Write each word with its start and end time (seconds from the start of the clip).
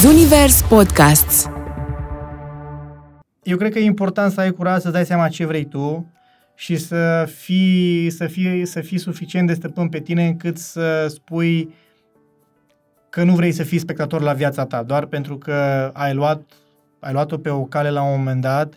Zunivers 0.00 0.62
Podcasts. 0.62 1.50
Eu 3.42 3.56
cred 3.56 3.72
că 3.72 3.78
e 3.78 3.84
important 3.84 4.32
să 4.32 4.40
ai 4.40 4.50
curaj 4.50 4.80
să 4.80 4.90
dai 4.90 5.04
seama 5.06 5.28
ce 5.28 5.46
vrei 5.46 5.64
tu 5.64 6.12
și 6.54 6.76
să 6.76 7.28
fii, 7.36 8.10
să 8.10 8.26
fii, 8.26 8.66
să 8.66 8.80
fii 8.80 8.98
suficient 8.98 9.46
de 9.46 9.54
stăpân 9.54 9.88
pe 9.88 10.00
tine 10.00 10.26
încât 10.26 10.58
să 10.58 11.06
spui 11.08 11.74
că 13.10 13.22
nu 13.22 13.34
vrei 13.34 13.52
să 13.52 13.62
fii 13.62 13.78
spectator 13.78 14.20
la 14.20 14.32
viața 14.32 14.64
ta, 14.64 14.82
doar 14.82 15.04
pentru 15.04 15.38
că 15.38 15.90
ai 15.92 16.14
luat, 16.14 16.42
ai 17.00 17.12
luat-o 17.12 17.36
pe 17.36 17.50
o 17.50 17.64
cale 17.64 17.90
la 17.90 18.02
un 18.02 18.18
moment 18.18 18.40
dat 18.40 18.74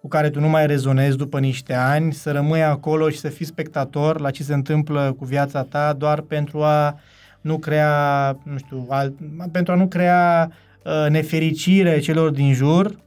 cu 0.00 0.08
care 0.08 0.30
tu 0.30 0.40
nu 0.40 0.48
mai 0.48 0.66
rezonezi 0.66 1.16
după 1.16 1.38
niște 1.38 1.74
ani, 1.74 2.12
să 2.12 2.32
rămâi 2.32 2.62
acolo 2.62 3.08
și 3.08 3.18
să 3.18 3.28
fii 3.28 3.46
spectator 3.46 4.20
la 4.20 4.30
ce 4.30 4.42
se 4.42 4.54
întâmplă 4.54 5.14
cu 5.18 5.24
viața 5.24 5.62
ta 5.62 5.92
doar 5.92 6.20
pentru 6.20 6.62
a 6.62 6.98
nu 7.46 7.58
crea, 7.58 8.36
nu 8.42 8.58
știu, 8.58 8.86
alt, 8.88 9.14
pentru 9.52 9.72
a 9.72 9.76
nu 9.76 9.86
crea 9.86 10.50
uh, 10.84 11.10
nefericire 11.10 11.98
celor 11.98 12.30
din 12.30 12.52
jur. 12.52 12.98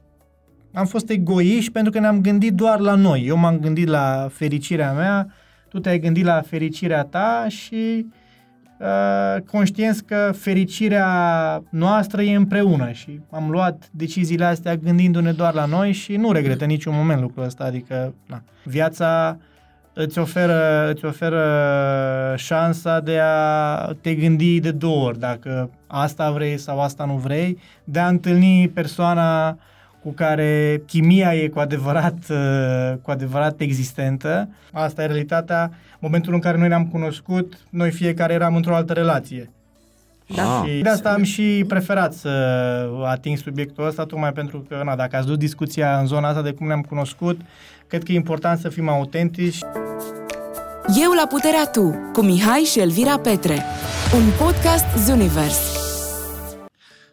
Am 0.72 0.86
fost 0.86 1.10
egoiști 1.10 1.72
pentru 1.72 1.92
că 1.92 1.98
ne-am 1.98 2.20
gândit 2.20 2.52
doar 2.52 2.78
la 2.78 2.94
noi. 2.94 3.24
Eu 3.26 3.36
m-am 3.36 3.58
gândit 3.58 3.88
la 3.88 4.28
fericirea 4.32 4.92
mea, 4.92 5.32
tu 5.68 5.78
te-ai 5.78 5.98
gândit 5.98 6.24
la 6.24 6.40
fericirea 6.40 7.02
ta 7.02 7.46
și 7.48 8.06
uh, 8.78 9.42
conștienți 9.42 10.04
că 10.04 10.32
fericirea 10.36 11.08
noastră 11.70 12.22
e 12.22 12.34
împreună 12.34 12.90
și 12.90 13.20
am 13.30 13.50
luat 13.50 13.88
deciziile 13.90 14.44
astea 14.44 14.76
gândindu-ne 14.76 15.32
doar 15.32 15.54
la 15.54 15.64
noi 15.64 15.92
și 15.92 16.16
nu 16.16 16.32
regretă 16.32 16.64
niciun 16.64 16.94
moment 16.94 17.20
lucrul 17.20 17.44
ăsta, 17.44 17.64
adică 17.64 18.14
na, 18.26 18.42
viața 18.64 19.38
îți 19.92 20.18
oferă, 20.18 20.90
îți 20.90 21.04
oferă 21.04 21.44
șansa 22.36 23.00
de 23.00 23.18
a 23.22 23.92
te 24.00 24.14
gândi 24.14 24.60
de 24.60 24.70
două 24.70 25.06
ori 25.06 25.18
dacă 25.18 25.70
asta 25.86 26.30
vrei 26.30 26.58
sau 26.58 26.80
asta 26.80 27.04
nu 27.04 27.14
vrei, 27.14 27.58
de 27.84 27.98
a 27.98 28.08
întâlni 28.08 28.68
persoana 28.68 29.58
cu 30.02 30.10
care 30.10 30.82
chimia 30.86 31.34
e 31.34 31.48
cu 31.48 31.58
adevărat, 31.58 32.16
cu 33.02 33.10
adevărat 33.10 33.60
existentă. 33.60 34.48
Asta 34.72 35.02
e 35.02 35.06
realitatea. 35.06 35.70
Momentul 35.98 36.34
în 36.34 36.40
care 36.40 36.58
noi 36.58 36.68
ne-am 36.68 36.86
cunoscut, 36.86 37.58
noi 37.70 37.90
fiecare 37.90 38.32
eram 38.32 38.56
într-o 38.56 38.74
altă 38.74 38.92
relație. 38.92 39.50
Da. 40.34 40.64
Și 40.66 40.82
de 40.82 40.88
asta 40.88 41.12
am 41.12 41.22
și 41.22 41.64
preferat 41.68 42.12
să 42.12 42.28
ating 43.04 43.38
subiectul 43.38 43.86
ăsta, 43.86 44.04
tocmai 44.04 44.32
pentru 44.32 44.66
că, 44.68 44.80
na, 44.84 44.96
dacă 44.96 45.16
ați 45.16 45.26
dus 45.26 45.36
discuția 45.36 45.98
în 45.98 46.06
zona 46.06 46.28
asta 46.28 46.42
de 46.42 46.52
cum 46.52 46.66
ne-am 46.66 46.82
cunoscut, 46.82 47.40
cred 47.90 48.02
că 48.02 48.12
e 48.12 48.14
important 48.14 48.60
să 48.60 48.68
fim 48.68 48.88
autentici. 48.88 49.58
Eu 51.02 51.12
la 51.12 51.26
puterea 51.26 51.66
tu, 51.66 52.10
cu 52.12 52.20
Mihai 52.22 52.60
și 52.60 52.80
Elvira 52.80 53.18
Petre. 53.18 53.62
Un 54.14 54.22
podcast 54.38 54.84
Zunivers. 55.04 55.58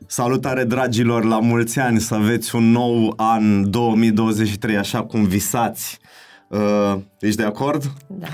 Salutare 0.06 0.64
dragilor, 0.64 1.24
la 1.24 1.40
mulți 1.40 1.80
ani, 1.80 2.00
să 2.00 2.16
aveți 2.16 2.56
un 2.56 2.72
nou 2.72 3.14
an 3.16 3.70
2023 3.70 4.78
așa 4.78 5.04
cum 5.04 5.24
visați. 5.24 6.00
Uh, 6.48 6.96
ești 7.20 7.38
de 7.38 7.44
acord? 7.44 7.92
Da. 8.08 8.28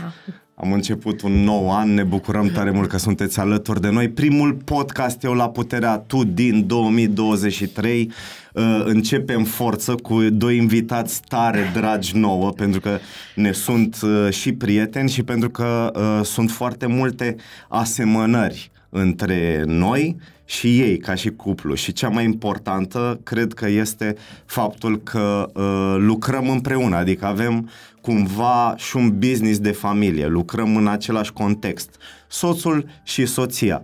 Am 0.64 0.72
început 0.72 1.22
un 1.22 1.32
nou 1.32 1.72
an, 1.72 1.94
ne 1.94 2.04
bucurăm 2.04 2.48
tare 2.48 2.72
mult 2.72 2.90
că 2.90 2.98
sunteți 2.98 3.40
alături 3.40 3.82
de 3.82 3.90
noi. 3.90 4.10
Primul 4.10 4.54
podcast 4.54 5.24
Eu 5.24 5.34
la 5.34 5.50
Puterea 5.50 5.98
Tu 5.98 6.24
din 6.24 6.68
2023. 6.68 8.12
Uh, 8.54 8.82
începem 8.86 9.44
forță 9.44 9.96
cu 9.96 10.22
doi 10.22 10.58
invitați 10.58 11.22
tare 11.28 11.72
dragi 11.74 12.18
nouă, 12.18 12.52
pentru 12.52 12.80
că 12.80 12.98
ne 13.36 13.52
sunt 13.52 14.00
uh, 14.04 14.30
și 14.30 14.54
prieteni 14.54 15.10
și 15.10 15.24
pentru 15.24 15.50
că 15.50 15.92
uh, 15.96 16.26
sunt 16.26 16.52
foarte 16.52 16.86
multe 16.86 17.36
asemănări 17.70 18.72
între 18.90 19.64
noi 19.66 20.16
și 20.46 20.80
ei 20.80 20.98
ca 20.98 21.16
și 21.16 21.30
cuplu. 21.30 21.74
Și 21.74 21.94
cea 21.94 22.10
mai 22.10 22.24
importantă, 22.24 23.20
cred 23.24 23.54
că 23.54 23.70
este 23.70 24.16
faptul 24.46 25.02
că 25.02 25.50
uh, 25.54 25.96
lucrăm 25.98 26.50
împreună, 26.50 26.96
adică 26.96 27.26
avem 27.26 27.70
cumva 28.04 28.74
și 28.78 28.96
un 28.98 29.20
business 29.20 29.60
de 29.60 29.72
familie, 29.72 30.28
lucrăm 30.28 30.76
în 30.76 30.88
același 30.88 31.34
context, 31.34 31.90
soțul 32.28 32.90
și 33.04 33.26
soția. 33.26 33.84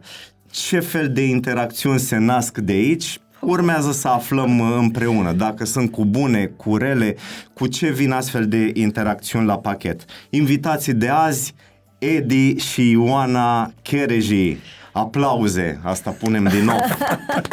Ce 0.51 0.79
fel 0.79 1.11
de 1.11 1.21
interacțiuni 1.21 1.99
se 1.99 2.17
nasc 2.17 2.57
de 2.57 2.71
aici? 2.71 3.19
Urmează 3.41 3.91
să 3.91 4.07
aflăm 4.07 4.61
împreună 4.61 5.31
dacă 5.31 5.65
sunt 5.65 5.91
cu 5.91 6.05
bune, 6.05 6.45
cu 6.45 6.77
rele, 6.77 7.15
cu 7.53 7.67
ce 7.67 7.89
vin 7.89 8.11
astfel 8.11 8.47
de 8.47 8.71
interacțiuni 8.73 9.45
la 9.45 9.57
pachet. 9.57 10.05
Invitații 10.29 10.93
de 10.93 11.07
azi, 11.07 11.53
Edi 11.97 12.55
și 12.55 12.89
Ioana 12.89 13.73
Chereji. 13.81 14.57
Aplauze, 14.91 15.79
asta 15.83 16.09
punem 16.19 16.43
din 16.43 16.63
nou. 16.63 16.77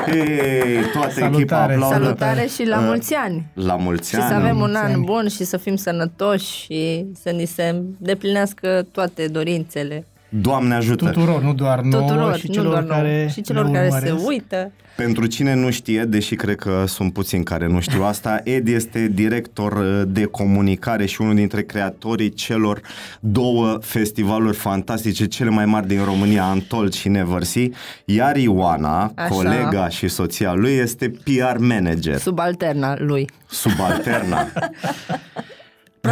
Hey, 0.06 0.82
toată 0.92 1.10
Salutare, 1.12 1.34
echipa 1.34 1.62
aplaudă. 1.62 1.94
Salutare 2.04 2.46
și 2.54 2.66
la 2.66 2.78
Uh, 2.78 2.84
mulți 2.86 3.14
ani. 3.14 3.46
La 3.54 3.76
mulți 3.76 4.08
Și 4.08 4.14
ani. 4.14 4.24
să 4.28 4.34
avem 4.34 4.50
un 4.50 4.56
mulți 4.58 4.76
an 4.76 4.92
ani. 4.92 5.04
bun 5.04 5.28
și 5.28 5.44
să 5.44 5.56
fim 5.56 5.76
sănătoși 5.76 6.46
și 6.62 7.06
să 7.22 7.30
ni 7.30 7.44
se 7.44 7.82
deplinească 7.98 8.86
toate 8.92 9.26
dorințele 9.26 10.06
Doamne 10.28 10.74
ajută! 10.74 11.04
Tuturor, 11.10 11.42
nu 11.42 11.54
doar 11.54 11.80
nouă 11.80 12.02
tuturor, 12.06 12.36
și 12.36 12.46
nu 12.46 12.52
celor 12.54 12.70
doar 12.70 12.84
care 12.84 13.16
nouă, 13.16 13.28
și 13.28 13.40
celor 13.40 13.64
ne 13.66 13.72
care 13.72 13.88
se 13.88 13.94
urmăresc. 13.96 14.26
uită. 14.28 14.72
Pentru 14.96 15.26
cine 15.26 15.54
nu 15.54 15.70
știe, 15.70 16.02
deși 16.04 16.34
cred 16.34 16.56
că 16.56 16.84
sunt 16.86 17.12
puțini 17.12 17.44
care 17.44 17.66
nu 17.66 17.80
știu 17.80 18.02
asta, 18.04 18.40
Ed 18.44 18.68
este 18.68 19.08
director 19.14 19.72
uh, 19.72 20.02
de 20.06 20.24
comunicare 20.24 21.06
și 21.06 21.20
unul 21.20 21.34
dintre 21.34 21.62
creatorii 21.62 22.30
celor 22.32 22.80
două 23.20 23.78
festivaluri 23.80 24.56
fantastice, 24.56 25.26
cele 25.26 25.50
mai 25.50 25.66
mari 25.66 25.86
din 25.86 26.04
România, 26.04 26.44
Antolț 26.44 26.94
și 26.94 27.08
Neversea, 27.08 27.62
iar 28.04 28.36
Ioana, 28.36 29.12
Așa. 29.14 29.28
colega 29.28 29.88
și 29.88 30.08
soția 30.08 30.52
lui, 30.54 30.72
este 30.72 31.08
PR 31.08 31.58
manager, 31.58 32.18
Subalterna 32.18 32.94
lui. 32.98 33.30
subalterna. 33.46 34.46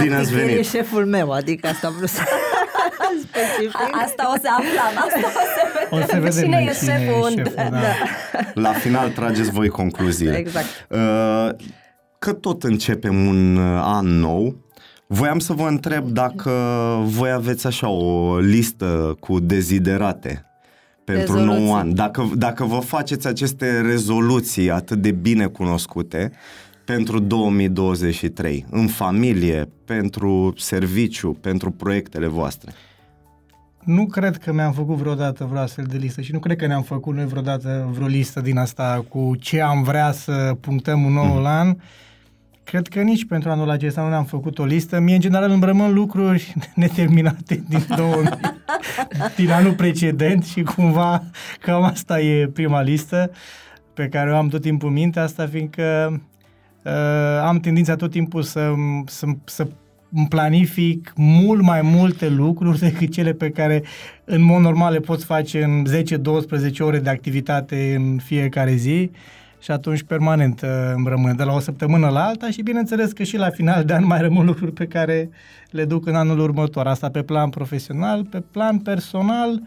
Bine 0.02 0.14
Practic, 0.14 0.32
ați 0.32 0.32
el 0.32 0.38
e 0.48 0.52
venit! 0.52 0.66
șeful 0.66 1.06
meu, 1.06 1.30
adică 1.32 1.68
asta 1.68 1.86
am 1.86 1.94
vrut 1.96 2.08
să 2.08 2.20
specific. 3.26 3.74
A- 3.76 3.90
Asta 4.04 4.32
o 4.34 4.38
să 4.42 4.48
aflăm, 4.58 5.04
asta 5.04 5.20
o 5.24 5.30
să 5.30 5.62
O 5.96 5.98
să 6.00 6.20
vedem 6.20 6.42
Cine 6.42 6.56
noi 6.56 6.64
e 6.64 6.72
șeful 6.84 7.22
unde? 7.22 7.42
șeful, 7.42 7.68
da. 7.70 7.80
La 8.54 8.72
final 8.72 9.08
trageți 9.10 9.50
voi 9.50 9.68
concluziile. 9.68 10.36
Exact. 10.36 10.66
Uh, 10.88 11.66
Că 12.18 12.32
tot 12.32 12.62
începem 12.62 13.26
un 13.26 13.56
uh, 13.56 13.80
an 13.82 14.06
nou, 14.06 14.56
voiam 15.06 15.38
să 15.38 15.52
vă 15.52 15.66
întreb 15.68 16.08
dacă 16.08 16.50
voi 17.04 17.30
aveți 17.30 17.66
așa 17.66 17.88
o 17.88 18.38
listă 18.38 19.16
cu 19.20 19.40
deziderate 19.40 20.46
pentru 21.04 21.34
Rezoluții. 21.34 21.62
nou 21.64 21.74
an. 21.74 21.94
Dacă, 21.94 22.30
dacă 22.34 22.64
vă 22.64 22.78
faceți 22.78 23.26
aceste 23.26 23.80
rezoluții 23.80 24.70
atât 24.70 24.98
de 25.02 25.10
bine 25.10 25.46
cunoscute 25.46 26.32
pentru 26.84 27.18
2023, 27.18 28.66
în 28.70 28.86
familie, 28.86 29.68
pentru 29.84 30.52
serviciu, 30.56 31.36
pentru 31.40 31.70
proiectele 31.70 32.26
voastre. 32.26 32.72
Nu 33.84 34.06
cred 34.06 34.36
că 34.36 34.52
mi-am 34.52 34.72
făcut 34.72 34.96
vreodată 34.96 35.44
vreo 35.44 35.60
astfel 35.60 35.84
de 35.84 35.96
listă 35.96 36.20
și 36.20 36.32
nu 36.32 36.38
cred 36.38 36.56
că 36.56 36.66
ne-am 36.66 36.82
făcut 36.82 37.14
noi 37.14 37.26
vreodată 37.26 37.88
vreo 37.92 38.06
listă 38.06 38.40
din 38.40 38.58
asta 38.58 39.04
cu 39.08 39.36
ce 39.40 39.60
am 39.60 39.82
vrea 39.82 40.12
să 40.12 40.56
punctăm 40.60 41.04
un 41.04 41.12
nou 41.12 41.38
Mm. 41.38 41.46
an. 41.46 41.76
Cred 42.64 42.88
că 42.88 43.00
nici 43.00 43.26
pentru 43.26 43.50
anul 43.50 43.70
acesta 43.70 44.02
nu 44.02 44.08
ne-am 44.08 44.24
făcut 44.24 44.58
o 44.58 44.64
listă. 44.64 45.00
Mie, 45.00 45.14
în 45.14 45.20
general, 45.20 45.50
îmi 45.50 45.64
rămân 45.64 45.92
lucruri 45.92 46.54
neterminate 46.74 47.64
din, 47.68 47.86
2000, 47.96 48.30
din 49.36 49.50
anul 49.50 49.74
precedent 49.74 50.44
și 50.44 50.62
cumva 50.62 51.22
cam 51.60 51.82
asta 51.82 52.20
e 52.20 52.46
prima 52.46 52.80
listă 52.82 53.30
pe 53.94 54.08
care 54.08 54.32
o 54.32 54.36
am 54.36 54.48
tot 54.48 54.60
timpul 54.60 54.88
în 54.88 54.94
minte, 54.94 55.20
asta 55.20 55.46
fiindcă 55.46 56.08
uh, 56.12 56.18
am 57.42 57.60
tendința 57.60 57.96
tot 57.96 58.10
timpul 58.10 58.42
să, 58.42 58.72
să, 59.06 59.26
să 59.44 59.66
îmi 60.16 60.28
planific 60.28 61.12
mult 61.16 61.62
mai 61.62 61.82
multe 61.82 62.28
lucruri 62.28 62.78
decât 62.78 63.12
cele 63.12 63.32
pe 63.32 63.50
care 63.50 63.82
în 64.24 64.42
mod 64.42 64.60
normal 64.60 64.92
le 64.92 65.00
poți 65.00 65.24
face 65.24 65.62
în 65.62 65.84
10-12 66.72 66.78
ore 66.78 66.98
de 66.98 67.10
activitate 67.10 67.94
în 67.94 68.18
fiecare 68.18 68.74
zi 68.74 69.10
și 69.60 69.70
atunci 69.70 70.02
permanent 70.02 70.60
uh, 70.60 70.68
îmi 70.94 71.08
rămâne 71.08 71.34
de 71.34 71.42
la 71.42 71.52
o 71.52 71.58
săptămână 71.58 72.08
la 72.08 72.24
alta 72.24 72.50
și 72.50 72.62
bineînțeles 72.62 73.12
că 73.12 73.22
și 73.22 73.36
la 73.36 73.50
final 73.50 73.84
de 73.84 73.94
an 73.94 74.06
mai 74.06 74.20
rămân 74.20 74.46
lucruri 74.46 74.72
pe 74.72 74.86
care 74.86 75.30
le 75.70 75.84
duc 75.84 76.06
în 76.06 76.14
anul 76.14 76.38
următor. 76.38 76.86
Asta 76.86 77.10
pe 77.10 77.22
plan 77.22 77.50
profesional, 77.50 78.24
pe 78.24 78.40
plan 78.40 78.78
personal, 78.78 79.62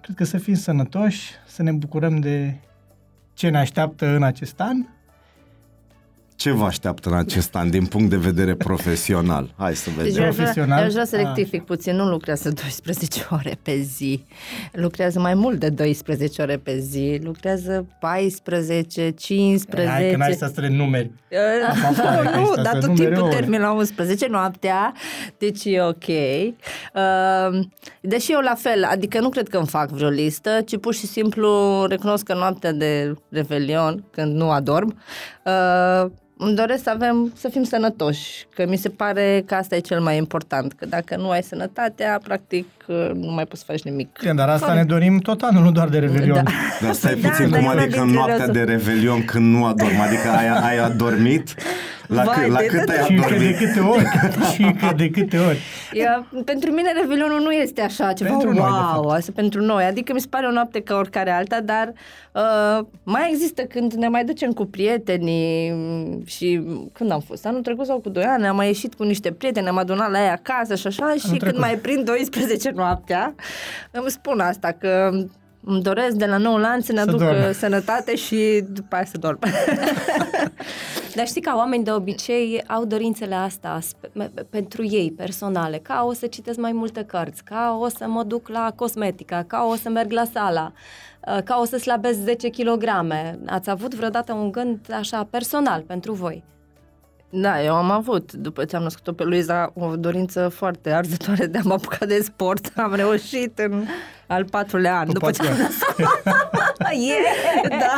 cred 0.00 0.16
că 0.16 0.24
să 0.24 0.38
fim 0.38 0.54
sănătoși, 0.54 1.30
să 1.46 1.62
ne 1.62 1.72
bucurăm 1.72 2.18
de 2.18 2.54
ce 3.34 3.48
ne 3.48 3.58
așteaptă 3.58 4.06
în 4.06 4.22
acest 4.22 4.60
an 4.60 4.76
Ce 6.36 6.50
vă 6.50 6.64
așteaptă 6.64 7.08
în 7.08 7.14
acest 7.16 7.54
an 7.56 7.70
din 7.70 7.86
punct 7.86 8.10
de 8.10 8.16
vedere 8.16 8.54
profesional? 8.54 9.54
Hai 9.56 9.74
să 9.74 9.90
Deci 9.90 10.04
vedem. 10.04 10.22
eu 10.22 10.28
aș 10.28 10.34
vrea, 10.34 10.44
Profesional? 10.44 10.78
eu 10.80 10.84
aș 10.86 10.92
vrea 10.92 11.04
să 11.04 11.16
Ah. 11.16 11.22
rectific 11.22 11.64
puțin, 11.64 11.96
nu 11.96 12.08
lucrează 12.08 12.50
12 12.62 13.26
ore 13.30 13.58
pe 13.62 13.76
zi, 13.80 14.24
lucrează 14.72 15.20
mai 15.20 15.34
mult 15.34 15.58
de 15.58 15.68
12 15.68 16.42
ore 16.42 16.56
pe 16.56 16.78
zi, 16.78 17.20
lucrează 17.22 17.86
14, 18.00 19.10
15... 19.10 19.90
Hai 19.92 20.10
că 20.10 20.16
n-ai 20.16 20.32
să 20.34 20.52
le 20.54 20.68
numeri. 20.68 21.10
Uh, 21.30 21.68
Asta 21.68 22.02
pare 22.02 22.28
că 22.28 22.36
ai 22.36 22.40
nu, 22.42 22.46
stat 22.52 22.62
dar 22.64 22.72
să 22.72 22.78
tot 22.78 22.88
numere 22.88 23.04
timpul 23.06 23.22
ore. 23.26 23.34
termin 23.34 23.60
la 23.60 23.72
11 23.72 24.26
noaptea, 24.26 24.92
deci 25.38 25.64
e 25.64 25.80
ok. 25.82 26.06
Uh, 26.06 27.60
deși 28.00 28.32
eu 28.32 28.40
la 28.40 28.54
fel, 28.54 28.84
adică 28.84 29.20
nu 29.20 29.28
cred 29.28 29.48
că 29.48 29.56
îmi 29.56 29.66
fac 29.66 29.88
vreo 29.90 30.08
listă, 30.08 30.50
ci 30.66 30.76
pur 30.78 30.94
și 30.94 31.06
simplu 31.06 31.84
recunosc 31.88 32.24
că 32.24 32.34
noaptea 32.34 32.72
de 32.72 33.14
Revelion, 33.30 34.04
când 34.10 34.34
nu 34.34 34.50
adorm, 34.50 34.98
uh, 35.44 36.10
îmi 36.38 36.54
doresc 36.54 36.82
să 36.82 36.90
avem, 36.90 37.32
să 37.34 37.48
fim 37.48 37.62
sănătoși, 37.62 38.46
că 38.54 38.66
mi 38.66 38.76
se 38.76 38.88
pare 38.88 39.42
că 39.46 39.54
asta 39.54 39.76
e 39.76 39.80
cel 39.80 40.00
mai 40.00 40.16
important, 40.16 40.72
că 40.72 40.86
dacă 40.86 41.16
nu 41.16 41.30
ai 41.30 41.42
sănătatea, 41.42 42.20
practic 42.22 42.66
uh, 42.88 43.10
nu 43.14 43.32
mai 43.32 43.44
poți 43.44 43.60
să 43.60 43.66
faci 43.72 43.82
nimic. 43.82 44.18
Bine, 44.20 44.34
Dar 44.34 44.48
asta 44.48 44.72
ne 44.74 44.84
dorim 44.84 45.18
tot 45.18 45.40
anul, 45.42 45.62
nu 45.62 45.70
doar 45.70 45.88
de 45.88 45.98
Revelion. 45.98 46.34
Da. 46.44 46.50
Dar 46.80 46.92
stai 46.92 47.14
Da, 47.14 47.28
puțin, 47.28 47.50
da, 47.50 47.56
cum 47.58 47.66
e 47.66 47.70
una 47.72 47.80
adică 47.82 48.00
în 48.00 48.06
dintre 48.06 48.26
noaptea 48.26 48.48
de 48.48 48.58
răză- 48.58 48.70
Revelion 48.70 49.24
când 49.24 49.54
nu 49.54 49.64
adorm? 49.64 50.00
Adică 50.00 50.28
ai, 50.36 50.48
ai 50.70 50.78
adormit? 50.84 51.54
La, 52.06 52.22
Vai, 52.22 52.34
cât, 52.42 52.52
la 52.52 52.58
de- 52.58 52.66
cât 52.66 52.86
de- 52.86 52.92
ai 52.92 53.04
Și 53.04 53.12
încă 53.12 53.28
de 53.28 53.34
adormit? 53.34 53.56
câte 53.56 53.80
ori. 53.80 54.04
și 54.54 54.62
încă 54.62 54.92
de 54.96 55.10
câte 55.10 55.38
ori. 55.38 55.58
Ia, 56.00 56.26
pentru 56.44 56.70
mine 56.70 56.92
Revelionul 57.00 57.40
nu 57.40 57.50
este 57.50 57.80
așa 57.80 58.12
ceva 58.12 58.30
Pentru 58.30 58.48
noi, 58.48 58.54
de 58.56 58.60
wow, 58.60 59.02
fapt. 59.02 59.10
asta 59.18 59.32
pentru 59.34 59.60
noi. 59.62 59.84
Adică 59.84 60.12
mi 60.12 60.20
se 60.20 60.26
pare 60.30 60.46
o 60.46 60.50
noapte 60.50 60.80
ca 60.80 60.94
oricare 60.96 61.30
alta, 61.30 61.60
dar 61.64 61.92
uh, 62.32 62.86
mai 63.02 63.28
există 63.32 63.62
când 63.62 63.92
ne 63.92 64.08
mai 64.08 64.24
ducem 64.24 64.50
cu 64.52 64.64
prietenii 64.64 65.70
mm, 65.74 66.22
și 66.26 66.62
când 66.92 67.10
am 67.10 67.20
fost? 67.20 67.46
Anul 67.46 67.60
trecut 67.60 67.86
sau 67.86 67.98
cu 67.98 68.08
2 68.08 68.22
ani, 68.24 68.46
am 68.46 68.56
mai 68.56 68.66
ieșit 68.66 68.94
cu 68.94 69.02
niște 69.02 69.30
prieteni, 69.32 69.64
ne-am 69.64 69.78
adunat 69.78 70.10
la 70.10 70.22
ei 70.22 70.28
acasă 70.30 70.74
și 70.74 70.86
așa 70.86 71.12
și 71.18 71.26
trecut. 71.26 71.42
când 71.48 71.58
mai 71.58 71.74
prind 71.74 72.04
12 72.04 72.70
noaptea, 72.76 73.34
îmi 73.90 74.10
spun 74.10 74.40
asta 74.40 74.72
că 74.72 75.10
îmi 75.68 75.82
doresc 75.82 76.16
de 76.16 76.26
la 76.26 76.36
nou 76.36 76.54
an 76.64 76.80
să 76.80 76.92
ne 76.92 76.98
Să 77.02 77.08
aduc 77.08 77.18
doarmă. 77.18 77.46
uh, 77.46 77.50
sănătate 77.54 78.16
și 78.16 78.64
după 78.68 78.94
aia 78.94 79.04
să 79.04 79.18
dorm. 79.18 79.38
Dar 81.14 81.26
știi 81.26 81.40
că 81.40 81.52
oameni 81.56 81.84
de 81.84 81.92
obicei 81.92 82.62
au 82.66 82.84
dorințele 82.84 83.34
astea 83.34 83.78
spe- 83.82 84.10
me- 84.12 84.30
pentru 84.50 84.84
ei 84.84 85.12
personale, 85.16 85.76
ca 85.78 86.04
o 86.08 86.12
să 86.12 86.26
citesc 86.26 86.58
mai 86.58 86.72
multe 86.72 87.04
cărți, 87.04 87.44
ca 87.44 87.78
o 87.80 87.88
să 87.88 88.04
mă 88.08 88.22
duc 88.22 88.48
la 88.48 88.72
cosmetica, 88.76 89.44
ca 89.46 89.66
o 89.70 89.74
să 89.74 89.88
merg 89.88 90.10
la 90.10 90.24
sala, 90.32 90.72
uh, 91.28 91.38
ca 91.44 91.58
o 91.60 91.64
să 91.64 91.76
slabesc 91.76 92.18
10 92.18 92.48
kg. 92.48 92.84
Ați 93.46 93.70
avut 93.70 93.94
vreodată 93.94 94.32
un 94.32 94.50
gând 94.52 94.78
așa 94.98 95.26
personal 95.30 95.80
pentru 95.80 96.12
voi? 96.12 96.44
Da, 97.30 97.62
eu 97.64 97.74
am 97.74 97.90
avut, 97.90 98.32
după 98.32 98.64
ce 98.64 98.76
am 98.76 98.82
născut-o 98.82 99.12
pe 99.12 99.24
Luiza, 99.24 99.72
o 99.74 99.96
dorință 99.96 100.48
foarte 100.48 100.90
arzătoare 100.92 101.46
de 101.46 101.58
a 101.58 101.60
mă 101.64 101.72
apuca 101.72 102.06
de 102.06 102.20
sport. 102.22 102.72
Am 102.76 102.94
reușit 102.94 103.58
în 103.58 103.84
al 104.26 104.44
patrulea 104.44 104.98
an. 104.98 105.12
După 105.12 105.30
ce 105.30 105.42
am 105.48 105.56
Yeah! 106.92 107.68
Da, 107.80 107.96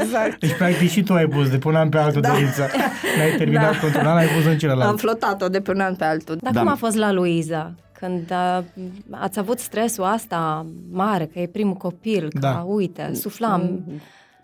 exact. 0.00 0.38
Deci, 0.40 0.56
practic, 0.56 0.90
și 0.90 1.02
tu 1.02 1.12
ai 1.12 1.26
pus 1.26 1.50
de 1.50 1.58
pe 1.58 1.68
un 1.68 1.74
an 1.74 1.88
pe 1.88 1.98
altul 1.98 2.20
Da. 2.20 2.28
dorința. 2.28 2.66
N-ai 3.18 3.36
terminat 3.36 3.80
Da. 3.80 3.86
într-un 3.86 4.06
an, 4.06 4.16
ai 4.16 4.26
pus 4.26 4.44
în 4.44 4.58
celălalt. 4.58 4.90
Am 4.90 4.96
flotat-o 4.96 5.48
de 5.48 5.60
pe 5.60 5.70
un 5.70 5.80
an 5.80 5.94
pe 5.94 6.04
altul. 6.04 6.36
Dar 6.42 6.52
Da. 6.52 6.60
cum 6.60 6.68
a 6.68 6.74
fost 6.74 6.96
la 6.96 7.12
Luiza? 7.12 7.72
Când 7.98 8.30
uh, 8.30 8.64
ați 9.10 9.38
avut 9.38 9.58
stresul 9.58 10.04
asta 10.04 10.66
mare, 10.90 11.24
că 11.32 11.38
e 11.38 11.46
primul 11.46 11.74
copil, 11.74 12.28
că 12.32 12.38
Da. 12.38 12.64
uite, 12.66 13.10
suflam, 13.14 13.84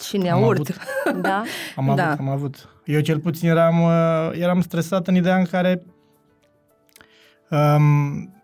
Și 0.09 0.17
ne-a 0.17 0.35
Am 0.35 0.43
urt. 0.43 0.75
da? 1.21 1.43
Am 1.77 1.85
avut, 1.91 1.97
Da. 1.97 2.17
am 2.19 2.29
avut. 2.29 2.69
Eu 2.85 3.01
cel 3.01 3.19
puțin 3.19 3.49
eram, 3.49 3.83
uh, 3.83 4.31
eram 4.33 4.61
stresat 4.61 5.09
în 5.09 5.15
ideea 5.15 5.37
în 5.37 5.45
care, 5.45 5.83
um, 7.51 8.35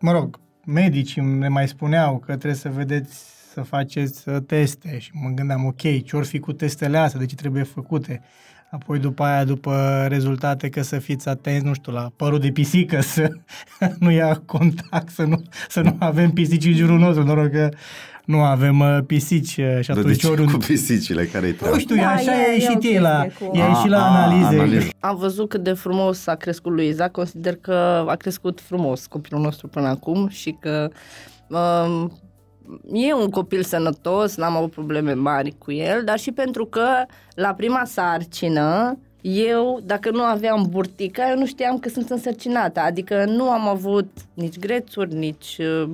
mă 0.00 0.12
rog, 0.12 0.40
medicii 0.64 1.22
ne 1.22 1.48
mai 1.48 1.68
spuneau 1.68 2.18
că 2.18 2.26
trebuie 2.26 2.54
să 2.54 2.68
vedeți, 2.68 3.38
să 3.52 3.62
faceți 3.62 4.28
uh, 4.28 4.36
teste 4.46 4.98
și 4.98 5.10
mă 5.14 5.28
gândeam, 5.28 5.64
ok, 5.64 6.04
ce 6.04 6.16
ori 6.16 6.26
fi 6.26 6.38
cu 6.38 6.52
testele 6.52 6.98
astea, 6.98 7.20
de 7.20 7.26
ce 7.26 7.34
trebuie 7.34 7.62
făcute? 7.62 8.22
Apoi 8.70 8.98
după 8.98 9.22
aia, 9.22 9.44
după 9.44 10.06
rezultate, 10.08 10.68
că 10.68 10.82
să 10.82 10.98
fiți 10.98 11.28
atenți, 11.28 11.64
nu 11.64 11.74
știu, 11.74 11.92
la 11.92 12.12
părul 12.16 12.38
de 12.38 12.50
pisică, 12.50 13.00
să 13.00 13.32
nu 13.98 14.10
ia 14.10 14.42
contact, 14.46 15.08
să 15.08 15.24
nu, 15.24 15.42
să 15.68 15.80
nu 15.80 15.96
avem 15.98 16.30
pisici 16.30 16.64
în 16.64 16.74
jurul 16.74 16.98
nostru, 16.98 17.24
noroc 17.24 17.50
că 17.50 17.68
nu 18.30 18.42
avem 18.42 18.80
uh, 18.80 18.98
pisici 19.06 19.56
uh, 19.56 19.78
și 19.80 19.86
Dar 19.86 19.96
de 19.96 20.00
atunci 20.00 20.18
ce 20.18 20.26
oriunde... 20.26 20.52
cu 20.52 20.58
pisicile? 20.58 21.24
Care-i 21.24 21.52
treaba? 21.52 21.74
Nu 21.74 21.80
știu, 21.80 21.96
Da, 21.96 22.08
așa 22.10 22.32
e- 22.32 22.44
a 22.48 22.50
e 22.50 22.54
ieșit 22.54 22.84
o 22.84 22.86
ei 22.88 22.98
la, 22.98 23.20
chestie 23.22 23.46
cu- 23.46 23.56
e 23.56 23.58
ieșit 23.58 23.90
la 23.90 23.96
Ah, 23.96 24.02
ah, 24.04 24.16
analize. 24.24 24.60
analize. 24.60 24.88
Am 25.00 25.16
văzut 25.16 25.48
cât 25.48 25.62
de 25.62 25.72
frumos 25.72 26.26
a 26.26 26.34
crescut 26.34 26.72
Luiza. 26.72 27.08
Consider 27.08 27.56
că 27.56 28.04
a 28.08 28.14
crescut 28.14 28.60
frumos 28.60 29.06
copilul 29.06 29.40
nostru 29.42 29.68
până 29.68 29.88
acum 29.88 30.28
și 30.28 30.56
că 30.60 30.90
um, 31.48 32.12
e 32.92 33.14
un 33.14 33.28
copil 33.28 33.62
sănătos, 33.62 34.36
n-am 34.36 34.56
avut 34.56 34.70
probleme 34.70 35.12
mari 35.12 35.54
cu 35.58 35.72
el, 35.72 36.02
dar 36.04 36.18
și 36.18 36.32
pentru 36.32 36.64
că 36.64 36.86
la 37.34 37.54
prima 37.54 37.82
sarcină 37.84 38.98
eu, 39.20 39.80
dacă 39.84 40.10
nu 40.10 40.22
aveam 40.22 40.66
burtica, 40.70 41.30
eu 41.30 41.38
nu 41.38 41.46
știam 41.46 41.78
că 41.78 41.88
sunt 41.88 42.10
însărcinată, 42.10 42.80
adică 42.80 43.24
nu 43.24 43.50
am 43.50 43.68
avut 43.68 44.08
nici 44.34 44.58
grețuri, 44.58 45.14
nici 45.14 45.58
uh, 45.58 45.88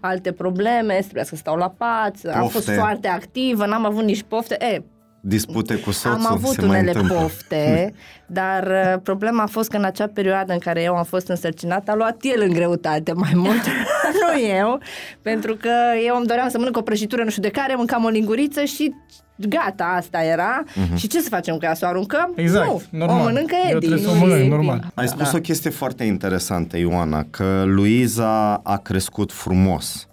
alte 0.00 0.32
probleme, 0.32 0.98
trebuia 1.00 1.24
să 1.24 1.36
stau 1.36 1.56
la 1.56 1.68
pat, 1.68 2.16
am 2.34 2.48
fost 2.48 2.52
Pofte. 2.52 2.72
foarte 2.72 3.08
activă, 3.08 3.66
n-am 3.66 3.84
avut 3.84 4.04
nici 4.04 4.22
pofte. 4.22 4.56
E, 4.64 4.82
Dispute 5.26 5.74
cu 5.74 5.90
soțul? 5.90 6.10
am 6.10 6.26
avut 6.32 6.50
se 6.54 6.60
mai 6.60 6.68
unele 6.78 6.86
întâmplă. 6.90 7.14
pofte, 7.20 7.94
dar 8.26 8.66
uh, 8.66 9.00
problema 9.02 9.42
a 9.42 9.46
fost 9.46 9.70
că 9.70 9.76
în 9.76 9.84
acea 9.84 10.06
perioadă 10.06 10.52
în 10.52 10.58
care 10.58 10.82
eu 10.82 10.94
am 10.96 11.04
fost 11.04 11.28
însărcinată, 11.28 11.90
a 11.90 11.94
luat 11.94 12.16
el 12.20 12.42
în 12.42 12.52
greutate 12.52 13.12
mai 13.12 13.32
mult, 13.34 13.62
nu 14.34 14.40
eu, 14.56 14.78
pentru 15.22 15.54
că 15.56 15.70
eu 16.06 16.16
îmi 16.16 16.26
doream 16.26 16.48
să 16.48 16.58
mănânc 16.58 16.76
o 16.76 16.82
prăjitură 16.82 17.22
nu 17.24 17.30
știu 17.30 17.42
de 17.42 17.48
care, 17.48 17.74
mâncam 17.74 18.04
o 18.04 18.08
linguriță 18.08 18.64
și 18.64 18.94
gata, 19.36 19.84
asta 19.84 20.22
era. 20.22 20.62
Și 20.94 21.06
ce 21.08 21.20
să 21.20 21.28
facem 21.28 21.56
cu 21.56 21.64
ea? 21.64 21.74
Să 21.74 21.84
o 21.84 21.88
aruncăm? 21.88 22.28
Mhm. 22.30 22.40
Exact, 22.40 22.66
nu, 22.66 22.80
normal. 22.90 23.20
o 23.20 23.22
mănâncă 23.22 23.54
Eu 23.70 23.76
Edi. 23.76 23.86
trebuie 23.86 24.04
să 24.06 24.10
o 24.10 24.14
nu 24.14 24.18
mănânc, 24.20 24.44
e- 24.44 24.48
normal. 24.48 24.90
Ai 24.94 25.08
spus 25.08 25.30
Da. 25.30 25.36
o 25.36 25.40
chestie 25.40 25.70
foarte 25.70 26.04
interesantă, 26.04 26.76
Ioana, 26.78 27.26
că 27.30 27.62
Luiza 27.66 28.54
a 28.54 28.76
crescut 28.76 29.32
frumos. 29.32 30.08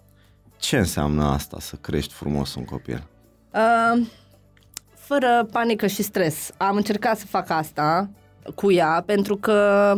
Ce 0.58 0.78
înseamnă 0.78 1.24
asta, 1.24 1.58
să 1.60 1.76
crești 1.82 2.14
frumos 2.14 2.56
un 2.56 2.66
copil? 2.66 3.04
Uh, 3.54 4.02
fără 5.12 5.48
panică 5.52 5.88
și 5.88 6.04
stres. 6.04 6.50
Am 6.58 6.76
încercat 6.76 7.18
să 7.18 7.26
fac 7.26 7.50
asta 7.50 8.10
cu 8.56 8.72
ea 8.72 9.04
pentru 9.06 9.36
că 9.38 9.94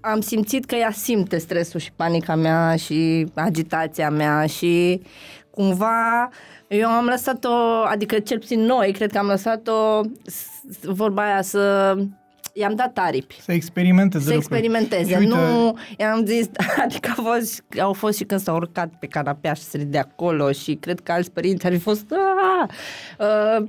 am 0.00 0.20
simțit 0.20 0.64
că 0.64 0.74
ea 0.74 0.90
simte 0.90 1.38
stresul 1.38 1.80
și 1.80 1.92
panica 1.96 2.34
mea 2.34 2.76
și 2.76 3.26
agitația 3.34 4.10
mea 4.10 4.46
și 4.46 5.02
cumva 5.50 6.28
eu 6.68 6.88
am 6.88 7.04
lăsat-o, 7.04 7.52
adică 7.86 8.18
cel 8.18 8.38
puțin 8.38 8.60
noi, 8.60 8.92
cred 8.92 9.10
că 9.12 9.18
am 9.18 9.26
lăsat-o 9.26 10.00
s- 10.26 10.84
vorba 10.84 11.22
aia 11.24 11.42
să 11.42 11.94
i-am 12.52 12.74
dat 12.74 12.98
aripi 12.98 13.38
Să 13.42 13.52
experimenteze 13.52 14.24
să 14.24 14.34
lucruri. 14.34 14.56
experimenteze. 14.58 15.10
Și 15.12 15.18
uite, 15.18 15.34
Nu, 15.34 15.76
i-am 15.98 16.24
zis, 16.26 16.48
adică 16.84 17.12
au 17.16 17.24
fost, 17.24 17.62
au 17.80 17.92
fost 17.92 18.16
și 18.16 18.24
când 18.24 18.40
s-au 18.40 18.56
urcat 18.56 18.88
pe 19.00 19.06
canapea 19.06 19.52
și 19.52 19.62
sărit 19.62 19.86
de 19.86 19.98
acolo 19.98 20.52
și 20.52 20.74
cred 20.74 21.00
că 21.00 21.12
alți 21.12 21.30
părinți 21.32 21.66
ar 21.66 21.72
fi 21.72 21.78
fost... 21.78 22.04
"Ah!" 22.12 22.68
Uh, 23.60 23.66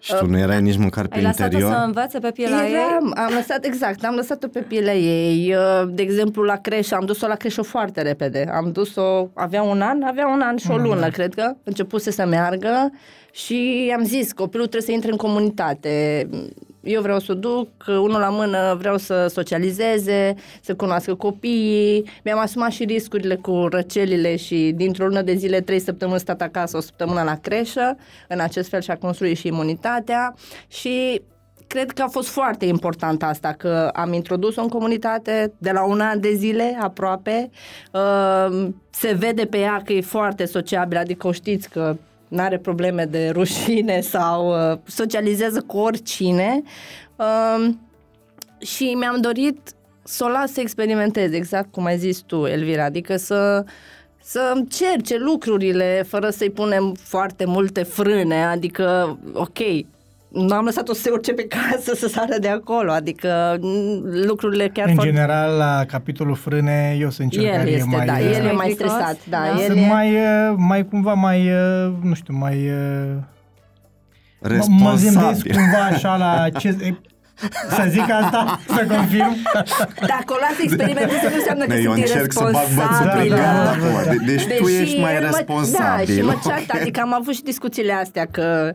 Și 0.00 0.14
tu 0.18 0.26
nu 0.26 0.38
erai 0.38 0.60
nici 0.62 0.76
măcar 0.76 1.06
pe 1.06 1.16
Ai 1.16 1.22
lăsat-o 1.22 1.42
interior? 1.44 1.72
să 1.72 1.78
învețe 1.84 2.18
pe 2.18 2.30
pielea 2.30 2.66
ei? 2.66 2.72
Eram, 2.72 3.12
am 3.16 3.32
lăsat, 3.34 3.64
exact, 3.64 4.04
am 4.04 4.14
lăsat-o 4.14 4.48
pe 4.48 4.60
pielea 4.60 4.94
ei. 4.96 5.54
Uh, 5.54 5.88
De 5.90 6.02
exemplu, 6.02 6.42
la 6.42 6.56
creșă, 6.56 6.94
am 6.94 7.04
dus-o 7.04 7.26
la 7.26 7.34
creșă 7.34 7.62
foarte 7.62 8.02
repede. 8.02 8.50
Am 8.52 8.72
dus-o, 8.72 9.28
avea 9.34 9.62
un 9.62 9.80
an, 9.80 10.02
avea 10.02 10.26
un 10.28 10.40
an 10.40 10.56
și 10.56 10.70
o 10.70 10.76
lună, 10.76 11.08
cred 11.08 11.34
că, 11.34 11.52
începuse 11.64 12.10
să 12.10 12.26
meargă 12.26 12.90
și 13.32 13.92
am 13.96 14.04
zis, 14.04 14.32
copilul 14.32 14.66
trebuie 14.66 14.88
să 14.88 14.92
intre 14.92 15.10
în 15.10 15.16
comunitate. 15.16 16.26
Eu 16.80 17.02
vreau 17.02 17.18
să 17.18 17.32
o 17.32 17.34
duc, 17.34 17.68
unul 17.86 18.20
la 18.20 18.28
mână, 18.28 18.76
vreau 18.78 18.96
să 18.96 19.26
socializeze, 19.26 20.34
să 20.60 20.74
cunoască 20.74 21.14
copiii. 21.14 22.10
Mi-am 22.24 22.38
asumat 22.38 22.70
și 22.70 22.84
riscurile 22.84 23.34
cu 23.34 23.66
răcelile 23.70 24.36
și 24.36 24.72
dintr-o 24.76 25.06
lună 25.06 25.22
de 25.22 25.34
zile, 25.34 25.60
trei 25.60 25.78
săptămâni 25.78 26.20
stat 26.20 26.40
acasă, 26.40 26.76
o 26.76 26.80
săptămână 26.80 27.22
la 27.22 27.36
creșă. 27.36 27.96
În 28.28 28.40
acest 28.40 28.68
fel 28.68 28.80
și-a 28.80 28.96
construit 28.96 29.36
și 29.36 29.46
imunitatea 29.46 30.34
și 30.68 31.22
cred 31.66 31.90
că 31.90 32.02
a 32.02 32.08
fost 32.08 32.28
foarte 32.28 32.64
important 32.64 33.22
asta, 33.22 33.52
că 33.52 33.90
am 33.94 34.12
introdus-o 34.12 34.60
în 34.60 34.68
comunitate 34.68 35.52
de 35.58 35.70
la 35.70 35.84
un 35.84 36.00
an 36.00 36.20
de 36.20 36.32
zile 36.34 36.78
aproape. 36.80 37.50
Uh, 37.92 38.68
se 38.90 39.12
vede 39.12 39.44
pe 39.44 39.58
ea 39.58 39.82
că 39.84 39.92
e 39.92 40.00
foarte 40.00 40.44
sociabilă, 40.44 40.98
adică 40.98 41.26
o 41.26 41.32
știți 41.32 41.68
că 41.68 41.96
nu 42.28 42.42
are 42.42 42.58
probleme 42.58 43.04
de 43.04 43.28
rușine 43.28 44.00
sau 44.00 44.70
uh, 44.70 44.78
socializează 44.86 45.60
cu 45.60 45.76
oricine. 45.76 46.62
Uh, 47.16 47.74
și 48.58 48.84
mi-am 48.84 49.20
dorit 49.20 49.58
să 50.02 50.24
o 50.24 50.28
las 50.28 50.52
să 50.52 50.60
experimenteze, 50.60 51.36
exact 51.36 51.72
cum 51.72 51.84
ai 51.84 51.98
zis 51.98 52.18
tu, 52.18 52.46
Elvira, 52.46 52.84
adică 52.84 53.16
să 53.16 53.64
să 54.22 54.52
încerce 54.54 55.16
lucrurile 55.18 56.04
fără 56.08 56.30
să-i 56.30 56.50
punem 56.50 56.94
foarte 56.94 57.44
multe 57.44 57.82
frâne, 57.82 58.44
adică, 58.44 59.18
ok, 59.32 59.58
nu 60.28 60.54
am 60.54 60.64
lăsat-o 60.64 60.92
să 60.94 61.00
se 61.00 61.10
urce 61.10 61.32
pe 61.32 61.46
casă 61.46 61.94
să 61.94 62.08
sară 62.08 62.34
de 62.40 62.48
acolo, 62.48 62.92
adică 62.92 63.56
m, 63.60 64.00
lucrurile 64.26 64.68
chiar 64.68 64.88
În 64.88 64.94
foarte... 64.94 65.10
general, 65.10 65.56
la 65.56 65.84
capitolul 65.86 66.34
frâne, 66.34 66.96
eu 67.00 67.10
sunt 67.10 67.30
cel 67.30 67.44
El 67.44 67.50
care 67.50 67.70
este, 67.70 67.88
e 67.92 67.96
mai... 67.96 68.06
da, 68.06 68.12
uh, 68.12 68.24
el 68.24 68.32
e 68.34 68.42
mai 68.42 68.52
Mai 68.54 68.70
stresat, 68.74 69.16
da, 69.28 69.38
fricos, 69.38 69.56
da. 69.56 69.62
el 69.62 69.66
sunt 69.72 69.78
e... 69.84 69.86
mai, 69.86 70.12
uh, 70.12 70.54
mai 70.56 70.86
cumva 70.88 71.12
mai, 71.14 71.50
uh, 71.52 71.92
nu 72.02 72.14
știu, 72.14 72.34
mai... 72.36 72.56
uh, 72.56 73.14
Mă, 74.40 74.48
mă 74.48 74.54
Responsabil. 74.54 75.12
gândesc 75.20 75.46
cumva 75.46 75.78
așa 75.90 76.16
la 76.16 76.48
ce... 76.58 76.68
e, 76.68 76.94
Să 77.70 77.84
zic 77.88 78.10
asta? 78.22 78.60
Să 78.66 78.86
confirm? 78.94 79.36
Dacă 80.06 80.24
o 80.28 80.36
las 80.40 80.58
experimenteze, 80.62 81.28
nu 81.28 81.34
înseamnă 81.36 81.64
că 81.64 81.72
Ne, 81.74 81.80
eu 81.80 81.92
sunt 81.92 82.04
încerc 82.04 82.32
să 82.32 82.40
bag 82.52 82.52
bățul 82.52 83.10
pe 83.16 83.24
irresponsabilă. 83.24 83.36
gard 83.36 83.66
acum. 83.68 84.16
De- 84.16 84.32
Deci 84.32 84.42
tu 84.42 84.64
Deși 84.64 84.80
ești 84.82 85.00
mai 85.00 85.12
mă- 85.12 85.18
responsabil. 85.26 86.06
Da, 86.06 86.12
și 86.12 86.20
mă 86.20 86.32
ok? 86.32 86.42
ceartă, 86.46 86.76
adică 86.80 87.00
am 87.00 87.14
avut 87.14 87.34
și 87.34 87.42
discuțiile 87.42 87.92
astea 87.92 88.26
că, 88.30 88.46
um, 88.64 88.72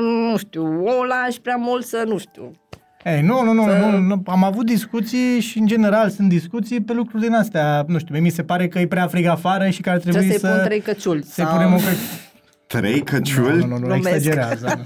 nu 0.00 0.36
știu, 0.38 0.82
o 0.84 1.04
lași 1.04 1.40
prea 1.40 1.56
mult 1.56 1.84
să, 1.86 2.04
nu 2.06 2.18
știu, 2.18 2.50
Ei, 3.04 3.20
nu, 3.22 3.42
nu, 3.42 3.52
nu, 3.52 3.62
Să- 3.62 3.76
nu, 3.90 3.98
nu, 3.98 4.22
am 4.26 4.44
avut 4.44 4.66
discuții 4.66 5.40
și 5.40 5.58
în 5.58 5.66
general 5.66 6.10
sunt 6.10 6.28
discuții 6.28 6.80
pe 6.80 6.92
lucruri 6.92 7.22
din 7.22 7.34
astea. 7.34 7.84
Nu 7.86 7.98
știu, 7.98 8.14
mie 8.14 8.22
mi 8.22 8.30
se 8.30 8.42
pare 8.42 8.68
că 8.68 8.78
e 8.78 8.86
prea 8.86 9.06
frig 9.06 9.26
afară 9.26 9.68
și 9.68 9.80
că 9.80 9.90
ar 9.90 9.98
trebui 9.98 10.18
trebuie 10.20 10.38
să-i 10.38 10.48
să... 10.48 10.54
pun 10.56 10.64
trei 10.64 10.80
căciuli. 10.80 11.22
să-i 11.22 11.44
sau- 11.44 11.52
punem 11.54 11.72
o 11.74 11.78
Trei 12.66 12.96
Nu, 12.96 13.02
căciuli? 13.04 13.58
nu, 13.58 13.66
nu, 13.66 13.78
nu 13.78 13.86
Glumesc. 13.86 14.06
exagerează. 14.14 14.84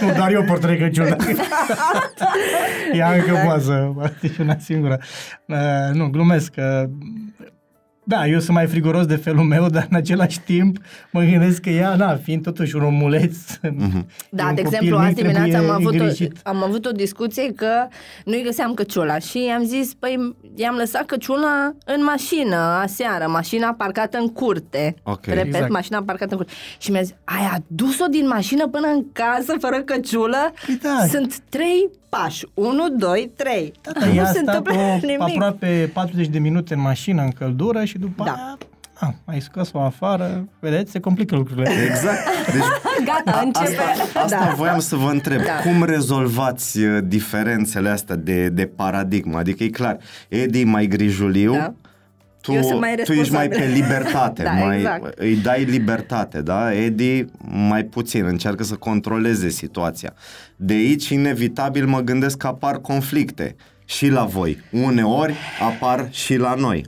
nu, 0.00 0.12
doar 0.16 0.32
eu 0.32 0.42
port 0.44 0.60
trei 0.60 0.78
căciuli. 0.78 1.16
Ea 2.92 3.12
încă 3.12 3.40
poate 3.44 3.60
să 3.62 3.88
și 4.32 4.40
una 4.40 4.56
singură. 4.58 4.98
Uh, 5.46 5.56
nu, 5.92 6.08
glumesc. 6.08 6.52
Uh, 6.56 6.88
da, 8.04 8.26
eu 8.26 8.38
sunt 8.38 8.56
mai 8.56 8.66
friguros 8.66 9.06
de 9.06 9.16
felul 9.16 9.44
meu, 9.44 9.68
dar 9.68 9.86
în 9.90 9.96
același 9.96 10.40
timp 10.40 10.78
mă 11.10 11.20
gândesc 11.20 11.60
că 11.60 11.70
ea, 11.70 11.94
na, 11.94 12.16
fiind 12.16 12.42
totuși 12.42 12.76
un 12.76 12.82
omuleț, 12.82 13.36
mm-hmm. 13.56 14.04
Da, 14.30 14.52
de 14.54 14.60
exemplu, 14.60 14.96
azi 14.96 15.14
dimineața 15.14 15.58
am 15.58 15.70
avut, 15.70 16.00
o, 16.00 16.04
am 16.42 16.62
avut 16.62 16.86
o 16.86 16.90
discuție 16.90 17.52
că 17.52 17.86
nu-i 18.24 18.42
găseam 18.42 18.74
căciula 18.74 19.18
și 19.18 19.52
am 19.56 19.64
zis, 19.64 19.94
păi, 19.94 20.36
i-am 20.54 20.74
lăsat 20.74 21.06
căciula 21.06 21.72
în 21.84 22.04
mașină 22.04 22.56
aseară, 22.56 23.26
mașina 23.28 23.74
parcată 23.74 24.18
în 24.18 24.28
curte. 24.28 24.94
Ok. 25.02 25.24
Repet, 25.26 25.46
Exact. 25.46 25.70
mașina 25.70 26.02
parcată 26.02 26.30
în 26.30 26.36
curte. 26.36 26.52
Și 26.78 26.90
mi-a 26.90 27.02
zis, 27.02 27.14
ai 27.24 27.50
adus-o 27.54 28.06
din 28.06 28.26
mașină 28.26 28.68
până 28.68 28.86
în 28.86 29.04
casă 29.12 29.56
fără 29.60 29.82
căciulă? 29.82 30.52
Păi 30.66 30.78
da. 30.82 31.06
Sunt 31.10 31.38
trei 31.48 31.90
pași. 32.10 32.46
Unu, 32.54 32.88
doi, 32.96 33.30
trei. 33.36 33.72
Da, 33.82 34.06
ea 34.06 34.12
nu 34.14 34.20
a 34.20 34.24
se 34.24 34.40
stat 34.42 34.54
întâmplă 34.56 34.82
o, 34.82 34.98
nimic. 35.06 35.20
aproape 35.20 35.90
40 35.92 36.26
de 36.26 36.38
minute 36.38 36.74
în 36.74 36.80
mașină, 36.80 37.22
în 37.22 37.30
căldură 37.30 37.84
și 37.84 37.98
după 37.98 38.24
Da. 38.24 38.30
aia, 38.32 38.58
a, 38.94 39.14
ai 39.24 39.40
scos-o 39.40 39.80
afară, 39.80 40.48
vedeți, 40.58 40.90
se 40.90 41.00
complică 41.00 41.36
lucrurile. 41.36 41.70
Exact. 41.88 42.18
Deci 42.52 42.62
Gata, 43.24 43.40
începe. 43.44 43.66
Asta, 43.82 44.20
asta 44.20 44.36
Da. 44.38 44.52
voiam 44.56 44.78
să 44.78 44.96
vă 44.96 45.10
întreb. 45.10 45.42
Da. 45.42 45.70
Cum 45.70 45.84
rezolvați 45.84 46.78
uh, 46.78 46.98
diferențele 47.04 47.88
astea 47.88 48.16
de, 48.16 48.48
de 48.48 48.66
paradigmă? 48.66 49.38
Adică 49.38 49.62
e 49.64 49.68
clar, 49.68 49.96
Edi 50.28 50.60
e 50.60 50.64
mai 50.64 50.86
grijuliu, 50.86 51.52
Da. 51.52 51.74
Tu, 52.40 52.52
Eu 52.52 52.62
sunt 52.62 52.80
mai 52.80 52.94
tu 53.04 53.12
ești 53.12 53.32
mai 53.32 53.48
pe 53.48 53.54
responsabilă. 53.56 53.86
libertate, 53.86 54.42
Da, 54.48 54.50
mai, 54.52 54.76
exact. 54.76 55.18
îi 55.18 55.36
dai 55.36 55.64
libertate, 55.64 56.40
da? 56.42 56.74
Edi 56.74 57.24
mai 57.48 57.82
puțin, 57.84 58.24
încearcă 58.24 58.62
să 58.62 58.74
controleze 58.74 59.48
situația. 59.48 60.12
De 60.56 60.72
aici, 60.74 61.08
inevitabil, 61.08 61.86
mă 61.86 62.00
gândesc 62.00 62.36
că 62.36 62.46
apar 62.46 62.76
conflicte 62.78 63.56
și 63.84 64.08
la 64.08 64.24
voi. 64.24 64.58
Uneori 64.70 65.34
apar 65.60 66.08
și 66.10 66.36
la 66.36 66.54
noi. 66.54 66.84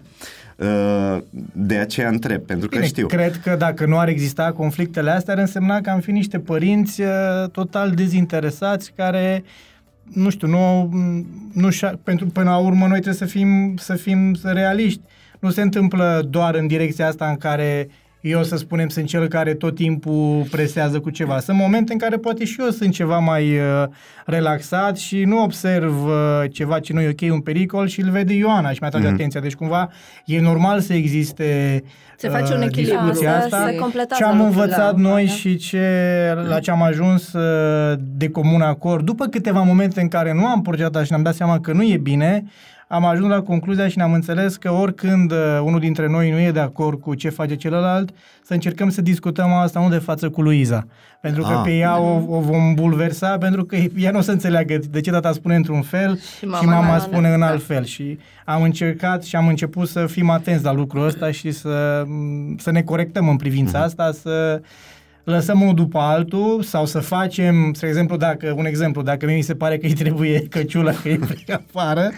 Uh, 0.56 1.18
De 1.52 1.76
aceea 1.76 2.08
întreb, 2.08 2.42
pentru 2.42 2.68
că 2.68 2.74
Bine, 2.76 2.86
știu. 2.88 3.06
cred 3.06 3.36
că 3.44 3.56
dacă 3.58 3.86
nu 3.86 3.98
ar 3.98 4.08
exista 4.08 4.52
conflictele 4.52 5.10
astea, 5.10 5.32
ar 5.34 5.38
însemna 5.40 5.80
că 5.80 5.90
am 5.90 6.00
fi 6.00 6.10
niște 6.10 6.38
părinți 6.38 7.00
uh, 7.00 7.08
total 7.52 7.90
dezinteresați 7.90 8.92
care 8.96 9.44
nu 10.12 10.30
știu, 10.30 10.48
nu, 10.48 10.90
nu 11.52 11.70
și 11.70 11.86
pentru 12.04 12.26
până 12.26 12.50
la 12.50 12.56
urmă 12.56 12.80
noi 12.86 13.00
trebuie 13.00 13.14
să 13.14 13.24
fim, 13.24 13.76
să 13.76 13.94
fim 13.94 14.36
realiști. 14.42 15.00
Nu 15.42 15.50
se 15.50 15.60
întâmplă 15.62 16.26
doar 16.30 16.54
în 16.54 16.66
direcția 16.66 17.06
asta 17.06 17.26
în 17.26 17.36
care 17.36 17.88
eu, 18.20 18.42
să 18.42 18.56
spunem, 18.56 18.88
sunt 18.88 19.06
cel 19.06 19.28
care 19.28 19.54
tot 19.54 19.74
timpul 19.74 20.46
presează 20.50 21.00
cu 21.00 21.10
ceva. 21.10 21.38
Sunt 21.38 21.56
momente 21.56 21.92
în 21.92 21.98
care 21.98 22.16
poate 22.16 22.44
și 22.44 22.60
eu 22.60 22.68
sunt 22.70 22.92
ceva 22.92 23.18
mai 23.18 23.56
uh, 23.58 23.84
relaxat 24.26 24.96
și 24.98 25.24
nu 25.24 25.42
observ 25.42 26.04
uh, 26.04 26.12
ceva 26.52 26.78
ce 26.80 26.92
nu 26.92 27.00
e 27.00 27.08
ok, 27.08 27.32
un 27.32 27.40
pericol 27.40 27.86
și 27.86 28.00
îl 28.00 28.10
vede 28.10 28.34
Ioana 28.34 28.70
și 28.72 28.78
mi-atrage 28.80 29.04
Mhm. 29.06 29.14
atenția. 29.14 29.40
Deci 29.40 29.54
cumva 29.54 29.88
e 30.24 30.40
normal 30.40 30.80
să 30.80 30.92
existe 30.94 31.82
Se 32.16 32.28
face 32.28 32.52
un 32.54 32.60
uh, 32.60 32.66
echilibru. 32.66 32.96
discuția 33.04 33.30
Da, 33.30 33.36
asta. 33.38 33.66
se 33.68 33.74
completează 33.76 34.22
Ce 34.22 34.28
am 34.30 34.36
lucrurile. 34.36 34.62
învățat 34.62 34.94
Da, 34.94 35.08
noi 35.08 35.24
da. 35.26 35.32
și 35.32 35.56
ce, 35.56 35.86
la 36.48 36.58
ce 36.60 36.70
am 36.70 36.82
ajuns 36.82 37.32
uh, 37.32 37.98
de 37.98 38.28
comun 38.28 38.60
acord, 38.60 39.04
după 39.04 39.26
câteva 39.26 39.62
momente 39.62 40.00
în 40.00 40.08
care 40.08 40.32
nu 40.32 40.46
am 40.46 40.62
procedat 40.62 40.94
așa 40.94 41.04
și 41.04 41.10
ne-am 41.10 41.22
dat 41.22 41.34
seama 41.34 41.60
că 41.60 41.72
nu 41.72 41.82
e 41.82 41.96
bine, 41.96 42.44
am 42.92 43.04
ajuns 43.04 43.28
la 43.28 43.42
concluzia 43.42 43.88
și 43.88 43.96
ne-am 43.96 44.12
înțeles 44.12 44.56
că 44.56 44.70
oricând 44.70 45.30
uh, 45.32 45.60
unul 45.62 45.80
dintre 45.80 46.08
noi 46.08 46.30
nu 46.30 46.38
e 46.38 46.50
de 46.50 46.60
acord 46.60 47.00
cu 47.00 47.14
ce 47.14 47.28
face 47.28 47.56
celălalt, 47.56 48.10
să 48.42 48.52
încercăm 48.52 48.90
să 48.90 49.02
discutăm 49.02 49.52
asta 49.52 49.80
nu 49.80 49.88
de 49.88 49.98
față 49.98 50.30
cu 50.30 50.42
Luiza. 50.42 50.86
Pentru 51.20 51.42
că 51.42 51.48
Ah. 51.48 51.60
pe 51.64 51.76
ea 51.76 51.98
o, 51.98 52.36
o 52.36 52.40
vom 52.40 52.74
bulversa, 52.74 53.38
pentru 53.38 53.64
că 53.64 53.76
ea 53.96 54.10
nu 54.10 54.18
o 54.18 54.20
să 54.20 54.30
înțeleagă 54.30 54.78
de 54.90 55.00
ce 55.00 55.10
tata 55.10 55.32
spune 55.32 55.54
într-un 55.54 55.82
fel 55.82 56.16
și 56.16 56.36
Și 56.38 56.44
mama, 56.44 56.62
mama 56.62 56.72
și 56.72 56.80
mama 56.80 56.90
mea, 56.90 56.98
spune 56.98 57.28
în 57.32 57.40
da. 57.40 57.46
alt 57.46 57.62
fel. 57.62 57.84
Și 57.84 58.18
am 58.44 58.62
încercat 58.62 59.22
și 59.22 59.36
am 59.36 59.46
început 59.48 59.88
să 59.88 60.06
fim 60.06 60.30
atenți 60.30 60.64
la 60.64 60.72
lucrul 60.72 61.06
ăsta 61.06 61.30
și 61.30 61.50
să, 61.50 62.04
să 62.58 62.70
ne 62.70 62.82
corectăm 62.82 63.28
în 63.28 63.36
privința 63.36 63.78
asta, 63.78 64.12
să 64.12 64.60
lăsăm 65.24 65.60
unul 65.60 65.74
după 65.74 65.98
altul 65.98 66.62
sau 66.62 66.86
să 66.86 66.98
facem, 66.98 67.72
spre 67.72 67.88
exemplu, 67.88 68.16
dacă, 68.16 68.54
un 68.56 68.64
exemplu, 68.64 69.02
dacă 69.02 69.26
mie 69.26 69.34
mi 69.34 69.42
se 69.42 69.54
pare 69.54 69.78
că 69.78 69.86
îi 69.86 69.92
trebuie 69.92 70.40
căciula, 70.40 70.92
că 70.92 71.08
e 71.08 71.18
prea 71.44 71.62
afară, 71.68 72.10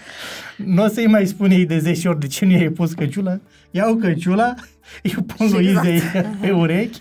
nu 0.56 0.84
o 0.84 0.86
să-i 0.86 1.06
mai 1.06 1.26
spun 1.26 1.50
ei 1.50 1.66
de 1.66 1.78
10 1.78 2.08
ori 2.08 2.20
de 2.20 2.26
ce 2.26 2.44
nu 2.44 2.50
i-ai 2.50 2.68
pus 2.68 2.92
căciula, 2.92 3.38
iau 3.70 3.94
căciula, 3.94 4.54
eu 5.02 5.22
pun 5.22 5.46
Și 5.46 5.52
Luizei 5.52 6.00
pe 6.40 6.50
urechi 6.50 7.00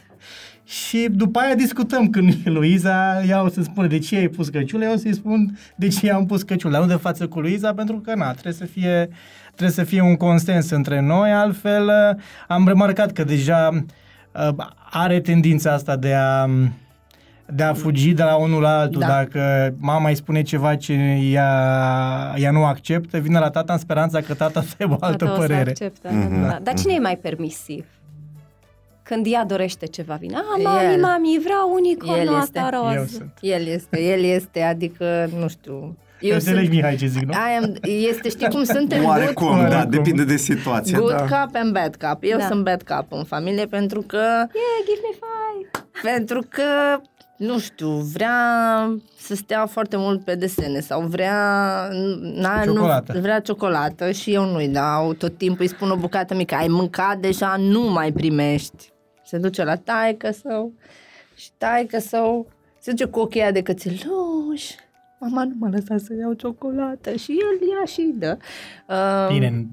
și 0.65 1.07
după 1.11 1.39
aia 1.39 1.55
discutăm. 1.55 2.09
Când 2.09 2.33
e 2.45 2.49
Luiza, 2.49 3.23
ea 3.27 3.43
o 3.43 3.49
să 3.49 3.61
spună 3.63 3.87
de 3.87 3.99
ce 3.99 4.15
ai 4.15 4.27
pus 4.27 4.49
căciula, 4.49 4.85
eu 4.85 4.93
o 4.93 4.97
să-i 4.97 5.13
spun 5.13 5.57
de 5.75 5.87
ce 5.87 6.11
am 6.11 6.25
pus 6.25 6.43
căciula, 6.43 6.79
nu 6.79 6.85
de 6.85 6.93
față 6.93 7.27
cu 7.27 7.39
Luiza, 7.39 7.73
pentru 7.73 7.99
că 7.99 8.15
na, 8.15 8.31
trebuie 8.31 8.53
să 8.53 8.65
fie, 8.65 9.09
trebuie 9.45 9.69
să 9.69 9.83
fie 9.83 10.01
un 10.01 10.15
consens 10.15 10.69
între 10.69 11.01
noi, 11.01 11.31
altfel 11.31 11.85
uh, 11.85 12.21
am 12.47 12.67
remarcat 12.67 13.11
că 13.11 13.23
deja 13.23 13.69
uh, 13.73 13.81
are 14.91 15.19
tendința 15.21 15.71
asta 15.73 15.95
de 15.95 16.13
a 16.13 16.47
de 17.45 17.63
a 17.63 17.73
fugi 17.73 18.13
de 18.13 18.23
la 18.23 18.35
unul 18.35 18.61
la 18.61 18.79
altul. 18.79 18.99
Da. 18.99 19.07
Dacă 19.07 19.73
mama 19.77 20.09
îi 20.09 20.15
spune 20.15 20.41
ceva 20.41 20.75
ce 20.75 20.93
ea, 21.31 22.33
ea 22.37 22.51
nu 22.51 22.65
acceptă, 22.65 23.17
vine 23.17 23.39
la 23.39 23.49
tata 23.49 23.73
în 23.73 23.79
speranța 23.79 24.21
că 24.21 24.33
tata 24.33 24.61
să 24.61 24.75
aibă 24.79 24.93
o 24.93 25.05
altă 25.05 25.17
Tata 25.25 25.31
o 25.31 25.41
să 25.41 25.47
părere. 25.47 25.69
accepte, 25.69 26.09
Mhm. 26.09 26.41
da. 26.47 26.59
Dar 26.63 26.73
cine 26.73 26.93
e 26.93 26.99
mai 26.99 27.17
permisiv? 27.17 27.85
Când 29.03 29.25
ea 29.29 29.45
dorește 29.45 29.85
ceva, 29.85 30.15
vine. 30.15 30.35
A, 30.35 30.41
mami, 30.63 30.93
El. 30.93 31.01
mami, 31.01 31.39
vreau 31.43 31.71
unicornul 31.73 32.25
El 32.27 32.35
asta 32.35 32.59
este. 32.59 32.75
roz. 32.77 32.95
Eu 32.95 33.05
sunt. 33.05 33.37
El 33.41 33.65
este, 33.67 34.01
el 34.01 34.23
este, 34.23 34.61
adică, 34.61 35.29
nu 35.39 35.47
știu... 35.47 35.97
Eu 36.23 36.33
Înțelegi, 36.33 36.63
sunt, 36.65 36.75
Mihai, 36.75 36.95
ce 36.95 37.05
zic, 37.05 37.23
nu? 37.23 37.31
I 37.31 37.63
am, 37.63 37.75
este, 37.81 38.29
știi 38.29 38.47
cum 38.49 38.63
suntem 38.63 39.05
Oarecum, 39.05 39.47
good, 39.47 39.59
da, 39.59 39.75
Oarecum. 39.75 39.89
depinde 39.91 40.23
de 40.23 40.37
situație. 40.37 40.97
good 40.97 41.09
da. 41.11 41.21
cup 41.21 41.55
and 41.55 41.71
bad 41.73 41.95
cup. 41.95 42.17
Eu 42.21 42.37
Da. 42.37 42.45
sunt 42.45 42.63
bad 42.63 42.81
cup 42.83 43.05
în 43.09 43.23
familie 43.23 43.65
pentru 43.65 44.01
că, 44.01 44.17
Yeah, 44.17 44.79
give 44.85 44.99
me 45.03 45.17
five! 45.19 45.85
pentru 46.15 46.45
că, 46.49 46.63
nu 47.37 47.59
știu, 47.59 47.87
vrea 47.89 48.37
să 49.17 49.35
stea 49.35 49.65
foarte 49.65 49.97
mult 49.97 50.23
pe 50.23 50.35
desene 50.35 50.79
sau 50.79 51.01
vrea, 51.01 51.37
na, 52.21 52.61
Ciocolată. 52.63 53.13
nu, 53.13 53.19
vrea 53.19 53.39
ciocolată 53.39 54.11
și 54.11 54.33
eu 54.33 54.45
nu-i 54.51 54.67
dau. 54.67 55.13
Tot 55.13 55.37
timpul 55.37 55.61
îi 55.61 55.67
spun 55.67 55.89
o 55.91 55.95
bucată 55.95 56.35
mică, 56.35 56.55
ai 56.55 56.67
mâncat 56.67 57.17
deja, 57.17 57.55
nu 57.59 57.81
mai 57.91 58.11
primești. 58.11 58.91
Se 59.25 59.37
duce 59.37 59.63
la 59.63 59.75
taică 59.75 60.31
sau 60.43 60.73
și 61.35 61.49
taică 61.57 61.99
sau 61.99 62.47
se 62.79 62.91
duce 62.91 63.05
cu 63.05 63.19
ochii 63.19 63.41
aia 63.41 63.51
de 63.51 63.61
cățeluș. 63.61 64.63
Mama 65.29 65.43
nu 65.43 65.53
m-a 65.59 65.69
lăsat 65.69 65.99
să 65.99 66.13
iau 66.19 66.33
ciocolată 66.33 67.15
și 67.15 67.31
el 67.31 67.67
ia 67.67 67.85
și 67.85 67.99
îi 67.99 68.15
dă. 68.19 68.37
Uh, 68.89 69.33
Bine, 69.33 69.67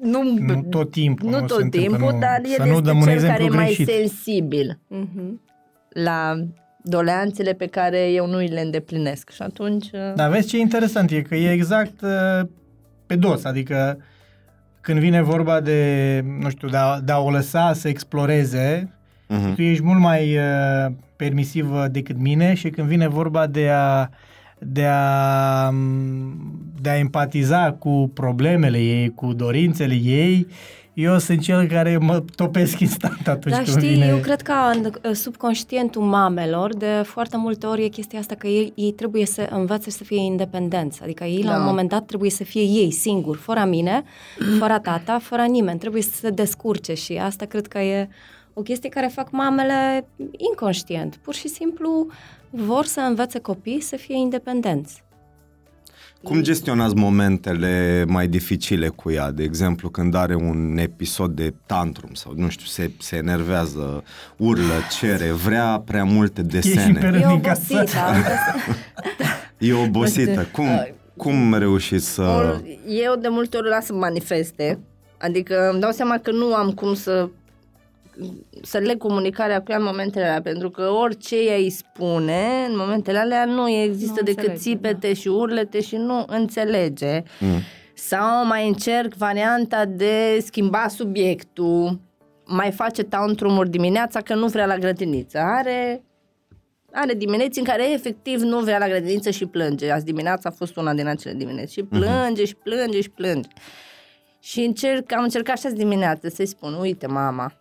nu, 0.00 0.22
nu 0.38 0.62
tot 0.62 0.90
timpul. 0.90 1.28
nu 1.30 1.38
se 1.38 1.44
tot 1.44 1.60
întâmplă, 1.60 1.88
timpul, 1.96 2.12
nu- 2.12 2.18
dar 2.18 2.40
să 2.44 2.62
el 2.66 2.72
nu 2.72 2.80
dăm 2.80 3.00
un 3.00 3.08
este 3.08 3.18
cel 3.18 3.28
care 3.28 3.42
e 3.42 3.44
exemplu 3.44 3.56
mai 3.56 3.64
greșit. 3.64 3.88
sensibil 3.88 4.78
Mhm. 4.88 5.40
la 5.88 6.34
doleanțele 6.82 7.52
pe 7.52 7.66
care 7.66 8.10
eu 8.10 8.26
nu 8.26 8.36
îi 8.36 8.48
le 8.48 8.60
îndeplinesc. 8.60 9.30
Și 9.30 9.42
atunci... 9.42 9.84
uh, 9.92 10.12
Dar 10.14 10.30
vezi 10.30 10.48
ce 10.48 10.58
interesant 10.58 11.10
e, 11.10 11.22
că 11.22 11.34
e 11.34 11.52
exact 11.52 12.00
uh, 12.00 12.48
pe 13.06 13.16
dos, 13.16 13.44
adică 13.44 13.98
când 14.80 14.98
vine 14.98 15.22
vorba 15.22 15.60
de, 15.60 16.24
nu 16.40 16.48
știu, 16.50 16.68
de 16.68 16.76
a, 16.76 17.00
de 17.00 17.12
a 17.12 17.18
o 17.18 17.30
lăsa 17.30 17.72
să 17.72 17.88
exploreze, 17.88 18.90
Mhm. 19.28 19.54
tu 19.54 19.62
ești 19.62 19.82
mult 19.84 20.00
mai 20.00 20.36
uh, 20.36 20.92
permisivă 21.16 21.88
decât 21.88 22.18
mine 22.18 22.54
și 22.54 22.70
când 22.70 22.88
vine 22.88 23.08
vorba 23.08 23.46
de 23.46 23.68
a 23.68 24.08
de 24.58 24.84
a, 24.84 25.70
de 26.80 26.88
a 26.88 26.98
empatiza 26.98 27.72
cu 27.72 28.10
problemele 28.14 28.78
ei, 28.78 29.14
cu 29.14 29.32
dorințele 29.32 29.94
ei, 29.94 30.46
eu 30.96 31.18
sunt 31.18 31.40
cel 31.40 31.66
care 31.66 31.96
mă 31.96 32.24
topesc 32.34 32.80
instant 32.80 33.28
atunci 33.28 33.54
Dar 33.54 33.64
când 33.64 33.76
știi, 33.76 33.88
vine... 33.88 34.06
eu 34.06 34.16
cred 34.16 34.42
că 34.42 34.52
în 35.00 35.14
subconștientul 35.14 36.02
mamelor, 36.02 36.76
de 36.76 37.02
foarte 37.04 37.36
multe 37.36 37.66
ori 37.66 37.84
e 37.84 37.88
chestia 37.88 38.18
asta 38.18 38.34
că 38.34 38.46
ei, 38.46 38.72
ei 38.74 38.92
trebuie 38.92 39.26
să 39.26 39.48
învețe 39.50 39.90
să 39.90 40.04
fie 40.04 40.20
independenți. 40.20 41.02
Adică 41.02 41.24
ei 41.24 41.42
da. 41.42 41.50
la 41.50 41.58
un 41.58 41.64
moment 41.64 41.88
dat 41.88 42.04
trebuie 42.04 42.30
să 42.30 42.44
fie 42.44 42.62
ei 42.62 42.90
singuri, 42.90 43.38
fără 43.38 43.64
mine, 43.64 44.02
fără 44.58 44.78
tata, 44.78 45.18
fără 45.18 45.42
nimeni. 45.42 45.78
Trebuie 45.78 46.02
să 46.02 46.10
se 46.12 46.30
descurce 46.30 46.94
și 46.94 47.12
asta 47.12 47.44
cred 47.44 47.66
că 47.66 47.78
e 47.78 48.08
o 48.52 48.62
chestie 48.62 48.88
care 48.88 49.06
fac 49.06 49.30
mamele 49.30 50.08
inconștient. 50.50 51.16
Pur 51.16 51.34
și 51.34 51.48
simplu 51.48 52.06
vor 52.50 52.84
să 52.84 53.00
învețe 53.00 53.38
copii 53.38 53.80
să 53.80 53.96
fie 53.96 54.16
independenți. 54.16 55.04
Cum 56.22 56.42
gestionați 56.42 56.94
momentele 56.94 58.04
mai 58.08 58.28
dificile 58.28 58.88
cu 58.88 59.10
ea? 59.10 59.30
De 59.30 59.42
exemplu, 59.42 59.88
când 59.88 60.14
are 60.14 60.34
un 60.34 60.76
episod 60.78 61.30
de 61.30 61.54
tantrum 61.66 62.14
sau, 62.14 62.32
nu 62.36 62.48
știu, 62.48 62.66
se, 62.66 62.90
se 62.98 63.16
enervează, 63.16 64.04
urlă, 64.36 64.74
cere, 64.98 65.30
vrea 65.30 65.82
prea 65.84 66.04
multe 66.04 66.42
desene. 66.42 67.20
E 67.22 67.26
obosită. 67.26 68.00
e 69.58 69.72
obosită. 69.72 70.48
Cum, 70.52 70.68
cum 71.16 71.54
reușiți 71.54 72.06
să... 72.06 72.60
Eu 72.86 73.16
de 73.16 73.28
multe 73.28 73.56
ori 73.56 73.68
las 73.68 73.84
să 73.84 73.92
manifeste. 73.92 74.78
Adică 75.18 75.70
îmi 75.70 75.80
dau 75.80 75.90
seama 75.90 76.18
că 76.18 76.30
nu 76.30 76.54
am 76.54 76.72
cum 76.72 76.94
să 76.94 77.28
să 78.62 78.78
leg 78.78 78.98
comunicarea 78.98 79.62
cu 79.62 79.70
ea 79.70 79.76
în 79.76 79.84
momentele 79.84 80.24
alea, 80.24 80.42
pentru 80.42 80.70
că 80.70 80.88
orice 80.88 81.36
ea 81.36 81.56
îi 81.56 81.70
spune, 81.70 82.66
în 82.68 82.76
momentele 82.76 83.18
alea 83.18 83.44
nu 83.44 83.68
există 83.68 84.20
nu 84.20 84.24
decât 84.24 84.48
înțelege, 84.48 84.60
țipete 84.60 85.06
da. 85.06 85.14
și 85.14 85.28
urlete 85.28 85.80
și 85.80 85.96
nu 85.96 86.24
înțelege. 86.26 87.22
Mm. 87.40 87.60
Sau 87.94 88.46
mai 88.46 88.66
încerc 88.66 89.14
varianta 89.14 89.84
de 89.84 90.38
schimba 90.44 90.88
subiectul, 90.88 92.00
mai 92.46 92.70
face 92.70 93.02
tantrum 93.02 93.64
dimineața 93.68 94.20
că 94.20 94.34
nu 94.34 94.46
vrea 94.46 94.66
la 94.66 94.76
grădiniță. 94.76 95.38
Are 95.38 96.00
are 96.92 97.14
dimineți 97.14 97.58
în 97.58 97.64
care 97.64 97.92
efectiv 97.92 98.40
nu 98.40 98.60
vrea 98.60 98.78
la 98.78 98.88
grădiniță 98.88 99.30
și 99.30 99.46
plânge. 99.46 99.90
Azi 99.90 100.04
dimineața 100.04 100.48
a 100.48 100.52
fost 100.52 100.76
una 100.76 100.94
din 100.94 101.06
acele 101.06 101.34
dimineți 101.34 101.72
și 101.72 101.80
mhm. 101.80 101.98
plânge 101.98 102.42
uh-huh. 102.42 102.46
și 102.46 102.54
plânge 102.54 103.00
și 103.00 103.10
plânge. 103.10 103.48
Și 104.40 104.60
încerc, 104.60 105.12
am 105.12 105.22
încercat 105.22 105.58
și 105.58 105.66
azi 105.66 105.74
dimineață 105.74 106.28
să-i 106.28 106.46
spun, 106.46 106.74
uite 106.74 107.06
mama, 107.06 107.52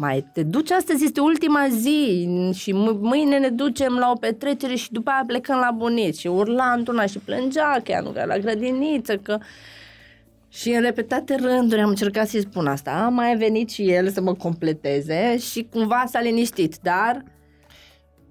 mai 0.00 0.26
te 0.32 0.42
duci 0.42 0.70
astăzi, 0.70 1.04
este 1.04 1.20
ultima 1.20 1.68
zi 1.68 2.28
și 2.54 2.72
mâine 3.00 3.38
ne 3.38 3.48
ducem 3.48 3.96
la 3.98 4.10
o 4.10 4.18
petrecere 4.18 4.74
și 4.74 4.92
după 4.92 5.10
aia 5.10 5.24
plecăm 5.26 5.58
la 5.58 5.70
bunici 5.76 6.18
și 6.18 6.26
urla 6.26 6.74
într-una 6.76 7.06
și 7.06 7.18
plângea 7.18 7.80
că 7.84 7.90
ea 7.90 8.00
nu 8.00 8.10
vrea 8.10 8.24
la 8.24 8.38
grădiniță, 8.38 9.16
că... 9.16 9.38
Și 10.48 10.70
în 10.70 10.80
repetate 10.80 11.34
rânduri 11.34 11.80
am 11.80 11.88
încercat 11.88 12.28
să-i 12.28 12.40
spun 12.40 12.66
asta. 12.66 12.90
A 12.90 13.08
mai 13.08 13.36
venit 13.36 13.70
și 13.70 13.90
el 13.90 14.10
să 14.10 14.20
mă 14.20 14.34
completeze 14.34 15.38
și 15.38 15.66
cumva 15.70 16.04
s-a 16.06 16.20
liniștit, 16.20 16.76
dar... 16.82 17.24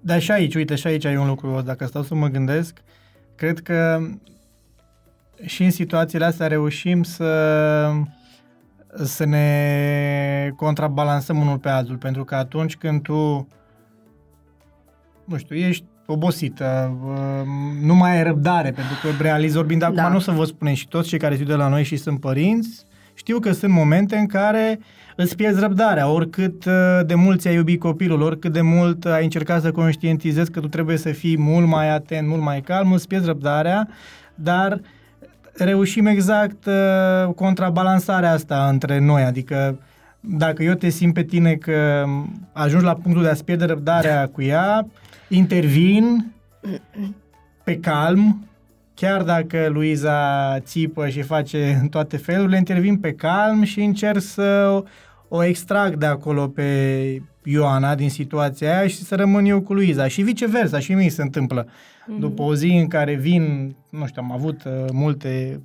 Dar 0.00 0.20
și 0.20 0.30
aici, 0.30 0.54
uite, 0.54 0.74
și 0.74 0.86
aici 0.86 1.04
ai 1.04 1.16
un 1.16 1.26
lucru, 1.26 1.62
dacă 1.64 1.86
stau 1.86 2.02
să 2.02 2.14
mă 2.14 2.28
gândesc, 2.28 2.78
cred 3.34 3.58
că 3.58 4.08
și 5.44 5.62
în 5.62 5.70
situațiile 5.70 6.24
astea 6.24 6.46
reușim 6.46 7.02
să 7.02 7.26
să 8.94 9.24
ne 9.24 10.50
contrabalansăm 10.56 11.40
unul 11.40 11.58
pe 11.58 11.68
altul, 11.68 11.96
pentru 11.96 12.24
că 12.24 12.34
atunci 12.34 12.76
când 12.76 13.02
tu, 13.02 13.48
nu 15.24 15.36
știu, 15.36 15.56
ești 15.56 15.84
obosită, 16.06 16.96
nu 17.82 17.94
mai 17.94 18.16
ai 18.16 18.22
răbdare, 18.22 18.70
pentru 18.70 18.94
că 19.02 19.22
realizi 19.22 19.56
orbind 19.56 19.82
acum, 19.82 19.94
da. 19.94 20.08
nu 20.08 20.16
o 20.16 20.20
să 20.20 20.30
vă 20.30 20.44
spunem 20.44 20.74
și 20.74 20.88
toți 20.88 21.08
cei 21.08 21.18
care 21.18 21.36
se 21.36 21.44
de 21.44 21.54
la 21.54 21.68
noi 21.68 21.84
și 21.84 21.96
sunt 21.96 22.20
părinți, 22.20 22.84
știu 23.14 23.38
că 23.38 23.52
sunt 23.52 23.72
momente 23.72 24.16
în 24.16 24.26
care 24.26 24.80
îți 25.16 25.36
pierzi 25.36 25.60
răbdarea, 25.60 26.08
oricât 26.08 26.64
uh, 26.64 27.00
de 27.06 27.14
mult 27.14 27.40
ți-ai 27.40 27.54
iubit 27.54 27.80
copilul, 27.80 28.22
oricât 28.22 28.52
de 28.52 28.60
mult 28.60 29.04
ai 29.04 29.24
încercat 29.24 29.60
să 29.60 29.70
conștientizezi 29.70 30.50
că 30.50 30.60
tu 30.60 30.68
trebuie 30.68 30.96
să 30.96 31.12
fii 31.12 31.38
mult 31.38 31.66
mai 31.66 31.90
atent, 31.90 32.28
mult 32.28 32.42
mai 32.42 32.60
calm, 32.60 32.92
îți 32.92 33.06
pierzi 33.06 33.26
răbdarea, 33.26 33.88
dar 34.34 34.72
uh, 34.72 34.80
reușim 35.54 36.06
exact 36.06 36.66
uh, 36.66 37.34
contrabalansarea 37.34 38.32
asta 38.32 38.68
între 38.68 38.98
noi, 38.98 39.22
adică 39.22 39.78
dacă 40.20 40.62
eu 40.62 40.74
te 40.74 40.88
simt 40.88 41.14
pe 41.14 41.22
tine 41.22 41.54
că 41.54 42.04
ajungi 42.52 42.84
la 42.84 42.94
punctul 42.94 43.22
de 43.22 43.28
a-ți 43.28 43.44
pierde 43.44 43.64
răbdarea 43.64 44.28
cu 44.28 44.42
ea, 44.42 44.86
intervin 45.28 46.32
pe 47.64 47.76
calm, 47.76 48.48
chiar 48.94 49.22
dacă 49.22 49.68
Luiza 49.72 50.58
țipă 50.58 51.08
și 51.08 51.22
face 51.22 51.78
în 51.80 51.88
toate 51.88 52.16
felurile, 52.16 52.56
intervin 52.56 52.96
pe 52.96 53.12
calm 53.12 53.62
și 53.62 53.80
încerc 53.80 54.20
să 54.20 54.82
o 55.32 55.44
extrag 55.44 55.96
de 55.96 56.06
acolo 56.06 56.48
pe 56.48 57.22
Ioana 57.44 57.94
din 57.94 58.10
situația 58.10 58.78
aia 58.78 58.86
și 58.86 58.96
să 58.96 59.14
rămân 59.14 59.44
eu 59.44 59.60
cu 59.60 59.72
Luiza. 59.72 60.08
Și 60.08 60.22
viceversa, 60.22 60.78
și 60.78 60.94
mie 60.94 61.10
se 61.10 61.22
întâmplă. 61.22 61.64
Mm-hmm. 61.64 62.18
După 62.18 62.42
o 62.42 62.54
zi 62.54 62.68
în 62.68 62.88
care 62.88 63.14
vin, 63.14 63.74
nu 63.90 64.06
știu, 64.06 64.22
am 64.22 64.32
avut 64.32 64.64
uh, 64.64 64.84
multe 64.92 65.60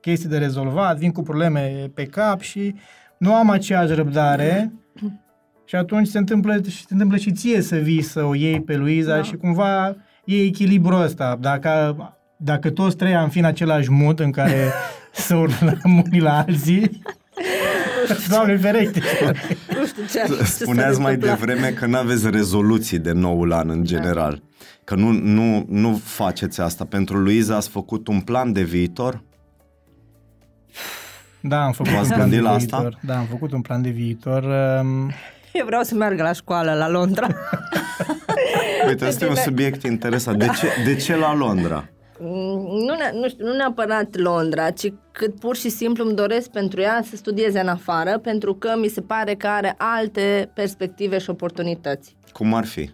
chestii 0.00 0.28
de 0.28 0.38
rezolvat, 0.38 0.98
vin 0.98 1.12
cu 1.12 1.22
probleme 1.22 1.90
pe 1.94 2.04
cap 2.04 2.40
și 2.40 2.74
nu 3.18 3.34
am 3.34 3.50
aceeași 3.50 3.94
răbdare 3.94 4.72
și 5.64 5.74
atunci 5.74 6.06
se 6.06 6.18
întâmplă, 6.18 6.60
se 6.64 6.86
întâmplă 6.88 7.16
și 7.16 7.32
ție 7.32 7.60
să 7.60 7.76
vii 7.76 8.02
să 8.02 8.24
o 8.24 8.34
iei 8.34 8.60
pe 8.60 8.76
Luiza 8.76 9.16
da. 9.16 9.22
și 9.22 9.36
cumva 9.36 9.96
e 10.24 10.42
echilibrul 10.42 11.00
ăsta. 11.00 11.38
Dacă, 11.40 11.96
dacă 12.36 12.70
toți 12.70 12.96
trei 12.96 13.14
am 13.14 13.28
fi 13.28 13.38
în 13.38 13.44
același 13.44 13.90
mod 13.90 14.20
în 14.20 14.30
care 14.30 14.72
să 15.12 15.34
urlăm 15.34 16.02
unii 16.06 16.20
la 16.20 16.38
alții, 16.38 17.02
Doamne 18.30 18.56
ferește! 18.56 19.02
nu 19.78 19.86
știu 19.86 20.02
ce 20.12 20.44
Spuneați 20.44 21.00
mai 21.00 21.16
devreme 21.16 21.68
că 21.68 21.86
nu 21.86 21.96
aveți 21.96 22.30
rezoluții 22.30 22.98
de 22.98 23.12
noul 23.12 23.52
an 23.52 23.70
în 23.70 23.84
general. 23.84 24.42
Că 24.84 24.94
nu, 24.94 25.10
nu, 25.10 25.64
nu 25.68 26.00
faceți 26.04 26.60
asta. 26.60 26.84
Pentru 26.84 27.18
Luiza 27.18 27.56
ați 27.56 27.68
făcut 27.68 28.08
un 28.08 28.20
plan 28.20 28.52
de 28.52 28.62
viitor? 28.62 29.22
Da, 31.40 31.64
am 31.64 31.72
făcut 31.72 31.92
un 31.92 32.06
plan 32.06 32.30
de 32.30 32.40
la 32.40 32.56
viitor. 32.56 32.84
Asta? 32.86 32.98
Da, 33.00 33.18
am 33.18 33.26
făcut 33.26 33.52
un 33.52 33.60
plan 33.60 33.82
de 33.82 33.90
viitor. 33.90 34.42
Um... 34.42 35.12
Eu 35.52 35.66
vreau 35.66 35.82
să 35.82 35.94
meargă 35.94 36.22
la 36.22 36.32
școală, 36.32 36.74
la 36.74 36.88
Londra. 36.88 37.26
Uite, 38.88 39.06
ăsta 39.06 39.24
e 39.24 39.28
un 39.28 39.34
subiect 39.34 39.82
interesant. 39.82 40.38
De 40.38 40.46
ce, 40.46 40.66
de 40.84 40.96
ce 40.96 41.16
la 41.16 41.34
Londra? 41.34 41.88
Nu, 42.20 42.94
ne, 42.98 43.10
nu, 43.14 43.28
știu, 43.28 43.46
nu 43.46 43.54
neapărat 43.54 44.16
Londra, 44.16 44.70
ci 44.70 44.92
cât 45.12 45.38
pur 45.40 45.56
și 45.56 45.68
simplu 45.68 46.04
îmi 46.04 46.14
doresc 46.14 46.50
pentru 46.50 46.80
ea 46.80 47.02
să 47.04 47.16
studieze 47.16 47.60
în 47.60 47.68
afară, 47.68 48.18
pentru 48.18 48.54
că 48.54 48.74
mi 48.78 48.88
se 48.88 49.00
pare 49.00 49.34
că 49.34 49.46
are 49.46 49.74
alte 49.78 50.50
perspective 50.54 51.18
și 51.18 51.30
oportunități. 51.30 52.16
Cum 52.32 52.54
ar 52.54 52.64
fi? 52.64 52.90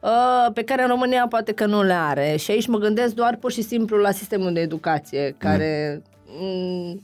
Uh, 0.00 0.52
pe 0.54 0.62
care 0.62 0.82
în 0.82 0.88
România 0.88 1.26
poate 1.28 1.52
că 1.52 1.66
nu 1.66 1.82
le 1.82 1.92
are. 1.92 2.36
Și 2.36 2.50
aici 2.50 2.66
mă 2.66 2.78
gândesc 2.78 3.14
doar 3.14 3.36
pur 3.36 3.52
și 3.52 3.62
simplu 3.62 3.96
la 3.96 4.10
sistemul 4.10 4.52
de 4.52 4.60
educație, 4.60 5.34
care 5.38 6.02
mm. 6.40 7.02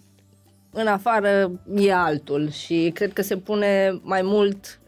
în 0.72 0.86
afară 0.86 1.50
e 1.76 1.94
altul 1.94 2.50
și 2.50 2.90
cred 2.94 3.12
că 3.12 3.22
se 3.22 3.36
pune 3.36 4.00
mai 4.02 4.20
mult 4.22 4.80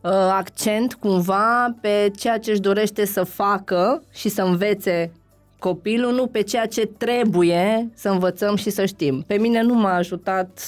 uh, 0.00 0.10
accent 0.10 0.94
cumva 0.94 1.76
pe 1.80 2.10
ceea 2.18 2.38
ce 2.38 2.50
își 2.50 2.60
dorește 2.60 3.04
să 3.04 3.24
facă 3.24 4.02
și 4.12 4.28
să 4.28 4.42
învețe 4.42 5.12
copilul, 5.60 6.14
nu 6.14 6.26
pe 6.26 6.40
ceea 6.42 6.66
ce 6.66 6.86
trebuie 6.96 7.90
să 7.94 8.08
învățăm 8.08 8.56
și 8.56 8.70
să 8.70 8.84
știm. 8.84 9.24
Pe 9.26 9.34
mine 9.34 9.62
nu 9.62 9.74
m-a 9.74 9.94
ajutat 9.94 10.60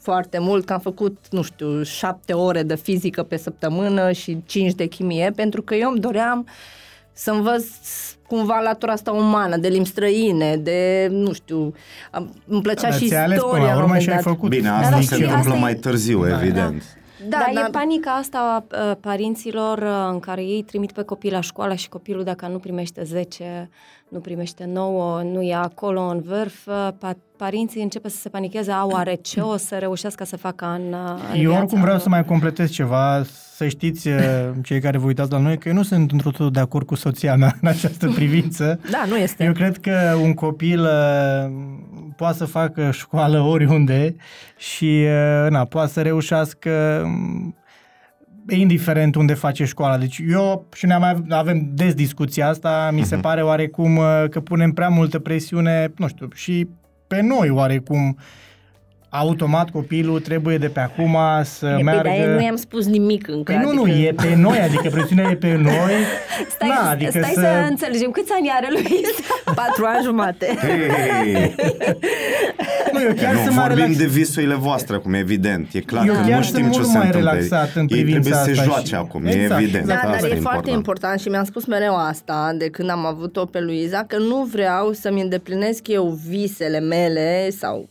foarte 0.00 0.38
mult, 0.38 0.64
că 0.64 0.72
am 0.72 0.78
făcut, 0.78 1.16
nu 1.30 1.42
știu, 1.42 1.82
șapte 1.82 2.32
ore 2.32 2.62
de 2.62 2.76
fizică 2.76 3.22
pe 3.22 3.36
săptămână 3.36 4.12
și 4.12 4.38
cinci 4.46 4.74
de 4.74 4.86
chimie, 4.86 5.32
pentru 5.36 5.62
că 5.62 5.74
eu 5.74 5.90
îmi 5.90 6.00
doream 6.00 6.46
să 7.12 7.30
învăț 7.30 7.64
cumva 8.26 8.60
latura 8.60 8.92
asta 8.92 9.10
umană, 9.10 9.56
de 9.56 9.68
limbi 9.68 9.88
străine, 9.88 10.56
de, 10.56 11.08
nu 11.10 11.32
știu, 11.32 11.74
îmi 12.46 12.62
plăcea 12.62 12.90
și 12.90 13.04
istoria. 13.04 13.24
Ales 13.24 13.40
până 13.40 13.64
la 13.64 13.76
urmă 13.76 13.98
și 13.98 14.10
ai 14.10 14.22
făcut. 14.22 14.48
Bine, 14.48 14.68
asta 14.68 15.00
se 15.00 15.14
întâmplă 15.14 15.54
mai 15.54 15.74
târziu, 15.74 16.26
da. 16.26 16.42
evident. 16.42 16.78
Da, 16.78 16.97
dar, 17.28 17.50
dar 17.54 17.66
e 17.66 17.70
panica 17.70 18.14
asta 18.14 18.64
a 18.70 18.94
părinților 19.00 19.78
în 20.12 20.20
care 20.20 20.42
ei 20.42 20.62
trimit 20.62 20.92
pe 20.92 21.02
copil 21.02 21.32
la 21.32 21.40
școală 21.40 21.74
și 21.74 21.88
copilul 21.88 22.24
dacă 22.24 22.46
nu 22.46 22.58
primește 22.58 23.02
10 23.04 23.70
nu 24.08 24.18
primește 24.18 24.64
nouă, 24.72 25.22
nu 25.22 25.42
e 25.42 25.54
acolo 25.54 26.00
în 26.00 26.20
vârf, 26.20 26.68
pa- 26.98 27.16
părinții 27.36 27.82
începe 27.82 28.08
să 28.08 28.16
se 28.16 28.28
panicheze, 28.28 28.70
au 28.72 28.90
oare 28.90 29.14
ce 29.14 29.40
o 29.40 29.56
să 29.56 29.76
reușească 29.78 30.24
să 30.24 30.36
facă 30.36 30.66
în, 30.66 30.94
în 31.32 31.40
Eu 31.40 31.52
oricum 31.52 31.80
vreau 31.80 31.98
să 31.98 32.08
mai 32.08 32.24
completez 32.24 32.70
ceva, 32.70 33.22
să 33.54 33.68
știți 33.68 34.08
uh, 34.08 34.14
cei 34.62 34.80
care 34.80 34.98
vă 34.98 35.06
uitați 35.06 35.30
la 35.30 35.38
noi 35.38 35.58
că 35.58 35.68
eu 35.68 35.74
nu 35.74 35.82
sunt 35.82 36.12
într 36.12 36.24
totul 36.24 36.50
de 36.50 36.60
acord 36.60 36.86
cu 36.86 36.94
soția 36.94 37.36
mea 37.36 37.56
în 37.60 37.68
această 37.68 38.08
privință. 38.18 38.80
Da, 38.90 39.04
nu 39.08 39.16
este. 39.16 39.44
Eu 39.44 39.52
cred 39.52 39.78
că 39.78 40.16
un 40.22 40.34
copil 40.34 40.80
uh, 40.80 41.50
poate 42.16 42.36
să 42.36 42.44
facă 42.44 42.90
școală 42.90 43.40
oriunde 43.40 44.16
și 44.56 45.04
uh, 45.44 45.50
na, 45.50 45.64
poate 45.64 45.92
să 45.92 46.02
reușească 46.02 47.02
indiferent 48.54 49.14
unde 49.14 49.34
face 49.34 49.64
școala. 49.64 49.98
Deci 49.98 50.20
eu 50.28 50.66
și 50.74 50.86
ne 50.86 50.96
mai 50.96 51.22
avem 51.28 51.70
des 51.72 51.94
discuția 51.94 52.48
asta, 52.48 52.90
mi 52.92 53.04
se 53.04 53.14
Mhm. 53.14 53.22
pare 53.22 53.42
oarecum 53.42 53.96
uh, 53.96 54.24
că 54.30 54.40
punem 54.40 54.72
prea 54.72 54.88
multă 54.88 55.18
presiune, 55.18 55.92
nu 55.96 56.08
știu, 56.08 56.28
și 56.34 56.68
pe 57.06 57.20
noi 57.22 57.50
oarecum 57.50 58.16
automat 59.08 59.70
copilul 59.70 60.20
trebuie 60.20 60.58
de 60.58 60.68
pe 60.68 60.80
acum 60.80 61.16
să 61.42 61.76
E, 61.78 61.82
meargă... 61.82 62.10
Bine, 62.10 62.34
nu 62.34 62.42
i-am 62.42 62.56
spus 62.56 62.86
nimic 62.86 63.28
încă. 63.28 63.52
Păi 63.52 63.62
nu, 63.64 63.72
nu, 63.72 63.82
adică... 63.82 63.96
e 63.98 64.12
pe 64.12 64.34
noi, 64.36 64.58
adică 64.58 64.88
presiunea 64.90 65.30
e 65.30 65.34
pe 65.34 65.54
noi. 65.62 65.92
Stai, 66.54 66.68
Na, 66.68 66.90
adică 66.90 67.10
stai 67.10 67.30
să... 67.34 67.40
să... 67.40 67.66
înțelegem. 67.68 68.10
Câți 68.10 68.32
ani 68.32 68.50
are 68.56 68.68
Luisa? 68.70 69.34
Patru 69.62 69.84
ani 69.86 70.04
jumate. 70.04 70.58
Hei, 70.60 71.54
Nu, 72.92 73.00
eu 73.02 73.12
chiar 73.14 73.32
nu, 73.34 73.40
sunt 73.42 73.54
mai 73.54 73.66
vorbim 73.66 73.82
relax... 73.84 73.96
de 73.98 74.06
visurile 74.06 74.54
voastre 74.54 74.94
acum, 74.96 75.14
evident. 75.14 75.68
E 75.72 75.80
clar 75.80 76.06
Eu 76.06 76.14
că 76.14 76.20
chiar 76.20 76.38
nu 76.38 76.42
sunt 76.44 76.56
știm 76.56 76.70
ce 76.70 76.78
o 76.78 76.80
mult 76.80 76.86
să 76.90 76.96
mai 76.96 77.06
întâmple. 77.06 77.30
relaxat 77.30 77.70
în 77.74 77.80
Ei 77.80 77.86
privința 77.88 78.20
trebuie 78.20 78.32
să 78.32 78.44
se 78.44 78.50
asta 78.50 78.62
joace 78.64 78.86
și- 78.86 78.94
acum, 78.94 79.26
Exact, 79.26 79.60
e 79.60 79.62
evident. 79.62 79.82
exact. 79.84 80.00
Da, 80.02 80.06
dar 80.08 80.14
Asta 80.16 80.26
e 80.28 80.32
e 80.36 80.40
foarte 80.40 80.70
important 80.70 81.20
și 81.20 81.28
mi-am 81.28 81.44
spus 81.44 81.64
mereu 81.66 81.96
asta 81.96 82.54
de 82.58 82.68
când 82.68 82.90
am 82.90 83.06
avut-o 83.06 83.44
pe 83.44 83.60
Luiza, 83.60 84.04
că 84.06 84.16
nu 84.18 84.48
vreau 84.52 84.92
să-mi 84.92 85.20
îndeplinesc 85.20 85.88
eu 85.88 86.18
visele 86.28 86.80
mele 86.80 87.50
sau 87.50 87.88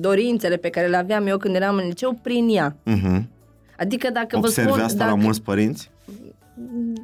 dorințele 0.00 0.56
pe 0.56 0.68
care 0.68 0.86
le 0.86 0.96
aveam 0.96 1.26
eu 1.26 1.36
când 1.36 1.54
eram 1.54 1.76
în 1.76 1.86
liceu 1.86 2.18
prin 2.22 2.48
ea. 2.48 2.76
Mhm. 2.82 3.28
Adică 3.78 4.10
dacă 4.12 4.36
Observi 4.36 4.68
vă 4.68 4.74
spun... 4.74 4.84
asta 4.84 4.98
dacă, 4.98 5.10
la 5.10 5.16
mulți 5.16 5.42
părinți? 5.42 5.90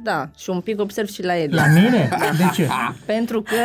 Da, 0.03 0.29
și 0.37 0.49
un 0.49 0.59
pic 0.59 0.79
observ 0.79 1.07
și 1.07 1.23
la 1.23 1.37
el. 1.37 1.49
La 1.51 1.65
mine? 1.73 2.09
De 2.37 2.43
ce? 2.53 2.67
Pentru 3.05 3.41
că, 3.41 3.55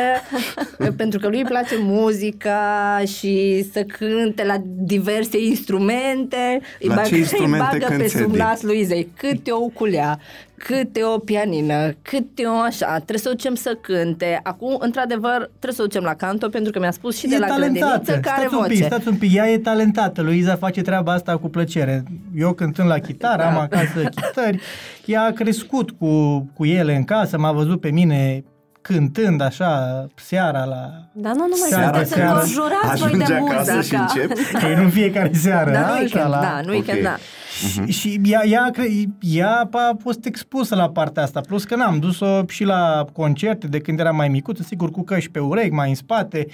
pentru 0.97 1.19
că 1.19 1.29
lui 1.29 1.39
îi 1.39 1.45
place 1.45 1.77
muzica 1.79 3.03
și 3.17 3.65
să 3.73 3.83
cânte 3.83 4.45
la 4.45 4.57
diverse 4.65 5.39
instrumente. 5.43 6.61
Îi 6.81 6.89
La 6.89 7.03
ce 7.03 7.17
instrumente 7.17 7.69
îi 7.73 7.79
bagă 7.79 7.87
pe 7.89 7.97
cânti, 7.97 8.17
sub 8.17 8.29
Edi? 8.29 8.39
nas 8.39 8.63
Luizei 8.63 9.09
câte 9.17 9.51
o 9.51 9.59
uculea, 9.59 10.19
câte 10.67 11.03
o 11.15 11.19
pianină, 11.19 11.93
câte 12.03 12.45
o 12.45 12.59
așa. 12.59 12.95
Trebuie 12.95 13.19
să 13.19 13.29
o 13.29 13.33
ducem 13.33 13.55
să 13.55 13.79
cânte. 13.81 14.41
Acum, 14.43 14.77
într-adevăr, 14.81 15.37
trebuie 15.49 15.73
să 15.73 15.83
o 15.83 15.85
ducem 15.85 16.03
la 16.03 16.15
canto 16.15 16.49
pentru 16.49 16.73
că 16.73 16.79
mi-a 16.79 16.91
spus 16.91 17.19
și 17.19 17.27
de 17.27 17.35
e 17.35 17.39
la 17.39 17.47
grădiniță 17.47 17.85
talentată. 17.87 18.21
că 18.21 18.29
are 18.31 18.41
Stați 18.47 18.55
un 18.55 18.63
pic, 18.67 18.77
voce. 18.77 18.85
stați 18.89 19.09
un 19.09 19.17
pic. 19.17 19.35
Ea 19.35 19.49
e 19.51 19.59
talentată. 19.59 20.23
Luiza 20.23 20.57
face 20.57 20.81
treaba 20.83 21.13
asta 21.13 21.37
cu 21.39 21.49
plăcere. 21.49 22.03
Eu 22.37 22.53
cântând 22.53 22.89
la 22.89 22.99
chitară, 22.99 23.43
Da. 23.43 23.49
am 23.49 23.59
acasă 23.59 24.01
chitări. 24.15 24.61
Ea 25.05 25.23
a 25.23 25.31
crescut 25.31 25.91
cu, 25.91 26.39
cu 26.55 26.65
ele 26.65 26.97
în 26.97 27.05
casă, 27.05 27.39
m-a 27.39 27.53
văzut 27.53 27.81
pe 27.81 27.91
mine 27.91 28.45
cântând 28.83 29.41
așa 29.41 30.07
seara 30.15 30.65
la... 30.65 30.91
Dar 31.13 31.33
nu 31.33 31.39
numai 31.41 31.69
Seara, 31.69 31.85
sunteți 31.85 32.13
seara. 32.13 32.31
înconjurați 32.33 32.97
voi 33.01 33.07
Ajunge 33.07 33.25
de 33.25 33.35
acasă 33.35 33.71
și 33.81 33.97
muzică. 33.97 33.97
încep. 34.01 34.37
Ei, 34.69 34.75
nu 34.77 34.83
în 34.83 34.91
fiecare 34.91 35.31
seară, 35.35 35.71
Da, 35.71 35.79
nu 35.79 35.85
așa, 35.85 35.99
weekend, 36.01 36.29
la... 36.31 36.41
da, 36.41 36.61
nu 36.65 36.71
weekend, 36.71 36.99
Ok. 36.99 37.05
da. 37.05 37.17
Și, 37.59 37.93
și 37.93 38.21
ea, 38.25 38.47
ea, 38.47 38.71
cre- 38.73 38.89
ea 39.21 39.69
a 39.73 39.97
fost 40.03 40.25
expusă 40.25 40.75
la 40.75 40.89
partea 40.89 41.23
asta, 41.23 41.41
plus 41.41 41.65
că 41.65 41.77
n-am 41.77 41.99
dus-o 41.99 42.45
și 42.49 42.65
la 42.65 43.05
concerte 43.13 43.67
de 43.67 43.79
când 43.79 43.99
era 43.99 44.11
mai 44.11 44.29
micuță, 44.29 44.63
sigur 44.63 44.91
cu 44.91 45.03
căști 45.03 45.31
pe 45.31 45.39
urechi, 45.39 45.75
mai 45.75 45.89
în 45.89 45.95
spate. 45.95 46.47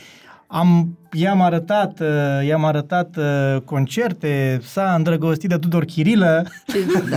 Am, 0.47 0.99
i-am 1.13 1.41
arătat, 1.41 2.01
uh, 2.01 2.47
i-am 2.47 2.65
arătat 2.65 3.17
uh, 3.17 3.61
concerte, 3.65 4.61
s-a 4.63 4.95
îndrăgostit 4.97 5.49
de 5.49 5.57
Tudor 5.57 5.85
Chirilă. 5.85 6.47
Și, 6.69 6.79
da, 7.11 7.17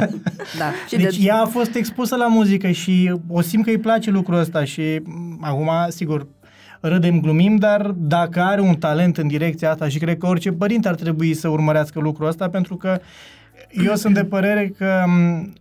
da. 0.57 0.71
Și 0.87 0.95
Deci 0.95 1.17
de, 1.17 1.25
ea 1.25 1.41
a 1.41 1.45
fost 1.45 1.75
expusă 1.75 2.15
la 2.15 2.27
muzică 2.27 2.69
și 2.69 3.13
o 3.27 3.41
simt 3.41 3.63
că 3.63 3.69
îi 3.69 3.77
place 3.77 4.11
lucrul 4.11 4.39
ăsta 4.39 4.63
și 4.63 5.01
m, 5.03 5.37
acum, 5.41 5.69
sigur, 5.89 6.27
râdem, 6.79 7.19
glumim, 7.19 7.55
dar 7.55 7.81
dacă 7.95 8.41
are 8.41 8.61
un 8.61 8.75
talent 8.75 9.17
în 9.17 9.27
direcția 9.27 9.71
asta 9.71 9.87
și 9.87 9.99
cred 9.99 10.17
că 10.17 10.27
orice 10.27 10.51
părinte 10.51 10.87
ar 10.87 10.95
trebui 10.95 11.33
să 11.33 11.47
urmărească 11.47 11.99
lucrul 11.99 12.27
ăsta 12.27 12.49
pentru 12.49 12.75
că 12.75 12.99
eu 13.71 13.95
sunt 13.95 14.13
de 14.13 14.23
părere 14.23 14.73
că 14.77 15.03
m, 15.07 15.53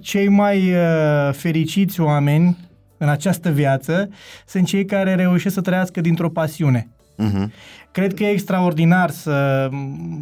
cei 0.00 0.28
mai 0.28 0.72
uh, 0.72 1.32
fericiți 1.32 2.00
oameni 2.00 2.56
în 2.98 3.08
această 3.08 3.50
viață 3.50 4.08
sunt 4.46 4.66
cei 4.66 4.84
care 4.84 5.14
reușesc 5.14 5.54
să 5.54 5.60
trăiască 5.60 6.00
dintr-o 6.00 6.28
pasiune. 6.28 6.88
Mhm. 7.16 7.52
Cred 7.90 8.14
că 8.14 8.22
e 8.22 8.30
extraordinar 8.30 9.10
să, 9.10 9.68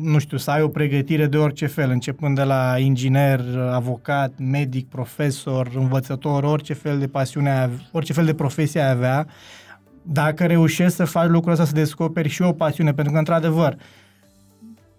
nu 0.03 0.19
știu, 0.19 0.37
să 0.37 0.51
ai 0.51 0.63
o 0.63 0.69
pregătire 0.69 1.27
de 1.27 1.37
orice 1.37 1.67
fel, 1.67 1.91
începând 1.91 2.37
de 2.37 2.43
la 2.43 2.75
inginer, 2.79 3.41
avocat, 3.73 4.33
medic, 4.39 4.89
profesor, 4.89 5.71
învățător, 5.75 6.45
orice 6.45 6.73
fel 6.73 6.99
de 6.99 7.07
pasiune, 7.07 7.51
ai 7.51 7.63
ave- 7.63 7.87
orice 7.93 8.13
fel 8.13 8.25
de 8.25 8.35
profesie 8.35 8.81
ai 8.81 8.91
avea, 8.91 9.27
dacă 10.03 10.47
reușești 10.47 10.95
să 10.95 11.05
faci 11.05 11.29
lucrul 11.29 11.53
ăsta, 11.53 11.65
să 11.65 11.73
descoperi 11.73 12.29
și 12.29 12.43
o 12.43 12.53
pasiune, 12.53 12.93
pentru 12.93 13.13
că, 13.13 13.19
într-adevăr, 13.19 13.77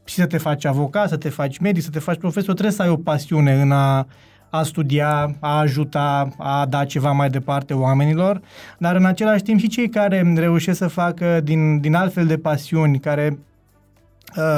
și 0.05 0.15
să 0.15 0.25
te 0.25 0.37
faci 0.37 0.65
avocat, 0.65 1.09
să 1.09 1.17
te 1.17 1.29
faci 1.29 1.57
medic, 1.57 1.83
să 1.83 1.89
te 1.89 1.99
faci 1.99 2.17
profesor, 2.17 2.53
trebuie 2.53 2.75
să 2.75 2.81
ai 2.81 2.89
o 2.89 2.95
pasiune 2.95 3.53
în 3.53 3.71
a, 3.71 4.07
a 4.49 4.63
studia, 4.63 5.35
a 5.39 5.59
ajuta, 5.59 6.29
a 6.37 6.65
da 6.65 6.85
ceva 6.85 7.11
mai 7.11 7.29
departe 7.29 7.73
oamenilor, 7.73 8.41
dar 8.77 8.95
în 8.95 9.05
același 9.05 9.43
timp 9.43 9.59
și 9.59 9.67
cei 9.67 9.89
care 9.89 10.33
reușesc 10.35 10.77
să 10.77 10.87
facă 10.87 11.39
din, 11.43 11.79
din 11.79 11.93
altfel 11.93 12.25
de 12.25 12.37
pasiuni, 12.37 12.99
care 12.99 13.39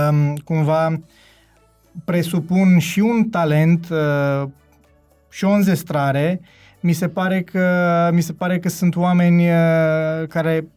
um, 0.09 0.35
cumva 0.35 1.01
presupun 2.05 2.79
și 2.79 2.99
un 2.99 3.23
talent 3.29 3.87
uh, 3.89 4.47
și 5.29 5.45
o 5.45 5.49
înzestrare, 5.49 6.41
mi 6.79 6.93
se 6.93 7.07
pare 7.07 7.41
că, 7.41 8.09
mi 8.13 8.21
se 8.21 8.33
pare 8.33 8.59
că 8.59 8.69
sunt 8.69 8.95
oameni 8.95 9.47
uh, 9.49 10.27
care 10.27 10.67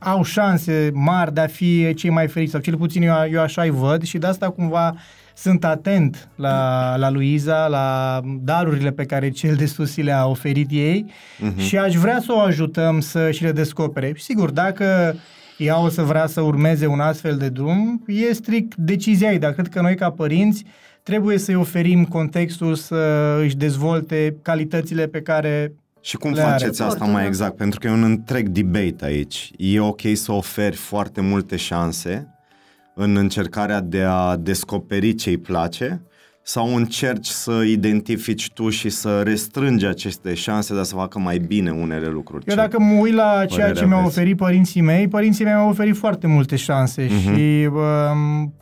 au 0.00 0.22
șanse 0.24 0.90
mari 0.94 1.34
de 1.34 1.40
a 1.40 1.46
fi 1.46 1.94
cei 1.94 2.10
mai 2.10 2.28
ferici, 2.28 2.50
sau 2.50 2.60
cel 2.60 2.76
puțin 2.76 3.02
eu, 3.02 3.14
eu 3.32 3.40
așa 3.40 3.62
îi 3.62 3.70
văd 3.70 4.02
și 4.02 4.18
de 4.18 4.26
asta 4.26 4.50
cumva 4.50 4.94
sunt 5.34 5.64
atent 5.64 6.28
la, 6.36 6.96
la 6.96 7.10
Luiza, 7.10 7.66
la 7.66 8.20
darurile 8.40 8.90
pe 8.90 9.04
care 9.04 9.30
cel 9.30 9.54
de 9.54 9.66
sus 9.66 9.96
i 9.96 10.02
le-a 10.02 10.26
oferit 10.26 10.68
ei 10.70 11.04
Mhm. 11.38 11.58
și 11.60 11.78
aș 11.78 11.94
vrea 11.94 12.20
să 12.20 12.32
o 12.32 12.38
ajutăm 12.40 13.00
să 13.00 13.30
și 13.30 13.42
le 13.42 13.52
descopere. 13.52 14.12
Și 14.16 14.22
sigur, 14.22 14.50
dacă 14.50 15.14
ea 15.58 15.80
o 15.82 15.88
să 15.88 16.02
vrea 16.02 16.26
să 16.26 16.40
urmeze 16.40 16.86
un 16.86 17.00
astfel 17.00 17.36
de 17.36 17.48
drum, 17.48 18.02
e 18.06 18.32
strict 18.32 18.74
decizia 18.76 19.30
ei, 19.32 19.38
dar 19.38 19.52
cred 19.52 19.68
că 19.68 19.80
noi 19.80 19.94
ca 19.96 20.10
părinți 20.10 20.64
trebuie 21.02 21.38
să-i 21.38 21.54
oferim 21.54 22.04
contextul 22.04 22.74
să 22.74 22.96
își 23.42 23.56
dezvolte 23.56 24.36
calitățile 24.42 25.06
pe 25.06 25.20
care 25.20 25.72
Și 26.08 26.16
cum 26.16 26.32
Le 26.32 26.40
are. 26.40 26.50
faceți 26.50 26.82
asta 26.82 26.94
Foarte, 26.94 27.12
mai 27.12 27.22
da. 27.22 27.28
exact? 27.28 27.56
Pentru 27.56 27.78
că 27.78 27.86
e 27.86 27.90
un 27.90 28.02
întreg 28.02 28.48
debate 28.48 29.04
aici. 29.04 29.50
E 29.56 29.80
ok 29.80 30.00
să 30.14 30.32
oferi 30.32 30.76
foarte 30.76 31.20
multe 31.20 31.56
șanse 31.56 32.34
în 32.94 33.16
încercarea 33.16 33.80
de 33.80 34.02
a 34.02 34.36
descoperi 34.36 35.14
ce 35.14 35.28
îi 35.28 35.38
place 35.38 36.02
sau 36.42 36.74
încerci 36.76 37.26
să 37.26 37.52
identifici 37.66 38.50
tu 38.54 38.68
și 38.68 38.88
să 38.88 39.20
restrângi 39.24 39.86
aceste 39.86 40.34
șanse, 40.34 40.74
dar 40.74 40.84
să 40.84 40.94
facă 40.94 41.18
mai 41.18 41.38
bine 41.38 41.70
unele 41.70 42.06
lucruri? 42.06 42.44
Eu 42.46 42.54
Ce- 42.54 42.60
dacă 42.60 42.80
mă 42.80 42.92
uit 43.00 43.14
la 43.14 43.44
ceea 43.46 43.46
părere 43.66 43.72
ce 43.72 43.86
mi-au 43.86 43.98
aveți? 43.98 44.18
oferit 44.18 44.36
părinții 44.36 44.80
mei, 44.80 45.08
părinții 45.08 45.44
mei 45.44 45.52
mi-au 45.52 45.68
oferit 45.68 45.96
foarte 45.96 46.26
multe 46.26 46.56
șanse 46.56 47.08
Mhm. 47.10 47.18
și 47.36 47.68
um, 47.72 48.54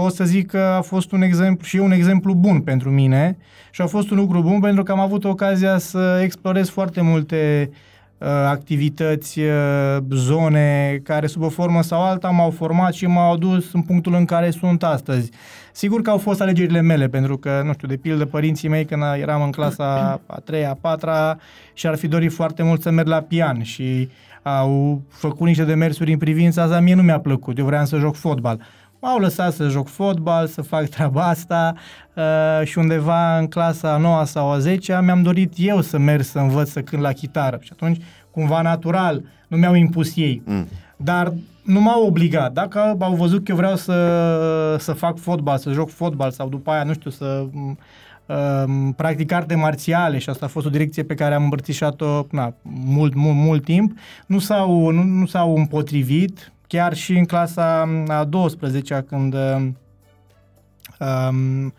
pot 0.00 0.14
să 0.14 0.24
zic 0.24 0.46
că 0.46 0.58
a 0.58 0.80
fost 0.80 1.12
un 1.12 1.22
exemplu 1.22 1.64
și 1.64 1.76
e 1.76 1.80
un 1.80 1.90
exemplu 1.90 2.34
bun 2.34 2.60
pentru 2.60 2.90
mine 2.90 3.36
și 3.70 3.80
a 3.82 3.86
fost 3.86 4.10
un 4.10 4.16
lucru 4.16 4.42
bun 4.42 4.60
pentru 4.60 4.82
că 4.82 4.92
am 4.92 5.00
avut 5.00 5.24
ocazia 5.24 5.78
să 5.78 6.20
explorez 6.22 6.68
foarte 6.68 7.00
multe 7.00 7.70
uh, 8.18 8.28
activități, 8.28 9.40
uh, 9.40 9.96
zone 10.10 11.00
care 11.02 11.26
sub 11.26 11.42
o 11.42 11.48
formă 11.48 11.82
sau 11.82 12.02
alta 12.02 12.28
m-au 12.28 12.50
format 12.50 12.92
și 12.92 13.06
m-au 13.06 13.32
adus 13.32 13.72
în 13.72 13.82
punctul 13.82 14.14
în 14.14 14.24
care 14.24 14.50
sunt 14.50 14.82
astăzi. 14.82 15.30
Sigur 15.72 16.02
că 16.02 16.10
au 16.10 16.18
fost 16.18 16.40
alegerile 16.40 16.80
mele, 16.80 17.08
pentru 17.08 17.36
că, 17.36 17.62
nu 17.64 17.72
știu, 17.72 17.88
de 17.88 17.96
pildă, 17.96 18.24
părinții 18.24 18.68
mei 18.68 18.84
când 18.84 19.02
eram 19.20 19.42
în 19.42 19.50
clasa 19.50 20.20
a 20.26 20.40
treia, 20.44 20.70
a 20.70 20.78
patra 20.80 21.38
și 21.72 21.86
ar 21.86 21.96
fi 21.96 22.08
dorit 22.08 22.32
foarte 22.32 22.62
mult 22.62 22.82
să 22.82 22.90
merg 22.90 23.08
la 23.08 23.20
pian 23.20 23.62
și 23.62 24.08
au 24.42 25.02
făcut 25.08 25.46
niște 25.46 25.64
demersuri 25.64 26.12
în 26.12 26.18
privința 26.18 26.62
asta, 26.62 26.80
mie 26.80 26.94
nu 26.94 27.02
mi-a 27.02 27.20
plăcut, 27.20 27.58
eu 27.58 27.64
vreau 27.64 27.84
să 27.84 27.98
joc 27.98 28.14
fotbal. 28.14 28.60
M-au 29.00 29.18
lăsat 29.18 29.52
să 29.52 29.68
joc 29.68 29.88
fotbal, 29.88 30.46
să 30.46 30.62
fac 30.62 30.88
treaba 30.88 31.26
asta 31.26 31.74
uh, 32.14 32.66
și 32.66 32.78
undeva 32.78 33.38
în 33.38 33.46
clasa 33.46 33.92
a 33.92 33.96
9 33.96 34.24
sau 34.24 34.50
a 34.50 34.58
10 34.58 35.00
mi-am 35.02 35.22
dorit 35.22 35.52
eu 35.56 35.80
să 35.80 35.98
merg 35.98 36.22
să 36.22 36.38
învăț 36.38 36.70
să 36.70 36.80
cânt 36.80 37.02
la 37.02 37.12
chitară 37.12 37.58
și 37.60 37.70
atunci, 37.72 38.02
cumva 38.30 38.62
natural, 38.62 39.22
nu 39.48 39.56
mi-au 39.56 39.74
impus 39.74 40.16
ei. 40.16 40.42
Mm. 40.44 40.68
Dar 40.96 41.32
nu 41.62 41.80
m-au 41.80 42.06
obligat. 42.06 42.52
Dacă 42.52 42.96
au 42.98 43.14
văzut 43.14 43.44
că 43.44 43.50
eu 43.50 43.56
vreau 43.56 43.76
să, 43.76 44.76
să 44.78 44.92
fac 44.92 45.18
fotbal, 45.18 45.58
să 45.58 45.70
joc 45.70 45.90
fotbal 45.90 46.30
sau 46.30 46.48
după 46.48 46.70
aia, 46.70 46.82
nu 46.82 46.92
știu, 46.92 47.10
să 47.10 47.46
m, 47.52 47.78
um, 48.26 48.92
practic 48.92 49.32
arte 49.32 49.54
marțiale 49.54 50.18
și 50.18 50.28
asta 50.28 50.44
a 50.44 50.48
fost 50.48 50.66
o 50.66 50.70
direcție 50.70 51.02
pe 51.02 51.14
care 51.14 51.34
am 51.34 51.42
îmbrățișat-o 51.42 52.26
na, 52.30 52.54
mult, 52.62 53.14
mult, 53.14 53.36
mult 53.36 53.64
timp, 53.64 53.98
nu 54.26 54.38
s-au, 54.38 54.90
nu, 54.90 55.02
nu 55.02 55.26
s-au 55.26 55.56
împotrivit, 55.56 56.52
chiar 56.66 56.94
și 56.94 57.12
în 57.12 57.24
clasa 57.24 57.88
a 58.08 58.28
12-a 58.28 59.00
când 59.00 59.34
um, 60.98 61.74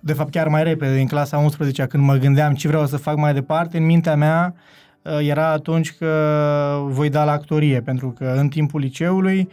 de 0.00 0.12
fapt 0.12 0.30
chiar 0.30 0.48
mai 0.48 0.62
repede, 0.62 1.00
în 1.00 1.06
clasa 1.06 1.38
11 1.38 1.86
când 1.86 2.04
mă 2.04 2.16
gândeam 2.16 2.54
ce 2.54 2.68
vreau 2.68 2.86
să 2.86 2.96
fac 2.96 3.16
mai 3.16 3.34
departe, 3.34 3.76
în 3.76 3.84
mintea 3.84 4.16
mea 4.16 4.54
uh, 5.02 5.18
era 5.20 5.48
atunci 5.48 5.92
că 5.92 6.82
voi 6.86 7.08
da 7.08 7.24
la 7.24 7.32
actorie, 7.32 7.80
pentru 7.80 8.10
că 8.10 8.34
în 8.36 8.48
timpul 8.48 8.80
liceului 8.80 9.48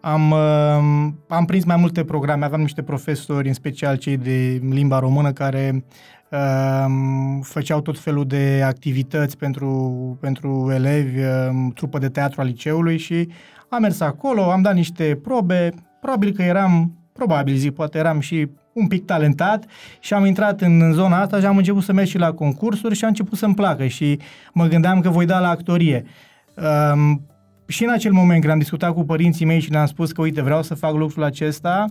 am, 0.00 0.30
uh, 0.30 1.12
am 1.28 1.44
prins 1.46 1.64
mai 1.64 1.76
multe 1.76 2.04
programe, 2.04 2.44
aveam 2.44 2.60
niște 2.60 2.82
profesori, 2.82 3.48
în 3.48 3.54
special 3.54 3.96
cei 3.96 4.16
de 4.16 4.60
limba 4.70 4.98
română, 4.98 5.32
care 5.32 5.84
uh, 6.30 6.86
făceau 7.42 7.80
tot 7.80 7.98
felul 7.98 8.26
de 8.26 8.62
activități 8.64 9.36
pentru, 9.36 10.18
pentru 10.20 10.70
elevi, 10.74 11.18
uh, 11.18 11.70
trupă 11.74 11.98
de 11.98 12.08
teatru 12.08 12.40
al 12.40 12.46
liceului 12.46 12.98
și 12.98 13.28
am 13.70 13.80
mers 13.80 14.00
acolo, 14.00 14.50
am 14.50 14.62
dat 14.62 14.74
niște 14.74 15.18
probe, 15.22 15.72
probabil 16.00 16.32
că 16.32 16.42
eram, 16.42 16.92
probabil 17.12 17.54
zic, 17.54 17.74
poate 17.74 17.98
eram 17.98 18.20
și 18.20 18.48
un 18.72 18.86
pic 18.86 19.04
talentat 19.04 19.64
și 20.00 20.14
am 20.14 20.24
intrat 20.24 20.60
în, 20.60 20.80
în 20.82 20.92
zona 20.92 21.20
asta 21.20 21.38
și 21.38 21.46
am 21.46 21.56
început 21.56 21.82
să 21.82 21.92
merg 21.92 22.08
și 22.08 22.18
la 22.18 22.32
concursuri 22.32 22.94
și 22.94 23.04
a 23.04 23.08
început 23.08 23.38
să-mi 23.38 23.54
placă 23.54 23.86
și 23.86 24.18
mă 24.52 24.66
gândeam 24.66 25.00
că 25.00 25.08
voi 25.08 25.26
da 25.26 25.38
la 25.38 25.48
actorie. 25.48 26.04
Um, 26.92 27.26
și 27.66 27.84
în 27.84 27.90
acel 27.90 28.12
moment 28.12 28.40
când 28.40 28.52
am 28.52 28.58
discutat 28.58 28.92
cu 28.94 29.04
părinții 29.04 29.46
mei 29.46 29.60
și 29.60 29.70
le-am 29.70 29.86
spus 29.86 30.12
că, 30.12 30.20
uite, 30.20 30.42
vreau 30.42 30.62
să 30.62 30.74
fac 30.74 30.94
lucrul 30.94 31.22
acesta, 31.22 31.86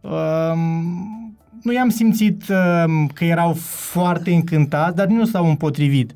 um, 0.00 1.30
nu 1.62 1.72
i-am 1.72 1.88
simțit 1.88 2.42
um, 2.48 3.06
că 3.06 3.24
erau 3.24 3.52
foarte 3.90 4.32
încântați, 4.34 4.96
dar 4.96 5.06
nu 5.06 5.24
s-au 5.24 5.48
împotrivit. 5.48 6.14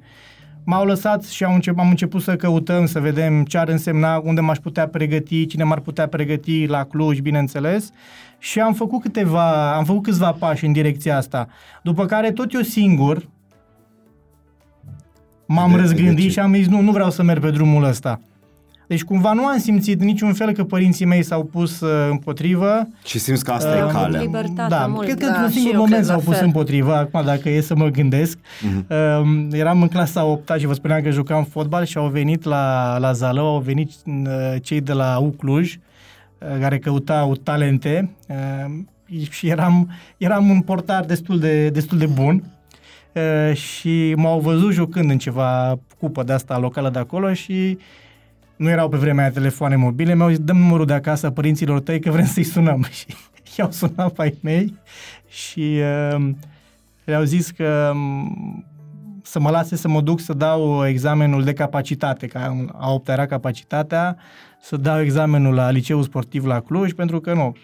M-au 0.65 0.85
lăsat 0.85 1.25
și 1.25 1.45
am 1.45 1.55
început, 1.55 1.81
am 1.81 1.89
început 1.89 2.23
să 2.23 2.37
căutăm, 2.37 2.87
să 2.87 3.01
vedem 3.01 3.45
ce 3.45 3.59
ar 3.59 3.69
însemna, 3.69 4.21
unde 4.25 4.41
m-aș 4.41 4.59
putea 4.59 4.89
pregăti, 4.89 5.47
cine 5.47 5.65
m-ar 5.65 5.81
putea 5.81 6.07
pregăti 6.07 6.67
la 6.67 6.85
Cluj, 6.85 7.19
bineînțeles. 7.19 7.91
Și 8.39 8.61
am 8.61 8.73
făcut 8.75 9.01
câteva, 9.03 9.77
am 9.77 9.85
făcut 9.85 10.03
câțiva 10.03 10.33
pași 10.33 10.65
în 10.65 10.73
direcția 10.73 11.17
asta. 11.17 11.49
După 11.83 12.07
care 12.07 12.31
tot 12.33 12.53
eu 12.53 12.61
singur 12.61 13.29
m-am 15.47 15.71
De- 15.71 15.77
răzgândit 15.81 16.15
de 16.17 16.23
ce? 16.23 16.29
și 16.29 16.39
am 16.39 16.55
zis, 16.55 16.67
nu, 16.67 16.81
nu 16.81 16.91
vreau 16.93 17.11
să 17.11 17.23
merg 17.23 17.41
pe 17.43 17.51
drumul 17.51 17.85
ăsta. 17.85 18.21
Deci 18.91 19.03
cumva 19.05 19.33
nu 19.33 19.47
am 19.47 19.59
simțit 19.59 20.01
niciun 20.01 20.33
fel 20.33 20.53
că 20.53 20.65
părinții 20.65 21.05
mei 21.07 21.23
s-au 21.23 21.45
pus 21.45 21.81
uh, 21.81 22.09
împotrivă. 22.11 22.89
Și 23.05 23.19
simți 23.19 23.45
că 23.45 23.51
asta 23.53 23.77
e 23.77 23.83
Uh, 23.83 23.91
calea. 23.93 24.07
liber- 24.09 24.21
Libertatea 24.21 24.79
da, 24.79 24.87
mult. 24.87 25.05
cred 25.05 25.19
că 25.19 25.25
Da, 25.25 25.31
într-un 25.31 25.49
și 25.49 25.55
singur 25.55 25.73
eu 25.75 25.79
moment 25.81 25.97
cred 25.97 26.07
la 26.07 26.13
s-au 26.13 26.23
pus 26.25 26.37
fel. 26.37 26.45
împotrivă, 26.45 26.95
acum 26.97 27.23
dacă 27.25 27.49
e 27.51 27.61
să 27.61 27.75
mă 27.77 27.87
gândesc. 27.89 28.39
Mhm. 28.63 28.87
Uh, 28.89 29.47
eram 29.59 29.83
în 29.83 29.89
clasa 29.89 30.25
8 30.25 30.51
și 30.59 30.67
vă 30.67 30.73
spuneam 30.75 31.03
că 31.03 31.11
jucam 31.11 31.45
fotbal 31.45 31.85
și 31.85 31.97
au 31.99 32.07
venit 32.09 32.45
la, 32.45 32.97
la 32.99 33.13
Zalău, 33.13 33.47
au 33.47 33.59
venit 33.61 33.91
uh, 34.07 34.23
cei 34.63 34.81
de 34.81 34.93
la 34.93 35.19
Ucluj, 35.19 35.75
uh, 35.75 36.61
care 36.61 36.79
căutau 36.79 37.35
talente 37.35 38.11
uh, 38.29 39.29
și 39.31 39.49
eram, 39.49 39.91
eram 40.17 40.49
un 40.51 40.61
portar 40.61 41.05
destul 41.05 41.39
de, 41.39 41.69
destul 41.69 41.99
de 41.99 42.07
bun 42.07 42.43
uh, 43.13 43.57
și 43.57 44.15
m-au 44.17 44.41
văzut 44.41 44.73
jucând 44.73 45.11
în 45.11 45.19
ceva 45.19 45.79
cupă 45.99 46.23
de 46.23 46.33
asta 46.33 46.59
locală 46.59 46.91
de 46.91 46.99
acolo 46.99 47.33
și 47.33 47.79
nu 48.61 48.69
erau 48.69 48.89
pe 48.89 48.97
vremea 48.97 49.25
aia 49.25 49.33
telefoane 49.33 49.77
mobile, 49.77 50.15
mi-au 50.15 50.29
zis, 50.29 50.39
dăm 50.39 50.57
numărul 50.57 50.87
de 50.87 50.93
acasă 50.93 51.27
a 51.27 51.33
părinților 51.33 51.81
tăi 51.81 52.01
că 52.01 52.11
vrem 52.11 52.25
să-i 52.25 52.43
sunăm. 52.43 52.87
Și 52.93 53.61
i-au 53.61 53.71
sunat 53.71 54.13
pe 54.13 54.23
ai 54.23 54.39
mei 54.43 54.79
și 55.29 55.81
uh, 56.15 56.29
le-au 57.05 57.23
zis 57.23 57.51
că 57.51 57.91
um, 57.95 58.65
să 59.23 59.41
mă 59.41 59.51
lase 59.51 59.77
să 59.77 59.89
mă 59.89 60.01
duc 60.01 60.21
să 60.21 60.33
dau 60.33 60.87
examenul 60.87 61.45
de 61.45 61.53
capacitate, 61.53 62.27
că 62.27 62.39
a- 62.39 62.67
a 62.73 62.93
opta 62.93 63.13
era 63.13 63.27
capacitatea, 63.27 64.17
să 64.61 64.77
dau 64.77 65.01
examenul 65.01 65.55
la 65.55 65.71
liceul 65.71 66.03
sportiv 66.03 66.45
la 66.47 66.61
Cluj, 66.61 66.93
pentru 66.93 67.21
că 67.21 67.35
nu, 67.35 67.57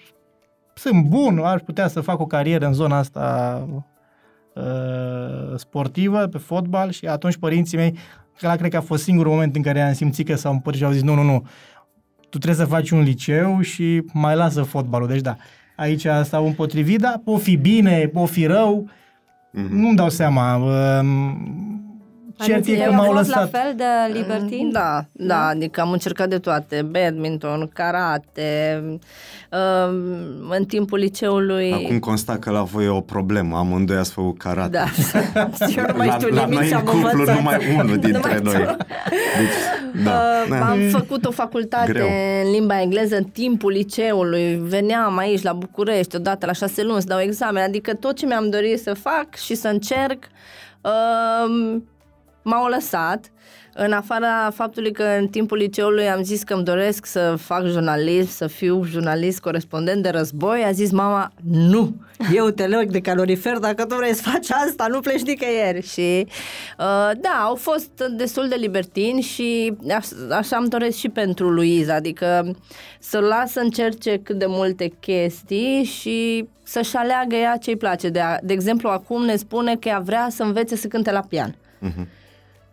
sunt 0.75 1.05
bun, 1.05 1.39
aș 1.39 1.61
putea 1.61 1.89
să 1.89 2.01
fac 2.01 2.21
o 2.21 2.27
carieră 2.27 2.67
în 2.67 2.73
zona 2.73 2.99
asta 2.99 3.67
uh, 4.55 5.57
sportivă, 5.57 6.27
pe 6.27 6.39
fotbal 6.39 6.91
și 6.91 7.07
atunci 7.07 7.37
părinții 7.37 7.77
mei, 7.77 7.99
că 8.39 8.47
ăla 8.47 8.57
cred 8.57 8.71
că 8.71 8.77
a 8.77 8.81
fost 8.81 9.03
singurul 9.03 9.33
moment 9.33 9.57
în 9.57 9.63
care 9.63 9.81
am 9.81 9.93
simțit 9.93 10.27
că 10.27 10.35
s-au 10.35 10.53
împărțit 10.53 10.81
și 10.81 10.87
au 10.87 10.93
zis 10.93 11.03
nu, 11.03 11.15
nu, 11.15 11.23
nu, 11.23 11.47
tu 12.29 12.39
trebuie 12.39 12.67
să 12.67 12.73
faci 12.73 12.91
un 12.91 13.01
liceu 13.01 13.61
și 13.61 14.03
mai 14.13 14.37
lasă 14.37 14.63
fotbalul. 14.63 15.09
Deci 15.09 15.21
da, 15.21 15.37
aici 15.77 16.07
s-au 16.25 16.47
împotrivit, 16.47 17.01
dar 17.01 17.21
o 17.25 17.37
fi 17.37 17.57
bine, 17.57 18.11
o 18.15 18.27
fi 18.27 18.47
rău, 18.47 18.89
Mhm. 19.53 19.77
nu-mi 19.77 19.97
dau 19.97 20.09
seama. 20.09 20.57
Um, 20.57 21.86
Cert 22.39 22.49
e 22.49 22.53
Părinții 22.53 22.77
că 22.77 22.83
tăi 22.83 22.95
m-au 22.95 23.05
au 23.05 23.13
fost 23.13 23.29
lăsat. 23.29 23.53
la 23.53 23.59
fel 23.59 23.75
de 23.77 24.19
libertin? 24.19 24.71
Da, 24.73 25.05
da, 25.13 25.47
adică 25.47 25.81
am 25.81 25.93
încercat 25.93 26.29
de 26.29 26.39
toate, 26.39 26.83
badminton, 26.91 27.71
karate, 27.73 28.83
um, 29.51 30.51
în 30.51 30.65
timpul 30.65 30.99
liceului... 30.99 31.73
Acum 31.73 31.99
consta 31.99 32.39
că 32.39 32.51
la 32.51 32.63
voi 32.63 32.85
e 32.85 32.89
o 32.89 33.01
problemă, 33.01 33.57
amândoi 33.57 33.97
ați 33.97 34.13
făcut 34.13 34.39
karate. 34.39 34.71
Da, 34.71 34.85
eu 35.77 35.85
nu 35.89 35.97
mai 35.97 36.07
la, 36.07 36.13
știu 36.13 36.29
la 36.35 36.45
nimic 36.45 36.59
noi 36.59 36.67
și 36.67 36.73
în 36.73 36.79
am 36.79 36.85
cuplu 36.85 37.09
învățat. 37.09 37.37
numai 37.37 37.59
unul 37.79 37.97
dintre 38.07 38.21
mai 38.21 38.41
noi. 38.43 38.53
știu. 38.55 38.77
Deci, 39.39 40.05
da. 40.05 40.11
Uh, 40.11 40.49
da. 40.51 40.71
am 40.71 40.79
făcut 40.91 41.25
o 41.25 41.31
facultate 41.31 41.93
Greu. 41.93 42.07
în 42.45 42.51
limba 42.51 42.81
engleză 42.81 43.17
în 43.17 43.25
timpul 43.25 43.73
liceului, 43.73 44.55
veneam 44.63 45.17
aici 45.19 45.43
la 45.43 45.53
București 45.53 46.17
odată 46.17 46.47
la 46.47 46.53
șase 46.53 46.83
luni 46.83 47.01
să 47.01 47.07
dau 47.07 47.21
examen, 47.21 47.63
adică 47.63 47.95
tot 47.95 48.17
ce 48.17 48.27
mi-am 48.27 48.51
dorit 48.51 48.81
să 48.81 48.95
fac 48.95 49.35
și 49.35 49.55
să 49.55 49.69
încerc 49.69 50.25
uh, 50.81 51.77
m-au 52.47 52.67
lăsat. 52.67 53.31
În 53.79 53.93
afara 53.93 54.51
faptului 54.55 54.93
că 54.93 55.03
în 55.03 55.29
timpul 55.29 55.57
liceului 55.57 56.09
am 56.09 56.23
zis 56.23 56.43
că 56.43 56.55
îmi 56.55 56.65
doresc 56.65 57.07
să 57.07 57.35
fac 57.39 57.67
jurnalism, 57.67 58.31
să 58.31 58.47
fiu 58.47 58.85
jurnalist 58.85 59.41
corespondent 59.41 60.03
de 60.03 60.09
război, 60.09 60.65
a 60.65 60.71
zis 60.71 60.91
mama, 60.91 61.33
nu, 61.51 61.95
eu 62.35 62.49
te 62.51 62.67
leg 62.67 62.91
de 62.91 63.01
calorifer, 63.01 63.59
dacă 63.59 63.85
tu 63.85 63.95
vrei 63.95 64.15
să 64.15 64.23
faci 64.31 64.51
asta, 64.51 64.87
nu 64.87 65.01
pleci 65.01 65.23
nicăieri. 65.23 65.87
Și 65.87 66.27
uh, 66.79 67.11
da, 67.21 67.43
au 67.45 67.55
fost 67.55 67.91
destul 68.17 68.49
de 68.49 68.55
libertini 68.55 69.21
și 69.21 69.77
aș, 69.91 70.07
așa 70.31 70.57
îmi 70.57 70.69
doresc 70.69 70.97
și 70.97 71.09
pentru 71.09 71.49
Luiza, 71.51 71.95
adică 71.95 72.57
să 72.99 73.19
las 73.19 73.53
să 73.53 73.61
încerce 73.61 74.21
cât 74.23 74.39
de 74.39 74.47
multe 74.49 74.93
chestii 75.01 75.85
și 75.85 76.49
să-și 76.63 76.97
aleagă 76.97 77.35
ea 77.35 77.57
ce-i 77.57 77.77
place. 77.77 78.09
De, 78.09 78.21
a, 78.21 78.37
de 78.43 78.53
exemplu, 78.53 78.89
acum 78.89 79.25
ne 79.25 79.37
spune 79.37 79.77
că 79.77 79.89
ea 79.89 79.99
vrea 80.05 80.27
să 80.31 80.43
învețe 80.43 80.77
să 80.77 80.87
cânte 80.87 81.13
la 81.13 81.21
pian. 81.29 81.57
Mhm. 81.79 82.09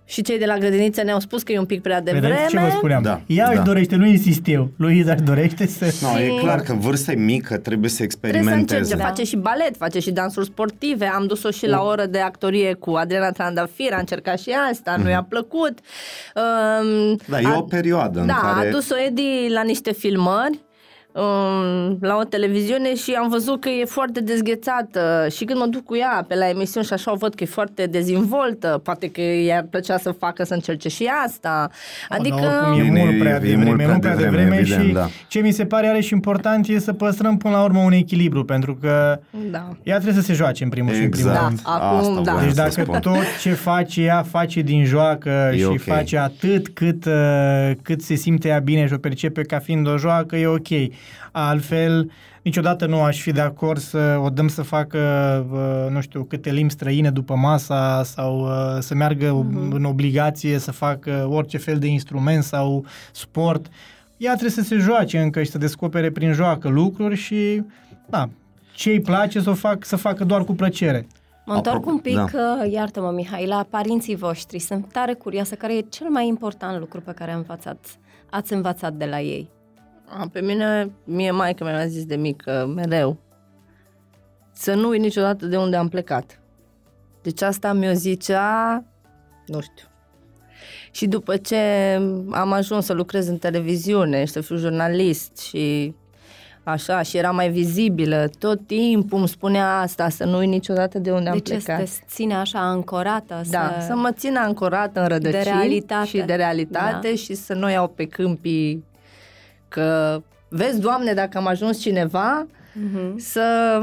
Și 0.06 0.22
cei 0.22 0.40
de 0.40 0.46
la 0.46 0.58
grădiniță 0.58 1.04
ne-au 1.04 1.20
spus 1.20 1.44
că 1.44 1.52
e 1.52 1.60
un 1.60 1.66
pic 1.66 1.82
prea 1.82 2.02
devreme. 2.02 2.28
Vedeți 2.28 2.50
ce 2.50 2.60
vă 2.60 2.70
spuneam? 2.70 3.02
Da, 3.02 3.22
Ea 3.28 3.46
își 3.48 3.58
da. 3.58 3.62
dorește, 3.64 3.96
nu 3.96 4.06
insist 4.06 4.42
eu. 4.48 4.70
Luiza 4.78 5.14
își 5.14 5.22
dorește 5.24 5.68
să... 5.68 5.94
No, 6.02 6.20
e 6.20 6.30
Și- 6.30 6.36
clar 6.40 6.60
că 6.60 6.74
vârsta 6.74 7.12
e 7.12 7.16
mică, 7.16 7.58
trebuie 7.58 7.60
să 7.60 7.66
Trebuie 7.66 7.90
să 7.90 8.04
experimenteze. 8.04 8.76
încerce, 8.76 8.96
Da. 8.96 9.04
face 9.10 9.24
și 9.24 9.36
balet, 9.36 9.76
face 9.78 10.00
și 10.00 10.12
dansuri 10.12 10.46
sportive. 10.46 11.06
Am 11.06 11.26
dus-o 11.28 11.52
și 11.52 11.68
la 11.68 11.82
o 11.82 11.86
oră 11.88 12.06
de 12.06 12.20
actorie 12.20 12.74
cu 12.74 12.92
Adriana 12.92 13.32
Trandafir, 13.32 13.94
a 13.94 13.98
încercat 14.00 14.40
și 14.40 14.50
asta, 14.72 14.96
nu 15.04 15.10
i-a 15.10 15.26
plăcut. 15.30 15.80
Um, 16.36 17.16
Da, 17.28 17.40
e 17.40 17.56
o 17.56 17.62
perioadă 17.62 18.20
în 18.20 18.26
da, 18.28 18.34
care- 18.34 18.68
a 18.68 18.72
dus-o 18.72 18.96
Edi 19.08 19.48
la 19.54 19.62
niște 19.64 19.94
filmări 19.94 20.60
um, 21.14 21.98
la 22.02 22.16
o 22.20 22.24
televiziune 22.24 22.96
și 22.96 23.12
am 23.12 23.30
văzut 23.30 23.62
că 23.62 23.70
e 23.70 23.86
foarte 23.86 24.22
dezghețată 24.22 25.28
și 25.36 25.46
când 25.46 25.60
mă 25.60 25.66
duc 25.66 25.84
cu 25.86 25.96
ea 25.98 26.26
pe 26.28 26.36
la 26.36 26.50
emisiuni 26.50 26.86
și 26.86 26.94
așa 26.94 27.12
o 27.12 27.16
văd 27.16 27.34
că 27.36 27.44
e 27.44 27.48
foarte 27.48 27.86
dezinvoltă, 27.86 28.82
poate 28.84 29.10
că 29.12 29.22
i-ar 29.22 29.66
plăcea 29.70 29.98
să 29.98 30.12
facă 30.12 30.44
să 30.44 30.54
încerce 30.54 30.90
și 30.90 31.10
asta. 31.26 31.70
Adică... 32.10 32.36
Dar 32.36 32.56
oricum 32.56 32.80
e 32.80 32.84
Bine, 32.84 33.00
mult 33.04 33.14
e- 33.14 33.18
prea 33.18 33.36
e 33.36 33.40
devreme, 33.40 33.64
mult 33.64 33.72
e 33.80 33.84
prea 33.84 33.88
mult 33.88 34.02
prea 34.02 34.16
devreme, 34.16 34.38
devreme 34.38 34.60
evident, 34.60 34.84
și 34.88 34.92
da. 34.94 35.08
ce 35.28 35.40
mi 35.40 35.52
se 35.52 35.66
pare 35.66 35.88
are 35.88 36.00
și 36.00 36.14
important 36.14 36.68
e 36.68 36.80
să 36.80 36.94
păstrăm 36.94 37.38
până 37.38 37.56
la 37.56 37.64
urmă 37.64 37.80
un 37.80 37.92
echilibru, 37.92 38.46
pentru 38.46 38.76
că 38.82 39.20
Da. 39.52 39.70
ea 39.84 39.96
trebuie 40.00 40.22
să 40.22 40.28
se 40.28 40.34
joace 40.34 40.64
în 40.64 40.70
primul 40.70 40.94
și 40.94 41.02
în 41.04 41.10
primul 41.10 41.30
Exact. 41.30 41.48
rând. 41.48 41.62
Da, 41.62 41.72
acum, 41.72 41.98
Asta 41.98 42.22
da. 42.22 42.32
voiam 42.32 42.40
Deci 42.40 42.56
să 42.56 42.62
dacă 42.62 42.82
spun. 42.82 43.00
tot 43.00 43.24
ce 43.42 43.52
face 43.52 44.02
ea 44.02 44.24
face 44.30 44.62
din 44.62 44.86
joacă 44.86 45.50
E 45.54 45.58
și 45.58 45.64
ok. 45.66 45.80
face 45.82 46.18
atât 46.18 46.68
cât, 46.68 47.06
uh, 47.06 47.72
cât 47.82 48.02
se 48.02 48.16
simte 48.16 48.48
ea 48.48 48.60
bine 48.60 48.88
și 48.88 48.94
o 48.94 48.98
percepe 48.98 49.42
ca 49.42 49.60
fiind 49.60 49.88
o 49.88 49.98
joacă, 49.98 50.36
e 50.36 50.48
ok. 50.48 50.68
Altfel, 51.32 52.12
niciodată 52.42 52.86
nu 52.86 53.02
aș 53.02 53.22
fi 53.22 53.32
de 53.32 53.42
acord 53.42 53.80
să 53.80 54.20
o 54.24 54.30
dăm 54.30 54.48
să 54.48 54.62
facă, 54.62 55.00
uh, 55.52 55.92
nu 55.94 56.02
știu, 56.02 56.24
câte 56.24 56.52
limbi 56.52 56.72
străine 56.72 57.10
după 57.10 57.36
masa 57.36 58.04
sau 58.04 58.40
uh, 58.40 58.78
să 58.80 58.96
meargă 58.96 59.48
în 59.72 59.84
obligație 59.84 60.58
să 60.58 60.72
facă 60.72 61.28
orice 61.30 61.58
fel 61.58 61.80
de 61.80 61.88
instrument 61.88 62.44
sau 62.44 62.86
sport. 63.12 63.66
Ea 64.18 64.32
trebuie 64.32 64.52
să 64.52 64.62
se 64.62 64.76
joace 64.76 65.20
încă 65.20 65.44
și 65.44 65.52
să 65.52 65.58
descopere 65.58 66.12
prin 66.12 66.34
joacă 66.34 66.68
lucruri 66.68 67.16
și, 67.16 67.64
da, 68.10 68.30
ce 68.76 68.90
îi 68.90 69.02
place 69.02 69.42
să 69.42 69.50
o 69.50 69.54
fac, 69.54 69.86
să 69.86 69.96
facă 69.96 70.24
doar 70.24 70.44
cu 70.44 70.54
plăcere. 70.54 71.08
Mă 71.46 71.54
întorc 71.54 71.76
Apropo, 71.76 71.92
un 71.92 72.00
pic, 72.00 72.16
da. 72.16 72.56
da. 72.58 72.66
iartă-mă 72.66 73.12
Mihai, 73.12 73.46
la 73.46 73.66
părinții 73.70 74.16
voștri. 74.16 74.60
Sunt 74.60 74.92
tare 74.92 75.14
curioasă, 75.14 75.56
care 75.56 75.76
e 75.76 75.82
cel 75.82 76.10
mai 76.10 76.28
important 76.28 76.80
lucru 76.80 77.02
pe 77.02 77.12
care 77.12 77.34
învățat, 77.34 77.86
ați 78.30 78.54
învățat 78.54 78.94
de 78.94 79.06
la 79.06 79.22
ei? 79.22 79.50
A, 80.06 80.28
pe 80.32 80.42
mine, 80.42 80.92
mie 81.04 81.32
maica 81.32 81.66
mea 81.66 81.76
mi-a 81.76 81.86
zis 81.88 82.06
de 82.06 82.16
mică, 82.16 82.72
mereu, 82.76 83.18
să 84.52 84.74
nu 84.74 84.88
uit 84.88 85.02
niciodată 85.02 85.46
de 85.46 85.58
unde 85.58 85.76
am 85.76 85.88
plecat. 85.88 86.40
Deci 87.22 87.42
asta 87.42 87.74
mi-o 87.74 87.92
zicea, 87.94 88.84
nu 89.46 89.62
știu. 89.62 89.88
Și 90.92 91.08
după 91.08 91.38
ce 91.38 91.58
am 92.32 92.52
ajuns 92.52 92.86
să 92.86 92.94
lucrez 92.94 93.28
în 93.28 93.38
televiziune 93.38 94.26
și 94.26 94.32
să 94.32 94.42
fiu 94.42 94.56
jurnalist 94.56 95.38
și 95.38 95.94
așa, 96.64 97.02
și 97.02 97.18
era 97.18 97.32
mai 97.32 97.50
vizibilă, 97.50 98.30
tot 98.40 98.68
timpul 98.68 99.18
îmi 99.20 99.28
spunea 99.28 99.80
asta, 99.80 100.10
să 100.10 100.26
nu 100.26 100.38
uit 100.38 100.50
niciodată 100.50 101.00
de 101.00 101.12
unde 101.12 101.30
am 101.30 101.38
Deci 101.38 101.50
plecat. 101.64 101.84
te 101.84 101.90
ține 102.08 102.34
așa 102.36 102.60
ancorată? 102.60 103.42
Da, 103.50 103.76
să... 103.80 103.86
să 103.86 103.96
mă 103.96 104.12
țină 104.12 104.40
ancorat 104.40 104.98
în 104.98 105.08
rădăcini 105.08 105.44
realitate. 105.44 106.08
și 106.08 106.18
de 106.22 106.34
realitate 106.34 107.10
Da. 107.10 107.16
și 107.16 107.34
să 107.34 107.54
nu 107.54 107.70
iau 107.70 107.88
pe 107.88 108.06
câmpii 108.06 108.84
că 109.74 110.22
vezi, 110.50 110.80
Doamne, 110.80 111.14
dacă 111.14 111.38
am 111.38 111.48
ajuns 111.48 111.80
cineva, 111.82 112.48
Mhm. 112.74 113.18
să 113.18 113.80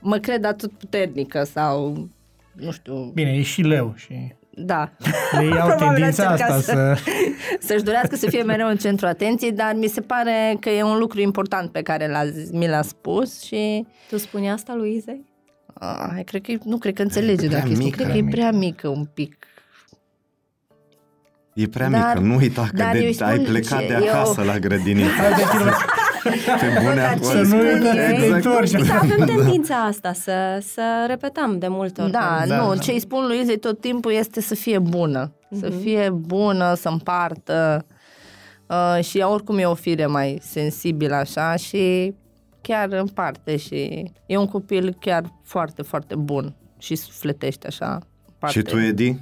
mă 0.00 0.16
cred 0.18 0.44
atât 0.44 0.72
puternică 0.72 1.44
sau, 1.44 2.08
nu 2.52 2.70
știu, 2.70 2.94
Bine, 3.14 3.30
e 3.30 3.42
și 3.42 3.62
leu 3.62 3.92
și 3.96 4.34
da. 4.50 4.92
ei 5.40 5.58
au 5.58 5.66
Probabil 5.76 5.94
tendința 5.94 6.30
încerca 6.30 6.54
asta 6.54 6.72
să... 6.72 6.96
Să-și 7.66 7.82
dorească 7.82 8.16
să 8.16 8.28
fie 8.28 8.42
mereu 8.42 8.68
în 8.68 8.76
centru 8.76 9.06
atenției, 9.06 9.52
dar 9.52 9.74
mi 9.74 9.86
se 9.86 10.00
pare 10.00 10.56
că 10.60 10.68
e 10.70 10.82
un 10.82 10.98
lucru 10.98 11.20
important 11.20 11.70
pe 11.70 11.82
care 11.82 12.08
l-a, 12.08 12.26
zis- 12.26 12.50
mi 12.50 12.68
l-a 12.68 12.82
spus 12.82 13.42
și 13.42 13.86
Tu 14.10 14.16
spuni 14.18 14.50
asta 14.50 14.74
lui 14.74 14.94
Izei? 14.96 15.24
a, 15.74 16.14
cred 16.24 16.40
că, 16.42 16.50
e- 16.52 16.58
nu 16.64 16.76
cred 16.78 16.94
că 16.94 17.02
înțelege 17.02 17.46
prea 17.46 17.58
dacă 17.58 17.70
este, 17.70 17.84
mică. 17.84 17.96
cred 18.02 18.10
că 18.10 18.16
e 18.16 18.24
prea 18.30 18.50
mică 18.50 18.88
un 18.88 19.04
pic. 19.14 19.46
E 21.56 21.66
prea 21.68 21.88
Dar- 21.88 22.14
mică, 22.14 22.26
nu 22.26 22.34
uita 22.36 22.62
că 22.62 22.76
dar 22.76 22.94
eu 22.94 23.00
de, 23.00 23.06
îi 23.06 23.12
spun 23.12 23.26
ai 23.26 23.38
plecat 23.38 23.80
ce- 23.80 23.86
de 23.86 23.94
acasă 23.94 24.40
eu- 24.40 24.46
la 24.46 24.58
grădiniță. 24.58 25.10
Pe 26.60 26.66
bune 26.82 26.94
dar 26.94 27.12
acolo. 27.14 27.30
ce 27.32 27.36
Să 27.36 27.38
nu 27.38 27.44
spun 27.44 27.58
uitați 27.58 27.98
ei? 27.98 28.14
că 28.14 28.20
te 28.20 28.26
întorci. 28.26 28.72
Uite, 28.72 28.92
avem 28.92 29.26
tendința 29.26 29.74
asta 29.76 30.12
să, 30.12 30.62
să 30.74 31.04
repetăm 31.08 31.58
de 31.58 31.68
multe 31.68 32.02
ori. 32.02 32.10
Da, 32.10 32.42
Da, 32.46 32.56
nu, 32.62 32.74
da. 32.74 32.78
ce 32.80 32.92
îi 32.92 33.00
spun 33.00 33.26
lui 33.26 33.40
Izei 33.40 33.58
tot 33.58 33.80
timpul 33.80 34.12
este 34.12 34.40
să 34.40 34.54
fie 34.54 34.78
bună. 34.78 35.32
Să 35.60 35.68
Mhm. 35.70 35.80
fie 35.80 36.10
bună, 36.12 36.74
să 36.74 36.88
împartă. 36.88 37.86
Uh, 38.66 39.04
și 39.04 39.18
ea 39.18 39.28
oricum 39.28 39.58
e 39.58 39.64
o 39.64 39.74
fire 39.74 40.06
mai 40.06 40.38
sensibilă 40.42 41.14
așa 41.14 41.56
și 41.56 42.14
chiar 42.60 42.88
împarte 42.92 43.56
și 43.56 44.10
e 44.26 44.36
un 44.36 44.46
copil 44.46 44.96
chiar 45.00 45.32
foarte, 45.44 45.82
foarte 45.82 46.14
bun 46.14 46.54
și 46.78 46.94
sufletește 46.94 47.66
așa. 47.66 47.98
Împarte. 48.28 48.58
Și 48.58 48.64
tu, 48.64 48.78
Edi? 48.78 49.16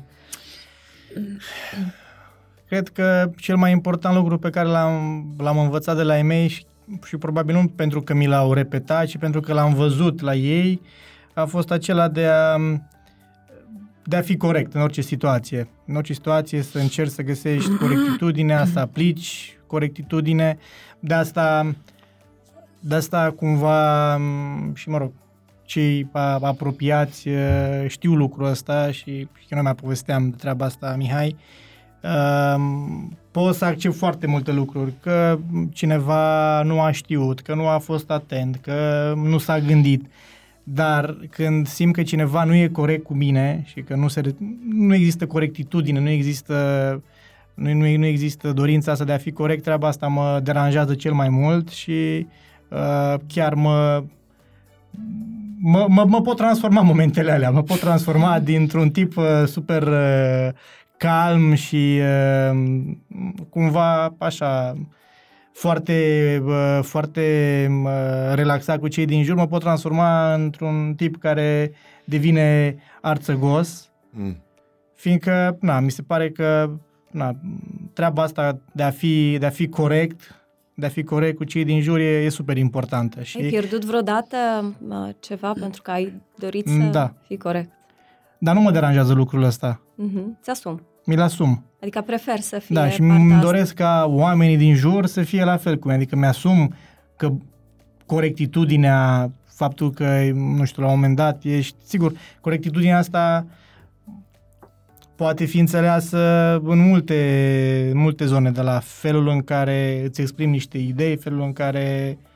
Cred 2.67 2.89
că 2.89 3.31
cel 3.37 3.57
mai 3.57 3.71
important 3.71 4.17
lucru 4.17 4.39
pe 4.39 4.51
care 4.51 4.69
l-am, 4.69 5.25
l-am 5.39 5.59
învățat 5.59 5.97
de 5.97 6.03
la 6.03 6.17
ei 6.17 6.23
mei 6.23 6.49
și, 6.49 6.65
și 7.05 7.17
probabil 7.17 7.55
nu 7.55 7.67
pentru 7.67 8.01
că 8.01 8.15
mi 8.15 8.27
l-au 8.27 8.53
repetat, 8.53 9.07
ci 9.07 9.19
pentru 9.19 9.41
că 9.41 9.53
l-am 9.53 9.75
văzut 9.75 10.21
la 10.21 10.35
ei, 10.35 10.81
a 11.35 11.45
fost 11.45 11.71
acela 11.71 12.09
de 12.09 12.27
a, 12.27 12.57
de 14.05 14.17
a 14.17 14.21
fi 14.21 14.37
corect 14.37 14.75
în 14.75 14.81
orice 14.81 15.01
situație. 15.01 15.69
În 15.87 15.95
orice 15.97 16.13
situație 16.13 16.63
să 16.63 16.79
încerci 16.79 17.11
să 17.11 17.23
găsești 17.23 17.77
corectitudinea, 17.83 18.65
să 18.65 18.79
aplici 18.79 19.59
corectitudine. 19.67 20.59
De 21.01 21.15
asta, 21.15 21.75
de 22.81 22.95
asta 22.95 23.35
cumva 23.37 24.17
m, 24.17 24.75
și 24.75 24.89
mă 24.89 24.99
rog, 24.99 25.13
cei 25.65 26.09
a- 26.13 26.39
apropiați 26.43 27.29
eh, 27.29 27.85
știu 27.87 28.15
lucrul 28.15 28.47
ăsta 28.47 28.91
și 28.91 29.11
eu 29.49 29.59
nu 29.59 29.63
mai 29.63 29.75
povesteam 29.75 30.29
de 30.31 30.37
treaba 30.37 30.65
asta, 30.65 30.95
Mihai, 30.97 31.29
Um, 31.29 31.39
pot 33.31 33.55
să 33.55 33.65
accept 33.65 33.95
foarte 33.95 34.27
multe 34.27 34.53
lucruri, 34.53 34.93
că 35.03 35.39
cineva 35.73 36.63
nu 36.63 36.81
a 36.81 36.91
știut, 36.91 37.41
că 37.41 37.55
nu 37.55 37.67
a 37.67 37.79
fost 37.79 38.11
atent, 38.11 38.57
că 38.63 39.13
nu 39.17 39.39
s-a 39.39 39.59
gândit. 39.59 40.07
Dar 40.63 41.17
când 41.31 41.67
simt 41.67 41.95
că 41.95 42.03
cineva 42.03 42.45
nu 42.45 42.55
e 42.55 42.69
corect 42.69 43.05
cu 43.05 43.15
mine 43.15 43.63
și 43.67 43.81
că 43.81 43.95
nu, 43.95 44.09
se, 44.09 44.21
re- 44.21 44.37
nu 44.73 44.95
există 44.95 45.27
corectitudine, 45.27 46.01
nu 46.01 46.09
există, 46.09 46.55
nu, 47.55 47.73
nu, 47.73 47.97
nu 47.97 48.05
există 48.05 48.53
dorința 48.53 48.93
asta 48.93 49.05
de 49.05 49.13
a 49.13 49.17
fi 49.17 49.33
corect, 49.33 49.63
treaba 49.63 49.89
asta 49.89 50.07
mă 50.07 50.41
deranjează 50.43 50.95
cel 50.95 51.13
mai 51.13 51.29
mult 51.29 51.69
și 51.69 52.27
uh, 52.69 53.15
chiar 53.27 53.55
mă, 53.55 54.05
mă, 55.61 55.87
mă, 55.89 56.05
mă 56.09 56.21
pot 56.21 56.37
transforma 56.37 56.81
în 56.81 56.87
momentele 56.87 57.33
alea, 57.33 57.51
mă 57.51 57.63
pot 57.63 57.79
transforma 57.79 58.39
dintr-un 58.39 58.91
tip 58.91 59.17
uh, 59.17 59.25
super 59.47 59.83
uh, 59.83 60.49
calm 60.97 61.55
și 61.55 62.01
uh, 62.01 62.83
cumva 63.51 64.15
așa 64.19 64.75
foarte, 65.53 66.43
uh, 66.47 66.79
foarte 66.83 67.67
uh, 67.85 67.91
relaxat 68.35 68.79
cu 68.79 68.89
cei 68.89 69.05
din 69.05 69.23
jur, 69.23 69.37
mă 69.37 69.47
pot 69.47 69.61
transforma 69.61 70.35
într-un 70.35 70.95
tip 70.97 71.17
care 71.17 71.73
devine 72.05 72.77
arțăgos, 73.01 73.89
Mm. 74.17 74.37
fiindcă, 74.95 75.57
na, 75.61 75.81
mi 75.81 75.91
se 75.91 76.03
pare 76.03 76.31
că 76.31 76.71
na, 77.11 77.33
treaba 77.93 78.23
asta 78.23 78.59
de 78.73 78.83
a 78.83 78.91
fi, 78.91 79.37
de 79.39 79.47
a 79.47 79.51
fi 79.51 79.69
corect, 79.69 80.45
de 80.75 80.87
a 80.87 80.89
fi 80.89 81.03
corect 81.03 81.37
cu 81.37 81.45
cei 81.45 81.65
din 81.65 81.81
jur 81.81 81.99
e, 81.99 82.03
e 82.25 82.29
super 82.29 82.57
importantă. 82.57 83.23
Și, 83.23 83.37
Ai 83.39 83.49
pierdut 83.49 83.85
vreodată 83.85 84.37
mă, 84.87 85.13
ceva 85.21 85.53
pentru 85.61 85.83
că 85.83 85.91
ai 85.91 86.13
dorit 86.39 86.67
să 86.69 86.89
Da. 86.93 87.13
fii 87.27 87.37
corect? 87.37 87.71
Dar 88.39 88.55
nu 88.55 88.61
mă 88.61 88.71
deranjează 88.71 89.13
lucrul 89.13 89.43
ăsta. 89.43 89.81
Mhm. 89.95 90.39
Ți-asum. 90.43 90.81
Mi-l 91.05 91.21
asum. 91.21 91.65
Adică 91.81 92.01
prefer 92.01 92.41
să 92.41 92.59
fie 92.59 92.75
Da, 92.75 92.89
și 92.89 92.99
partea 93.01 93.17
îmi 93.17 93.33
asta. 93.33 93.45
doresc 93.47 93.75
ca 93.75 94.05
oamenii 94.09 94.57
din 94.57 94.75
jur 94.75 95.07
să 95.07 95.23
fie 95.23 95.45
la 95.45 95.57
fel 95.57 95.77
cu 95.79 95.87
mine. 95.87 95.97
Adică 95.97 96.17
mi-asum 96.17 96.75
că 97.17 97.33
corectitudinea, 98.07 99.31
faptul 99.45 99.91
că, 99.91 100.31
nu 100.35 100.65
știu, 100.65 100.83
la 100.83 100.89
un 100.89 100.95
moment 100.95 101.17
dat 101.17 101.45
ești... 101.45 101.77
Sigur, 101.85 102.13
corectitudinea 102.41 102.99
asta 102.99 103.47
poate 105.17 105.45
fi 105.45 105.59
înțeleasă 105.59 106.19
în 106.65 106.79
multe, 106.79 107.89
în 107.93 107.99
multe 107.99 108.25
zone, 108.27 108.51
de 108.51 108.61
la 108.61 108.79
felul 108.83 109.29
în 109.29 109.43
care 109.43 110.03
îți 110.05 110.21
exprimi 110.21 110.51
niște 110.51 110.79
idei, 110.79 111.17
felul 111.17 111.41
în 111.41 111.53
care, 111.53 112.19
uh, 112.21 112.27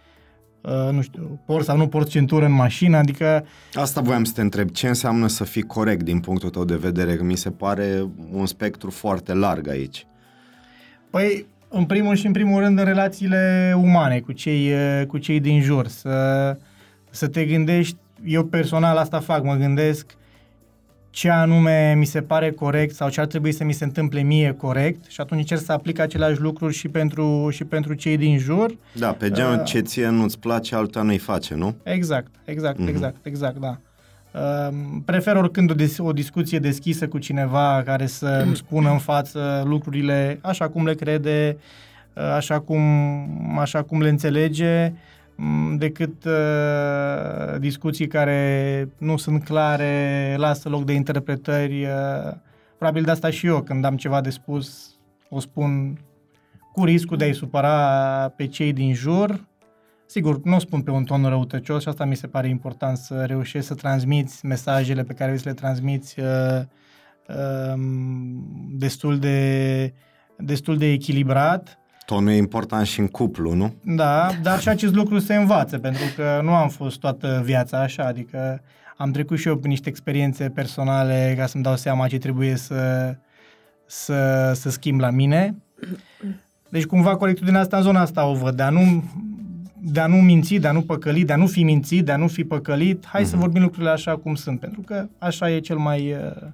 nu 0.91 1.03
știu, 1.03 1.41
porți 1.45 1.67
sau 1.67 1.77
nu 1.77 1.89
porți 1.89 2.11
centură 2.11 2.45
în 2.45 2.53
mașină, 2.53 2.97
adică 2.97 3.47
Asta 3.75 4.01
voiam 4.01 4.25
să 4.25 4.33
te 4.35 4.41
întreb. 4.41 4.71
Ce 4.71 4.89
înseamnă 4.89 5.27
să 5.27 5.45
fii 5.45 5.63
corect 5.63 6.03
din 6.03 6.21
punctul 6.21 6.51
tău 6.51 6.65
de 6.65 6.77
vedere? 6.77 7.17
Că 7.17 7.23
mi 7.23 7.37
se 7.37 7.51
pare 7.51 8.09
un 8.33 8.47
spectru 8.47 8.91
foarte 8.91 9.35
larg 9.35 9.69
aici. 9.69 10.07
Păi, 11.11 11.47
în 11.69 11.85
primul 11.85 12.15
și 12.15 12.27
în 12.27 12.33
primul 12.33 12.61
rând 12.61 12.79
în 12.79 12.85
relațiile 12.85 13.75
umane 13.77 14.21
cu 14.21 14.33
cei, 14.33 14.69
eh, 14.69 15.07
cu 15.07 15.19
cei 15.19 15.41
din 15.41 15.61
jur, 15.61 15.87
să, 15.87 16.57
să 17.11 17.29
te 17.29 17.45
gândești, 17.45 17.97
eu 18.25 18.45
personal 18.45 18.97
asta 18.97 19.21
fac, 19.21 19.45
mă 19.45 19.55
gândesc 19.55 20.07
ce 21.11 21.31
anume 21.31 21.95
mi 21.97 22.05
se 22.05 22.21
pare 22.23 22.51
corect 22.51 22.95
sau 22.95 23.09
ce 23.09 23.21
ar 23.21 23.27
trebui 23.27 23.53
să 23.53 23.65
mi 23.65 23.73
se 23.73 23.85
întâmple 23.85 24.21
mie 24.21 24.53
corect 24.59 25.05
și 25.11 25.21
atunci 25.21 25.41
încerc 25.41 25.61
să 25.61 25.73
aplic 25.73 25.99
aceleași 25.99 26.41
lucruri 26.41 26.75
și 26.75 26.89
pentru, 26.89 27.49
și 27.51 27.65
pentru 27.65 27.95
cei 27.95 28.17
din 28.17 28.39
jur. 28.39 28.77
Da, 28.93 29.13
pe 29.13 29.31
genul 29.31 29.55
Uh. 29.59 29.65
ce 29.65 29.81
ție 29.81 30.09
nu-ți 30.09 30.39
place, 30.39 30.75
alta 30.75 31.03
nu-i 31.03 31.19
face, 31.19 31.55
nu? 31.55 31.75
Exact, 31.83 32.31
exact, 32.45 32.79
Mhm. 32.79 32.89
exact, 32.89 33.17
exact, 33.27 33.57
da. 33.57 33.79
Um, 34.69 35.03
Prefer 35.05 35.37
oricând 35.37 35.71
o, 35.71 35.75
dis- 35.75 35.99
o 35.99 36.13
discuție 36.13 36.59
deschisă 36.59 37.09
cu 37.09 37.19
cineva 37.19 37.83
care 37.85 38.07
să 38.07 38.43
îmi 38.47 38.57
spună 38.57 38.91
în 38.91 38.99
față 38.99 39.63
lucrurile 39.67 40.39
așa 40.43 40.69
cum 40.69 40.85
le 40.87 40.95
crede, 40.95 41.57
uh, 42.15 42.23
așa 42.23 42.61
cum, 42.61 42.81
așa 43.59 43.83
cum 43.83 44.01
le 44.03 44.09
înțelege, 44.09 44.87
m, 44.87 44.95
decât 45.77 46.25
uh, 46.25 47.59
discuții 47.59 48.07
care 48.07 48.89
nu 48.99 49.17
sunt 49.17 49.45
clare, 49.45 50.35
lasă 50.39 50.69
loc 50.69 50.85
de 50.85 50.93
interpretări. 50.93 51.85
Uh, 51.85 52.33
probabil 52.77 53.03
de 53.03 53.11
asta 53.11 53.31
și 53.31 53.47
eu, 53.47 53.63
când 53.63 53.85
am 53.85 53.97
ceva 53.97 54.21
de 54.21 54.31
spus, 54.31 54.97
o 55.29 55.41
spun 55.41 55.99
cu 56.73 56.85
riscul 56.85 57.17
de 57.17 57.25
a-i 57.25 57.35
supăra 57.35 58.33
pe 58.37 58.47
cei 58.47 58.73
din 58.73 58.95
jur, 58.95 59.49
Sigur, 60.11 60.41
nu 60.43 60.55
o 60.55 60.59
spun 60.59 60.83
pe 60.83 60.91
un 60.91 61.05
ton 61.05 61.25
răutăcios 61.25 61.83
și 61.83 61.89
asta 61.89 62.05
mi 62.05 62.17
se 62.17 62.27
pare 62.27 62.49
important 62.49 62.97
să 62.97 63.25
reușești 63.25 63.67
să 63.67 63.75
transmiți 63.75 64.47
mesajele 64.47 65.03
pe 65.03 65.13
care 65.13 65.31
vrei 65.31 65.43
să 65.43 65.49
le 65.49 65.55
transmiți 65.55 66.21
uh, 66.21 66.61
uh, 67.29 67.81
destul, 68.71 69.19
de, 69.19 69.93
destul 70.37 70.79
de 70.79 70.87
echilibrat. 70.87 71.78
Tonul 72.09 72.31
e 72.31 72.37
important 72.37 72.87
și 72.87 73.01
în 73.01 73.07
cuplu, 73.07 73.55
nu? 73.55 73.75
Da, 73.83 74.29
dar 74.43 74.61
și 74.61 74.69
acest 74.69 74.95
lucru 74.95 75.19
se 75.19 75.35
învață, 75.35 75.79
pentru 75.79 76.03
că 76.17 76.41
nu 76.43 76.55
am 76.55 76.69
fost 76.69 76.99
toată 76.99 77.43
viața 77.45 77.81
așa, 77.81 78.05
adică 78.05 78.63
am 78.97 79.11
trecut 79.11 79.39
și 79.39 79.49
eu 79.49 79.57
prin 79.57 79.71
niște 79.71 79.89
experiențe 79.89 80.49
personale 80.49 81.35
ca 81.39 81.47
să-mi 81.47 81.63
dau 81.63 81.77
seama 81.77 82.07
ce 82.07 82.19
trebuie 82.19 82.57
să, 82.57 83.15
să, 83.87 84.51
să 84.55 84.71
schimb 84.71 85.01
la 85.01 85.11
mine. 85.11 85.55
Deci 86.69 86.85
cumva 86.85 87.17
corectitudinea 87.17 87.61
asta 87.61 87.77
în 87.77 87.83
zona 87.83 88.01
asta 88.01 88.27
o 88.27 88.35
văd, 88.35 88.57
de 88.57 88.63
a 88.63 88.71
nu, 88.71 89.05
de 89.81 90.01
a 90.01 90.07
nu 90.07 90.17
minți, 90.17 90.55
de 90.55 90.69
a 90.69 90.73
nu 90.73 90.83
păcăli, 90.83 91.25
de 91.25 91.33
a 91.33 91.37
nu 91.37 91.47
fi 91.47 91.63
mințit, 91.63 92.05
de 92.05 92.13
a 92.13 92.17
nu 92.17 92.29
fi 92.29 92.45
păcălit. 92.45 93.07
Hai 93.07 93.25
să 93.25 93.37
vorbim 93.37 93.63
lucrurile 93.63 93.91
așa 93.91 94.17
cum 94.17 94.35
sunt, 94.35 94.61
pentru 94.61 94.81
că 94.81 95.09
așa 95.19 95.51
e 95.51 95.61
cel 95.61 95.77
mai... 95.77 96.13
uh, 96.13 96.43
Da, 96.43 96.53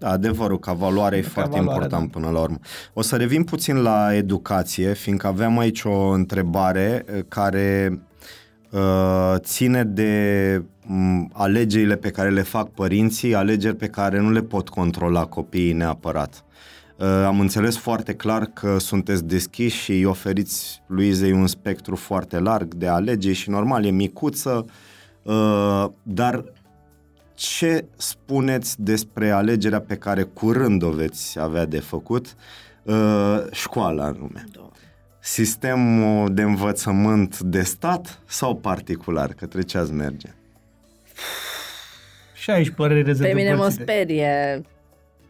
adevărul 0.00 0.58
că 0.58 0.72
valoarea 0.72 1.18
e 1.18 1.20
Ca 1.20 1.28
foarte 1.28 1.56
valoare, 1.56 1.74
important 1.74 2.12
da. 2.12 2.18
până 2.18 2.32
la 2.32 2.40
urmă. 2.40 2.58
O 2.92 3.02
să 3.02 3.16
revin 3.16 3.44
puțin 3.44 3.76
la 3.76 4.14
educație, 4.14 4.92
fiindcă 4.92 5.26
aveam 5.26 5.58
aici 5.58 5.82
o 5.84 6.08
întrebare 6.08 7.04
eh, 7.06 7.24
care 7.28 7.98
uh, 8.70 9.34
ține 9.38 9.84
de 9.84 10.62
m, 10.86 11.30
alegerile 11.32 11.96
pe 11.96 12.10
care 12.10 12.30
le 12.30 12.42
fac 12.42 12.68
părinții, 12.68 13.34
alegeri 13.34 13.76
pe 13.76 13.88
care 13.88 14.20
nu 14.20 14.30
le 14.30 14.42
pot 14.42 14.68
controla 14.68 15.24
copiii 15.24 15.72
neapărat. 15.72 16.42
Uh, 16.96 17.06
am 17.06 17.40
înțeles 17.40 17.76
foarte 17.76 18.14
clar 18.14 18.44
că 18.44 18.78
sunteți 18.78 19.24
deschiși 19.24 19.82
și 19.82 19.92
îi 19.92 20.04
oferiți 20.04 20.82
Luizei 20.86 21.32
un 21.32 21.46
spectru 21.46 21.96
foarte 21.96 22.38
larg 22.38 22.74
de 22.74 22.86
alegeri 22.86 23.34
și 23.34 23.50
normal 23.50 23.84
e 23.84 23.90
micuță, 23.90 24.64
uh, 25.22 25.86
dar 26.02 26.44
ce 27.38 27.84
spuneți 27.96 28.82
despre 28.82 29.30
alegerea 29.30 29.80
pe 29.80 29.96
care 29.96 30.22
curând 30.22 30.82
o 30.82 30.90
veți 30.90 31.38
avea 31.40 31.64
de 31.64 31.80
făcut, 31.80 32.34
uh, 32.82 33.42
școala 33.50 34.04
anume? 34.04 34.44
sistemul 35.20 36.34
de 36.34 36.42
învățământ 36.42 37.38
de 37.38 37.62
stat 37.62 38.20
sau 38.26 38.56
particular? 38.56 39.32
Către 39.32 39.62
ce 39.62 39.78
ați 39.78 39.92
merge? 39.92 40.28
Și 42.34 42.50
aici 42.50 42.70
părere 42.70 43.12
Pe 43.12 43.32
mine 43.34 43.54
mă 43.54 43.56
dezăpățite. 43.56 43.82
sperie 43.82 44.62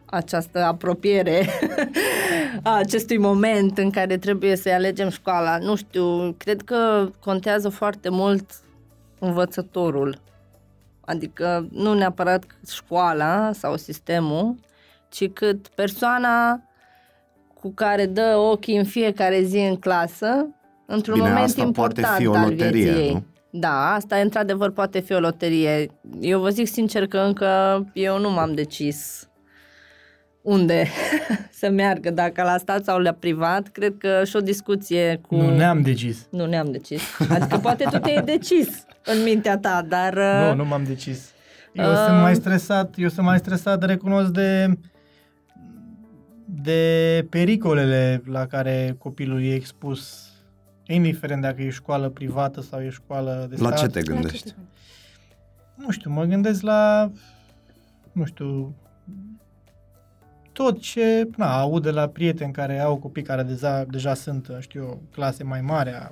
această 0.05 0.59
apropiere 0.59 1.47
a 2.63 2.77
acestui 2.77 3.17
moment 3.17 3.77
în 3.77 3.89
care 3.89 4.17
trebuie 4.17 4.55
să-i 4.55 4.71
alegem 4.71 5.09
școala. 5.09 5.57
Nu 5.57 5.75
știu, 5.75 6.35
cred 6.37 6.61
că 6.61 7.09
contează 7.19 7.69
foarte 7.69 8.09
mult 8.09 8.51
învățătorul. 9.19 10.21
Adică 11.09 11.67
nu 11.71 11.93
neapărat 11.93 12.43
școala 12.71 13.51
sau 13.53 13.77
sistemul, 13.77 14.55
ci 15.09 15.29
cât 15.33 15.67
persoana 15.67 16.61
cu 17.53 17.71
care 17.71 18.05
dă 18.05 18.35
ochii 18.37 18.77
în 18.77 18.83
fiecare 18.83 19.41
zi 19.41 19.57
în 19.57 19.75
clasă, 19.75 20.47
într-un 20.85 21.13
Bine, 21.13 21.27
moment 21.27 21.45
asta 21.45 21.69
poate 21.73 21.99
important 21.99 22.15
fi 22.15 22.27
o 22.27 22.33
al 22.33 22.49
loterie, 22.49 22.83
vieții 22.83 23.01
ei. 23.01 23.13
nu? 23.13 23.23
Da, 23.49 23.93
asta 23.93 24.15
într-adevăr 24.15 24.71
poate 24.71 24.99
fi 24.99 25.13
o 25.13 25.19
loterie. 25.19 25.89
Eu 26.19 26.39
vă 26.39 26.49
zic 26.49 26.67
sincer 26.67 27.07
că 27.07 27.17
încă 27.17 27.85
eu 27.93 28.19
nu 28.19 28.31
m-am 28.31 28.53
decis 28.53 29.29
unde 30.41 30.87
să 31.59 31.69
meargă, 31.69 32.09
dacă 32.09 32.43
la 32.43 32.57
stat 32.57 32.83
sau 32.83 32.99
la 32.99 33.11
privat. 33.11 33.67
Cred 33.67 33.95
că 33.97 34.23
și 34.25 34.35
o 34.35 34.39
discuție 34.39 35.21
cu... 35.27 35.35
Nu 35.35 35.55
ne-am 35.55 35.81
decis. 35.81 36.27
Nu 36.31 36.45
ne-am 36.45 36.71
decis. 36.71 37.01
Adică 37.29 37.57
poate 37.57 37.83
tu 37.91 37.97
te-ai 37.97 38.23
decis 38.23 38.85
în 39.11 39.23
mintea 39.23 39.57
ta, 39.57 39.85
dar... 39.87 40.13
Nu, 40.15 40.49
uh, 40.49 40.55
nu 40.55 40.65
m-am 40.65 40.83
decis. 40.83 41.31
Eu 41.73 41.89
Uh. 41.91 42.03
sunt 42.07 42.19
mai 42.21 42.35
stresat, 42.35 42.93
eu 42.97 43.07
sunt 43.09 43.25
mai 43.25 43.37
stresat, 43.37 43.83
recunosc 43.83 44.29
de 44.31 44.77
de 46.45 47.27
pericolele 47.29 48.21
la 48.25 48.45
care 48.45 48.95
copilul 48.97 49.43
e 49.43 49.53
expus, 49.53 50.29
indiferent 50.87 51.41
dacă 51.41 51.61
e 51.61 51.69
școală 51.69 52.09
privată 52.09 52.61
sau 52.61 52.81
e 52.81 52.89
școală 52.89 53.45
de 53.49 53.55
La 53.59 53.67
stat. 53.67 53.79
ce 53.79 53.87
te 53.87 54.01
gândești? 54.01 54.55
Nu 55.75 55.91
știu, 55.91 56.11
mă 56.11 56.23
gândesc 56.23 56.61
la, 56.61 57.11
nu 58.11 58.25
știu, 58.25 58.75
tot 60.51 60.79
ce 60.81 61.29
na, 61.37 61.59
aud 61.59 61.83
de 61.83 61.91
la 61.91 62.07
prieteni 62.07 62.53
care 62.53 62.79
au 62.79 62.97
copii 62.97 63.23
care 63.23 63.43
deja, 63.43 63.83
deja 63.83 64.13
sunt, 64.13 64.47
știu 64.59 64.81
eu, 64.81 65.01
clase 65.11 65.43
mai 65.43 65.61
mari, 65.61 65.89
a, 65.89 66.11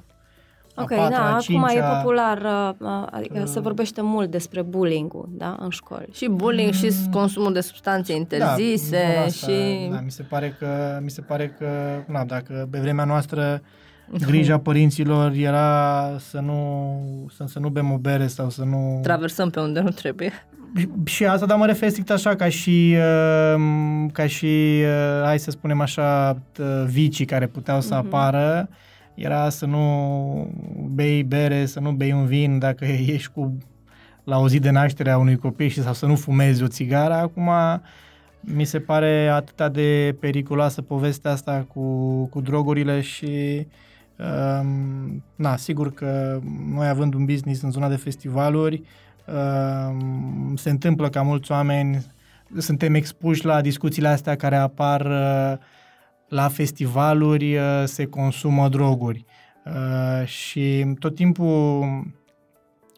a 0.78 0.82
Ok, 0.82 0.90
patra, 0.90 1.10
da, 1.10 1.24
a 1.24 1.28
acum 1.36 1.64
e 1.64 1.68
cincea. 1.72 1.96
popular, 1.98 2.38
uh, 2.38 2.74
uh, 2.78 3.08
adică 3.12 3.46
se 3.46 3.58
Uh. 3.58 3.64
vorbește 3.64 4.02
mult 4.02 4.32
despre 4.32 4.62
bullying-ul, 4.62 5.30
da, 5.32 5.56
în 5.60 5.70
școli. 5.70 6.08
Și 6.14 6.30
bullying 6.30 6.74
și 6.74 6.92
consumul 7.12 7.54
de 7.54 7.60
substanțe 7.60 8.16
interzise 8.16 8.98
Mm. 8.98 9.14
da, 9.14 9.14
zona 9.14 9.26
asta, 9.26 9.48
și... 9.48 9.90
Da, 9.92 10.00
mi 10.04 10.12
se 10.12 10.24
pare 10.24 10.56
că, 10.60 11.00
mi 11.04 11.10
se 11.10 11.22
pare 11.22 11.56
că 11.60 11.66
na, 12.12 12.24
dacă 12.26 12.68
pe 12.72 12.80
vremea 12.80 13.06
noastră 13.06 13.62
grija 14.26 14.58
părinților 14.68 15.32
era 15.32 16.10
să 16.20 16.40
nu, 16.40 17.00
să, 17.36 17.44
să 17.48 17.60
nu 17.60 17.70
bem 17.70 17.92
o 17.92 17.98
bere 17.98 18.28
sau 18.28 18.50
să 18.50 18.64
nu... 18.64 19.00
Traversăm 19.04 19.50
pe 19.50 19.60
unde 19.60 19.80
nu 19.80 19.90
trebuie. 19.90 20.32
Și 21.06 21.26
asta, 21.26 21.46
dar 21.46 21.58
mă 21.58 21.66
refer 21.66 21.90
strict 21.90 22.10
așa, 22.12 22.36
ca 22.36 22.50
și, 22.50 22.96
uh, 23.56 23.62
ca 24.12 24.28
și 24.28 24.82
uh, 24.84 25.24
hai 25.26 25.40
să 25.40 25.52
spunem 25.52 25.82
așa, 25.82 26.38
uh, 26.60 26.84
vicii 26.86 27.26
care 27.26 27.48
puteau 27.48 27.82
să 27.82 27.94
apară, 27.94 28.70
era 29.18 29.50
să 29.50 29.66
nu 29.66 30.52
bei 30.90 31.24
bere, 31.24 31.66
să 31.66 31.80
nu 31.80 31.92
bei 31.92 32.12
un 32.12 32.26
vin 32.26 32.60
dacă 32.60 32.86
ești 33.16 33.32
cu 33.34 33.58
la 34.24 34.40
o 34.40 34.48
zi 34.48 34.60
de 34.60 34.70
naștere 34.70 35.12
a 35.12 35.18
unui 35.18 35.38
copil 35.38 35.68
și 35.68 35.82
sau 35.82 35.94
să 35.94 36.06
nu 36.06 36.16
fumezi 36.16 36.64
o 36.64 36.68
țigară. 36.68 37.14
Acum 37.14 37.50
mi 38.40 38.64
se 38.64 38.80
pare 38.80 39.28
atât 39.28 39.74
de 39.74 40.16
periculoasă 40.20 40.82
povestea 40.82 41.32
asta 41.32 41.66
cu, 41.74 42.26
cu 42.26 42.42
drogurile 42.42 43.02
și 43.02 43.68
um, 44.18 45.24
na, 45.36 45.56
sigur 45.56 45.94
că 45.94 46.40
noi 46.74 46.88
având 46.88 47.14
un 47.14 47.26
business 47.26 47.62
în 47.62 47.72
zona 47.72 47.90
de 47.90 47.96
festivaluri, 47.96 48.84
um, 49.26 50.56
se 50.56 50.70
întâmplă 50.70 51.10
ca 51.10 51.22
mulți 51.22 51.52
oameni 51.52 52.06
suntem 52.58 52.94
expuși 52.94 53.46
la 53.46 53.62
discuțiile 53.62 54.08
astea 54.08 54.36
care 54.36 54.56
apar 54.56 55.02
uh, 55.02 55.58
la 56.30 56.48
festivaluri, 56.48 57.58
uh, 57.58 57.84
se 57.86 58.06
consumă 58.06 58.70
droguri. 58.70 59.26
Uh, 59.66 60.28
și 60.28 60.94
tot 61.00 61.16
timpul 61.16 61.86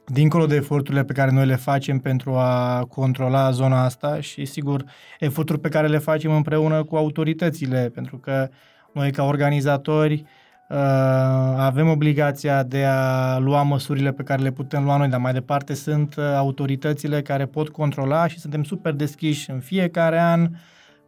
dincolo 0.06 0.46
de 0.46 0.56
eforturile 0.56 1.04
pe 1.04 1.14
care 1.14 1.32
noi 1.32 1.46
le 1.46 1.56
facem 1.56 2.00
pentru 2.00 2.36
a 2.36 2.86
controla 2.90 3.52
zona 3.52 3.84
asta 3.84 4.20
și, 4.20 4.46
sigur, 4.46 4.84
eforturi 5.20 5.60
pe 5.60 5.70
care 5.70 5.88
le 5.88 5.98
facem 5.98 6.32
împreună 6.32 6.84
cu 6.84 6.96
autoritățile, 6.96 7.92
pentru 7.94 8.18
că 8.18 8.50
noi, 8.94 9.12
ca 9.12 9.24
organizatori, 9.24 10.26
uh, 10.70 10.78
avem 11.58 11.90
obligația 11.90 12.64
de 12.64 12.86
a 12.86 13.38
lua 13.38 13.64
măsurile 13.64 14.12
pe 14.12 14.24
care 14.24 14.42
le 14.42 14.52
putem 14.52 14.84
lua 14.84 14.98
noi, 14.98 15.08
dar 15.08 15.20
mai 15.20 15.34
departe 15.34 15.74
sunt 15.74 16.16
uh, 16.16 16.24
autoritățile 16.24 17.22
care 17.22 17.46
pot 17.46 17.70
controla 17.70 18.28
și 18.28 18.40
suntem 18.40 18.64
super 18.64 18.94
deschiși 18.94 19.52
în 19.52 19.60
fiecare 19.60 20.20
an 20.20 20.50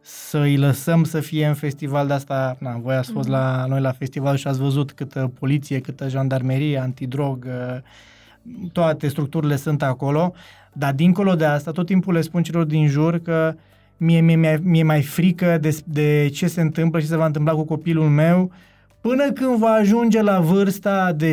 să 0.02 0.38
îi 0.38 0.56
lăsăm 0.56 1.04
să 1.04 1.20
fie 1.20 1.46
în 1.46 1.54
festival 1.54 2.06
de 2.06 2.12
asta. 2.12 2.56
Na, 2.58 2.78
voi 2.82 2.94
ați 2.94 3.12
fost 3.12 3.28
la 3.28 3.64
noi 3.68 3.80
la 3.80 3.92
festival 3.92 4.36
și 4.36 4.46
ați 4.46 4.58
văzut 4.58 4.92
câtă 4.92 5.32
poliție, 5.38 5.80
câtă 5.80 6.08
jandarmerie, 6.08 6.78
antidrog, 6.78 7.46
uh, 7.46 7.78
toate 8.72 9.08
structurile 9.08 9.56
sunt 9.56 9.82
acolo, 9.82 10.32
dar 10.72 10.92
dincolo 10.92 11.34
de 11.34 11.44
asta, 11.44 11.70
tot 11.70 11.86
timpul 11.86 12.12
le 12.12 12.20
spun 12.20 12.42
celor 12.42 12.64
din 12.64 12.88
jur 12.88 13.18
că 13.18 13.54
mie 13.96 14.20
mi-e, 14.20 14.36
mi-e, 14.36 14.60
mi-e 14.62 14.82
mai 14.82 15.02
frică 15.02 15.58
de, 15.60 15.78
de 15.84 16.30
ce 16.32 16.46
se 16.46 16.60
întâmplă 16.60 17.00
și 17.00 17.06
se 17.06 17.16
va 17.16 17.26
întâmpla 17.26 17.52
cu 17.52 17.64
copilul 17.64 18.08
meu 18.08 18.52
până 19.00 19.32
când 19.32 19.56
va 19.58 19.70
ajunge 19.70 20.22
la 20.22 20.40
vârsta 20.40 21.12
de 21.12 21.32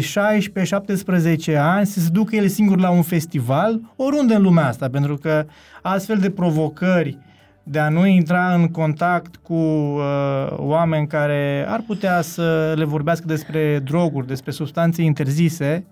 16-17 1.53 1.57
ani 1.57 1.85
să 1.85 1.99
se 1.99 2.09
ducă 2.11 2.35
el 2.35 2.47
singur 2.47 2.79
la 2.79 2.89
un 2.89 3.01
festival, 3.01 3.79
oriunde 3.95 4.33
în 4.33 4.41
lumea 4.41 4.67
asta, 4.67 4.89
pentru 4.89 5.17
că 5.17 5.45
astfel 5.81 6.17
de 6.17 6.29
provocări 6.29 7.17
de 7.63 7.79
a 7.79 7.89
nu 7.89 8.05
intra 8.05 8.53
în 8.53 8.67
contact 8.67 9.35
cu 9.35 9.53
uh, 9.53 10.47
oameni 10.51 11.07
care 11.07 11.65
ar 11.67 11.83
putea 11.87 12.21
să 12.21 12.73
le 12.77 12.83
vorbească 12.83 13.25
despre 13.27 13.79
droguri, 13.79 14.27
despre 14.27 14.51
substanțe 14.51 15.01
interzise, 15.01 15.85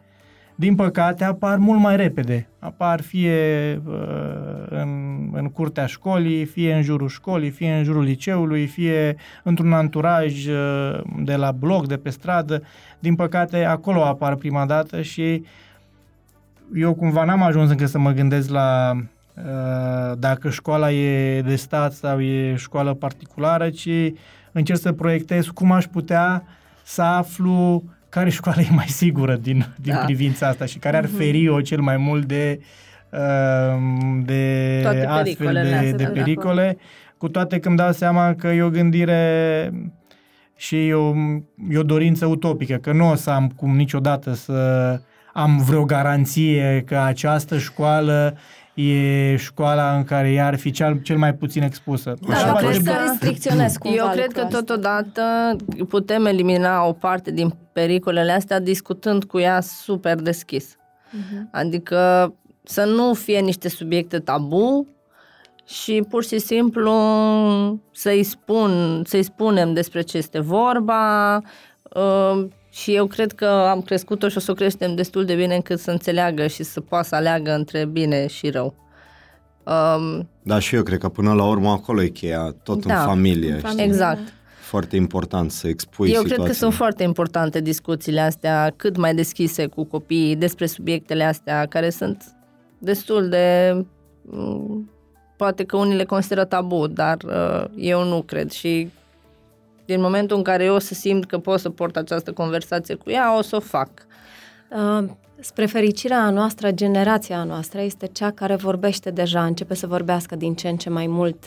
din 0.59 0.75
păcate, 0.75 1.23
apar 1.23 1.57
mult 1.57 1.79
mai 1.79 1.95
repede. 1.95 2.47
Apar 2.59 3.01
fie 3.01 3.81
uh, 3.85 4.65
în, 4.69 5.19
în 5.31 5.49
curtea 5.49 5.85
școlii, 5.85 6.45
fie 6.45 6.73
în 6.73 6.81
jurul 6.81 7.07
școlii, 7.07 7.49
fie 7.49 7.73
în 7.73 7.83
jurul 7.83 8.03
liceului, 8.03 8.65
fie 8.65 9.15
într-un 9.43 9.73
anturaj 9.73 10.45
uh, 10.45 10.99
de 11.19 11.35
la 11.35 11.51
bloc, 11.51 11.87
de 11.87 11.97
pe 11.97 12.09
stradă. 12.09 12.63
Din 12.99 13.15
păcate, 13.15 13.63
acolo 13.63 14.03
apar 14.03 14.35
prima 14.35 14.65
dată 14.65 15.01
și 15.01 15.43
eu 16.75 16.93
cumva 16.93 17.23
n-am 17.23 17.41
ajuns 17.41 17.69
încă 17.69 17.85
să 17.85 17.99
mă 17.99 18.11
gândesc 18.11 18.49
la 18.49 18.91
uh, 18.95 19.01
dacă 20.17 20.49
școala 20.49 20.91
e 20.91 21.41
de 21.41 21.55
stat 21.55 21.93
sau 21.93 22.21
e 22.21 22.55
școală 22.55 22.93
particulară, 22.93 23.69
ci 23.69 23.89
încerc 24.51 24.79
să 24.79 24.91
proiectez 24.91 25.45
cum 25.45 25.71
aș 25.71 25.85
putea 25.85 26.43
să 26.83 27.01
aflu 27.01 27.83
care 28.09 28.29
școală 28.29 28.61
e 28.61 28.67
mai 28.71 28.87
sigură 28.87 29.35
din, 29.35 29.65
din 29.81 29.93
Da. 29.93 29.99
privința 29.99 30.47
asta 30.47 30.65
și 30.65 30.77
care 30.77 30.97
ar 30.97 31.05
feri-o 31.05 31.61
cel 31.61 31.81
mai 31.81 31.97
mult 31.97 32.25
de, 32.25 32.59
uh, 33.09 33.81
de 34.23 34.79
Toate 34.81 35.05
astfel 35.05 35.23
pericolele 35.23 35.69
de, 35.69 35.75
astea, 35.75 35.91
de 35.91 36.03
de 36.03 36.09
pericole, 36.09 36.77
cu 37.17 37.29
toate 37.29 37.59
că 37.59 37.67
îmi 37.67 37.77
dau 37.77 37.91
seama 37.91 38.33
că 38.33 38.47
e 38.47 38.61
o 38.61 38.69
gândire 38.69 39.71
și 40.55 40.87
e 40.87 40.93
o, 40.93 41.13
e 41.69 41.77
o 41.77 41.83
dorință 41.83 42.25
utopică, 42.25 42.75
că 42.75 42.91
nu 42.91 43.09
o 43.09 43.15
să 43.15 43.29
am 43.29 43.49
cum 43.55 43.75
niciodată 43.75 44.33
să 44.33 44.99
am 45.33 45.57
vreo 45.57 45.83
garanție 45.83 46.83
că 46.85 46.97
această 46.97 47.57
școală 47.57 48.37
e 48.83 49.35
școala 49.35 49.95
în 49.95 50.03
care 50.03 50.31
ea 50.31 50.45
ar 50.45 50.55
fi 50.57 50.71
cel, 50.71 50.99
cel 51.01 51.17
mai 51.17 51.33
puțin 51.33 51.61
expusă. 51.61 52.13
Da, 52.27 52.33
Așa 52.33 52.43
dar 52.43 52.51
va 52.53 52.57
cred 52.57 52.71
trebui- 52.71 52.91
că 52.91 52.97
restricționez 53.09 53.75
cumva 53.77 53.97
Eu 53.97 54.09
cred 54.11 54.25
lucrul 54.25 54.41
că 54.41 54.47
ăsta. 54.47 54.57
totodată 54.57 55.55
putem 55.89 56.25
elimina 56.25 56.83
o 56.85 56.91
parte 56.93 57.31
din 57.31 57.53
pericolele 57.73 58.31
astea 58.31 58.59
discutând 58.59 59.23
cu 59.23 59.39
ea 59.39 59.61
super 59.61 60.15
deschis. 60.15 60.75
Mhm. 61.11 61.49
Adică 61.51 62.33
să 62.63 62.83
nu 62.85 63.13
fie 63.13 63.39
niște 63.39 63.69
subiecte 63.69 64.19
tabu 64.19 64.87
și 65.65 66.03
pur 66.09 66.23
și 66.23 66.39
simplu 66.39 66.91
să-i, 67.91 68.23
spun, 68.23 69.01
să-i 69.05 69.23
spunem 69.23 69.73
despre 69.73 70.01
ce 70.01 70.17
este 70.17 70.39
vorba 70.39 71.35
uh, 71.93 72.45
și 72.81 72.93
eu 72.95 73.05
cred 73.07 73.31
că 73.31 73.45
am 73.45 73.81
crescut-o 73.81 74.27
și 74.29 74.37
o 74.37 74.39
să 74.39 74.51
o 74.51 74.53
creștem 74.53 74.95
destul 74.95 75.25
de 75.25 75.35
bine 75.35 75.55
încât 75.55 75.79
să 75.79 75.91
înțeleagă 75.91 76.47
și 76.47 76.63
să 76.63 76.81
poată 76.81 77.07
să 77.07 77.15
aleagă 77.15 77.53
între 77.53 77.85
bine 77.85 78.27
și 78.27 78.49
rău. 78.49 78.73
Um, 79.63 80.29
Da, 80.43 80.59
și 80.59 80.75
eu 80.75 80.83
cred 80.83 80.99
că 80.99 81.09
până 81.09 81.33
la 81.33 81.43
urmă 81.45 81.69
acolo 81.69 82.01
e 82.01 82.07
cheia, 82.07 82.55
tot 82.63 82.85
Da, 82.85 82.99
în 82.99 83.05
familie. 83.07 83.47
în 83.51 83.57
știi? 83.57 83.67
familie. 83.69 83.85
exact. 83.91 84.19
Foarte 84.61 84.95
important 84.95 85.51
să 85.51 85.67
expui 85.67 86.07
Eu 86.07 86.13
situația. 86.13 86.35
cred 86.35 86.47
că 86.47 86.53
sunt 86.53 86.73
foarte 86.73 87.03
importante 87.03 87.61
discuțiile 87.61 88.19
astea, 88.21 88.73
cât 88.75 88.97
mai 88.97 89.15
deschise 89.15 89.65
cu 89.65 89.83
copiii 89.83 90.35
despre 90.35 90.65
subiectele 90.65 91.23
astea, 91.23 91.65
care 91.65 91.89
sunt 91.89 92.23
destul 92.77 93.29
de... 93.29 93.75
m, 94.21 94.91
Poate 95.37 95.63
că 95.63 95.77
unii 95.77 95.95
le 95.95 96.03
consideră 96.05 96.43
tabu, 96.45 96.87
dar 96.87 97.17
uh, 97.25 97.65
eu 97.75 98.03
nu 98.03 98.21
cred 98.21 98.51
și 98.51 98.89
din 99.87 100.01
momentul 100.01 100.37
în 100.37 100.43
care 100.43 100.63
eu 100.63 100.75
o 100.75 100.79
să 100.79 100.93
simt 100.93 101.25
că 101.25 101.39
pot 101.39 101.59
să 101.59 101.69
port 101.69 101.97
această 101.97 102.31
conversație 102.31 102.95
cu 102.95 103.09
ea, 103.09 103.37
o 103.37 103.41
să 103.41 103.55
o 103.55 103.59
fac. 103.59 103.89
Uh, 104.69 105.09
spre 105.39 105.65
fericirea 105.65 106.29
noastră, 106.29 106.71
generația 106.71 107.43
noastră 107.43 107.81
este 107.81 108.07
cea 108.07 108.31
care 108.31 108.55
vorbește 108.55 109.11
deja, 109.11 109.45
începe 109.45 109.73
să 109.73 109.87
vorbească 109.87 110.35
din 110.35 110.55
ce 110.55 110.69
în 110.69 110.77
ce 110.77 110.89
mai 110.89 111.07
mult 111.07 111.43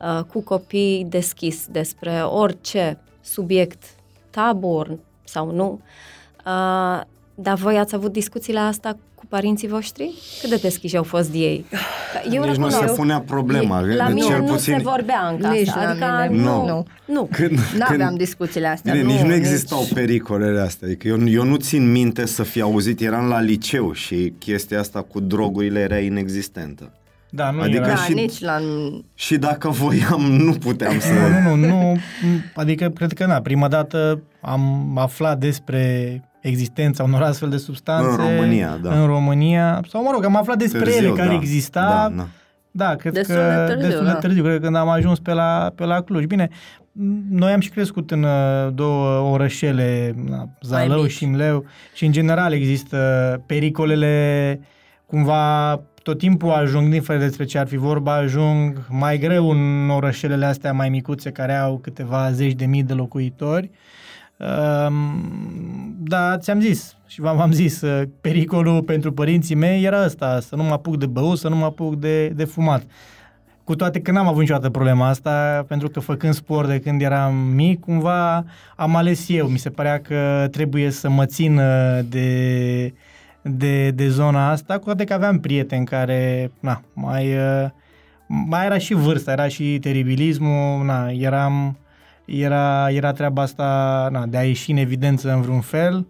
uh, 0.00 0.24
cu 0.24 0.40
copii 0.40 1.06
deschis 1.08 1.66
despre 1.66 2.22
orice 2.22 2.98
subiect 3.20 3.82
tabu 4.30 4.98
sau 5.24 5.50
nu. 5.50 5.80
Uh, 6.46 7.00
dar 7.34 7.54
voi 7.54 7.78
ați 7.78 7.94
avut 7.94 8.12
discuțiile 8.12 8.58
asta 8.58 8.96
cu 9.28 9.34
părinții 9.34 9.68
voștri? 9.68 10.14
Cât 10.40 10.50
de 10.50 10.56
deschiși 10.56 10.96
au 10.96 11.02
fost 11.02 11.34
ei? 11.34 11.64
Că 11.70 11.78
Eu 12.24 12.30
Nici 12.30 12.56
nu 12.56 12.66
recunosc, 12.66 12.78
se 12.78 12.92
punea 12.94 13.20
problema. 13.20 13.80
La 13.80 14.06
de 14.06 14.12
mine 14.12 14.26
cel 14.26 14.40
nu 14.40 14.44
puțin... 14.44 14.74
se 14.76 14.82
vorbea 14.82 15.28
în 15.30 15.38
casă. 15.38 15.54
Nici 15.54 15.66
la 15.66 15.88
adică 15.88 16.26
mine. 16.30 16.42
nu. 16.42 16.66
Nu. 16.66 16.86
nu. 17.04 17.28
Când, 17.32 17.50
Nu 17.50 17.58
când, 17.68 17.82
aveam 18.00 18.14
discuțiile 18.16 18.66
astea. 18.66 18.92
Bine, 18.92 19.04
nu, 19.04 19.10
nici 19.10 19.20
nu 19.20 19.34
existau 19.34 19.86
pericolele 19.94 20.60
astea. 20.60 20.86
Adică 20.88 21.08
eu, 21.08 21.28
eu 21.28 21.44
nu 21.44 21.56
țin 21.56 21.90
minte 21.90 22.26
să 22.26 22.42
fi 22.42 22.60
auzit, 22.60 23.00
eram 23.00 23.28
la 23.28 23.40
liceu 23.40 23.92
și 23.92 24.32
chestia 24.38 24.80
asta 24.80 25.02
cu 25.02 25.20
drogurile 25.20 25.80
era 25.80 25.98
inexistentă. 25.98 26.92
Da, 27.30 27.50
nu 27.50 27.60
Adică 27.60 27.76
era. 27.76 27.86
Da, 27.86 27.94
și- 27.94 28.12
nici 28.12 28.40
la... 28.40 28.58
Și 29.14 29.36
dacă 29.36 29.68
voiam, 29.68 30.20
nu 30.20 30.52
puteam 30.52 31.00
să... 31.00 31.12
Nu, 31.12 31.56
nu, 31.56 31.66
nu, 31.66 31.66
nu, 31.66 31.98
adică 32.54 32.88
cred 32.88 33.12
că 33.12 33.26
na, 33.26 33.40
prima 33.40 33.68
dată 33.68 34.22
am 34.40 34.92
aflat 34.98 35.38
despre 35.38 36.22
existența 36.40 37.02
unor 37.02 37.22
astfel 37.22 37.48
de 37.48 37.56
substanțe 37.56 38.10
În 38.10 38.16
România, 38.16 38.78
da. 38.82 39.00
În 39.00 39.06
România, 39.06 39.80
sau 39.88 40.02
mă 40.02 40.10
rog, 40.12 40.24
am 40.24 40.36
aflat 40.36 40.58
despre 40.58 40.80
Târziu, 40.80 41.06
ele 41.06 41.16
care 41.16 41.28
da. 41.28 41.34
exista. 41.34 42.08
Da, 42.10 42.16
da. 42.16 42.26
Da, 42.70 42.94
cred 42.94 43.12
Destul 43.12 43.34
că 43.34 43.64
de 43.66 43.72
târziu, 43.72 43.86
destul 43.88 44.04
de 44.04 44.12
da. 44.12 44.18
târziu, 44.18 44.42
cred 44.42 44.54
că 44.54 44.60
când 44.60 44.76
am 44.76 44.88
ajuns 44.88 45.18
pe 45.18 45.32
la, 45.32 45.72
pe 45.74 45.84
la 45.84 46.00
Cluj. 46.00 46.24
Bine, 46.24 46.48
noi 47.30 47.52
am 47.52 47.60
și 47.60 47.68
crescut 47.70 48.10
în 48.10 48.22
uh, 48.22 48.68
două 48.74 49.30
orășele, 49.32 50.14
na, 50.28 50.48
Zalău 50.62 51.02
mici. 51.02 51.10
și 51.10 51.26
Mleu, 51.26 51.64
și 51.94 52.04
în 52.04 52.12
general 52.12 52.52
există 52.52 52.96
pericolele 53.46 54.60
cumva 55.06 55.80
tot 56.02 56.18
timpul 56.18 56.50
ajung, 56.50 56.84
indiferent 56.84 57.24
despre 57.24 57.44
ce 57.44 57.58
ar 57.58 57.66
fi 57.66 57.76
vorba, 57.76 58.14
ajung 58.14 58.86
mai 58.88 59.18
greu 59.18 59.50
în 59.50 59.90
orășelele 59.90 60.44
astea 60.44 60.72
mai 60.72 60.88
micuțe 60.88 61.30
care 61.30 61.54
au 61.54 61.78
câteva 61.78 62.30
zeci 62.32 62.52
de 62.52 62.64
mii 62.66 62.82
de 62.82 62.92
locuitori. 62.92 63.64
Um, 63.64 63.76
da, 65.98 66.36
ți-am 66.38 66.60
zis 66.60 66.96
și 67.06 67.20
v-am 67.20 67.40
am 67.40 67.52
zis, 67.52 67.80
uh, 67.80 68.02
pericolul 68.20 68.82
pentru 68.82 69.12
părinții 69.12 69.54
mei 69.54 69.84
era 69.84 70.04
ăsta, 70.04 70.40
să 70.40 70.56
nu 70.56 70.62
mă 70.62 70.72
apuc 70.72 70.96
de 70.96 71.06
băut, 71.06 71.38
să 71.38 71.48
nu 71.48 71.56
mă 71.56 71.64
apuc 71.64 71.96
de, 71.96 72.28
de 72.28 72.44
fumat. 72.44 72.82
Cu 73.64 73.74
toate 73.76 74.00
că 74.00 74.10
n-am 74.10 74.26
avut 74.26 74.40
niciodată 74.40 74.70
problema 74.70 75.08
asta, 75.08 75.64
pentru 75.68 75.88
că 75.88 76.00
făcând 76.00 76.34
sport 76.34 76.68
de 76.68 76.78
când 76.78 77.02
eram 77.02 77.34
mic, 77.34 77.80
cumva 77.80 78.44
am 78.76 78.96
ales 78.96 79.28
eu. 79.28 79.46
Mi 79.46 79.58
se 79.58 79.70
părea 79.70 80.00
că 80.00 80.48
trebuie 80.50 80.90
să 80.90 81.10
mă 81.10 81.26
țin 81.26 81.58
uh, 81.58 81.98
de, 82.04 82.92
de, 83.42 83.90
de 83.90 84.08
zona 84.08 84.50
asta, 84.50 84.78
cu 84.78 84.84
toate 84.84 85.04
că 85.04 85.12
aveam 85.12 85.40
prieteni 85.40 85.86
care, 85.86 86.52
na, 86.60 86.82
mai, 86.92 87.34
uh, 87.34 87.70
mai 88.26 88.64
era 88.64 88.78
și 88.78 88.94
vârsta, 88.94 89.32
era 89.32 89.48
și 89.48 89.78
teribilismul, 89.78 90.84
na, 90.84 91.10
eram, 91.10 91.78
era, 92.28 92.90
era 92.90 93.12
treaba 93.12 93.42
asta 93.42 94.08
na, 94.12 94.26
de 94.26 94.36
a 94.36 94.42
ieși 94.42 94.70
în 94.70 94.76
evidență 94.76 95.32
în 95.32 95.40
vreun 95.40 95.60
fel. 95.60 96.06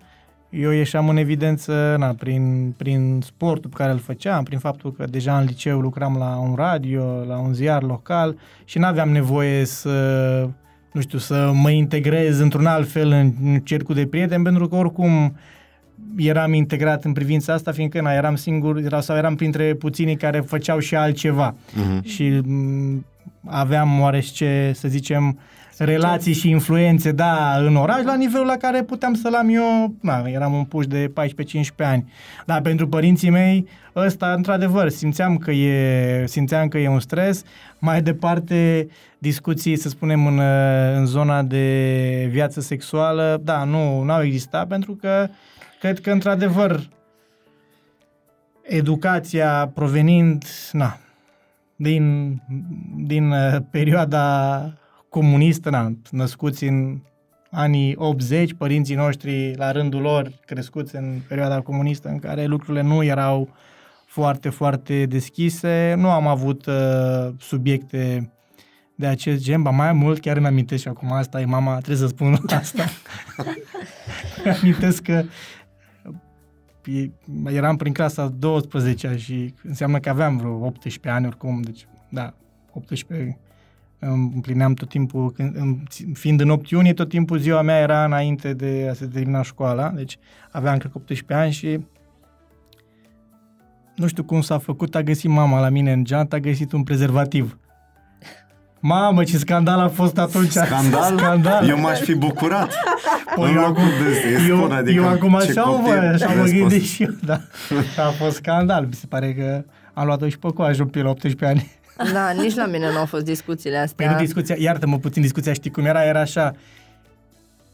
Eu 0.51 0.71
ieșeam 0.71 1.09
în 1.09 1.17
evidență 1.17 1.97
na, 1.99 2.07
prin, 2.07 2.75
prin 2.77 3.21
sportul 3.25 3.71
pe 3.71 3.77
care 3.77 3.93
îl 3.93 3.99
făceam, 3.99 4.45
prin 4.45 4.59
faptul 4.59 4.93
că 4.93 5.05
deja 5.05 5.39
în 5.39 5.45
liceu 5.45 5.81
lucram 5.81 6.17
la 6.19 6.37
un 6.37 6.55
radio, 6.55 7.25
la 7.27 7.39
un 7.39 7.53
ziar 7.53 7.83
local 7.83 8.37
și 8.65 8.79
n-aveam 8.79 9.09
nevoie 9.09 9.65
să, 9.65 10.49
nu 10.93 11.01
știu, 11.01 11.19
să 11.19 11.51
mă 11.55 11.71
integrez 11.71 12.39
într-un 12.39 12.67
alt 12.67 12.91
fel 12.91 13.11
în, 13.11 13.33
în 13.43 13.61
cercul 13.61 13.95
de 13.95 14.07
prieteni, 14.07 14.45
pentru 14.45 14.69
că 14.69 14.77
oricum 14.77 15.37
eram 16.17 16.53
integrat 16.53 17.05
în 17.05 17.13
privința 17.13 17.53
asta, 17.53 17.73
fiindcă 17.73 18.01
na, 18.01 18.13
eram 18.13 18.35
singur 18.35 18.77
era, 18.77 19.01
sau 19.01 19.17
eram 19.17 19.35
printre 19.35 19.75
puținii 19.75 20.17
care 20.17 20.41
făceau 20.41 20.79
și 20.79 20.95
altceva. 20.95 21.55
Mhm. 21.75 22.05
Și 22.05 22.41
m, 22.45 23.05
aveam 23.45 24.01
oarește, 24.01 24.71
să 24.75 24.89
zicem, 24.89 25.39
relații 25.79 26.33
și 26.33 26.49
influențe, 26.49 27.13
da, 27.13 27.57
în 27.59 27.77
oraș, 27.77 28.03
la 28.03 28.15
nivelul 28.15 28.47
la 28.47 28.57
care 28.57 28.83
puteam 28.83 29.15
să-l 29.15 29.35
am 29.35 29.49
eu, 29.49 29.95
na, 30.01 30.23
eram 30.27 30.53
un 30.53 30.65
puș 30.65 30.87
de 30.87 31.13
14-15 31.13 31.13
ani. 31.77 32.13
Dar 32.47 32.61
pentru 32.61 32.89
părinții 32.89 33.31
mei, 33.31 33.67
ăsta, 33.97 34.33
într-adevăr, 34.33 34.89
simțeam 34.89 35.37
că 35.37 35.51
e, 35.51 36.27
simțeam 36.27 36.69
că 36.69 36.79
e 36.79 36.89
un 36.89 37.01
stres. 37.01 37.43
Mai 37.79 38.03
departe, 38.03 38.89
discuții, 39.19 39.77
să 39.77 39.89
spunem, 39.89 40.27
în, 40.27 40.39
în 40.97 41.07
zona 41.07 41.43
de 41.43 42.29
viață 42.31 42.61
sexuală, 42.61 43.41
da, 43.45 43.65
nu, 43.65 44.03
nu 44.03 44.13
au 44.13 44.23
existat, 44.23 44.67
pentru 44.67 44.93
că 44.95 45.29
cred 45.81 46.01
că, 46.01 46.11
într-adevăr, 46.11 46.89
educația 48.63 49.71
provenind, 49.75 50.45
na, 50.73 50.99
din, 51.77 52.37
din 52.97 53.31
uh, 53.31 53.57
perioada 53.71 54.73
comunistă, 55.09 55.71
na, 55.71 55.93
născuți 56.11 56.65
în 56.65 56.99
anii 57.51 57.95
80, 57.97 58.55
părinții 58.55 58.95
noștri 58.95 59.55
la 59.57 59.73
rândul 59.73 60.01
lor 60.01 60.33
crescuți 60.47 60.97
în 60.97 61.21
perioada 61.29 61.61
comunistă 61.61 62.09
în 62.09 62.19
care 62.19 62.45
lucrurile 62.45 62.83
nu 62.83 63.03
erau 63.03 63.49
foarte, 64.07 64.49
foarte 64.49 65.07
deschise. 65.07 65.95
Nu 65.97 66.11
am 66.11 66.27
avut 66.27 66.67
uh, 66.67 67.29
subiecte 67.39 68.33
de 68.95 69.07
acest 69.07 69.43
gen, 69.43 69.63
ba 69.63 69.71
mai 69.71 69.93
mult, 69.93 70.21
chiar 70.21 70.37
îmi 70.37 70.47
amintesc 70.47 70.83
și 70.83 70.89
acum 70.89 71.13
asta 71.13 71.41
e 71.41 71.45
mama, 71.45 71.77
trebuie 71.77 71.97
să 71.97 72.07
spun 72.07 72.39
asta. 72.61 72.85
îmi 74.45 74.55
amintesc 74.61 75.03
că 75.03 75.23
e- 76.85 77.11
eram 77.47 77.77
prin 77.77 77.93
clasa 77.93 78.29
12 78.39 79.17
și 79.17 79.55
înseamnă 79.63 79.99
că 79.99 80.09
aveam 80.09 80.37
vreo 80.37 80.65
18 80.65 81.09
ani 81.09 81.27
oricum, 81.27 81.61
deci 81.61 81.87
da, 82.09 82.35
18 82.73 83.27
îmi 83.27 83.39
împlineam 84.01 84.75
tot 84.75 84.89
timpul, 84.89 85.31
când, 85.33 85.57
îmi- 85.57 85.83
fiind 86.13 86.41
în 86.41 86.51
8 86.51 86.69
iunie, 86.71 86.93
tot 86.93 87.09
timpul 87.09 87.39
ziua 87.39 87.63
mea 87.63 87.79
era 87.79 88.05
înainte 88.05 88.53
de 88.53 88.87
a 88.91 88.95
se 88.95 89.07
termina 89.07 89.43
școala, 89.43 89.89
deci 89.89 90.19
aveam, 90.51 90.77
cred 90.79 90.91
că, 90.93 90.99
18 90.99 91.35
ani 91.35 91.53
și 91.53 91.81
nu 93.97 94.07
știu 94.07 94.25
cum 94.25 94.41
s-a 94.41 94.59
făcut, 94.59 94.95
a 94.95 95.03
găsit 95.03 95.31
mama 95.31 95.61
la 95.61 95.69
mine 95.69 95.93
în 95.93 96.05
geantă, 96.05 96.35
a 96.35 96.39
găsit 96.39 96.73
un 96.73 96.83
prezervativ. 96.83 97.59
Mamă, 98.81 99.25
ce 99.25 99.39
scandal 99.39 99.79
a 99.81 99.89
fost 99.89 100.19
atunci! 100.19 100.51
Scandal? 100.51 101.17
scandal. 101.19 101.69
Eu 101.69 101.79
m-aș 101.81 101.99
fi 102.01 102.15
bucurat. 102.15 102.75
Păi 103.35 103.51
în 103.51 103.57
eu 103.57 103.63
locul 103.63 103.83
acum, 103.83 104.05
de 104.05 104.15
să 104.15 104.49
eu, 104.49 104.57
spun, 104.57 104.73
adică 104.73 105.01
eu 105.01 105.09
acum 105.09 105.39
ce 105.41 105.49
așa 105.49 105.71
o 105.71 105.77
copil 105.77 105.93
văd, 105.93 106.03
așa 106.13 106.27
mă 106.27 106.33
respons- 106.33 106.53
gândesc 106.53 106.85
și 106.85 107.03
eu, 107.03 107.11
da. 107.25 107.41
A 108.07 108.11
fost 108.11 108.37
scandal, 108.37 108.87
mi 108.87 108.93
se 108.95 109.07
pare 109.07 109.35
că 109.35 109.65
am 109.95 110.07
luat-o 110.07 110.29
și 110.29 110.39
pe 110.39 110.49
coajă 110.55 110.85
pe 110.85 111.03
la 111.03 111.09
18 111.11 111.45
ani. 111.47 111.71
Da, 112.13 112.31
nici 112.31 112.55
la 112.55 112.67
mine 112.67 112.91
nu 112.93 112.99
au 112.99 113.05
fost 113.07 113.25
discuțiile 113.25 113.77
astea. 113.77 114.07
Păi 114.07 114.15
nu 114.17 114.25
discuția, 114.25 114.55
iartă-mă 114.59 114.99
puțin 114.99 115.23
discuția, 115.23 115.53
știi 115.53 115.71
cum 115.71 115.85
era? 115.85 116.05
Era 116.05 116.21
așa, 116.21 116.55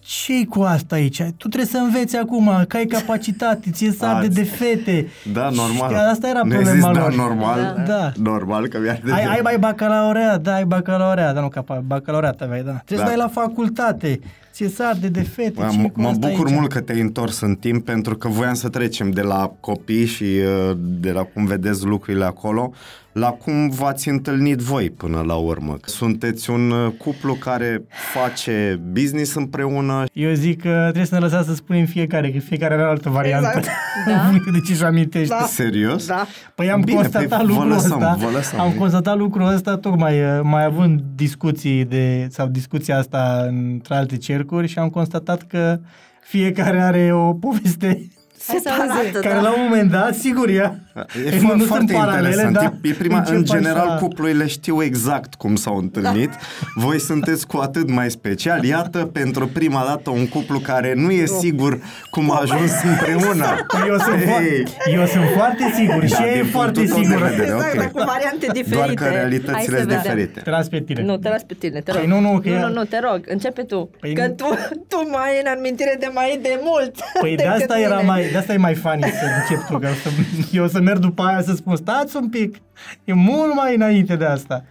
ce 0.00 0.44
cu 0.48 0.60
asta 0.62 0.94
aici? 0.94 1.16
Tu 1.22 1.48
trebuie 1.48 1.64
să 1.66 1.78
înveți 1.78 2.16
acum, 2.16 2.64
că 2.68 2.76
ai 2.76 2.86
capacitate, 2.86 3.70
ție 3.70 3.90
sar 3.92 4.20
de 4.20 4.26
Ați- 4.26 4.34
de 4.34 4.42
fete. 4.42 5.06
Da, 5.32 5.48
normal. 5.50 5.90
Și 5.90 5.96
asta 6.10 6.28
era 6.28 6.40
Nu 6.42 6.48
problema 6.48 6.70
exist, 6.70 6.86
lor. 6.86 6.96
Da, 6.96 7.08
normal. 7.16 7.84
Da. 7.86 8.12
Normal 8.22 8.66
că 8.68 8.78
mi-ar 8.78 9.00
de 9.04 9.12
Ai, 9.12 9.24
ai 9.24 9.40
mai 9.42 9.58
bacalaureat, 9.58 10.40
da, 10.42 10.54
ai 10.54 10.64
bacalaureat, 10.64 11.34
da, 11.34 11.40
nu, 11.40 11.48
capa, 11.48 11.82
bacalaureat 11.86 12.40
aveai, 12.40 12.62
da. 12.62 12.70
Trebuie 12.72 12.98
Da. 13.06 13.12
să 13.12 13.16
dai 13.16 13.16
la 13.16 13.40
facultate, 13.42 14.20
ție 14.52 14.68
sar 14.68 14.96
de 15.00 15.08
de 15.08 15.22
fete, 15.22 15.66
ce 15.70 15.76
Mă, 15.80 15.88
cu 15.88 16.00
mă 16.00 16.08
asta 16.08 16.28
bucur 16.28 16.46
aici? 16.46 16.56
mult 16.56 16.72
că 16.72 16.80
te-ai 16.80 17.00
întors 17.00 17.40
în 17.40 17.54
timp 17.54 17.84
pentru 17.84 18.16
că 18.16 18.28
voiam 18.28 18.54
să 18.54 18.68
trecem 18.68 19.10
de 19.10 19.20
la 19.22 19.52
copii 19.60 20.06
și 20.06 20.24
uh, 20.24 20.76
de 20.78 21.10
la 21.10 21.22
cum 21.22 21.44
vedeți 21.46 21.84
lucrurile 21.84 22.24
acolo 22.24 22.72
la 23.14 23.30
cum 23.30 23.68
v-ați 23.68 24.08
întâlnit 24.08 24.58
voi 24.58 24.90
până 24.90 25.22
la 25.26 25.34
urmă. 25.34 25.76
Sunteți 25.84 26.50
un 26.50 26.70
uh, 26.70 26.92
cuplu 26.98 27.34
care 27.34 27.82
face 28.12 28.80
business 28.92 29.34
împreună. 29.34 30.04
Eu 30.12 30.32
zic 30.32 30.60
că 30.62 30.78
trebuie 30.82 31.04
să 31.04 31.14
ne 31.14 31.20
lăsați 31.20 31.48
să 31.48 31.54
spunem 31.54 31.84
fiecare, 31.84 32.30
că 32.30 32.38
fiecare 32.38 32.74
are 32.74 32.82
altă 32.82 33.08
variantă. 33.08 33.48
Exact. 33.56 33.68
Da? 34.06 34.50
de 34.52 34.60
ce 34.66 34.72
își 34.72 34.84
amintești. 34.84 35.28
Da. 35.28 35.44
Serios? 35.46 36.06
Da. 36.06 36.26
Păi 36.54 36.70
am 36.70 36.80
Bine, 36.80 36.96
constatat 36.96 37.28
păi 37.28 37.38
vă 37.38 37.44
lucrul 37.52 37.68
lăsăm, 37.68 37.92
ăsta. 37.92 38.16
vă 38.18 38.30
lăsăm. 38.30 38.60
Am 38.60 38.72
constatat 38.72 39.16
lucrul 39.16 39.46
ăsta 39.46 39.76
tocmai 39.76 40.20
uh, 40.22 40.40
mai 40.42 40.64
având 40.64 41.00
discuții 41.14 41.84
de 41.84 42.26
sau 42.30 42.46
discuția 42.46 42.98
asta 42.98 43.44
între 43.48 43.94
alte 43.94 44.16
cercuri 44.16 44.68
și 44.68 44.78
am 44.78 44.88
constatat 44.88 45.42
că 45.42 45.80
fiecare 46.20 46.80
are 46.80 47.12
o 47.12 47.32
poveste 47.32 47.86
Hai 47.86 48.10
să 48.38 48.52
Separată, 48.62 48.92
auzim. 48.98 49.20
care 49.20 49.34
da. 49.34 49.40
la 49.40 49.48
un 49.54 49.60
moment 49.68 49.90
dat, 49.90 50.14
sigur, 50.14 50.48
ea 50.48 50.83
E 50.94 51.30
Deci 51.30 51.34
fo- 51.38 51.40
nu 51.42 51.48
sunt 51.48 51.62
foarte 51.62 51.92
paralele, 51.92 52.28
interesant. 52.28 52.54
dar 52.54 52.72
E, 52.82 52.88
e 52.88 52.92
prima, 52.92 53.18
încep 53.18 53.34
în 53.36 53.44
general, 53.44 53.86
așa- 53.88 53.96
cuplurile 53.96 54.46
știu 54.46 54.82
exact 54.82 55.34
cum 55.34 55.56
s-au 55.56 55.76
întâlnit. 55.76 56.30
Voi 56.74 57.00
sunteți 57.00 57.46
cu 57.46 57.56
atât 57.56 57.90
mai 57.90 58.10
special. 58.10 58.64
Iată, 58.64 58.98
pentru 59.12 59.46
prima 59.46 59.84
dată, 59.88 60.10
un 60.10 60.28
cuplu 60.28 60.58
care 60.58 60.92
nu 60.96 61.10
e 61.10 61.26
sigur 61.26 61.78
cum 62.10 62.30
a 62.30 62.38
ajuns 62.42 62.70
împreună. 62.84 63.46
Păi 63.66 63.80
Eu 63.88 63.98
sunt, 63.98 64.22
Hey. 64.24 64.62
fo- 64.66 64.94
eu 64.94 65.06
sunt 65.06 65.24
foarte 65.36 65.72
sigur 65.76 66.00
Da, 66.00 66.06
și 66.06 66.22
ea 66.22 66.30
e 66.32 66.34
din 66.42 66.50
foarte 66.50 66.80
punctul 66.80 66.94
tău 66.94 67.02
de 67.02 67.08
sigură. 67.14 67.28
vedere, 67.30 67.52
Exact, 67.54 67.72
ok. 67.74 67.78
dar 67.80 67.90
cu 67.90 68.02
variante 68.14 68.46
diferite. 68.52 68.74
Doar 68.74 68.90
că 68.94 69.04
Hai 69.04 69.12
realitățile 69.14 69.76
să 69.76 69.82
sunt 69.82 69.86
vedem. 69.88 70.00
diferite. 70.02 70.40
Te 70.40 70.50
las 70.50 70.68
pe 70.68 70.80
tine. 70.80 71.02
Nu, 71.02 71.16
te 71.16 71.28
las 71.28 71.42
pe 71.42 71.54
tine, 71.54 71.80
te 71.80 71.90
rog. 71.90 72.00
Păi 72.00 72.08
nu, 72.08 72.20
nu, 72.20 72.38
că 72.40 72.48
nu, 72.48 72.54
ea- 72.54 72.60
nu, 72.66 72.72
nu, 72.72 72.84
te 72.84 72.98
rog, 73.08 73.20
începe 73.26 73.62
tu. 73.62 73.90
Păi 74.00 74.14
că 74.14 74.26
nu- 74.26 74.34
tu, 74.40 74.46
tu 74.88 74.98
mai 75.12 75.26
ai 75.30 75.36
în 75.44 75.48
amintire 75.56 75.96
de 76.00 76.08
mai 76.14 76.38
de 76.42 76.60
mult. 76.68 76.92
Păi 77.20 77.36
de 77.36 77.42
decât 77.42 77.60
asta 77.60 77.78
era 77.78 77.96
mine. 77.96 78.08
mai, 78.10 78.20
de 78.32 78.38
asta 78.38 78.52
e 78.52 78.56
mai 78.56 78.74
funny 78.74 79.02
să 79.20 79.24
încep 79.38 79.66
tu, 79.68 79.78
că 79.78 79.88
o 79.94 79.96
să, 80.02 80.08
eu 80.56 80.64
o 80.64 80.66
să 80.66 80.78
merg 80.84 80.98
după 80.98 81.22
aia 81.22 81.42
să 81.42 81.54
spun, 81.54 81.76
stați 81.76 82.16
un 82.16 82.28
pic, 82.28 82.56
e 83.04 83.12
mult 83.12 83.54
mai 83.54 83.74
înainte 83.74 84.16
de 84.16 84.24
asta. 84.24 84.64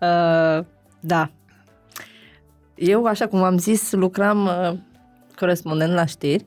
Uh, 0.00 0.64
da. 1.00 1.30
Eu, 2.74 3.04
așa 3.04 3.26
cum 3.26 3.42
am 3.42 3.58
zis, 3.58 3.92
lucram 3.92 4.44
uh, 4.44 4.72
corespondent 5.36 5.92
la 5.92 6.04
știri 6.04 6.46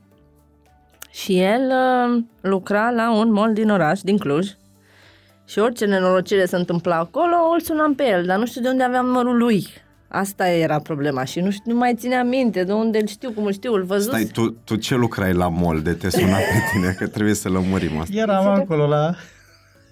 și 1.11 1.39
el 1.39 1.72
uh, 1.72 2.24
lucra 2.41 2.91
la 2.91 3.11
un 3.11 3.32
mall 3.32 3.53
din 3.53 3.70
oraș, 3.70 3.99
din 3.99 4.18
Cluj. 4.18 4.47
Și 5.47 5.59
orice 5.59 5.86
nenorocire 5.86 6.45
se 6.45 6.55
întâmpla 6.55 6.95
acolo, 6.95 7.36
îl 7.53 7.59
sunam 7.59 7.95
pe 7.95 8.07
el, 8.07 8.26
dar 8.26 8.38
nu 8.38 8.45
știu 8.45 8.61
de 8.61 8.70
unde 8.70 8.84
aveam 8.84 9.05
numărul 9.05 9.38
lui. 9.38 9.68
Asta 10.20 10.49
era 10.49 10.80
problema 10.80 11.24
și 11.24 11.39
nu, 11.39 11.51
știu, 11.51 11.72
nu 11.72 11.78
mai 11.78 11.93
ține 11.97 12.24
minte 12.24 12.63
de 12.63 12.72
unde 12.72 12.97
îl 12.97 13.07
știu, 13.07 13.32
cum 13.32 13.45
îl 13.45 13.51
știu, 13.51 13.74
îl 13.74 13.84
văzut. 13.84 14.11
Stai, 14.11 14.24
tu, 14.24 14.49
tu 14.63 14.76
ce 14.76 14.95
lucrai 14.95 15.34
la 15.34 15.47
mall 15.47 15.82
de 15.82 15.93
te 15.93 16.09
suna 16.09 16.36
pe 16.36 16.57
tine? 16.72 16.95
Că 16.97 17.07
trebuie 17.07 17.36
să 17.36 17.49
lămurim 17.49 17.99
asta. 17.99 18.18
Eram 18.18 18.47
acolo 18.47 18.88
la, 18.88 19.16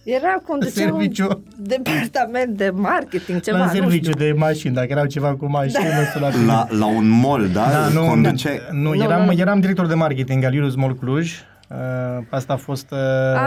Era 0.03 0.41
conducea 0.47 0.81
un 0.83 0.89
serviciu. 0.91 1.43
departament 1.57 2.57
de 2.57 2.69
marketing, 2.69 3.41
ceva, 3.41 3.57
la 3.57 3.63
nu 3.63 3.69
știu. 3.69 3.81
serviciu 3.81 4.11
de 4.11 4.33
mașini, 4.37 4.73
dacă 4.73 4.87
erau 4.89 5.05
ceva 5.05 5.35
cu 5.35 5.45
mașini, 5.49 5.83
da. 5.83 6.03
suna 6.13 6.27
pe 6.27 6.37
mine. 6.37 6.51
La, 6.51 6.67
la 6.69 6.85
un 6.85 7.07
mall, 7.09 7.47
da? 7.53 7.69
Da, 7.69 7.87
nu, 7.99 8.05
Conduce... 8.07 8.59
nu, 8.71 8.93
Nu, 8.93 9.03
eram, 9.03 9.25
nu. 9.25 9.31
eram 9.31 9.59
director 9.59 9.85
de 9.87 9.93
marketing 9.93 10.43
al 10.43 10.53
Iulius 10.53 10.75
Mall 10.75 10.95
Cluj. 10.95 11.31
Uh, 11.73 12.23
asta 12.29 12.53
a 12.53 12.55
fost 12.55 12.91
uh, 12.91 12.97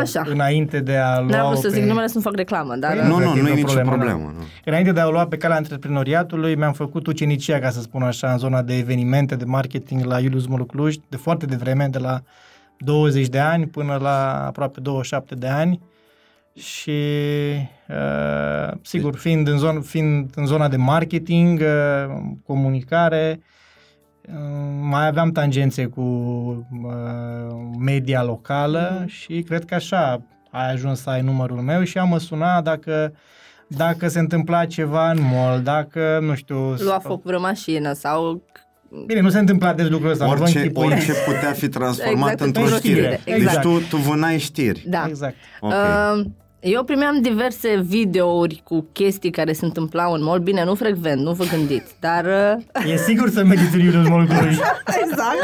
Așa. 0.01 0.23
înainte 0.27 0.81
de 0.81 0.97
a 0.97 1.21
lua 1.21 1.37
N-am 1.37 1.47
vrut 1.47 1.59
să 1.61 1.69
pe... 1.69 1.75
zic 1.75 1.85
numele 1.85 2.07
să 2.07 2.13
nu 2.17 2.21
fac 2.21 2.35
reclamă, 2.37 2.77
dar... 2.77 2.97
Păi 2.97 3.09
Nu, 3.09 3.17
cred 3.17 3.27
nu, 3.27 3.33
că 3.33 3.39
e 3.39 3.43
nu 3.43 3.49
e 3.49 3.53
o 3.53 3.55
nicio 3.55 3.67
problemă, 3.67 3.91
problemă. 3.91 4.19
da. 4.19 4.39
nu. 4.39 4.45
Înainte 4.65 4.93
de 4.93 5.01
a 5.01 5.07
o 5.07 5.11
lua 5.11 5.27
pe 5.27 5.37
calea 5.37 5.57
antreprenoriatului, 5.57 6.55
mi-am 6.55 6.73
făcut 6.73 7.07
ucenicia, 7.07 7.59
ca 7.59 7.71
să 7.71 7.81
spun 7.81 8.03
așa, 8.03 8.33
în 8.33 8.39
zona 8.39 8.63
de 8.63 8.77
evenimente, 8.77 9.37
de 9.37 9.45
marketing 9.45 10.05
la 10.05 10.21
Iulius 10.21 10.47
Mall 10.47 10.67
Cluj, 10.67 10.97
de 11.09 11.17
foarte 11.17 11.47
devreme, 11.47 11.87
de 11.87 11.99
la 11.99 12.23
20 12.79 13.29
de 13.29 13.39
ani 13.39 13.67
până 13.67 13.99
la 14.01 14.47
aproape 14.47 14.81
27 14.81 15.35
de 15.35 15.49
ani. 15.49 15.81
Și, 16.55 16.91
uh, 17.89 18.77
sigur, 18.83 19.17
fiind 19.17 19.49
în, 19.49 19.59
zon, 19.59 19.81
fiind 19.81 20.31
în 20.35 20.47
zona 20.47 20.69
de 20.69 20.77
marketing, 20.77 21.61
uh, 21.61 22.17
comunicare, 22.47 23.41
uh, 23.41 23.45
mai 24.81 25.07
aveam 25.07 25.31
tangențe 25.31 25.85
cu 25.87 26.01
uh, 26.01 27.57
media 27.79 28.23
locală 28.23 29.05
și 29.07 29.43
cred 29.43 29.65
că 29.65 29.75
așa 29.75 30.23
ai 30.51 30.73
ajuns 30.73 31.01
să 31.01 31.11
ai 31.11 31.23
numărul 31.23 31.61
meu 31.61 31.83
și 31.83 31.99
am 31.99 32.09
mă 32.09 32.19
suna 32.19 32.61
dacă 32.61 33.13
dacă 33.69 34.09
se 34.09 34.19
întâmpla 34.19 34.65
ceva 34.65 35.11
în 35.11 35.19
mall, 35.33 35.61
dacă, 35.63 36.19
nu 36.23 36.35
știu... 36.35 36.75
Lua 36.79 36.99
foc 36.99 37.23
vreo 37.23 37.41
mașină 37.41 37.93
sau... 37.93 38.43
Bine, 39.07 39.21
nu 39.21 39.29
se 39.29 39.39
întâmpla 39.39 39.73
des 39.73 39.89
lucrul 39.89 40.11
ăsta, 40.11 40.25
nu 40.25 40.35
vă 40.35 40.43
Orice, 40.43 40.59
închipuiți. 40.59 40.93
orice 40.93 41.13
putea 41.27 41.53
fi 41.53 41.69
transformat 41.69 42.31
Exact, 42.33 42.41
într-o 42.41 42.63
într-o 42.63 42.77
știre. 42.77 43.01
știre, 43.01 43.21
Deci 43.25 43.35
exact. 43.35 43.61
tu, 43.61 43.79
tu 43.89 43.97
vânai 43.97 44.39
știri. 44.39 44.85
Da. 44.89 45.05
Exact. 45.09 45.35
Ok. 45.61 45.73
Uh, 45.73 46.25
eu 46.61 46.85
primeam 46.85 47.21
diverse 47.21 47.81
videouri 47.87 48.61
cu 48.65 48.89
chestii 48.93 49.31
care 49.31 49.53
se 49.53 49.65
întâmplau 49.65 50.13
în 50.13 50.23
mall. 50.23 50.41
Bine, 50.41 50.65
nu 50.65 50.75
frecvent, 50.75 51.21
nu 51.21 51.33
vă 51.33 51.45
gândiți, 51.45 51.95
dar... 52.01 52.25
Uh, 52.25 52.93
E 52.93 52.97
sigur 52.97 53.31
să 53.31 53.45
mergeți 53.45 53.75
în 53.75 53.81
Iulius 53.81 54.09
Mall 54.11 54.27
Cluj. 54.27 54.57
exact. 55.03 55.43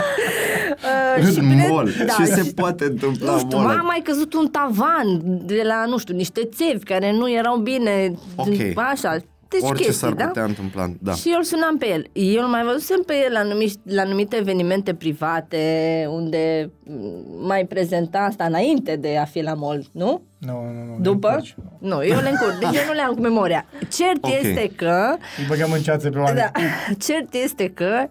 Uh, 1.18 1.36
În 1.36 1.48
bine- 1.48 1.66
mall. 1.70 1.90
da, 2.06 2.12
Ce 2.18 2.24
se 2.24 2.42
și- 2.42 2.54
poate 2.54 2.84
întâmpla 2.84 3.26
Nu 3.26 3.32
în 3.32 3.38
știu, 3.38 3.58
mall? 3.58 3.76
m-a 3.76 3.82
mai 3.82 4.00
căzut 4.04 4.34
un 4.34 4.46
tavan 4.48 5.20
de 5.46 5.62
la, 5.64 5.84
nu 5.86 5.98
știu, 5.98 6.14
niște 6.14 6.48
țevi 6.54 6.84
care 6.84 7.12
nu 7.12 7.30
erau 7.32 7.56
bine. 7.56 8.12
Ok. 8.36 8.48
Așa, 8.74 9.16
deci 9.52 9.68
Orice 9.68 9.84
chestii, 9.84 10.00
s-ar 10.06 10.12
da? 10.12 10.24
putea 10.26 10.44
întâmpla. 10.44 10.92
Da. 11.00 11.12
Și 11.12 11.28
eu 11.30 11.36
îl 11.36 11.42
sunam 11.44 11.76
pe 11.78 11.88
el. 11.88 12.06
Eu 12.12 12.42
îl 12.42 12.48
mai 12.48 12.62
văzusem 12.64 13.02
pe 13.06 13.14
el 13.26 13.32
la, 13.32 13.42
numi, 13.42 13.72
la 13.82 14.02
anumite 14.02 14.36
evenimente 14.36 14.94
private, 14.94 16.06
unde 16.10 16.70
m, 16.84 17.46
mai 17.46 17.64
prezenta 17.64 18.18
asta 18.18 18.44
înainte 18.44 18.96
de 18.96 19.16
a 19.16 19.24
fi 19.24 19.40
la 19.40 19.54
mall, 19.54 19.86
nu? 19.92 20.22
Nu, 20.38 20.62
nu, 20.62 20.84
nu. 20.94 20.98
După? 21.00 21.28
ne 21.28 21.34
încurci. 21.34 21.54
Nu, 21.78 22.04
eu 22.04 22.20
le 22.20 22.28
încurc. 22.28 22.58
Deci 22.58 22.80
eu 22.80 22.86
nu 22.86 22.92
le 22.92 23.00
am 23.00 23.14
cu 23.14 23.20
memoria. 23.20 23.66
Cert 23.92 24.24
Ok. 24.24 24.32
este 24.42 24.70
că... 24.76 25.16
Îi 25.38 25.44
băgăm 25.48 25.72
în 25.72 25.80
ceață 25.80 26.10
pe 26.10 26.18
oameni. 26.18 26.36
Da, 26.36 26.50
cert 27.06 27.34
este 27.34 27.68
că 27.74 28.04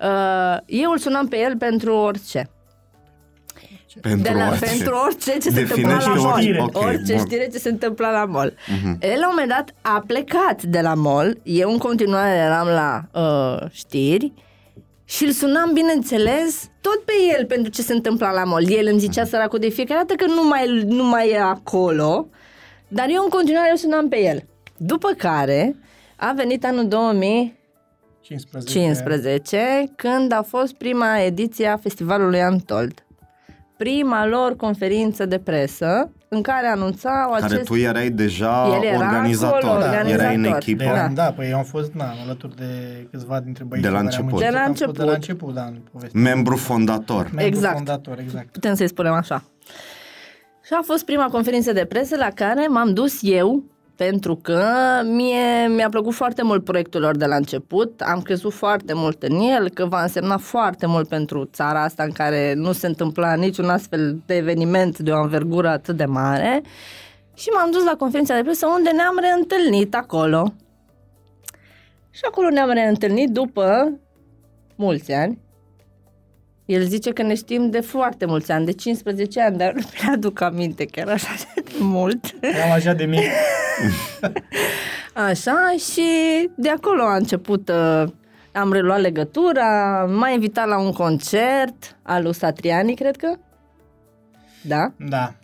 uh, 0.00 0.58
eu 0.66 0.90
îl 0.90 0.98
sunam 0.98 1.26
pe 1.28 1.38
el 1.38 1.56
pentru 1.56 1.94
orice. 1.94 2.50
Pentru 4.00 4.32
de 4.32 4.38
la, 4.38 4.48
orice. 4.48 4.64
pentru 4.64 4.94
orice 5.04 5.32
ce 5.32 5.50
se 5.50 5.60
întâmpla 5.60 5.88
Definește 5.88 6.08
la 6.08 6.14
mall. 6.14 6.32
orice. 6.34 6.60
Ok, 6.60 6.82
orice 6.84 7.14
bun. 7.14 7.24
știre 7.26 7.48
ce 7.52 7.58
se 7.58 7.68
întâmpla 7.68 8.10
la 8.10 8.24
mall. 8.24 8.54
El 9.00 9.18
la 9.18 9.28
un 9.28 9.34
moment 9.34 9.48
dat 9.48 9.74
a 9.80 10.04
plecat 10.06 10.62
de 10.62 10.80
la 10.80 10.94
mall, 10.94 11.38
eu 11.42 11.70
în 11.70 11.78
continuare 11.78 12.36
eram 12.36 12.66
la 12.66 13.04
uh, 13.20 13.70
știri 13.70 14.32
și 15.04 15.24
îl 15.24 15.30
sunam, 15.30 15.70
bineînțeles, 15.72 16.70
tot 16.80 17.02
pe 17.04 17.12
el 17.38 17.46
pentru 17.46 17.70
ce 17.70 17.82
se 17.82 17.92
întâmpla 17.92 18.30
la 18.32 18.44
mall. 18.44 18.70
El 18.72 18.86
îmi 18.86 18.98
zicea 18.98 19.24
săracul 19.24 19.58
de 19.58 19.68
fiecare 19.68 20.00
dată 20.06 20.24
că 20.24 20.30
nu 20.32 20.48
mai, 20.48 20.82
nu 20.86 21.04
mai 21.04 21.28
e 21.30 21.38
acolo, 21.40 22.28
dar 22.88 23.06
eu 23.10 23.22
în 23.22 23.28
continuare 23.28 23.70
îl 23.70 23.76
sunam 23.76 24.08
pe 24.08 24.20
el. 24.22 24.44
După 24.76 25.08
care 25.16 25.76
a 26.16 26.32
venit 26.36 26.64
anul 26.64 26.88
2015, 26.88 28.72
15. 28.78 29.92
când 29.96 30.32
a 30.32 30.42
fost 30.42 30.72
prima 30.74 31.18
ediție 31.18 31.66
a 31.66 31.76
Festivalului 31.76 32.40
Antold. 32.42 33.05
Prima 33.76 34.26
lor 34.26 34.56
conferință 34.56 35.26
de 35.26 35.38
presă 35.38 36.10
în 36.28 36.42
care 36.42 36.66
anunțau 36.66 37.30
Care 37.30 37.44
acest... 37.44 37.64
tu 37.64 37.76
erai 37.76 38.10
deja 38.10 38.66
El 38.76 38.82
era 38.82 38.96
organizator. 38.98 39.56
acolo, 39.56 39.72
organizator. 39.72 40.20
Erai 40.20 40.34
în 40.34 40.42
Da. 40.42 40.56
echipă. 40.56 40.82
De, 40.82 40.88
Da. 40.88 40.94
da. 40.94 41.08
da, 41.08 41.32
păi 41.32 41.48
eu 41.50 41.56
am 41.56 41.64
fost 41.64 41.92
na, 41.92 42.04
alături 42.24 42.56
de 42.56 42.64
câțiva 43.10 43.40
dintre 43.40 43.64
băieții 43.64 43.90
De 43.90 43.96
la 43.96 44.02
care 44.02 44.14
am 44.16 44.22
început. 44.22 44.40
De 44.42 44.48
la 44.52 44.58
am 44.60 44.66
fost 44.66 44.78
De 44.78 44.84
început. 44.84 45.06
la 45.06 45.12
început, 45.14 45.54
da, 45.54 45.62
în 45.64 45.78
poveste. 45.92 46.18
Membru 46.18 46.56
fondator. 46.56 47.22
Membru 47.24 47.44
Exact. 47.44 47.74
fondator, 47.74 48.18
exact. 48.18 48.46
putem 48.52 48.74
să-i 48.74 48.88
spunem 48.88 49.12
așa. 49.12 49.44
Și 50.64 50.72
a 50.72 50.80
fost 50.84 51.04
prima 51.04 51.26
conferință 51.30 51.72
de 51.72 51.84
presă 51.84 52.16
la 52.16 52.28
care 52.34 52.66
m-am 52.66 52.92
dus 52.94 53.18
eu, 53.22 53.62
pentru 53.96 54.36
că 54.36 54.64
mie 55.04 55.68
mi-a 55.68 55.88
plăcut 55.88 56.14
foarte 56.14 56.42
mult 56.42 56.64
proiectul 56.64 57.00
lor 57.00 57.16
de 57.16 57.24
la 57.24 57.36
început, 57.36 58.00
am 58.00 58.20
crezut 58.20 58.52
foarte 58.52 58.92
mult 58.94 59.22
în 59.22 59.38
el, 59.40 59.68
că 59.68 59.86
va 59.86 60.02
însemna 60.02 60.36
foarte 60.36 60.86
mult 60.86 61.08
pentru 61.08 61.44
țara 61.44 61.82
asta 61.82 62.02
în 62.02 62.12
care 62.12 62.54
nu 62.54 62.72
se 62.72 62.86
întâmpla 62.86 63.34
niciun 63.34 63.68
astfel 63.68 64.22
de 64.26 64.34
eveniment 64.34 64.98
de 64.98 65.10
o 65.10 65.16
anvergură 65.16 65.68
atât 65.68 65.96
de 65.96 66.04
mare. 66.04 66.62
Și 67.34 67.48
m-am 67.48 67.70
dus 67.70 67.84
la 67.84 67.96
conferința 67.98 68.34
de 68.34 68.42
presă 68.42 68.66
unde 68.66 68.90
ne-am 68.90 69.18
reîntâlnit 69.20 69.94
acolo. 69.94 70.52
Și 72.10 72.22
acolo 72.28 72.48
ne-am 72.48 72.70
reîntâlnit 72.70 73.30
după 73.30 73.92
mulți 74.74 75.12
ani. 75.12 75.38
El 76.66 76.82
zice 76.82 77.12
că 77.12 77.22
ne 77.22 77.34
știm 77.34 77.70
de 77.70 77.80
foarte 77.80 78.26
mulți 78.26 78.52
ani, 78.52 78.64
de 78.64 78.72
15 78.72 79.42
ani, 79.42 79.56
dar 79.56 79.72
nu 79.72 79.80
mi 79.80 80.12
aduc 80.12 80.40
aminte 80.40 80.84
că 80.84 81.00
era 81.00 81.12
așa 81.12 81.34
de 81.54 81.62
mult. 81.78 82.34
Eram 82.40 82.70
așa 82.70 82.92
de 82.92 83.04
mic. 83.04 83.22
Așa 85.28 85.74
și 85.92 86.02
de 86.54 86.68
acolo 86.68 87.02
a 87.02 87.16
început, 87.16 87.68
uh, 87.68 88.04
am 88.52 88.72
reluat 88.72 89.00
legătura, 89.00 90.04
m-a 90.04 90.28
invitat 90.28 90.68
la 90.68 90.78
un 90.78 90.92
concert 90.92 91.96
al 92.02 92.22
lui 92.22 92.34
Satriani, 92.34 92.94
cred 92.94 93.16
că. 93.16 93.34
Da? 94.62 94.92
Da. 94.96 95.34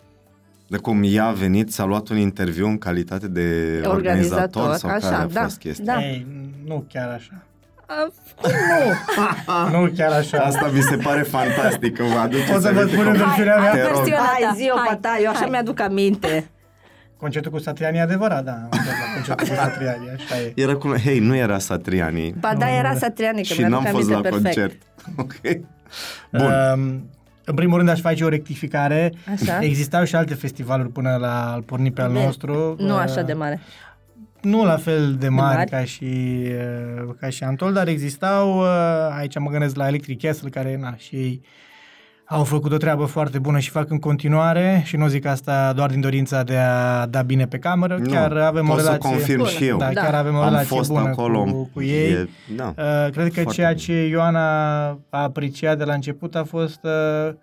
De 0.66 0.76
cum 0.76 1.02
ea 1.04 1.24
a 1.24 1.32
venit, 1.32 1.72
s-a 1.72 1.84
luat 1.84 2.08
un 2.08 2.16
interviu 2.16 2.66
în 2.66 2.78
calitate 2.78 3.28
de 3.28 3.80
organizator, 3.84 4.62
Organizator, 4.62 4.74
sau 4.74 4.90
așa, 4.90 4.98
care 4.98 5.22
a 5.22 5.26
da, 5.26 5.42
fost 5.42 5.58
chestia? 5.58 5.84
da. 5.84 6.02
Ei, 6.02 6.26
nu 6.64 6.84
chiar 6.88 7.08
așa. 7.08 7.42
A, 7.92 8.12
cum 8.40 8.50
nu? 9.72 9.80
Nu 9.80 9.90
chiar 9.96 10.12
așa. 10.12 10.38
Asta 10.38 10.70
mi 10.74 10.80
se 10.80 10.96
pare 10.96 11.22
fantastic 11.22 11.96
că 11.96 12.02
vă 12.02 12.18
aduceți 12.18 12.52
O 12.54 12.58
să 12.60 12.70
vă 12.72 12.78
aminte 12.80 12.92
spun 12.92 13.04
cum- 13.04 13.12
în 13.12 13.18
versiunea 13.18 13.56
mea. 13.58 13.70
Te 13.72 13.82
rog. 13.82 13.92
Versiunea 13.94 14.18
Hai, 14.32 14.40
ta, 14.42 14.52
zi 14.56 14.70
o 14.74 14.78
hai, 14.78 14.88
pe 14.88 14.98
ta, 15.00 15.18
eu 15.22 15.28
așa 15.30 15.38
hai. 15.38 15.48
mi-aduc 15.50 15.80
aminte. 15.80 16.50
Concertul 17.16 17.50
cu 17.50 17.58
Satriani 17.58 17.96
e 17.96 18.00
adevărat, 18.00 18.44
da. 18.44 18.52
Am 18.52 18.68
fost 18.70 18.84
la 18.86 19.12
concertul 19.14 19.46
cu 19.46 19.54
Satriani, 19.54 20.10
așa 20.16 20.40
e. 20.40 20.52
Era 20.56 20.74
cum, 20.76 20.96
hei, 20.96 21.18
nu 21.18 21.36
era 21.36 21.58
Satriani 21.58 22.34
Ba 22.40 22.54
da, 22.58 22.70
era 22.70 22.94
Satriani, 22.94 23.36
că 23.36 23.42
și 23.42 23.58
mi-aduc 23.60 23.82
n-am 23.82 23.84
fost 23.94 24.10
aminte 24.10 24.28
la 24.28 24.36
perfect. 24.38 24.44
concert. 24.54 24.80
Ok. 25.22 25.34
Bun. 26.32 26.52
Um, 26.74 27.10
în 27.44 27.54
primul 27.54 27.76
rând 27.76 27.88
aș 27.88 28.00
face 28.00 28.24
o 28.24 28.28
rectificare. 28.28 29.12
Așa. 29.32 29.58
Existau 29.60 30.04
și 30.04 30.14
alte 30.14 30.34
festivaluri 30.34 30.88
până 30.88 31.16
la 31.20 31.52
al 31.52 31.62
porni 31.62 31.90
pe 31.92 32.00
al 32.02 32.10
Bine, 32.10 32.24
nostru. 32.24 32.74
Nu 32.78 32.94
Uh, 32.94 33.00
așa 33.00 33.22
de 33.22 33.32
mare. 33.32 33.60
Nu 34.42 34.64
la 34.64 34.76
fel 34.76 35.14
de 35.18 35.28
mari, 35.28 35.56
mari. 35.56 35.70
ca 35.70 35.84
și 35.84 36.04
uh, 37.04 37.14
ca 37.20 37.28
și 37.28 37.44
Antol, 37.44 37.72
dar 37.72 37.88
existau, 37.88 38.58
uh, 38.58 38.66
aici 39.18 39.38
mă 39.38 39.50
gândesc 39.50 39.76
la 39.76 39.86
Electric 39.88 40.20
Castle, 40.22 40.48
care 40.48 40.76
na, 40.80 40.94
și 40.96 41.14
ei 41.16 41.40
au 42.24 42.44
făcut 42.44 42.72
o 42.72 42.76
treabă 42.76 43.04
foarte 43.04 43.38
bună 43.38 43.58
și 43.58 43.70
fac 43.70 43.90
în 43.90 43.98
continuare 43.98 44.82
și 44.84 44.96
nu 44.96 45.06
zic 45.06 45.26
asta 45.26 45.72
doar 45.72 45.90
din 45.90 46.00
dorința 46.00 46.42
de 46.42 46.56
a 46.56 47.06
da 47.06 47.22
bine 47.22 47.46
pe 47.46 47.58
cameră, 47.58 47.96
Nu, 47.96 48.10
chiar 48.10 48.36
avem 48.36 48.64
o 48.68 48.72
pot 48.72 48.78
relație... 48.80 49.00
să 49.02 49.08
confirm 49.08 49.38
Bună. 49.38 49.50
și 49.50 49.66
eu. 49.66 49.76
Da, 49.78 49.90
Da. 49.92 50.00
chiar 50.00 50.14
avem 50.14 50.34
o 50.34 50.38
Am 50.38 50.44
relație 50.44 50.76
fost 50.76 50.90
bună 50.90 51.08
acolo. 51.08 51.42
cu, 51.44 51.70
cu 51.72 51.82
ei. 51.82 52.10
E, 52.12 52.28
da. 52.56 52.74
Uh, 52.78 53.10
cred 53.12 53.26
că 53.32 53.40
Foarte 53.40 53.52
ceea 53.52 53.68
bun. 53.68 53.76
ce 53.76 54.06
Ioana 54.06 54.86
a 54.88 54.98
apreciat 55.10 55.78
de 55.78 55.84
la 55.84 55.92
început 55.94 56.34
a 56.34 56.44
fost 56.44 56.80
uh, 56.82 57.32
m- 57.32 57.36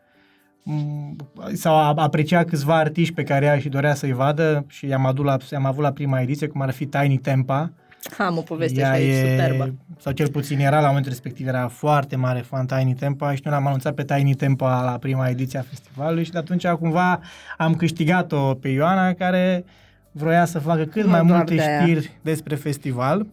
sau 1.54 1.76
a 1.76 1.94
apreciat 1.96 2.48
câțiva 2.48 2.76
artiști 2.76 3.14
pe 3.14 3.24
care 3.24 3.46
ea 3.46 3.60
și 3.60 3.70
dorea 3.70 3.94
să-i 3.94 4.14
vadă 4.14 4.66
și 4.68 4.88
i-am, 4.88 5.06
adus 5.06 5.26
la, 5.26 5.38
i-am 5.52 5.66
avut 5.66 5.84
la 5.84 5.92
prima 5.92 6.22
ediție, 6.22 6.48
cum 6.48 6.62
ar 6.62 6.72
fi 6.72 6.86
Tiny 6.86 7.18
Tempa. 7.18 7.72
Am 8.18 8.38
o 8.38 8.42
poveste 8.42 8.80
Ea 8.80 8.94
și 8.94 9.02
aici 9.02 9.30
superbă. 9.30 9.74
sau 10.00 10.12
cel 10.14 10.30
puțin 10.30 10.60
era 10.60 10.80
la 10.80 10.88
momentul 10.88 11.12
respectiv, 11.12 11.48
era 11.48 11.68
foarte 11.68 12.16
mare 12.16 12.40
fan 12.40 12.66
Tiny 12.66 12.94
Tempa 12.94 13.36
și 13.36 13.42
noi 13.44 13.54
l-am 13.54 13.68
anunțat 13.68 13.94
pe 13.94 14.04
Tiny 14.04 14.34
Tempa 14.34 14.84
la 14.84 14.92
prima 14.98 15.28
ediție 15.30 15.60
a 15.60 15.62
festivalului 15.62 16.24
și 16.24 16.32
de 16.32 16.38
atunci 16.38 16.68
cumva 16.68 17.20
am 17.58 17.76
câștigat-o 17.76 18.54
pe 18.54 18.68
Ioana 18.68 19.14
care 19.14 19.66
vroia 20.12 20.46
să 20.46 20.60
facă 20.60 20.84
cât 20.84 21.04
Nu 21.04 21.10
mai 21.10 21.26
doar 21.26 21.38
multe 21.38 21.56
de 21.56 21.62
aia. 21.62 21.82
știri 21.82 22.12
despre 22.22 22.56
festival. 22.56 23.28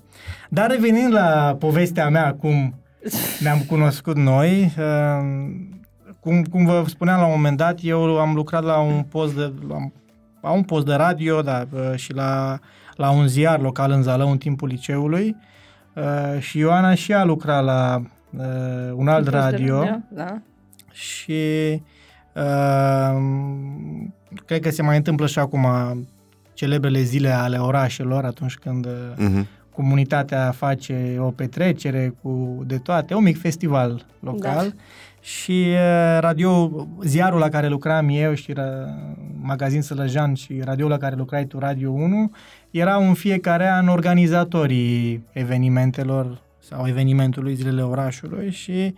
Dar 0.48 0.70
revenind 0.70 1.12
la 1.12 1.56
povestea 1.58 2.08
mea, 2.08 2.34
cum 2.34 2.74
ne-am 3.42 3.58
cunoscut 3.68 4.16
noi, 4.16 4.72
uh, 4.78 5.24
cum, 6.26 6.42
cum 6.44 6.64
vă 6.64 6.84
spuneam 6.86 7.20
la 7.20 7.26
un 7.26 7.32
moment 7.34 7.56
dat, 7.56 7.78
eu 7.82 8.18
am 8.18 8.34
lucrat 8.34 8.64
la 8.64 8.78
un 8.78 9.02
post 9.02 9.34
de, 9.34 9.52
la, 9.68 9.76
la 10.40 10.50
un 10.50 10.62
post 10.62 10.86
de 10.86 10.94
radio 10.94 11.42
da, 11.42 11.64
uh, 11.72 11.94
și 11.94 12.12
la, 12.12 12.58
la 12.94 13.10
un 13.10 13.26
ziar 13.26 13.60
local 13.60 13.90
în 13.90 14.02
Zalău 14.02 14.30
în 14.30 14.38
timpul 14.38 14.68
liceului 14.68 15.36
uh, 15.94 16.40
și 16.40 16.58
Ioana 16.58 16.94
și 16.94 17.12
ea 17.12 17.24
lucra 17.24 17.60
la 17.60 18.02
uh, 18.36 18.44
un 18.94 19.08
alt 19.08 19.26
radio 19.28 19.84
Da. 20.10 20.38
și 20.92 21.42
uh, 22.34 23.16
cred 24.46 24.60
că 24.60 24.70
se 24.70 24.82
mai 24.82 24.96
întâmplă 24.96 25.26
și 25.26 25.38
acum 25.38 25.66
celebrele 26.54 27.00
zile 27.02 27.28
ale 27.30 27.56
orașelor 27.58 28.24
atunci 28.24 28.54
când 28.54 28.86
uh, 28.86 28.92
Mhm. 29.16 29.46
comunitatea 29.74 30.50
face 30.50 31.16
o 31.20 31.30
petrecere 31.30 32.14
cu 32.22 32.62
de 32.66 32.78
toate, 32.78 33.14
un 33.14 33.22
mic 33.22 33.38
festival 33.40 34.04
local 34.20 34.64
Da. 34.74 34.82
Și 35.26 35.66
uh, 35.68 36.18
radio, 36.20 36.70
ziarul 37.02 37.38
la 37.38 37.48
care 37.48 37.68
lucram 37.68 38.08
eu 38.10 38.34
și 38.34 38.52
ra- 38.52 39.16
magazin 39.40 39.82
Sălăjan 39.82 40.34
și 40.34 40.60
radio 40.64 40.88
la 40.88 40.96
care 40.96 41.14
lucrai 41.16 41.44
tu, 41.44 41.58
Radio 41.58 41.90
1, 41.90 42.30
erau 42.70 43.08
în 43.08 43.14
fiecare 43.14 43.68
an 43.68 43.88
organizatorii 43.88 45.24
evenimentelor 45.32 46.40
sau 46.58 46.88
evenimentului 46.88 47.54
Zilele 47.54 47.82
Orașului 47.82 48.50
și 48.50 48.94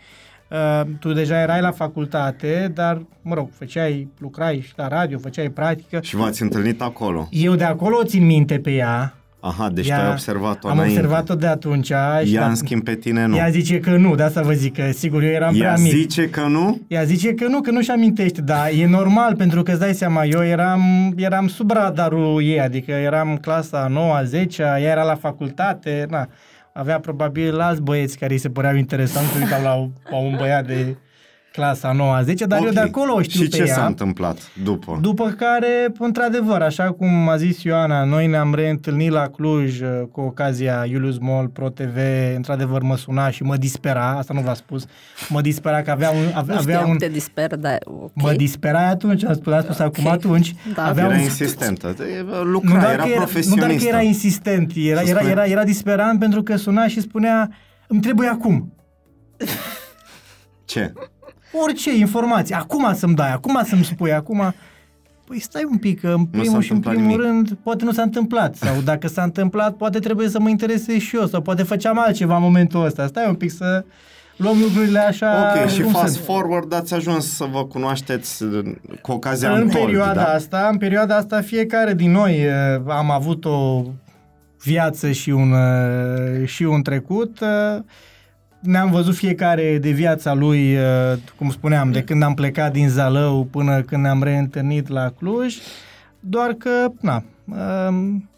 uh, 0.50 0.82
tu 1.00 1.12
deja 1.12 1.40
erai 1.40 1.60
la 1.60 1.70
facultate, 1.70 2.70
dar, 2.74 3.02
mă 3.22 3.34
rog, 3.34 3.48
făceai, 3.52 4.08
lucrai 4.18 4.60
și 4.60 4.72
la 4.76 4.88
radio, 4.88 5.18
făceai 5.18 5.50
practică. 5.50 6.00
Și 6.02 6.16
v-ați 6.16 6.42
întâlnit 6.42 6.80
acolo. 6.80 7.28
Eu 7.30 7.54
de 7.54 7.64
acolo 7.64 7.96
o 7.96 8.04
țin 8.04 8.26
minte 8.26 8.58
pe 8.58 8.70
ea, 8.70 9.17
Aha, 9.40 9.68
deci 9.68 9.88
Ea- 9.88 9.96
tu 9.98 10.02
ai 10.04 10.10
observat-o 10.10 10.68
am 10.68 10.78
înainte. 10.78 10.98
observat-o 11.00 11.34
de 11.34 11.46
atunci. 11.46 11.86
și 11.86 11.92
Ea, 11.92 12.40
la- 12.40 12.46
în 12.46 12.54
schimb, 12.54 12.82
pe 12.84 12.94
tine 12.94 13.26
nu. 13.26 13.36
Ea 13.36 13.48
zice 13.48 13.80
că 13.80 13.90
nu, 13.96 14.14
de 14.14 14.22
asta 14.22 14.40
vă 14.42 14.52
zic 14.52 14.74
că 14.74 14.90
sigur 14.92 15.22
eu 15.22 15.28
eram 15.30 15.54
Ea 15.54 15.58
prea 15.60 15.76
mic. 15.76 15.92
zice 15.92 16.28
că 16.30 16.40
nu? 16.40 16.80
Ea 16.88 17.02
zice 17.04 17.34
că 17.34 17.46
nu, 17.46 17.60
că 17.60 17.70
nu-și 17.70 17.90
amintește, 17.90 18.40
dar 18.40 18.68
e 18.78 18.86
normal 18.86 19.34
pentru 19.36 19.62
că 19.62 19.70
îți 19.70 19.80
dai 19.80 19.94
seama, 19.94 20.24
eu 20.24 20.44
eram, 20.44 21.12
eram 21.16 21.48
sub 21.48 21.70
radarul 21.70 22.42
ei, 22.42 22.60
adică 22.60 22.90
eram 22.92 23.36
clasa 23.40 23.86
9 23.90 24.20
10 24.24 24.62
ea 24.62 24.78
era 24.78 25.02
la 25.02 25.14
facultate, 25.14 26.06
na, 26.10 26.28
avea 26.72 26.98
probabil 27.00 27.60
alți 27.60 27.82
băieți 27.82 28.18
care 28.18 28.32
îi 28.32 28.38
se 28.38 28.48
păreau 28.48 28.74
interesanți, 28.76 29.30
se 29.32 29.38
uitau 29.42 29.62
la, 29.62 29.88
la 30.10 30.16
un 30.24 30.34
băiat 30.38 30.66
de 30.66 30.96
clasa 31.52 31.92
9 31.92 32.20
10 32.22 32.44
dar 32.46 32.58
eu 32.60 32.66
Ok. 32.66 32.72
de 32.72 32.80
acolo 32.80 33.14
o 33.14 33.22
știu 33.22 33.42
Și 33.42 33.48
pe 33.48 33.56
ce 33.56 33.62
ea. 33.62 33.74
s-a 33.74 33.86
întâmplat 33.86 34.38
după? 34.62 34.98
După 35.02 35.24
care, 35.30 35.92
într-adevăr, 35.98 36.62
așa 36.62 36.92
cum 36.92 37.28
a 37.28 37.36
zis 37.36 37.62
Ioana, 37.62 38.04
noi 38.04 38.26
ne-am 38.26 38.54
reîntâlnit 38.54 39.10
la 39.10 39.28
Cluj 39.28 39.80
uh, 39.80 39.88
cu 40.12 40.20
ocazia 40.20 40.84
Julius 40.88 41.18
Mall 41.18 41.48
Pro 41.48 41.68
TV, 41.68 41.96
într-adevăr 42.36 42.82
mă 42.82 42.96
suna 42.96 43.30
și 43.30 43.42
mă 43.42 43.56
dispera, 43.56 44.10
asta 44.16 44.34
nu 44.34 44.40
v-a 44.40 44.54
spus, 44.54 44.84
mă 45.28 45.40
dispera 45.40 45.82
că 45.82 45.90
avea 45.90 46.10
un... 46.10 46.24
Avea, 46.34 46.54
Nu 46.54 46.60
avea 46.60 46.74
știam 46.76 46.90
un 46.90 46.96
că 46.98 47.04
te 47.06 47.12
disper, 47.12 47.56
dar 47.56 47.78
ok. 47.84 48.10
Mă 48.14 48.32
disperai 48.32 48.90
atunci, 48.90 49.24
am 49.24 49.34
spus, 49.34 49.52
am 49.52 49.62
spus 49.62 49.78
acum 49.78 50.04
Ok. 50.06 50.12
atunci. 50.12 50.54
Da. 50.74 50.84
avea 50.86 51.04
Era 51.04 51.14
un, 51.14 51.20
insistentă. 51.20 51.94
E, 52.18 52.22
nu 52.22 52.42
Lucra, 52.42 52.70
doar, 52.80 52.92
era 52.92 53.02
că 53.02 53.08
era, 53.08 53.18
nu 53.18 53.24
profesionistă. 53.24 53.66
doar 53.66 53.78
că 53.78 53.84
era 53.88 54.00
insistent, 54.00 54.72
era, 54.76 55.00
Să 55.00 55.08
era, 55.08 55.18
spune- 55.18 55.32
era, 55.32 55.44
era 55.44 55.64
disperant 55.64 56.18
pentru 56.18 56.42
că 56.42 56.56
suna 56.56 56.86
și 56.88 57.00
spunea 57.00 57.50
îmi 57.86 58.00
trebuie 58.00 58.28
acum. 58.28 58.72
Ce? 60.64 60.92
Orice 61.52 61.96
informație, 61.96 62.54
acum 62.54 62.94
să-mi 62.94 63.14
dai, 63.14 63.32
acum 63.32 63.60
să-mi 63.64 63.84
spui, 63.84 64.12
acum... 64.12 64.54
Păi 65.26 65.40
stai 65.40 65.66
un 65.70 65.76
pic, 65.76 66.00
că 66.00 66.08
în 66.08 66.24
s-a 66.24 66.28
primul 66.30 66.60
și 66.62 66.70
în 66.70 66.76
întâmplat 66.76 66.94
primul 66.94 67.10
nimic. 67.10 67.26
rând 67.26 67.58
poate 67.62 67.84
nu 67.84 67.92
s-a 67.92 68.02
întâmplat 68.02 68.54
sau 68.54 68.80
dacă 68.84 69.08
s-a 69.08 69.22
întâmplat 69.22 69.72
poate 69.74 69.98
trebuie 69.98 70.28
să 70.28 70.40
mă 70.40 70.48
interesez 70.48 70.96
și 70.96 71.16
eu 71.16 71.26
sau 71.26 71.40
poate 71.40 71.62
făceam 71.62 71.98
altceva 71.98 72.36
în 72.36 72.42
momentul 72.42 72.84
ăsta. 72.84 73.06
Stai 73.06 73.24
un 73.28 73.34
pic 73.34 73.50
să 73.50 73.84
luăm 74.36 74.58
lucrurile 74.60 74.98
așa 74.98 75.54
Ok, 75.60 75.68
și 75.68 75.82
cum 75.82 75.92
fast 75.92 76.12
sunt. 76.12 76.24
forward 76.24 76.72
ați 76.74 76.94
ajuns 76.94 77.34
să 77.36 77.44
vă 77.52 77.64
cunoașteți 77.64 78.42
uh, 78.42 78.64
cu 79.02 79.12
ocazia 79.12 79.52
În 79.52 79.62
Untold, 79.62 79.84
perioada 79.84 80.12
da? 80.22 80.32
asta, 80.32 80.68
în 80.72 80.78
perioada 80.78 81.16
asta 81.16 81.40
fiecare 81.40 81.94
din 81.94 82.10
noi 82.10 82.46
uh, 82.46 82.82
am 82.86 83.10
avut 83.10 83.44
o 83.44 83.82
viață 84.62 85.10
și 85.10 85.30
un, 85.30 85.52
uh, 85.52 86.46
și 86.46 86.62
un 86.62 86.82
trecut. 86.82 87.40
uh, 87.40 87.82
Ne-am 88.60 88.90
văzut 88.90 89.14
fiecare 89.14 89.78
de 89.78 89.90
viața 89.90 90.34
lui, 90.34 90.76
uh, 90.76 91.18
cum 91.36 91.50
spuneam, 91.50 91.90
de 91.90 92.02
când 92.02 92.22
am 92.22 92.34
plecat 92.34 92.72
din 92.72 92.88
Zalău 92.88 93.44
până 93.44 93.80
când 93.80 94.02
ne-am 94.02 94.22
reîntâlnit 94.22 94.88
la 94.88 95.10
Cluj, 95.18 95.56
doar 96.20 96.52
că, 96.52 96.86
na, 97.00 97.22
um, 97.88 98.28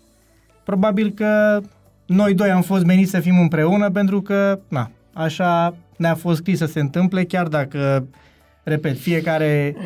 probabil 0.64 1.10
că 1.10 1.60
noi 2.06 2.34
doi 2.34 2.50
am 2.50 2.62
fost 2.62 2.84
meniți 2.84 3.10
să 3.10 3.20
fim 3.20 3.38
împreună 3.38 3.90
pentru 3.90 4.22
că, 4.22 4.58
na, 4.68 4.90
așa 5.12 5.74
ne-a 5.96 6.14
fost 6.14 6.38
scris 6.38 6.58
să 6.58 6.66
se 6.66 6.80
întâmple, 6.80 7.24
chiar 7.24 7.46
dacă, 7.46 8.06
repet, 8.62 8.98
fiecare 8.98 9.76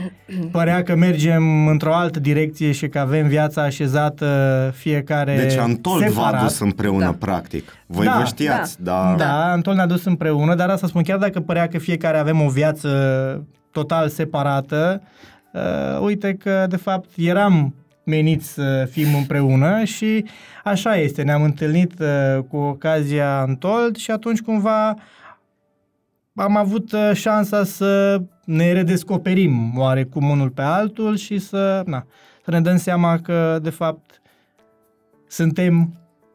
părea 0.51 0.83
că 0.83 0.95
mergem 0.95 1.66
într-o 1.66 1.95
altă 1.95 2.20
direcție 2.20 2.72
și 2.72 2.89
că 2.89 2.99
avem 2.99 3.27
viața 3.29 3.62
așezată 3.62 4.70
fiecare 4.77 5.37
Deci 5.37 5.57
Antold 5.57 6.03
v-a 6.03 6.09
separat. 6.09 6.41
adus 6.41 6.59
împreună, 6.59 7.05
Da. 7.05 7.12
practic. 7.18 7.72
Voi 7.87 8.05
Da, 8.05 8.16
vă 8.18 8.25
știați, 8.25 8.83
da. 8.83 9.14
Da, 9.18 9.51
Antol 9.53 9.75
ne-a 9.75 9.87
dus 9.87 10.05
împreună, 10.05 10.55
dar 10.55 10.68
asta 10.68 10.87
spun, 10.87 11.03
chiar 11.03 11.18
dacă 11.18 11.41
părea 11.41 11.68
că 11.68 11.79
fiecare 11.79 12.18
avem 12.18 12.41
o 12.41 12.49
viață 12.49 12.89
total 13.70 14.09
separată, 14.09 15.03
uh, 15.53 16.01
uite 16.01 16.35
că, 16.35 16.66
de 16.68 16.77
fapt, 16.77 17.09
eram 17.16 17.75
meniți 18.05 18.53
să 18.53 18.89
fim 18.91 19.14
împreună 19.14 19.85
și 19.85 20.25
așa 20.64 20.97
este, 20.97 21.22
ne-am 21.22 21.43
întâlnit 21.43 21.93
uh, 22.01 22.43
cu 22.49 22.57
ocazia 22.57 23.39
Antold 23.39 23.97
și 23.97 24.11
atunci 24.11 24.41
cumva 24.41 24.95
am 26.35 26.57
avut 26.57 26.93
uh, 26.93 27.11
șansa 27.14 27.64
să 27.64 28.20
ne 28.45 28.73
redescoperim 28.73 29.79
oarecum 29.79 30.31
unul 30.31 30.51
pe 30.51 30.63
altul 30.63 31.17
și 31.17 31.39
să, 31.39 31.83
na, 31.87 32.07
să 32.45 32.51
ne 32.51 32.61
dăm 32.61 32.77
seama 32.77 33.19
că, 33.19 33.59
de 33.63 33.71
fapt, 33.71 34.21
suntem 35.29 35.95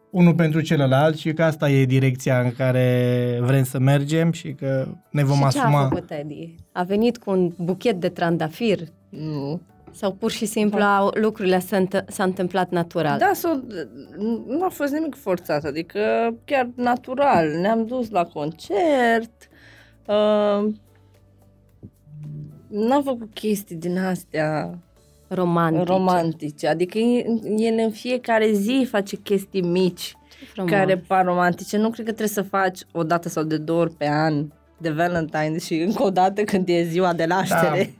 unul 0.10 0.34
pentru 0.34 0.62
celălalt 0.62 1.18
și 1.18 1.34
că 1.34 1.44
asta 1.44 1.70
e 1.70 1.86
direcția 1.86 2.40
în 2.40 2.52
care 2.58 3.38
vrem 3.42 3.64
să 3.64 3.80
mergem 3.80 4.32
și 4.32 4.54
că 4.54 4.88
ne 5.10 5.24
vom 5.24 5.38
și 5.38 5.44
asuma. 5.44 5.70
ce 5.70 5.76
a 5.76 5.88
făcut 5.88 6.12
Eddie? 6.12 6.56
A 6.72 6.84
venit 6.84 7.18
cu 7.18 7.32
un 7.32 7.52
buchet 7.58 8.00
de 8.00 8.10
trandafir 8.10 8.80
Nu. 9.10 9.62
sau 9.92 10.12
pur 10.12 10.32
și 10.32 10.46
simplu 10.46 10.82
au, 10.84 11.12
lucrurile 11.14 11.60
s-a, 11.60 11.78
înt- 11.78 12.06
s-a 12.08 12.24
întâmplat 12.24 12.70
natural? 12.70 13.18
Da, 13.18 13.32
s-o, 13.34 13.50
nu 14.48 14.64
a 14.64 14.70
fost 14.70 14.92
nimic 14.94 15.16
forțat, 15.16 15.64
adică 15.64 16.00
chiar 16.46 16.70
natural. 16.76 17.48
Ne-am 17.62 17.86
dus 17.86 18.10
la 18.10 18.24
concert, 18.24 19.50
uh, 20.06 20.74
n-am 22.70 23.04
făcut 23.04 23.30
chestii 23.34 23.76
din 23.76 23.98
astea 23.98 24.78
Romantic. 25.28 25.88
romantice, 25.88 26.68
adică 26.68 26.98
el 27.58 27.78
în 27.78 27.92
fiecare 27.92 28.52
zi 28.52 28.88
face 28.90 29.16
chestii 29.16 29.62
mici 29.62 30.14
Frumos. 30.54 30.72
care 30.72 30.98
par 30.98 31.26
romantice. 31.26 31.78
Nu 31.78 31.90
cred 31.90 32.06
că 32.06 32.12
trebuie 32.12 32.28
să 32.28 32.42
faci 32.42 32.80
o 32.92 33.04
dată 33.04 33.30
sau 33.30 33.44
de 33.44 33.58
două 33.58 33.80
ori 33.80 33.94
pe 33.98 34.08
an 34.08 34.46
de 34.78 34.90
Valentine 34.90 35.58
și 35.60 35.74
încă 35.74 36.04
o 36.04 36.10
dată 36.10 36.42
când 36.42 36.70
e 36.70 36.84
ziua 36.84 37.14
de 37.14 37.26
naștere. 37.26 37.94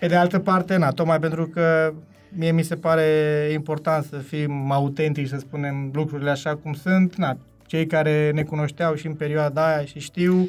Pe 0.00 0.06
de 0.06 0.14
altă 0.14 0.38
parte, 0.38 0.76
na, 0.76 0.90
tocmai 0.90 1.18
pentru 1.18 1.46
că 1.46 1.92
mie 2.28 2.52
mi 2.52 2.62
se 2.62 2.74
pare 2.74 3.04
important 3.52 4.04
să 4.04 4.16
fim 4.16 4.70
autentici, 4.70 5.28
să 5.28 5.36
spunem 5.38 5.90
lucrurile 5.94 6.30
așa 6.30 6.56
cum 6.56 6.72
sunt. 6.72 7.14
Na, 7.14 7.36
cei 7.66 7.86
care 7.86 8.30
ne 8.34 8.42
cunoșteau 8.42 8.94
și 8.94 9.06
în 9.06 9.14
perioada 9.14 9.66
aia 9.74 9.84
și 9.84 9.98
știu, 9.98 10.34
um, 10.34 10.48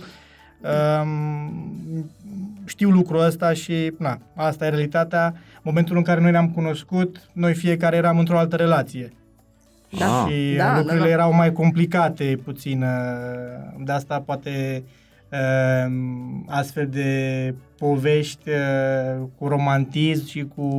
știu 2.65 2.89
lucrul 2.89 3.19
ăsta 3.19 3.53
și 3.53 3.93
na, 3.97 4.19
asta 4.35 4.65
e 4.65 4.69
realitatea. 4.69 5.33
Momentul 5.61 5.97
în 5.97 6.03
care 6.03 6.21
noi 6.21 6.31
ne-am 6.31 6.49
cunoscut, 6.49 7.29
noi 7.33 7.53
fiecare 7.53 7.95
eram 7.95 8.19
într-o 8.19 8.37
altă 8.37 8.55
relație. 8.55 9.11
Da. 9.97 10.27
și 10.29 10.55
Da, 10.55 10.77
lucrurile 10.77 10.99
da, 10.99 11.05
da. 11.05 11.11
erau 11.11 11.33
mai 11.33 11.51
complicate 11.51 12.39
puțin. 12.43 12.81
uh, 12.81 13.83
De 13.85 13.91
asta 13.91 14.19
poate 14.19 14.83
uh, 15.31 15.93
astfel 16.47 16.87
de 16.87 17.53
povești 17.77 18.49
uh, 18.49 19.27
cu 19.37 19.47
romantism 19.47 20.27
și 20.27 20.47
cu 20.55 20.69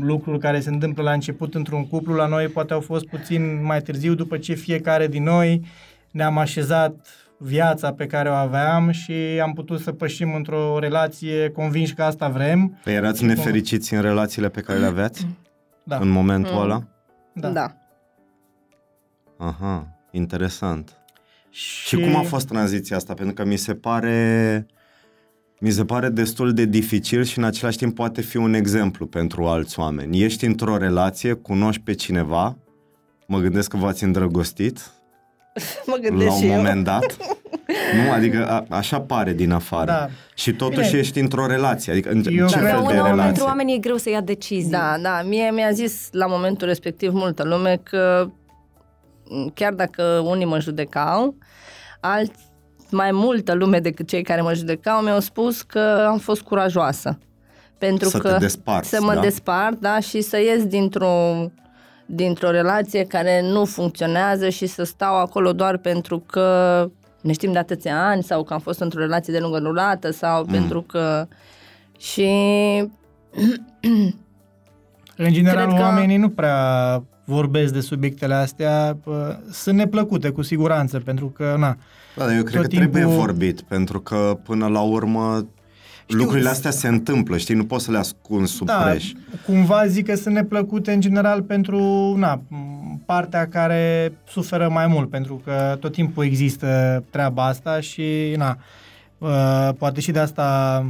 lucruri 0.00 0.38
care 0.38 0.60
se 0.60 0.70
întâmplă 0.70 1.02
la 1.02 1.12
început 1.12 1.54
într-un 1.54 1.86
cuplu, 1.86 2.14
la 2.14 2.26
noi 2.26 2.46
poate 2.46 2.72
au 2.72 2.80
fost 2.80 3.06
puțin 3.06 3.64
mai 3.64 3.80
târziu, 3.80 4.14
după 4.14 4.38
ce 4.38 4.54
fiecare 4.54 5.06
din 5.06 5.22
noi 5.22 5.64
ne-am 6.10 6.38
așezat 6.38 7.23
viața 7.44 7.92
pe 7.92 8.06
care 8.06 8.28
o 8.28 8.32
aveam 8.32 8.90
și 8.90 9.12
am 9.42 9.52
putut 9.52 9.80
să 9.80 9.92
pășim 9.92 10.34
într-o 10.34 10.78
relație 10.78 11.50
convinși 11.50 11.94
că 11.94 12.02
asta 12.02 12.28
vrem. 12.28 12.78
Păi 12.84 12.94
erați 12.94 13.24
nefericiți 13.24 13.94
în 13.94 14.00
relațiile 14.00 14.48
pe 14.48 14.60
care 14.60 14.78
le 14.78 14.86
aveați 14.86 15.26
Da. 15.82 15.96
în 15.96 16.08
momentul 16.08 16.52
Mm. 16.54 16.60
ăla? 16.60 16.82
Da. 17.32 17.48
da. 17.48 17.76
Aha, 19.36 19.86
interesant. 20.10 20.92
Și 21.50 21.96
cum 21.96 22.16
a 22.16 22.22
fost 22.22 22.46
tranziția 22.46 22.96
asta? 22.96 23.14
Pentru 23.14 23.34
că 23.34 23.44
mi 23.44 23.56
se 23.56 23.74
pare 23.74 24.66
mi 25.58 25.70
se 25.70 25.84
pare 25.84 26.08
destul 26.08 26.52
de 26.52 26.64
dificil 26.64 27.22
și 27.24 27.38
în 27.38 27.44
același 27.44 27.76
timp 27.76 27.94
poate 27.94 28.20
fi 28.20 28.36
un 28.36 28.54
exemplu 28.54 29.06
pentru 29.06 29.46
alți 29.46 29.78
oameni. 29.78 30.22
Ești 30.22 30.44
într-o 30.44 30.76
relație, 30.76 31.32
cunoști 31.32 31.82
pe 31.82 31.92
cineva, 31.92 32.56
mă 33.26 33.38
gândesc 33.38 33.70
că 33.70 33.76
v-ați 33.76 34.04
îndrăgostit 34.04 34.90
Mă 35.86 35.98
la 36.02 36.08
gândesc 36.08 36.30
un 36.32 36.38
și 36.38 36.46
eu. 36.46 36.56
moment 36.56 36.84
dat. 36.84 37.16
Nu, 38.04 38.12
adică 38.12 38.46
a, 38.48 38.64
așa 38.76 39.00
pare 39.00 39.32
din 39.32 39.52
afară. 39.52 39.84
Da. 39.90 40.08
Și 40.34 40.52
totuși 40.52 40.88
Bine. 40.88 41.00
ești 41.00 41.18
într-o 41.18 41.46
relație. 41.46 41.92
Adică 41.92 42.10
în 42.10 42.22
Eu 42.30 42.46
ce 42.46 42.56
cred 42.56 42.68
fel 42.68 42.76
că 42.76 42.82
de 42.82 42.88
Uneori 42.88 43.08
relație? 43.08 43.24
pentru 43.24 43.44
oameni 43.44 43.74
e 43.74 43.78
greu 43.78 43.96
să 43.96 44.10
ia 44.10 44.20
decizii. 44.20 44.70
Da, 44.70 44.96
da, 45.02 45.22
mie 45.22 45.50
mi-a 45.50 45.70
zis 45.70 46.08
la 46.12 46.26
momentul 46.26 46.66
respectiv 46.66 47.12
multă 47.12 47.44
lume 47.44 47.80
că 47.82 48.26
m, 49.28 49.50
chiar 49.54 49.72
dacă 49.72 50.02
unii 50.24 50.44
mă 50.46 50.60
judecau, 50.60 51.34
alți, 52.00 52.32
mai 52.90 53.10
multă 53.12 53.52
lume 53.54 53.78
decât 53.78 54.08
cei 54.08 54.22
care 54.22 54.40
mă 54.40 54.54
judecau 54.54 55.00
mi-au 55.02 55.20
spus 55.20 55.62
că 55.62 56.06
am 56.08 56.18
fost 56.18 56.40
curajoasă. 56.42 57.18
Pentru 57.78 58.08
Să 58.08 58.18
te 58.18 58.28
că 58.28 58.36
desparți, 58.40 58.88
să 58.88 58.98
mă 59.02 59.14
da? 59.14 59.20
despart, 59.20 59.80
da, 59.80 60.00
și 60.00 60.20
să 60.20 60.38
ies 60.38 60.66
dintr-o 60.66 61.34
dintr-o 62.06 62.50
relație 62.50 63.04
care 63.04 63.42
nu 63.42 63.64
funcționează 63.64 64.48
și 64.48 64.66
să 64.66 64.82
stau 64.84 65.20
acolo 65.20 65.52
doar 65.52 65.76
pentru 65.76 66.18
că 66.26 66.86
ne 67.20 67.32
știm 67.32 67.52
de 67.52 67.58
atâția 67.58 68.06
ani 68.06 68.22
sau 68.22 68.42
că 68.44 68.52
am 68.54 68.60
fost 68.60 68.80
într-o 68.80 69.00
relație 69.00 69.32
de 69.32 69.38
lungă 69.38 69.58
durată 69.60 70.10
sau 70.10 70.44
mm. 70.44 70.50
pentru 70.52 70.82
că 70.82 71.26
și 71.98 72.28
În 75.16 75.32
general, 75.32 75.64
Cred 75.66 75.76
că- 75.76 75.82
oamenii 75.82 76.16
nu 76.16 76.28
prea 76.28 76.58
vorbesc 77.24 77.72
de 77.72 77.80
subiectele 77.80 78.34
astea. 78.34 78.96
Bă, 79.04 79.36
Sunt 79.50 79.76
neplăcute, 79.76 80.28
cu 80.30 80.42
siguranță, 80.42 80.98
pentru 80.98 81.26
că, 81.26 81.54
na, 81.58 81.76
Da, 82.16 82.24
dar 82.26 82.34
eu 82.36 82.42
cred 82.42 82.60
Tot 82.60 82.70
că 82.70 82.76
trebuie 82.76 83.02
timpul- 83.02 83.18
vorbit, 83.20 83.60
pentru 83.60 84.00
că 84.00 84.38
până 84.44 84.66
la 84.66 84.80
urmă 84.80 85.46
lucrurile 86.06 86.48
astea 86.48 86.70
se 86.70 86.88
întâmplă, 86.88 87.36
știi? 87.36 87.54
Nu 87.54 87.64
poți 87.64 87.84
să 87.84 87.90
le 87.90 87.98
ascunzi 87.98 88.52
sub 88.52 88.66
da, 88.66 88.74
preș. 88.74 89.12
cumva 89.46 89.86
zic 89.86 90.06
că 90.06 90.14
sunt 90.14 90.34
neplăcute 90.34 90.92
în 90.92 91.00
general 91.00 91.42
pentru 91.42 91.78
na, 92.16 92.42
partea 93.06 93.48
care 93.48 94.12
suferă 94.28 94.68
mai 94.68 94.86
mult, 94.86 95.10
pentru 95.10 95.40
că 95.44 95.76
tot 95.80 95.92
timpul 95.92 96.24
există 96.24 97.02
treaba 97.10 97.46
asta 97.46 97.80
și 97.80 98.34
na, 98.36 98.56
uh, 99.18 99.68
poate 99.78 100.00
și 100.00 100.10
de 100.10 100.18
asta 100.18 100.84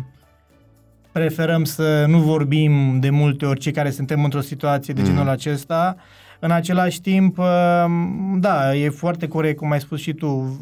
preferăm 1.13 1.65
să 1.65 2.05
nu 2.09 2.19
vorbim 2.19 3.01
de 3.01 3.11
multe 3.11 3.47
ori 3.47 3.61
cei 3.61 3.73
care 3.73 3.91
suntem 3.91 4.25
într-o 4.25 4.41
situație 4.41 4.95
de 4.95 5.01
Mm. 5.01 5.07
genul 5.07 5.29
acesta. 5.29 5.97
În 6.41 6.51
același 6.51 7.01
timp, 7.01 7.39
uh, 7.39 7.45
da, 8.39 8.75
e 8.77 8.89
foarte 8.89 9.29
corect, 9.29 9.57
cum 9.59 9.71
ai 9.71 9.81
spus 9.81 10.01
și 10.01 10.13
tu. 10.13 10.61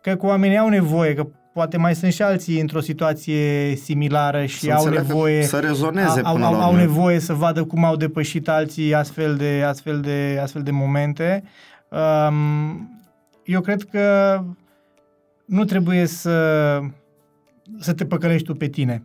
Cred 0.00 0.16
că 0.16 0.26
oamenii 0.26 0.58
au 0.58 0.68
nevoie, 0.68 1.14
că 1.14 1.26
poate 1.58 1.76
mai 1.76 1.94
sunt 1.94 2.12
și 2.12 2.22
alții 2.22 2.60
într-o 2.60 2.80
situație 2.80 3.74
similară 3.76 4.44
și 4.44 4.58
Să 4.58 4.70
au 4.72 4.84
înțeleagă- 4.84 5.06
nevoie 5.06 5.42
să 5.42 5.58
rezoneze 5.58 6.20
au, 6.24 6.32
până 6.32 6.44
au, 6.46 6.52
la 6.52 6.62
au 6.62 6.68
urmă. 6.70 6.80
nevoie 6.80 7.18
să 7.18 7.32
vadă 7.32 7.64
cum 7.64 7.84
au 7.84 7.96
depășit 7.96 8.48
alții 8.48 8.94
astfel 8.94 9.36
de, 9.36 9.62
astfel 9.66 10.00
de, 10.00 10.38
astfel 10.42 10.62
de 10.62 10.70
momente. 10.70 11.42
Um, 11.90 13.00
eu 13.44 13.60
cred 13.60 13.82
că 13.82 14.38
nu 15.44 15.64
trebuie 15.64 16.06
să, 16.06 16.78
să 17.78 17.92
te 17.92 18.04
păcălești 18.04 18.46
tu 18.46 18.54
pe 18.54 18.66
tine. 18.68 19.02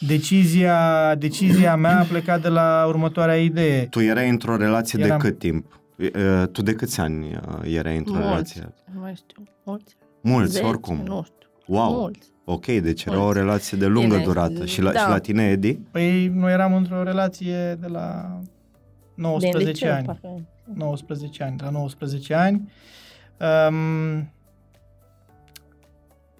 Decizia, 0.00 1.14
decizia 1.14 1.76
mea 1.76 1.98
a 2.00 2.02
plecat 2.04 2.42
de 2.42 2.48
la 2.48 2.84
următoarea 2.88 3.36
idee. 3.36 3.86
Tu 3.86 4.00
erai 4.00 4.28
într-o 4.28 4.56
relație 4.56 5.02
Eram. 5.04 5.18
de 5.18 5.28
cât 5.28 5.38
timp? 5.38 5.80
E, 5.96 6.04
e, 6.04 6.46
Tu 6.52 6.62
de 6.62 6.72
câți 6.72 7.00
ani 7.00 7.26
uh, 7.26 7.74
erai 7.74 7.96
într-o 7.96 8.12
mulți, 8.12 8.28
relație? 8.28 8.68
nu 8.94 9.00
mai 9.00 9.14
știu, 9.16 9.42
mulți, 9.64 9.96
Mulți, 10.20 10.52
zece, 10.52 10.64
oricum. 10.66 10.96
nu 11.04 11.22
știu, 11.24 11.37
Wow. 11.68 11.92
mulți. 12.00 12.28
Ok, 12.44 12.66
deci 12.66 13.04
era 13.04 13.16
o 13.18 13.22
Mulți. 13.22 13.38
relație 13.38 13.78
de 13.78 13.86
lungă 13.86 14.14
Bine, 14.14 14.24
durată. 14.26 14.66
Și 14.66 14.80
la, 14.82 14.92
da. 14.92 14.98
și 14.98 15.08
la 15.08 15.18
tine, 15.18 15.48
Edi? 15.50 15.74
Păi 15.74 16.26
noi 16.34 16.52
eram 16.52 16.74
într-o 16.74 17.02
relație 17.02 17.74
de 17.80 17.86
la 17.86 18.38
19 19.14 19.58
Din 19.58 19.66
liceu, 19.72 19.92
ani. 19.92 20.06
parcă. 20.06 20.28
19 20.74 21.42
ani, 21.42 21.56
de 21.56 21.64
la 21.64 21.70
19 21.70 22.34
ani. 22.34 22.72
Um, 23.70 24.32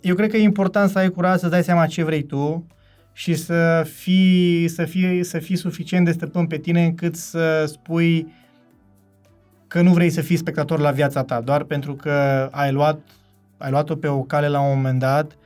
eu 0.00 0.14
cred 0.14 0.30
că 0.30 0.36
e 0.36 0.42
important 0.42 0.90
să 0.90 0.98
ai 0.98 1.08
curaj 1.10 1.38
să-ți 1.38 1.50
dai 1.50 1.62
seama 1.64 1.86
ce 1.86 2.04
vrei 2.04 2.22
tu 2.22 2.66
și 3.12 3.34
să 3.34 3.86
fii, 3.94 4.68
să 4.68 4.84
fii, 4.84 5.24
să 5.24 5.38
fii 5.38 5.56
suficient 5.56 6.04
de 6.04 6.12
stăpân 6.12 6.46
pe 6.46 6.58
tine 6.58 6.84
încât 6.84 7.16
să 7.16 7.64
spui 7.66 8.32
că 9.66 9.80
nu 9.82 9.92
vrei 9.92 10.10
să 10.10 10.20
fii 10.20 10.36
spectator 10.36 10.78
la 10.78 10.90
viața 10.90 11.22
ta, 11.22 11.40
doar 11.40 11.62
pentru 11.64 11.94
că 11.94 12.48
ai 12.50 12.72
luat 12.72 13.00
ai 13.58 13.70
luat-o 13.70 13.94
pe 13.94 14.06
o 14.06 14.22
cale 14.22 14.48
la 14.48 14.60
un 14.60 14.76
moment 14.76 14.98
dat 14.98 15.36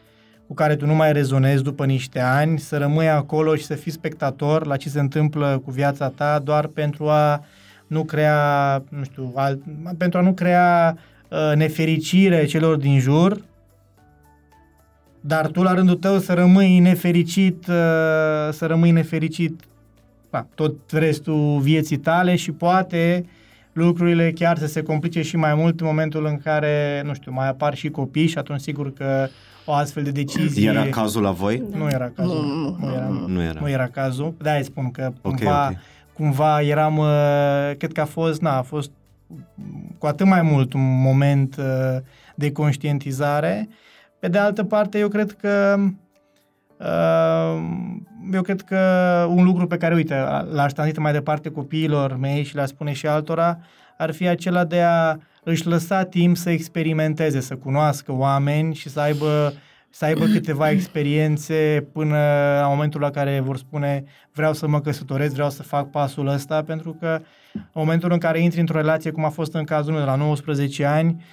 cu 0.46 0.54
care 0.54 0.76
tu 0.76 0.86
nu 0.86 0.94
mai 0.94 1.12
rezonezi 1.12 1.62
după 1.62 1.84
niște 1.84 2.20
ani, 2.20 2.58
să 2.58 2.76
rămâi 2.78 3.08
acolo 3.08 3.54
și 3.54 3.64
să 3.64 3.74
fii 3.74 3.92
spectator 3.92 4.66
la 4.66 4.76
ce 4.76 4.88
se 4.88 5.00
întâmplă 5.00 5.60
cu 5.64 5.70
viața 5.70 6.08
ta 6.08 6.38
doar 6.38 6.66
pentru 6.66 7.08
a 7.08 7.44
nu 7.86 8.04
crea, 8.04 8.82
nu 8.88 9.04
știu, 9.04 9.32
alt, 9.34 9.62
pentru 9.98 10.18
a 10.18 10.22
nu 10.22 10.32
crea 10.32 10.96
uh, 11.28 11.52
nefericire 11.54 12.44
celor 12.44 12.76
din 12.76 12.98
jur, 12.98 13.40
dar 15.20 15.46
tu 15.46 15.62
la 15.62 15.74
rândul 15.74 15.94
tău 15.94 16.18
să 16.18 16.32
rămâi 16.32 16.78
nefericit, 16.78 17.66
uh, 17.66 17.74
să 18.50 18.66
rămâi 18.66 18.90
nefericit 18.90 19.60
pa, 20.30 20.46
tot 20.54 20.74
restul 20.90 21.58
vieții 21.60 21.96
tale 21.96 22.36
și 22.36 22.52
poate 22.52 23.24
lucrurile 23.72 24.32
chiar 24.32 24.58
să 24.58 24.66
se 24.66 24.82
complice 24.82 25.22
și 25.22 25.36
mai 25.36 25.54
mult 25.54 25.80
în 25.80 25.86
momentul 25.86 26.24
în 26.26 26.38
care, 26.38 27.02
nu 27.04 27.14
știu, 27.14 27.32
mai 27.32 27.48
apar 27.48 27.74
și 27.74 27.90
copii 27.90 28.26
și 28.26 28.38
atunci 28.38 28.60
sigur 28.60 28.92
că 28.92 29.26
o 29.64 29.72
astfel 29.72 30.02
de 30.02 30.10
decizie... 30.10 30.68
Era 30.68 30.84
cazul 30.86 31.22
la 31.22 31.30
voi? 31.30 31.62
Nu 31.76 31.88
era 31.88 32.12
cazul. 32.16 32.34
Nu, 32.34 32.54
nu, 32.54 32.76
nu, 32.80 32.92
era, 32.94 33.06
nu, 33.06 33.26
Nu 33.26 33.42
era. 33.42 33.60
nu 33.60 33.68
era 33.70 33.86
cazul. 33.88 34.34
Da, 34.38 34.52
îi 34.54 34.64
spun 34.64 34.90
că 34.90 35.12
Ok, 35.22 35.36
cumva, 35.36 35.66
ok. 35.68 35.76
cumva 36.12 36.60
eram, 36.62 36.96
uh, 36.96 37.72
cred 37.78 37.92
că 37.92 38.00
a 38.00 38.04
fost, 38.04 38.40
na, 38.40 38.56
a 38.56 38.62
fost 38.62 38.90
cu 39.98 40.06
atât 40.06 40.26
mai 40.26 40.42
mult 40.42 40.72
un 40.72 41.02
moment 41.02 41.56
uh, 41.58 41.96
de 42.34 42.52
conștientizare. 42.52 43.68
Pe 44.18 44.28
de 44.28 44.38
altă 44.38 44.64
parte, 44.64 44.98
eu 44.98 45.08
cred 45.08 45.32
că 45.40 45.76
uh, 46.78 47.62
eu 48.32 48.42
cred 48.42 48.60
că 48.62 48.76
un 49.28 49.44
lucru 49.44 49.66
pe 49.66 49.76
care, 49.76 49.94
uite, 49.94 50.14
l-aș 50.50 50.72
transmite 50.72 51.00
mai 51.00 51.12
departe 51.12 51.50
copiilor 51.50 52.16
mei 52.16 52.42
și 52.42 52.54
le-aș 52.54 52.68
spune 52.68 52.92
și 52.92 53.06
altora, 53.06 53.58
ar 53.96 54.12
fi 54.12 54.28
acela 54.28 54.64
de 54.64 54.80
a 54.80 55.16
își 55.44 55.66
lăsa 55.66 56.04
timp 56.04 56.36
să 56.36 56.50
experimenteze, 56.50 57.40
să 57.40 57.56
cunoască 57.56 58.12
oameni 58.12 58.74
și 58.74 58.88
să 58.88 59.00
aibă 59.00 59.52
să 59.94 60.04
aibă 60.04 60.24
câteva 60.24 60.70
experiențe 60.70 61.86
până 61.92 62.16
la 62.60 62.66
momentul 62.68 63.00
la 63.00 63.10
care 63.10 63.40
vor 63.40 63.56
spune 63.56 64.04
vreau 64.32 64.52
să 64.52 64.66
mă 64.66 64.80
căsătoresc, 64.80 65.32
vreau 65.32 65.50
să 65.50 65.62
fac 65.62 65.90
pasul 65.90 66.26
ăsta, 66.26 66.62
pentru 66.62 66.96
că 67.00 67.20
în 67.52 67.62
momentul 67.72 68.12
în 68.12 68.18
care 68.18 68.40
intri 68.40 68.60
într-o 68.60 68.78
relație, 68.78 69.10
cum 69.10 69.24
a 69.24 69.28
fost 69.28 69.54
în 69.54 69.64
cazul 69.64 69.92
meu 69.92 70.00
de 70.00 70.06
la 70.06 70.14
19 70.14 70.84
ani, 70.84 71.24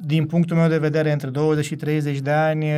din 0.00 0.26
punctul 0.26 0.56
meu 0.56 0.68
de 0.68 0.78
vedere, 0.78 1.12
între 1.12 1.28
20 1.28 1.64
și 1.64 1.76
30 1.76 2.18
de 2.18 2.30
ani 2.30 2.68
eh, 2.68 2.76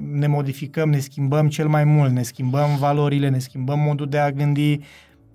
ne 0.00 0.26
modificăm, 0.26 0.90
ne 0.90 0.98
schimbăm 0.98 1.48
cel 1.48 1.68
mai 1.68 1.84
mult, 1.84 2.12
ne 2.12 2.22
schimbăm 2.22 2.76
valorile, 2.76 3.28
ne 3.28 3.38
schimbăm 3.38 3.78
modul 3.78 4.08
de 4.08 4.18
a 4.18 4.30
gândi, 4.30 4.78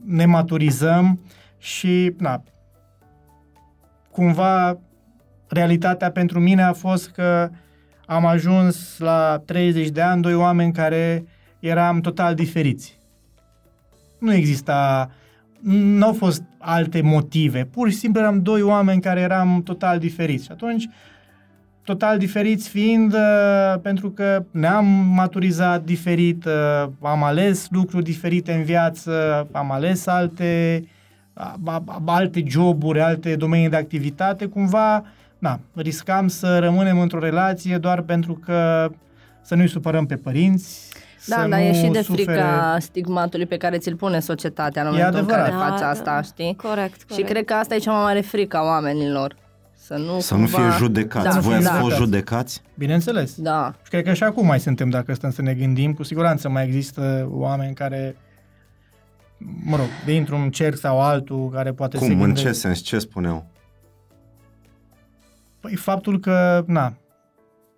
ne 0.05 0.25
maturizăm 0.25 1.19
și, 1.57 2.15
na, 2.17 2.43
cumva 4.11 4.79
realitatea 5.47 6.11
pentru 6.11 6.39
mine 6.39 6.63
a 6.63 6.73
fost 6.73 7.09
că 7.09 7.49
am 8.05 8.25
ajuns 8.25 8.97
la 8.97 9.41
30 9.45 9.89
de 9.89 10.01
ani, 10.01 10.21
doi 10.21 10.35
oameni 10.35 10.73
care 10.73 11.25
eram 11.59 12.01
total 12.01 12.35
diferiți. 12.35 12.97
Nu 14.19 14.33
exista, 14.33 15.09
nu 15.63 16.05
au 16.05 16.13
fost 16.13 16.43
alte 16.57 17.01
motive, 17.01 17.67
pur 17.71 17.89
și 17.89 17.95
simplu 17.95 18.19
eram 18.21 18.41
doi 18.41 18.61
oameni 18.61 19.01
care 19.01 19.19
eram 19.19 19.61
total 19.63 19.99
diferiți. 19.99 20.43
Și 20.45 20.51
atunci, 20.51 20.89
total 21.83 22.17
diferiți 22.17 22.69
fiind, 22.69 23.13
uh, 23.13 23.79
pentru 23.81 24.11
că 24.11 24.45
ne-am 24.51 24.85
maturizat 25.15 25.83
diferit, 25.83 26.45
uh, 26.45 26.87
am 27.01 27.23
ales 27.23 27.67
lucruri 27.69 28.03
diferite 28.03 28.53
în 28.53 28.63
viață, 28.63 29.47
am 29.51 29.71
ales 29.71 30.07
alte, 30.07 30.83
a- 31.33 31.59
a- 31.65 32.01
alte 32.05 32.43
joburi, 32.47 33.01
alte 33.01 33.35
domenii 33.35 33.69
de 33.69 33.75
activitate, 33.75 34.45
cumva 34.45 35.03
na, 35.39 35.59
riscam 35.75 36.27
să 36.27 36.59
rămânem 36.59 36.99
într-o 36.99 37.19
relație 37.19 37.77
doar 37.77 38.01
pentru 38.01 38.33
că 38.33 38.89
să 39.41 39.55
nu-i 39.55 39.69
supărăm 39.69 40.05
pe 40.05 40.15
părinți, 40.15 40.92
Da, 41.27 41.35
să 41.41 41.47
dar 41.47 41.59
nu 41.59 41.65
e 41.65 41.73
și 41.73 41.87
de 41.87 42.01
sufere... 42.01 42.23
frica 42.31 42.77
stigmatului 42.79 43.45
pe 43.45 43.57
care 43.57 43.77
ți-l 43.77 43.95
pune 43.95 44.19
societatea 44.19 44.81
în 44.81 44.87
momentul 44.87 45.13
în 45.13 45.17
adevărat. 45.19 45.45
care 45.49 45.69
faci 45.69 45.79
Da, 45.79 45.89
asta, 45.89 46.15
da. 46.15 46.21
știi? 46.21 46.55
Corect, 46.55 46.99
Și 46.99 47.05
corect. 47.07 47.29
cred 47.29 47.45
că 47.45 47.53
asta 47.53 47.75
e 47.75 47.77
cea 47.77 47.91
mai 47.91 48.01
mare 48.03 48.21
frică 48.21 48.57
a 48.57 48.63
oamenilor. 48.63 49.35
Să 49.75 49.93
nu, 49.93 50.19
Să 50.19 50.35
nu 50.35 50.45
fie 50.45 50.57
cumva... 50.57 50.75
judecați. 50.77 51.33
Da, 51.35 51.39
Voi 51.39 51.55
ați 51.55 51.63
da. 51.65 51.71
fost 51.73 51.95
judecați? 51.95 52.61
Bineînțeles. 52.77 53.35
Da. 53.35 53.73
Și 53.83 53.89
cred 53.89 54.03
că 54.03 54.13
și 54.13 54.23
acum 54.23 54.45
mai 54.45 54.59
suntem, 54.59 54.89
dacă 54.89 55.13
stăm 55.13 55.31
să 55.31 55.41
ne 55.41 55.53
gândim. 55.53 55.93
Cu 55.93 56.03
siguranță 56.03 56.49
mai 56.49 56.65
există 56.65 57.27
oameni 57.31 57.73
care, 57.73 58.15
mă 59.63 59.75
rog, 59.75 59.85
dintr-un 60.05 60.49
cerc 60.51 60.77
sau 60.77 61.01
altul, 61.01 61.49
care 61.49 61.71
poate 61.73 61.97
se 61.97 62.03
Cum? 62.05 62.13
În 62.13 62.19
gândesc. 62.19 62.45
ce 62.45 62.51
sens? 62.51 62.79
Ce 62.79 62.99
spuneau? 62.99 63.45
Păi 65.59 65.75
faptul 65.75 66.19
că, 66.19 66.63
na, 66.67 66.93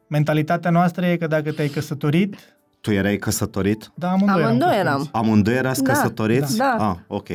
mentalitatea 0.08 0.72
noastră 0.72 1.06
e 1.06 1.18
că 1.18 1.28
dacă 1.28 1.52
te-ai 1.52 1.68
căsătorit, 1.68 2.55
Tu 2.86 2.92
erai 2.92 3.18
căsătorit? 3.18 3.92
da, 3.96 4.10
amândoi, 4.12 4.44
Amândoi 4.44 4.68
eram. 4.68 4.80
eram. 4.80 4.98
căsătoriți. 4.98 5.10
Amândoi 5.28 5.54
erați 5.56 5.84
Da, 5.84 5.92
căsătoriți? 5.94 6.58
da. 6.58 6.76
Ah, 6.80 6.96
ok. 7.08 7.28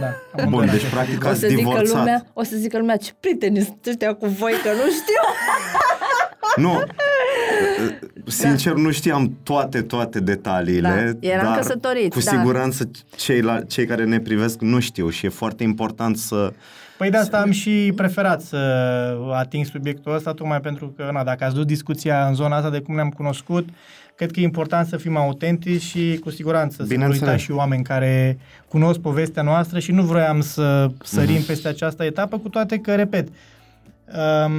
Da, 0.00 0.06
Bun, 0.34 0.42
amândoi 0.44 0.66
deci 0.66 0.80
eram 0.80 0.90
practic 0.90 1.24
O 1.24 1.28
ați 1.28 1.38
să, 1.40 1.46
zică 1.48 1.58
divorțat. 1.60 1.96
lumea, 1.98 2.26
o 2.32 2.42
să 2.42 2.56
zică 2.56 2.78
lumea, 2.78 2.96
ce 2.96 3.12
prieteni 3.20 3.60
sunt 3.60 3.86
ăștia 3.88 4.14
cu 4.14 4.26
voi, 4.26 4.52
că 4.62 4.68
nu 4.68 4.90
știu. 4.90 5.22
Nu, 6.56 6.82
sincer 8.26 8.72
nu 8.74 8.90
știam 8.90 9.36
toate, 9.42 9.82
toate 9.82 10.20
detaliile, 10.20 11.16
Da, 11.20 11.26
eram 11.28 11.44
dar 11.44 11.56
căsătoriți, 11.56 12.08
cu 12.18 12.24
da. 12.24 12.30
siguranță 12.30 12.90
cei, 13.16 13.40
la, 13.40 13.60
cei 13.60 13.86
care 13.86 14.04
ne 14.04 14.20
privesc 14.20 14.60
nu 14.60 14.80
știu 14.80 15.08
și 15.08 15.26
e 15.26 15.28
foarte 15.28 15.62
important 15.62 16.16
să... 16.16 16.52
Păi 16.98 17.10
de 17.10 17.16
asta 17.16 17.40
am 17.40 17.50
și 17.50 17.92
preferat 17.96 18.40
să 18.40 18.56
ating 19.32 19.64
subiectul 19.66 20.14
ăsta, 20.14 20.32
tocmai 20.32 20.60
pentru 20.60 20.92
că, 20.96 21.08
na, 21.12 21.24
dacă 21.24 21.44
ați 21.44 21.54
dus 21.54 21.64
discuția 21.64 22.26
în 22.26 22.34
zona 22.34 22.56
asta 22.56 22.70
de 22.70 22.80
cum 22.80 22.94
ne-am 22.94 23.10
cunoscut, 23.10 23.68
cred 24.20 24.32
că 24.32 24.40
e 24.40 24.42
important 24.42 24.86
să 24.88 24.96
fim 24.96 25.16
autentici 25.16 25.82
și 25.82 26.18
cu 26.22 26.30
siguranță 26.30 26.74
să 26.76 26.82
nu 26.82 26.88
Bineînțeles. 26.88 27.20
uitați 27.20 27.42
și 27.42 27.50
oameni 27.50 27.82
care 27.82 28.38
cunosc 28.68 28.98
povestea 29.00 29.42
noastră 29.42 29.78
și 29.78 29.92
nu 29.92 30.02
vroiam 30.02 30.40
să 30.40 30.90
sărim 31.04 31.34
Mhm. 31.34 31.46
peste 31.46 31.68
această 31.68 32.04
etapă, 32.04 32.38
cu 32.38 32.48
toate 32.48 32.78
că, 32.78 32.94
repet, 32.94 33.28
um, 34.48 34.52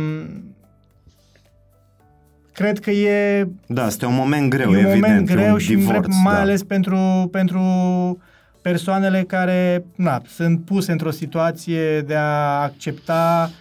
cred 2.54 2.80
că 2.80 2.92
e 2.92 3.48
Da, 3.68 3.86
este 3.88 4.06
un 4.06 4.16
moment 4.16 4.50
greu, 4.50 4.72
e 4.72 4.78
un 4.78 4.86
evident, 4.86 5.02
moment 5.02 5.30
e 5.30 5.34
greu 5.34 5.52
un 5.54 5.58
și 5.60 5.74
divorț, 5.76 6.08
mai 6.24 6.34
da. 6.34 6.40
ales 6.40 6.64
pentru, 6.64 7.30
pentru 7.32 7.62
persoanele 8.62 9.24
care 9.28 9.86
na, 9.96 10.22
sunt 10.28 10.66
puse 10.66 10.92
într-o 10.92 11.12
situație 11.12 12.02
de 12.02 12.16
a 12.16 12.62
accepta 12.62 13.52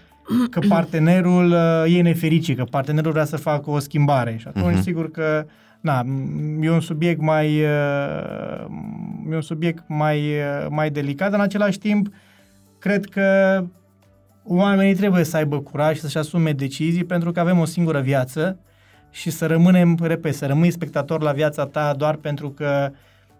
că 0.50 0.60
partenerul 0.68 1.50
uh, 1.52 1.96
e 1.96 2.02
nefericit, 2.02 2.56
că 2.56 2.64
partenerul 2.64 3.12
vrea 3.12 3.24
să 3.24 3.36
facă 3.36 3.70
o 3.70 3.78
schimbare. 3.78 4.36
Și 4.38 4.46
atunci, 4.48 4.74
Mhm. 4.74 4.82
sigur 4.82 5.10
că 5.10 5.44
na, 5.80 6.02
m- 6.02 6.62
e 6.62 6.70
un 6.70 6.80
subiect 6.80 7.20
mai 7.20 7.62
uh, 7.62 8.64
e 9.30 9.34
un 9.34 9.40
subiect 9.40 9.84
mai, 9.86 10.18
uh, 10.18 10.66
mai 10.68 10.90
delicat, 10.90 11.30
dar 11.30 11.38
în 11.38 11.44
același 11.44 11.78
timp 11.78 12.08
cred 12.78 13.04
că 13.04 13.60
oamenii 14.44 14.94
trebuie 14.94 15.24
să 15.24 15.36
aibă 15.36 15.60
curaj 15.60 15.94
și 15.94 16.00
să-și 16.00 16.18
asume 16.18 16.52
decizii 16.52 17.04
pentru 17.04 17.32
că 17.32 17.40
avem 17.40 17.58
o 17.58 17.64
singură 17.64 18.00
viață 18.00 18.58
și 19.10 19.30
să 19.30 19.46
rămânem, 19.46 19.98
repet, 20.02 20.34
să 20.34 20.46
rămâi 20.46 20.70
spectator 20.70 21.22
la 21.22 21.32
viața 21.32 21.66
ta 21.66 21.94
doar 21.96 22.14
pentru 22.14 22.50
că 22.50 22.90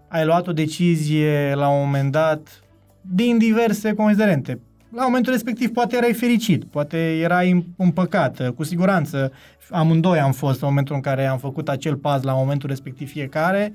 ai 0.08 0.24
luat 0.24 0.46
o 0.46 0.52
decizie 0.52 1.54
la 1.54 1.68
un 1.68 1.78
moment 1.84 2.12
dat 2.12 2.62
din 3.00 3.38
diverse 3.38 3.92
considerente. 3.94 4.60
La 4.90 5.02
momentul 5.02 5.32
respectiv 5.32 5.72
poate 5.72 5.96
erai 5.96 6.12
fericit, 6.12 6.64
poate 6.64 7.18
erai 7.18 7.66
împăcat, 7.76 8.50
cu 8.54 8.64
siguranță 8.64 9.32
amândoi 9.70 10.18
am 10.20 10.32
fost 10.32 10.60
în 10.60 10.68
momentul 10.68 10.94
în 10.94 11.00
care 11.00 11.26
am 11.26 11.38
făcut 11.38 11.68
acel 11.68 11.96
pas 11.96 12.22
la 12.22 12.32
momentul 12.32 12.68
respectiv 12.68 13.10
fiecare, 13.10 13.72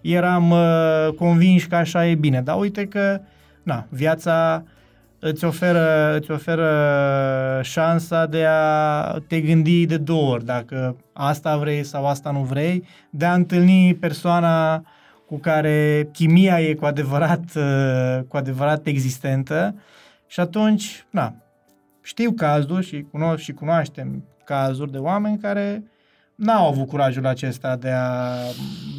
eram 0.00 0.50
uh, 0.50 1.08
convinși 1.16 1.66
că 1.66 1.76
așa 1.76 2.06
e 2.06 2.14
bine, 2.14 2.40
dar 2.40 2.58
uite 2.58 2.86
că 2.86 3.20
na, 3.62 3.86
viața 3.88 4.64
îți 5.18 5.44
oferă, 5.44 6.16
îți 6.16 6.30
oferă 6.30 6.70
șansa 7.62 8.26
de 8.26 8.44
a 8.48 9.18
te 9.26 9.40
gândi 9.40 9.86
de 9.86 9.96
două 9.96 10.32
ori 10.32 10.44
dacă 10.44 10.96
asta 11.12 11.56
vrei 11.56 11.84
sau 11.84 12.06
asta 12.06 12.30
nu 12.30 12.40
vrei, 12.40 12.84
de 13.10 13.24
a 13.24 13.34
întâlni 13.34 13.94
persoana 13.94 14.84
cu 15.26 15.38
care 15.38 16.08
chimia 16.12 16.60
e 16.60 16.74
cu 16.74 16.84
adevărat, 16.84 17.44
uh, 17.56 18.18
cu 18.28 18.36
adevărat 18.36 18.86
existentă 18.86 19.74
și 20.28 20.40
atunci, 20.40 21.06
na, 21.10 21.34
știu 22.02 22.32
cazuri 22.32 22.86
și 22.86 23.06
cunosc 23.10 23.42
și 23.42 23.52
cunoaștem 23.52 24.24
cazuri 24.44 24.90
de 24.92 24.98
oameni 24.98 25.38
care 25.38 25.84
n-au 26.34 26.68
avut 26.68 26.88
curajul 26.88 27.26
acesta 27.26 27.76
de 27.76 27.90
a, 27.90 28.34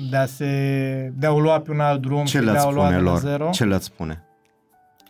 de 0.09 0.17
a 0.17 0.25
se 0.25 1.13
de 1.17 1.25
a 1.25 1.31
o 1.31 1.39
lua 1.39 1.59
pe 1.59 1.71
un 1.71 1.79
alt 1.79 2.01
drum 2.01 2.25
Ce 2.25 2.37
și 2.37 2.43
de 2.43 2.51
le-ați 2.51 2.65
a 2.65 2.67
o 2.67 2.71
lua 2.71 2.83
spune 2.83 2.97
de 2.97 3.03
la 3.03 3.09
lor? 3.11 3.19
zero. 3.19 3.49
Ce 3.49 3.65
le-ați 3.65 3.85
spune? 3.85 4.23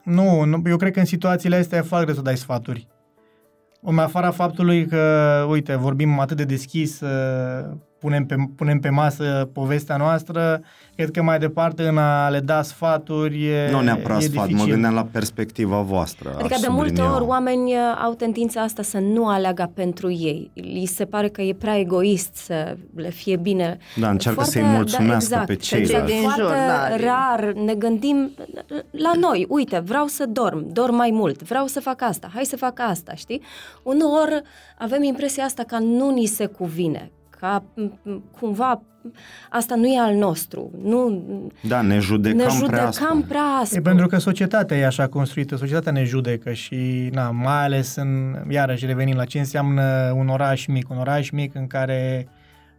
Nu, 0.03 0.43
nu, 0.43 0.61
eu 0.65 0.77
cred 0.77 0.93
că 0.93 0.99
în 0.99 1.05
situațiile 1.05 1.55
astea 1.55 1.77
e 1.77 1.81
foarte 1.81 2.05
greu 2.05 2.17
să 2.17 2.23
dai 2.23 2.37
sfaturi. 2.37 2.87
În 3.81 3.97
afara 3.99 4.31
faptului 4.31 4.85
că, 4.85 5.45
uite, 5.49 5.75
vorbim 5.75 6.19
atât 6.19 6.37
de 6.37 6.43
deschis, 6.43 6.99
uh, 6.99 7.65
punem 7.99 8.25
pe, 8.25 8.35
punem 8.55 8.79
pe 8.79 8.89
masă 8.89 9.49
povestea 9.53 9.97
noastră, 9.97 10.61
cred 10.95 11.11
că 11.11 11.21
mai 11.21 11.39
departe 11.39 11.83
în 11.87 11.97
a 11.97 12.29
le 12.29 12.39
da 12.39 12.61
sfaturi 12.61 13.45
e 13.47 13.69
nu 13.71 13.81
neapărat 13.81 14.21
e 14.21 14.21
sfat, 14.21 14.45
dificil. 14.45 14.65
mă 14.65 14.71
gândeam 14.71 14.93
la 14.93 15.07
perspectiva 15.11 15.81
voastră. 15.81 16.29
Adică 16.37 16.53
aș 16.53 16.59
de 16.59 16.67
multe 16.69 16.87
sublinia. 16.87 17.15
ori 17.15 17.25
oameni 17.25 17.71
uh, 17.71 17.79
au 18.03 18.13
tendința 18.13 18.61
asta 18.61 18.81
să 18.81 18.99
nu 18.99 19.27
aleagă 19.27 19.71
pentru 19.73 20.11
ei. 20.11 20.51
Li 20.53 20.85
se 20.85 21.05
pare 21.05 21.27
că 21.29 21.41
e 21.41 21.53
prea 21.53 21.77
egoist 21.77 22.35
să 22.35 22.77
le 22.95 23.09
fie 23.09 23.35
bine. 23.35 23.77
Da, 23.95 24.09
încearcă 24.09 24.41
Foarte- 24.41 24.59
să-i 24.59 24.69
mulțumească 24.75 25.35
da, 25.35 25.43
pe 25.43 25.51
exact. 25.51 25.85
ceilalți. 25.85 26.13
Din 26.13 26.21
Foarte 26.21 26.41
jur, 26.41 26.51
da. 26.51 26.95
rar 26.95 27.53
ne 27.53 27.73
gândim 27.73 28.31
la 28.91 29.11
noi. 29.19 29.45
Uite, 29.49 29.79
vreau 29.79 30.05
să 30.07 30.25
dorm, 30.25 30.73
dorm 30.73 30.95
mai 30.95 31.09
mult, 31.13 31.43
vreau 31.43 31.65
să 31.67 31.79
fac 31.79 32.01
asta, 32.01 32.29
hai 32.33 32.45
să 32.45 32.57
fac 32.57 32.79
asta, 32.79 33.13
știi? 33.13 33.41
Uneori 33.83 34.41
avem 34.77 35.03
impresia 35.03 35.43
asta 35.43 35.63
că 35.63 35.77
nu 35.77 36.09
ni 36.09 36.25
se 36.25 36.45
cuvine, 36.45 37.11
ca 37.39 37.63
m, 37.75 37.81
m, 38.03 38.23
cumva 38.39 38.81
asta 39.49 39.75
nu 39.75 39.87
e 39.87 39.99
al 39.99 40.15
nostru, 40.15 40.71
nu 40.83 41.23
Da, 41.67 41.81
ne 41.81 41.99
judecam, 41.99 42.37
ne 42.37 42.43
prea 42.43 42.55
judecam 42.55 42.87
aspru. 42.87 43.25
prea 43.27 43.43
aspru. 43.43 43.77
E 43.77 43.81
pentru 43.81 44.07
că 44.07 44.17
societatea 44.17 44.77
e 44.77 44.85
așa 44.85 45.07
construită, 45.07 45.55
societatea 45.55 45.91
ne 45.91 46.03
judecă 46.03 46.53
și, 46.53 47.09
na, 47.13 47.31
mai 47.31 47.63
ales 47.63 47.95
în, 47.95 48.35
iarăși 48.49 48.85
revenim 48.85 49.15
la 49.15 49.25
ce 49.25 49.39
înseamnă 49.39 50.13
un 50.15 50.27
oraș 50.27 50.65
mic, 50.65 50.89
un 50.89 50.97
oraș 50.97 51.29
mic 51.29 51.55
în 51.55 51.67
care 51.67 52.27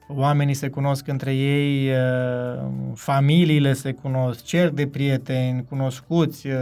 oamenii 0.09 0.55
se 0.55 0.69
cunosc 0.69 1.09
între 1.09 1.35
ei, 1.35 1.89
uh, 1.89 2.69
familiile 2.95 3.73
se 3.73 3.93
cunosc, 3.93 4.45
cer 4.45 4.69
de 4.69 4.87
prieteni, 4.87 5.65
cunoscuți, 5.69 6.47
uh, 6.47 6.53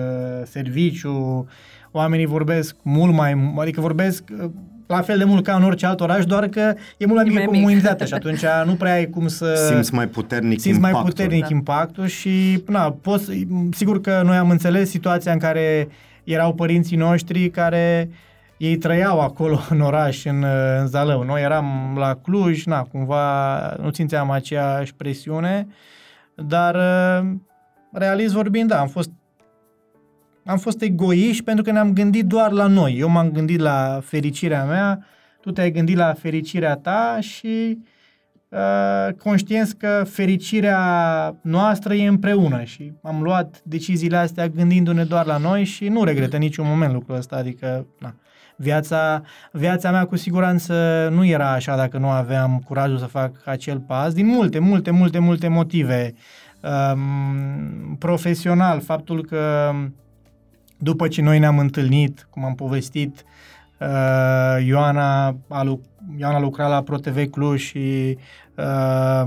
serviciu, 0.44 1.46
oamenii 1.90 2.26
vorbesc 2.26 2.76
mult 2.82 3.14
mai, 3.14 3.54
adică 3.58 3.80
vorbesc 3.80 4.24
uh, 4.42 4.50
la 4.88 5.00
fel 5.00 5.18
de 5.18 5.24
mult 5.24 5.44
ca 5.44 5.54
în 5.56 5.62
orice 5.64 5.86
alt 5.86 6.00
oraș, 6.00 6.24
doar 6.24 6.46
că 6.48 6.74
e 6.96 7.06
mult 7.06 7.14
mai 7.18 7.24
mică 7.24 7.36
mai 7.38 7.46
mic. 7.50 7.60
comunitatea 7.62 8.06
și 8.06 8.14
atunci 8.14 8.40
nu 8.64 8.74
prea 8.74 8.92
ai 8.92 9.06
cum 9.06 9.28
să 9.28 9.54
Simți 9.54 9.94
mai 9.94 10.06
puternic 10.06 10.60
simți 10.60 10.80
mai 10.80 10.90
impactul. 10.90 11.12
puternic 11.14 11.42
Da. 11.42 11.54
impactul 11.54 12.06
și, 12.06 12.62
na, 12.66 12.92
poți, 13.02 13.46
sigur 13.70 14.00
că 14.00 14.22
noi 14.24 14.36
am 14.36 14.50
înțeles 14.50 14.90
situația 14.90 15.32
în 15.32 15.38
care 15.38 15.88
erau 16.24 16.54
părinții 16.54 16.96
noștri 16.96 17.50
care 17.50 18.10
ei 18.56 18.76
trăiau 18.76 19.20
acolo 19.20 19.60
în 19.70 19.80
oraș, 19.80 20.24
în, 20.24 20.44
în 20.80 20.86
Zalău. 20.86 21.22
Noi 21.22 21.42
eram 21.42 21.94
la 21.98 22.14
Cluj, 22.22 22.64
na, 22.64 22.82
cumva 22.82 23.58
nu 23.82 23.92
simțeam 23.92 24.30
aceeași 24.30 24.94
presiune, 24.94 25.66
dar 26.34 26.76
realist 27.92 28.34
vorbind, 28.34 28.68
da, 28.68 28.80
am 28.80 28.88
fost 28.88 29.10
am 30.48 30.58
fost 30.58 30.82
egoiști 30.82 31.42
pentru 31.42 31.64
că 31.64 31.70
ne-am 31.72 31.92
gândit 31.92 32.24
doar 32.24 32.50
la 32.50 32.66
noi. 32.66 32.96
Eu 32.98 33.08
m-am 33.08 33.30
gândit 33.30 33.60
la 33.60 34.00
fericirea 34.04 34.64
mea, 34.64 35.06
tu 35.40 35.50
te-ai 35.50 35.70
gândit 35.70 35.96
la 35.96 36.12
fericirea 36.12 36.76
ta 36.76 37.18
și 37.20 37.78
uh, 38.48 39.14
conștienți 39.18 39.76
că 39.76 40.04
fericirea 40.06 40.80
noastră 41.42 41.94
e 41.94 42.06
împreună 42.06 42.62
și 42.62 42.92
am 43.02 43.22
luat 43.22 43.60
deciziile 43.62 44.16
astea 44.16 44.48
gândindu-ne 44.48 45.04
doar 45.04 45.26
la 45.26 45.36
noi 45.36 45.64
și 45.64 45.88
nu 45.88 46.04
regret 46.04 46.32
în 46.32 46.38
niciun 46.38 46.66
moment 46.68 46.92
lucrul 46.92 47.16
ăsta, 47.16 47.36
adică 47.36 47.86
na, 47.98 48.14
viața, 48.56 49.22
viața 49.52 49.90
mea 49.90 50.04
cu 50.04 50.16
siguranță 50.16 51.08
nu 51.12 51.26
era 51.26 51.52
așa 51.52 51.76
dacă 51.76 51.98
nu 51.98 52.08
aveam 52.08 52.62
curajul 52.64 52.98
să 52.98 53.06
fac 53.06 53.32
acel 53.44 53.80
pas, 53.80 54.12
din 54.12 54.26
multe, 54.26 54.58
multe, 54.58 54.90
multe, 54.90 55.18
multe 55.18 55.48
motive. 55.48 56.14
Um, 56.62 57.96
profesional, 57.98 58.80
faptul 58.80 59.24
că 59.24 59.72
după 60.78 61.08
ce 61.08 61.22
noi 61.22 61.38
ne-am 61.38 61.58
întâlnit, 61.58 62.26
cum 62.30 62.44
am 62.44 62.54
povestit, 62.54 63.24
uh, 63.78 64.66
Ioana, 64.66 65.26
a 65.48 65.62
lu- 65.62 65.80
Ioana 66.18 66.40
lucra 66.40 66.66
la 66.66 66.82
ProTV 66.82 67.30
Cluj 67.30 67.60
și 67.60 68.18
uh, 68.54 69.22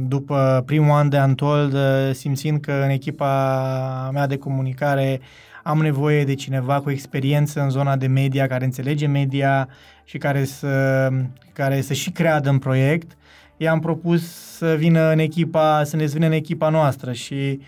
după 0.00 0.62
primul 0.66 0.90
an 0.90 1.08
de 1.08 1.16
Antold, 1.16 1.72
uh, 1.72 2.10
simțind 2.12 2.60
că 2.60 2.72
în 2.84 2.90
echipa 2.90 4.10
mea 4.12 4.26
de 4.26 4.36
comunicare 4.36 5.20
am 5.62 5.78
nevoie 5.78 6.24
de 6.24 6.34
cineva 6.34 6.80
cu 6.80 6.90
experiență 6.90 7.60
în 7.60 7.70
zona 7.70 7.96
de 7.96 8.06
media, 8.06 8.46
care 8.46 8.64
înțelege 8.64 9.06
media 9.06 9.68
și 10.04 10.18
care 10.18 10.44
să, 10.44 11.08
care 11.52 11.80
să 11.80 11.92
și 11.92 12.10
creadă 12.10 12.48
în 12.48 12.58
proiect. 12.58 13.16
I-am 13.56 13.80
propus 13.80 14.22
să 14.56 14.74
vină 14.78 15.10
în 15.10 15.18
echipa, 15.18 15.84
să 15.84 15.96
ne 15.96 16.04
vină 16.04 16.26
în 16.26 16.32
echipa 16.32 16.68
noastră 16.68 17.12
și 17.12 17.60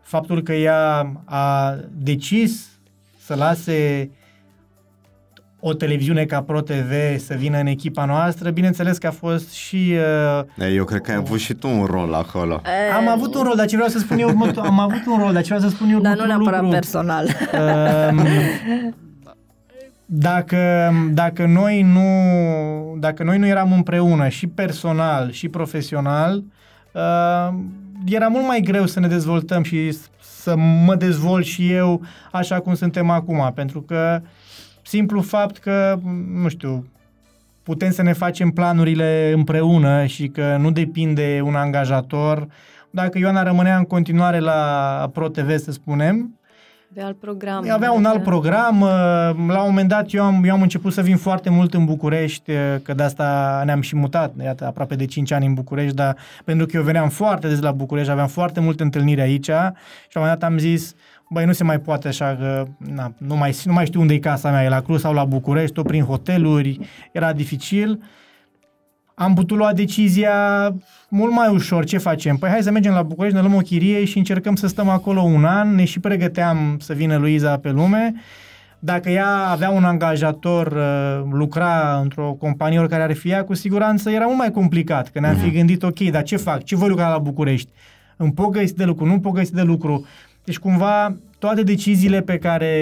faptul 0.00 0.42
că 0.42 0.52
ea 0.52 1.12
a 1.24 1.76
decis 1.92 2.73
să 3.24 3.34
lase 3.34 4.10
o 5.60 5.74
televiziune 5.74 6.24
ca 6.24 6.42
Pro 6.42 6.60
TV 6.60 6.92
să 7.18 7.34
vină 7.34 7.58
în 7.58 7.66
echipa 7.66 8.04
noastră, 8.04 8.50
bineînțeles 8.50 8.98
că 8.98 9.06
a 9.06 9.10
fost 9.10 9.52
și... 9.52 9.94
Uh, 10.58 10.72
eu 10.74 10.84
cred 10.84 11.00
că 11.00 11.10
ai 11.10 11.16
avut 11.16 11.38
și 11.38 11.54
tu 11.54 11.68
un 11.68 11.84
rol 11.84 12.14
acolo. 12.14 12.60
Am 12.96 13.08
avut 13.08 13.34
un 13.34 13.42
rol, 13.42 13.56
dar 13.56 13.66
ce 13.66 13.74
vreau 13.76 13.90
să 13.90 13.98
spun 13.98 14.18
eu, 14.18 14.34
mă, 14.34 14.52
am 14.56 14.78
avut 14.78 15.06
un 15.06 15.18
rol, 15.18 15.32
dar 15.32 15.42
ce 15.42 15.54
vreau 15.54 15.70
să 15.70 15.76
spun 15.76 15.88
eu 15.90 16.00
Dar 16.00 16.16
nu 16.16 16.24
neapărat 16.26 16.60
lucru. 16.60 16.74
personal. 16.74 17.26
Uh, 17.26 18.24
dacă, 20.06 20.92
dacă, 21.12 21.46
noi 21.46 21.82
nu, 21.82 22.08
dacă 22.98 23.22
noi 23.22 23.38
nu 23.38 23.46
eram 23.46 23.72
împreună 23.72 24.28
și 24.28 24.46
personal 24.46 25.30
și 25.30 25.48
profesional, 25.48 26.44
uh, 26.92 27.54
era 28.06 28.26
mult 28.28 28.46
mai 28.46 28.60
greu 28.60 28.86
să 28.86 29.00
ne 29.00 29.08
dezvoltăm 29.08 29.62
și 29.62 29.96
să 30.44 30.56
mă 30.56 30.94
dezvolt 30.94 31.44
și 31.44 31.72
eu 31.72 32.02
așa 32.32 32.60
cum 32.60 32.74
suntem 32.74 33.10
acum, 33.10 33.52
pentru 33.54 33.80
că 33.80 34.20
simplu 34.82 35.20
fapt 35.20 35.58
că, 35.58 35.98
nu 36.32 36.48
știu, 36.48 36.86
putem 37.62 37.90
să 37.90 38.02
ne 38.02 38.12
facem 38.12 38.50
planurile 38.50 39.32
împreună 39.34 40.06
și 40.06 40.28
că 40.28 40.56
nu 40.60 40.70
depinde 40.70 41.40
un 41.44 41.54
angajator. 41.54 42.46
Dacă 42.90 43.18
Ioana 43.18 43.42
rămânea 43.42 43.76
în 43.76 43.84
continuare 43.84 44.38
la 44.38 45.10
ProTV, 45.12 45.58
să 45.58 45.72
spunem, 45.72 46.38
avea 46.94 47.06
alt 47.06 47.18
program. 47.18 47.70
Avea 47.70 47.92
un 47.92 48.04
alt 48.04 48.22
program. 48.22 48.80
Uh, 48.80 48.88
la 49.48 49.60
un 49.62 49.68
moment 49.68 49.88
dat 49.88 50.12
eu 50.12 50.24
am, 50.24 50.44
eu 50.44 50.52
am 50.52 50.62
început 50.62 50.92
să 50.92 51.00
vin 51.00 51.16
foarte 51.16 51.50
mult 51.50 51.74
în 51.74 51.84
București, 51.84 52.50
uh, 52.50 52.56
că 52.82 52.94
de 52.94 53.02
asta 53.02 53.62
ne-am 53.64 53.80
și 53.80 53.96
mutat, 53.96 54.34
iată, 54.42 54.66
aproape 54.66 54.94
de 54.94 55.04
5 55.04 55.30
ani 55.30 55.46
în 55.46 55.54
București, 55.54 55.94
dar 55.94 56.16
pentru 56.44 56.66
că 56.66 56.76
eu 56.76 56.82
veneam 56.82 57.08
foarte 57.08 57.48
des 57.48 57.60
la 57.60 57.72
București, 57.72 58.10
aveam 58.10 58.26
foarte 58.26 58.60
multe 58.60 58.82
întâlniri 58.82 59.20
aici 59.20 59.44
și 59.44 59.50
la 59.50 59.60
un 60.14 60.22
moment 60.22 60.38
dat 60.38 60.50
am 60.50 60.58
zis, 60.58 60.94
băi, 61.30 61.44
nu 61.44 61.52
se 61.52 61.64
mai 61.64 61.80
poate 61.80 62.08
așa 62.08 62.36
că 62.40 62.64
na, 62.76 63.12
nu, 63.18 63.36
mai, 63.36 63.56
nu 63.64 63.72
mai 63.72 63.86
știu 63.86 64.00
unde 64.00 64.14
e 64.14 64.18
casa 64.18 64.50
mea, 64.50 64.64
e 64.64 64.68
la 64.68 64.80
Cluj 64.80 65.00
sau 65.00 65.12
la 65.12 65.24
București, 65.24 65.74
tot 65.74 65.86
prin 65.86 66.04
hoteluri, 66.04 66.78
era 67.12 67.32
dificil 67.32 68.00
am 69.14 69.34
putut 69.34 69.56
lua 69.56 69.72
decizia 69.72 70.34
mult 71.08 71.32
mai 71.32 71.48
ușor. 71.48 71.84
Ce 71.84 71.98
facem? 71.98 72.36
Păi 72.36 72.50
hai 72.50 72.62
să 72.62 72.70
mergem 72.70 72.92
la 72.92 73.02
București, 73.02 73.36
ne 73.36 73.42
luăm 73.42 73.56
o 73.56 73.60
chirie 73.60 74.04
și 74.04 74.18
încercăm 74.18 74.54
să 74.56 74.66
stăm 74.66 74.88
acolo 74.88 75.20
un 75.20 75.44
an. 75.44 75.74
Ne 75.74 75.84
și 75.84 76.00
pregăteam 76.00 76.76
să 76.80 76.92
vină 76.92 77.16
Luiza 77.16 77.58
pe 77.58 77.70
lume. 77.70 78.14
Dacă 78.78 79.10
ea 79.10 79.36
avea 79.36 79.70
un 79.70 79.84
angajator, 79.84 80.66
uh, 80.66 81.30
lucra 81.32 81.98
într-o 82.02 82.36
companie 82.38 82.78
oricare 82.78 83.02
ar 83.02 83.12
fi 83.12 83.28
ea, 83.28 83.44
cu 83.44 83.54
siguranță 83.54 84.10
era 84.10 84.24
mult 84.24 84.38
mai 84.38 84.50
complicat. 84.50 85.08
Că 85.08 85.20
ne-am 85.20 85.36
fi 85.36 85.46
mhm. 85.46 85.54
gândit, 85.54 85.82
ok, 85.82 86.00
dar 86.00 86.22
ce 86.22 86.36
fac? 86.36 86.62
Ce 86.62 86.76
voi 86.76 86.88
lucra 86.88 87.08
la 87.08 87.18
București? 87.18 87.70
Îmi 88.16 88.32
pot 88.32 88.50
găsi 88.50 88.74
de 88.74 88.84
lucru? 88.84 89.04
Nu 89.04 89.20
pot 89.20 89.32
găsi 89.32 89.52
de 89.52 89.62
lucru? 89.62 90.06
Deci 90.44 90.58
cumva 90.58 91.16
toate 91.38 91.62
deciziile 91.62 92.20
pe 92.20 92.38
care 92.38 92.72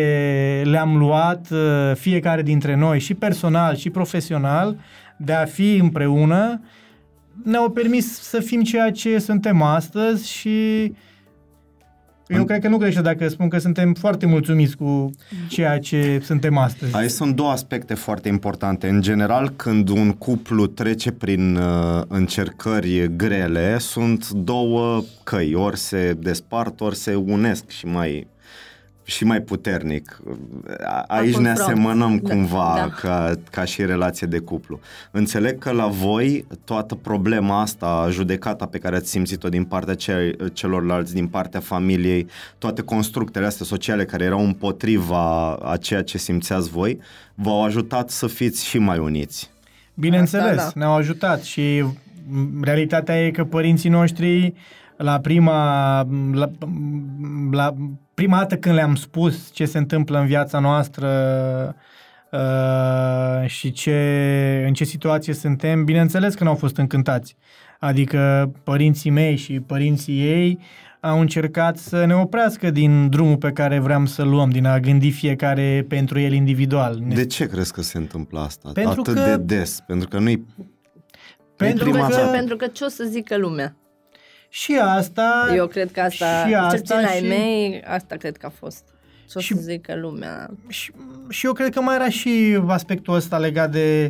le-am 0.65 0.97
luat, 0.97 1.47
uh, 1.51 1.93
fiecare 1.95 2.43
dintre 2.43 2.77
noi, 2.77 3.01
și 3.01 3.15
personal 3.15 3.77
și 3.77 3.91
profesional, 3.91 4.77
de 5.25 5.33
a 5.33 5.45
fi 5.45 5.77
împreună, 5.77 6.61
ne-au 7.45 7.71
permis 7.71 8.21
să 8.21 8.41
fim 8.41 8.63
ceea 8.63 8.91
ce 8.91 9.19
suntem 9.19 9.63
astăzi 9.63 10.31
și 10.31 10.93
eu 12.29 12.45
cred 12.45 12.61
că 12.61 12.69
nu 12.69 12.77
greșesc 12.77 13.03
dacă 13.03 13.29
spun 13.29 13.49
că 13.49 13.59
suntem 13.59 13.95
foarte 13.95 14.27
mulțumiți 14.27 14.77
cu 14.77 15.11
ceea 15.49 15.79
ce 15.79 16.21
suntem 16.23 16.57
astăzi. 16.57 16.97
Aici 16.97 17.11
sunt 17.11 17.37
două 17.37 17.51
aspecte 17.51 17.95
foarte 17.95 18.29
importante. 18.29 18.89
În 18.89 19.01
general, 19.01 19.51
când 19.57 19.89
un 19.89 20.13
cuplu 20.13 20.67
trece 20.67 21.11
prin 21.11 21.57
uh, 21.57 22.03
încercări 22.09 23.17
grele, 23.17 23.79
sunt 23.79 24.31
două 24.31 25.03
căi. 25.23 25.55
Ori 25.55 25.79
se 25.79 26.17
despart, 26.19 26.81
ori 26.81 26.97
se 26.97 27.15
unesc 27.15 27.69
și 27.69 27.87
mai 27.87 28.27
și 29.05 29.25
mai 29.25 29.41
puternic. 29.41 30.23
Aici 31.07 31.37
ne 31.37 31.51
asemănăm 31.51 32.21
da, 32.23 32.29
cumva 32.29 32.75
da. 32.77 32.89
Ca, 32.89 33.35
ca 33.51 33.65
și 33.65 33.85
relație 33.85 34.27
de 34.27 34.39
cuplu. 34.39 34.81
Înțeleg 35.11 35.59
că 35.59 35.71
la 35.71 35.87
voi 35.87 36.47
toată 36.65 36.95
problema 36.95 37.61
asta, 37.61 38.09
judecata 38.11 38.67
pe 38.67 38.79
care 38.79 38.97
ați 38.97 39.11
simțit-o 39.11 39.49
din 39.49 39.65
partea 39.65 39.95
celorlalți, 40.53 41.15
din 41.15 41.27
partea 41.27 41.61
familiei, 41.61 42.27
toate 42.59 42.83
constructele 42.83 43.47
astea 43.47 43.67
sociale 43.67 44.05
care 44.05 44.25
erau 44.25 44.45
împotriva 44.45 45.55
a 45.55 45.77
ceea 45.77 46.03
ce 46.03 46.19
simțeați 46.19 46.71
voi, 46.71 46.99
v-au 47.35 47.65
ajutat 47.65 48.11
să 48.11 48.27
fiți 48.27 48.67
și 48.67 48.79
mai 48.79 48.99
uniți. 48.99 49.51
Bineînțeles, 49.95 50.57
da, 50.57 50.63
da. 50.63 50.71
ne-au 50.75 50.95
ajutat 50.95 51.43
și 51.43 51.85
realitatea 52.61 53.27
e 53.27 53.31
că 53.31 53.45
părinții 53.45 53.91
noștri 53.91 54.55
la 55.03 55.21
prima, 55.21 55.95
la, 56.33 56.51
la 57.51 57.75
prima 58.15 58.37
dată 58.37 58.57
când 58.57 58.75
le-am 58.75 58.95
spus 58.95 59.51
ce 59.53 59.65
se 59.65 59.79
întâmplă 59.79 60.19
în 60.19 60.27
viața 60.27 60.59
noastră 60.59 61.09
uh, 62.31 63.49
și 63.49 63.71
ce, 63.71 64.65
în 64.67 64.73
ce 64.73 64.85
situație 64.85 65.35
suntem, 65.35 65.85
bineînțeles 65.85 66.35
că 66.35 66.45
nu 66.45 66.51
au 66.51 66.57
fost 66.57 66.77
încântați. 66.77 67.37
Adică 67.79 68.53
părinții 68.65 69.11
mei 69.11 69.37
și 69.37 69.61
părinții 69.61 70.21
ei 70.21 70.59
au 71.01 71.21
încercat 71.21 71.77
să 71.77 72.05
ne 72.05 72.15
oprească 72.15 72.71
din 72.71 73.09
drumul 73.09 73.37
pe 73.37 73.51
care 73.51 73.79
vreau 73.79 74.07
să-l 74.07 74.29
luăm, 74.29 74.51
din 74.51 74.67
a 74.67 74.79
gândi 74.79 75.11
fiecare 75.11 75.85
pentru 75.89 76.19
el 76.19 76.33
individual. 76.33 77.03
De 77.09 77.27
ce 77.27 77.47
crezi 77.47 77.73
că 77.73 77.83
se 77.83 77.99
întâmplă 77.99 78.41
asta 78.41 78.71
pentru 78.73 79.01
atât 79.01 79.15
că... 79.15 79.21
de 79.21 79.37
des? 79.37 79.81
Pentru 79.87 80.09
că 80.09 80.19
nu-i 80.19 80.47
pentru 81.57 81.91
că, 81.91 82.07
că, 82.11 82.29
pentru 82.33 82.57
că 82.57 82.67
ce 82.67 82.85
o 82.85 82.89
să 82.89 83.05
zică 83.09 83.37
lumea? 83.37 83.77
Și 84.55 84.79
asta... 84.83 85.53
Eu 85.55 85.67
cred 85.67 85.93
că 85.93 86.01
asta, 86.01 86.47
și 86.47 86.55
asta 86.55 86.95
cel 86.95 87.05
ai 87.05 87.21
mei, 87.21 87.83
asta 87.87 88.17
cred 88.17 88.37
că 88.37 88.47
a 88.47 88.49
fost. 88.49 88.85
Ce 89.31 89.39
o 89.39 89.41
și, 89.41 89.55
să 89.55 89.61
zică 89.61 89.95
lumea. 89.95 90.51
Și, 90.69 90.93
și 91.29 91.47
eu 91.47 91.53
cred 91.53 91.75
că 91.75 91.81
mai 91.81 91.95
era 91.95 92.09
și 92.09 92.59
aspectul 92.67 93.15
ăsta 93.15 93.39
legat 93.39 93.71
de... 93.71 94.09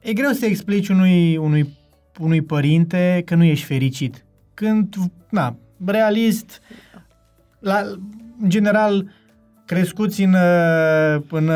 E 0.00 0.12
greu 0.12 0.30
să 0.30 0.46
explici 0.46 0.88
unui, 0.88 1.36
unui, 1.36 1.76
unui 2.18 2.42
părinte 2.42 3.22
că 3.26 3.34
nu 3.34 3.44
ești 3.44 3.64
fericit. 3.64 4.24
Când, 4.54 4.94
na, 5.28 5.56
realist, 5.84 6.60
la, 7.58 7.80
în 8.40 8.48
general, 8.48 9.10
crescuți 9.66 10.22
în, 10.22 10.34
în, 11.30 11.50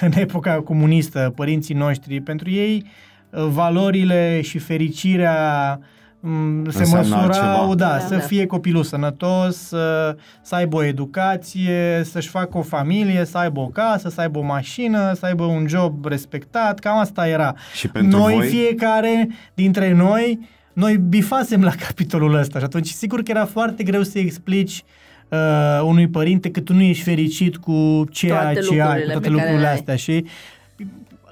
în 0.00 0.12
epoca 0.14 0.60
comunistă, 0.62 1.32
părinții 1.36 1.74
noștri, 1.74 2.20
pentru 2.20 2.50
ei 2.50 2.86
valorile 3.30 4.40
și 4.40 4.58
fericirea 4.58 5.78
Mm, 5.78 5.88
se 6.68 6.96
măsurau, 6.96 7.74
da, 7.74 7.86
da, 7.86 7.98
să 7.98 8.14
da. 8.14 8.20
fie 8.20 8.46
copilul 8.46 8.82
sănătos, 8.82 9.56
să, 9.56 10.16
să 10.42 10.54
aibă 10.54 10.76
o 10.76 10.84
educație, 10.84 12.02
să-și 12.04 12.28
facă 12.28 12.58
o 12.58 12.62
familie, 12.62 13.24
să 13.24 13.38
aibă 13.38 13.60
o 13.60 13.66
casă, 13.66 14.08
să 14.08 14.20
aibă 14.20 14.38
o 14.38 14.42
mașină, 14.42 15.12
să 15.14 15.26
aibă 15.26 15.44
un 15.44 15.66
job 15.68 16.04
respectat, 16.04 16.78
cam 16.78 16.98
asta 16.98 17.28
era. 17.28 17.54
Și 17.74 17.88
pentru 17.88 18.18
noi, 18.18 18.34
voi? 18.34 18.46
fiecare 18.46 19.28
dintre 19.54 19.92
noi, 19.92 20.48
noi 20.72 20.96
bifasem 20.96 21.62
la 21.62 21.72
capitolul 21.86 22.34
ăsta 22.34 22.58
și 22.58 22.64
atunci 22.64 22.88
sigur 22.88 23.22
că 23.22 23.30
era 23.30 23.44
foarte 23.44 23.82
greu 23.82 24.02
să 24.02 24.18
explici 24.18 24.84
uh, 25.28 25.80
unui 25.84 26.08
părinte 26.08 26.50
că 26.50 26.60
tu 26.60 26.74
nu 26.74 26.82
ești 26.82 27.02
fericit 27.02 27.56
cu 27.56 28.04
ceea 28.10 28.42
toate 28.42 28.60
ce 28.60 28.80
ai, 28.80 29.02
cu 29.02 29.10
toate 29.10 29.28
lucrurile 29.28 29.66
astea 29.66 29.96
și 29.96 30.24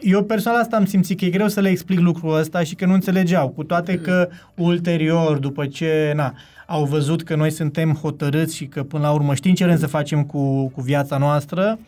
eu 0.01 0.25
personal 0.25 0.61
asta 0.61 0.77
am 0.77 0.85
simțit 0.85 1.19
că 1.19 1.25
e 1.25 1.31
greu 1.31 1.49
să 1.49 1.61
le 1.61 1.69
explic 1.69 1.99
lucrul 1.99 2.35
ăsta 2.35 2.63
și 2.63 2.75
că 2.75 2.87
nu 2.87 2.93
înțelegeau, 2.93 3.49
cu 3.49 3.65
toate 3.65 3.99
că 3.99 4.29
ulterior, 4.57 5.39
după 5.39 5.67
ce 5.67 6.13
na, 6.15 6.35
au 6.67 6.85
văzut 6.85 7.23
că 7.23 7.37
noi 7.37 7.51
suntem 7.51 7.95
hotărâți 7.95 8.57
și 8.57 8.67
că 8.67 8.83
până 8.83 9.03
la 9.03 9.13
urmă 9.13 9.35
știm 9.35 9.55
ce 9.55 9.65
vrem 9.65 9.79
să 9.79 9.87
facem 9.87 10.25
cu, 10.25 10.69
cu 10.69 10.81
viața 10.81 11.17
noastră, 11.17 11.79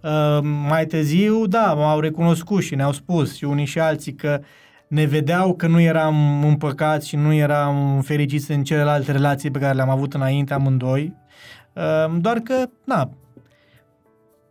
uh, 0.00 0.38
mai 0.68 0.86
târziu, 0.86 1.46
da, 1.46 1.74
m-au 1.74 2.00
recunoscut 2.00 2.62
și 2.62 2.74
ne-au 2.74 2.92
spus 2.92 3.36
și 3.36 3.44
unii 3.44 3.64
și 3.64 3.78
alții 3.78 4.14
că 4.14 4.40
ne 4.88 5.04
vedeau 5.04 5.54
că 5.54 5.66
nu 5.66 5.80
eram 5.80 6.44
împăcați 6.44 7.08
și 7.08 7.16
nu 7.16 7.32
eram 7.32 8.00
fericiți 8.00 8.50
în 8.50 8.62
celelalte 8.62 9.12
relații 9.12 9.50
pe 9.50 9.58
care 9.58 9.74
le-am 9.74 9.90
avut 9.90 10.14
înainte 10.14 10.54
amândoi, 10.54 11.14
uh, 11.72 12.16
doar 12.20 12.38
că, 12.38 12.68
na, 12.84 13.10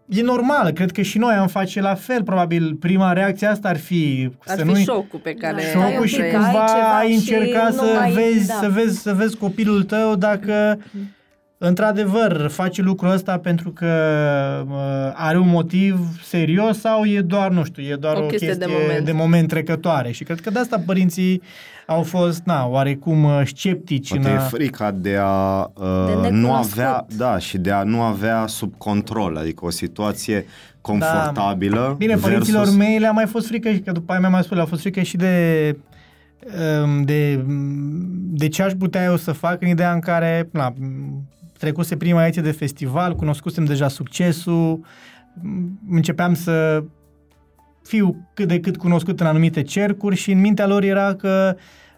e 0.07 0.21
normal, 0.21 0.71
cred 0.71 0.91
că 0.91 1.01
și 1.01 1.17
noi 1.17 1.33
am 1.33 1.47
face 1.47 1.81
la 1.81 1.95
fel, 1.95 2.23
probabil 2.23 2.75
prima 2.75 3.13
reacție 3.13 3.47
asta 3.47 3.67
ar 3.69 3.77
fi 3.77 4.31
ar 4.45 4.57
să 4.57 4.63
fi 4.63 4.71
nu 4.71 4.75
șocul 4.75 5.19
pe 5.19 5.33
care 5.33 5.61
da, 5.73 5.81
șocul 5.81 6.05
și 6.05 6.21
cumva 6.21 6.97
ai 6.97 7.13
încerca 7.13 7.69
să 7.71 7.95
mai, 7.99 8.11
vezi, 8.11 8.47
da. 8.47 8.53
să 8.53 8.69
vezi 8.69 9.01
să 9.01 9.13
vezi 9.13 9.37
copilul 9.37 9.83
tău 9.83 10.15
dacă 10.15 10.79
într-adevăr, 11.57 12.47
face 12.51 12.81
lucrul 12.81 13.11
ăsta 13.11 13.37
pentru 13.37 13.71
că 13.71 13.85
uh, 14.69 15.11
are 15.13 15.37
un 15.37 15.47
motiv 15.49 15.99
serios 16.23 16.79
sau 16.79 17.05
e 17.05 17.21
doar, 17.21 17.51
nu 17.51 17.63
știu, 17.63 17.83
e 17.83 17.95
doar 17.95 18.15
O 18.15 18.23
o, 18.23 18.25
chestie 18.25 18.47
chestie 18.47 18.67
de 18.67 18.73
moment. 18.79 19.05
de 19.05 19.11
moment 19.11 19.47
trecătoare. 19.47 20.11
Și 20.11 20.23
cred 20.23 20.39
că 20.41 20.49
de 20.49 20.59
asta 20.59 20.83
părinții 20.85 21.41
au 21.85 22.03
fost, 22.03 22.41
na, 22.43 22.65
oarecum 22.65 23.23
uh, 23.23 23.41
sceptici. 23.45 24.09
Poate 24.09 24.27
în 24.27 24.33
e 24.33 24.37
a... 24.37 24.39
frica 24.39 24.91
de 24.91 25.17
a 25.19 25.59
uh, 25.73 26.05
De 26.07 26.13
nu 26.13 26.21
necunoscut. 26.21 26.71
avea, 26.71 27.05
da, 27.17 27.37
și 27.37 27.57
de 27.57 27.71
a 27.71 27.83
nu 27.83 28.01
avea 28.01 28.45
sub 28.47 28.73
control, 28.77 29.37
adică 29.37 29.65
o 29.65 29.69
situație 29.69 30.45
confortabilă. 30.81 31.85
Da. 31.87 31.95
Bine, 31.97 32.15
părinților 32.15 32.61
versus... 32.61 32.77
mei 32.77 32.99
le-a 32.99 33.11
mai 33.11 33.25
fost 33.25 33.47
frică 33.47 33.71
și 33.71 33.79
că 33.79 33.91
după 33.91 34.11
aia 34.11 34.19
mi-a 34.19 34.29
mai 34.29 34.43
spus, 34.43 34.55
le-a 34.55 34.65
fost 34.65 34.81
frică 34.81 35.01
și 35.01 35.17
de 35.17 35.75
um, 36.83 37.01
de, 37.01 37.45
de 38.29 38.47
ce 38.47 38.63
aș 38.63 38.71
putea 38.79 39.03
eu 39.03 39.15
să 39.15 39.31
fac 39.31 39.61
în 39.61 39.67
ideea 39.67 39.93
în 39.93 39.99
care 39.99 40.49
na, 40.51 40.73
trecuse 41.57 41.97
prima 41.97 42.23
ediție 42.23 42.41
de 42.41 42.51
festival, 42.51 43.15
cunoscusem 43.15 43.65
deja 43.65 43.87
succesul, 43.87 44.85
începeam 45.89 46.33
să 46.33 46.83
fiu 47.83 48.29
cât 48.33 48.47
de 48.47 48.59
cât 48.59 48.77
cunoscut 48.77 49.19
în 49.19 49.25
anumite 49.25 49.61
cercuri 49.61 50.15
și 50.15 50.31
în 50.31 50.39
mintea 50.39 50.67
lor 50.67 50.83
era 50.83 51.13
că 51.13 51.55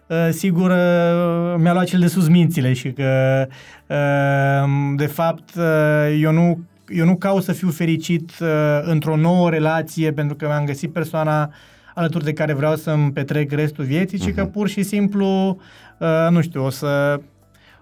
uh, 0.07 0.27
sigur 0.31 0.69
uh, 0.69 1.55
mi-a 1.57 1.73
luat 1.73 1.85
cel 1.85 1.99
de 1.99 2.07
sus 2.07 2.27
mințile 2.27 2.73
și 2.73 2.91
că 2.91 3.47
uh, 3.87 4.95
de 4.95 5.05
fapt 5.05 5.55
uh, 5.55 6.17
eu 6.21 6.31
nu 6.31 6.63
eu 6.87 7.05
nu 7.05 7.15
caut 7.15 7.43
să 7.43 7.51
fiu 7.51 7.69
fericit 7.69 8.31
uh, 8.41 8.47
într-o 8.81 9.15
nouă 9.15 9.49
relație 9.49 10.11
pentru 10.11 10.35
că 10.35 10.45
mi-am 10.45 10.65
găsit 10.65 10.93
persoana 10.93 11.53
alături 11.95 12.23
de 12.23 12.33
care 12.33 12.53
vreau 12.53 12.75
să-mi 12.75 13.11
petrec 13.11 13.51
restul 13.51 13.83
vieții, 13.85 14.19
ci 14.19 14.33
că 14.33 14.45
pur 14.45 14.67
și 14.67 14.83
simplu, 14.83 15.59
uh, 15.97 16.27
nu 16.29 16.41
știu, 16.41 16.65
o 16.65 16.69
să 16.69 17.19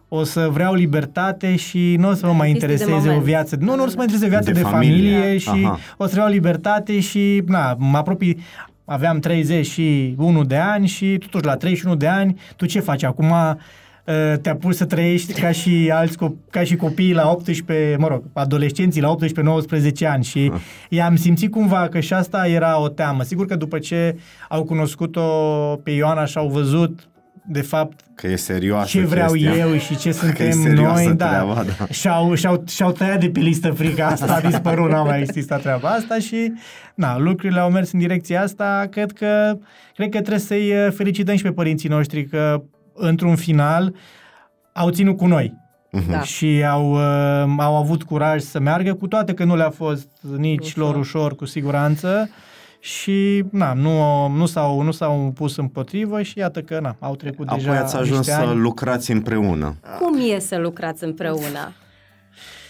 o 0.09 0.23
să 0.23 0.47
vreau 0.51 0.73
libertate 0.73 1.55
și 1.55 1.95
nu 1.99 2.09
o 2.09 2.13
să 2.13 2.25
mă 2.25 2.33
mai 2.33 2.51
Chestii 2.51 2.67
de 2.67 2.73
intereseze 2.73 3.07
o 3.07 3.11
moment. 3.11 3.25
viață. 3.27 3.55
Nu, 3.59 3.75
nu 3.75 3.83
o 3.83 3.87
să 3.87 3.93
mă 3.95 4.01
intereseze 4.01 4.27
viața 4.29 4.51
De 4.51 4.59
de, 4.59 4.59
familie. 4.65 5.11
familie, 5.17 5.37
și 5.37 5.49
Aha. 5.49 5.79
o 5.97 6.05
să 6.05 6.11
vreau 6.13 6.27
libertate 6.29 6.99
și, 6.99 7.43
na, 7.45 7.75
mă 7.79 7.97
apropii 7.97 8.37
aveam 8.85 9.19
31 9.19 10.43
de 10.43 10.55
ani 10.55 10.87
și 10.87 11.17
totuși 11.19 11.45
la 11.45 11.55
31 11.55 11.95
de 11.95 12.07
ani, 12.07 12.39
tu 12.55 12.65
ce 12.65 12.79
faci 12.79 13.03
acum? 13.03 13.29
uh, 13.31 14.33
Te 14.41 14.49
apuci 14.49 14.75
să 14.75 14.85
trăiești 14.85 15.33
ca 15.41 15.51
și 15.51 15.89
alți 15.93 16.17
cop- 16.17 16.49
ca 16.51 16.63
și 16.63 16.75
copiii 16.75 17.13
la 17.13 17.29
18, 17.31 17.95
mă 17.99 18.07
rog, 18.07 18.23
adolescenții 18.33 19.01
la 19.01 19.15
18-19 20.01 20.05
ani 20.07 20.23
și 20.23 20.51
i-am 20.89 21.15
simțit 21.15 21.51
cumva 21.51 21.87
că 21.87 21.99
și 21.99 22.13
asta 22.13 22.47
era 22.47 22.81
o 22.81 22.87
teamă. 22.87 23.23
Sigur 23.23 23.45
că 23.45 23.55
după 23.55 23.79
ce 23.79 24.17
au 24.49 24.63
cunoscut-o 24.63 25.21
pe 25.83 25.91
Ioana 25.91 26.25
și 26.25 26.37
au 26.37 26.47
văzut 26.47 27.09
de 27.49 27.61
fapt 27.61 27.99
Că 28.15 28.27
e 28.27 28.35
serioasă 28.35 28.87
ce 28.87 29.05
vreau 29.05 29.31
chestia. 29.31 29.55
eu 29.55 29.77
și 29.77 29.97
ce 29.97 30.07
e 30.09 30.11
suntem 30.11 30.51
serioasă 30.51 31.03
noi, 31.03 31.15
da. 31.15 31.27
treaba, 31.27 31.63
da. 31.77 31.85
Și-au, 31.89 32.33
și-au, 32.33 32.63
și-au 32.67 32.91
tăiat 32.91 33.19
de 33.19 33.29
pe 33.29 33.39
listă 33.39 33.71
frica 33.71 34.07
asta, 34.07 34.33
a 34.33 34.47
dispărut, 34.49 34.89
n-a 34.89 35.03
mai 35.03 35.19
existat 35.19 35.61
treaba 35.61 35.89
asta 35.89 36.19
și 36.19 36.53
na, 36.95 37.17
lucrurile 37.17 37.59
au 37.59 37.69
mers 37.71 37.91
în 37.91 37.99
direcția 37.99 38.41
asta. 38.41 38.87
Cred 38.91 39.11
că, 39.11 39.57
cred 39.95 40.09
că 40.09 40.17
trebuie 40.17 40.39
să-i 40.39 40.71
uh, 40.71 40.91
felicităm 40.95 41.35
și 41.35 41.43
pe 41.43 41.51
părinții 41.51 41.89
noștri 41.89 42.25
că 42.25 42.63
într-un 42.93 43.35
final 43.35 43.93
au 44.73 44.89
ținut 44.89 45.17
cu 45.17 45.25
noi. 45.25 45.53
Da. 46.09 46.21
Și 46.21 46.63
au, 46.69 46.91
uh, 46.91 47.55
au 47.57 47.77
avut 47.77 48.03
curaj 48.03 48.41
să 48.41 48.59
meargă, 48.59 48.93
cu 48.93 49.07
toate 49.07 49.33
că 49.33 49.43
nu 49.43 49.55
le-a 49.55 49.69
fost 49.69 50.09
nici 50.37 50.65
Ușor. 50.65 50.83
lor 50.83 50.95
ușor, 50.95 51.35
cu 51.35 51.45
siguranță. 51.45 52.29
Și 52.87 53.43
na, 53.51 53.73
nu, 53.73 54.27
nu, 54.27 54.45
s-au, 54.45 54.81
nu 54.81 54.91
s-au 54.91 55.31
pus 55.35 55.57
împotrivă 55.57 56.21
și 56.21 56.37
iată 56.37 56.61
că 56.61 56.79
na, 56.79 56.95
au 56.99 57.15
trecut 57.15 57.47
deja 57.53 57.69
Apoi 57.69 57.81
ați 57.81 57.95
ajuns 57.95 58.17
niște 58.17 58.31
să 58.31 58.47
ani. 58.47 58.59
lucrați 58.59 59.11
împreună. 59.11 59.75
Cum 59.99 60.19
e 60.33 60.39
să 60.39 60.57
lucrați 60.57 61.03
împreună? 61.03 61.73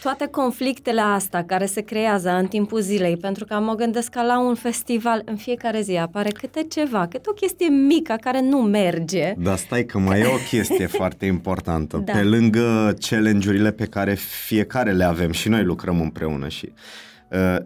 Toate 0.01 0.27
conflictele 0.27 1.01
astea 1.01 1.45
care 1.45 1.65
se 1.65 1.81
creează 1.81 2.29
în 2.29 2.45
timpul 2.45 2.79
zilei, 2.81 3.17
pentru 3.17 3.45
că 3.45 3.53
mă 3.53 3.75
gândesc 3.75 4.09
că 4.09 4.21
la 4.21 4.39
un 4.39 4.55
festival 4.55 5.21
în 5.25 5.35
fiecare 5.35 5.81
zi 5.81 5.95
apare 5.97 6.29
câte 6.29 6.65
ceva, 6.69 7.07
câte 7.07 7.29
o 7.29 7.33
chestie 7.33 7.67
mică 7.67 8.15
care 8.21 8.41
nu 8.41 8.57
merge. 8.57 9.33
Dar 9.37 9.57
stai 9.57 9.83
că 9.83 9.97
mai 9.97 10.19
e 10.19 10.25
o 10.25 10.37
chestie 10.49 10.85
foarte 10.99 11.25
importantă. 11.25 11.97
Da. 11.97 12.11
Pe 12.11 12.23
lângă 12.23 12.93
challenge-urile 13.09 13.71
pe 13.71 13.85
care 13.85 14.13
fiecare 14.45 14.91
le 14.91 15.03
avem 15.03 15.31
și 15.31 15.49
noi 15.49 15.63
lucrăm 15.63 16.01
împreună 16.01 16.47
și 16.47 16.65
uh, 16.73 17.06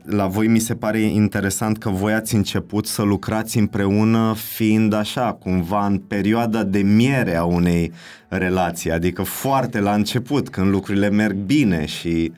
la 0.03 0.27
voi 0.27 0.47
mi 0.47 0.59
se 0.59 0.75
pare 0.75 0.99
interesant 0.99 1.77
că 1.77 1.89
voi 1.89 2.13
ați 2.13 2.35
început 2.35 2.87
să 2.87 3.01
lucrați 3.01 3.57
împreună 3.57 4.33
fiind 4.35 4.93
așa, 4.93 5.33
cumva 5.33 5.85
în 5.85 5.97
perioada 5.97 6.63
de 6.63 6.79
miere 6.79 7.35
a 7.35 7.43
unei 7.43 7.91
relații, 8.27 8.91
adică 8.91 9.23
foarte 9.23 9.79
la 9.79 9.93
început, 9.93 10.49
când 10.49 10.69
lucrurile 10.69 11.09
merg 11.09 11.35
bine 11.35 11.85
și... 11.85 12.31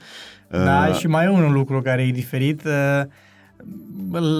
uh, 0.48 0.64
Da, 0.64 0.94
și 0.94 1.08
mai 1.08 1.26
e 1.26 1.30
un 1.30 1.52
lucru 1.52 1.82
care 1.82 2.02
e 2.02 2.12
diferit. 2.12 2.64
uh, 2.66 3.04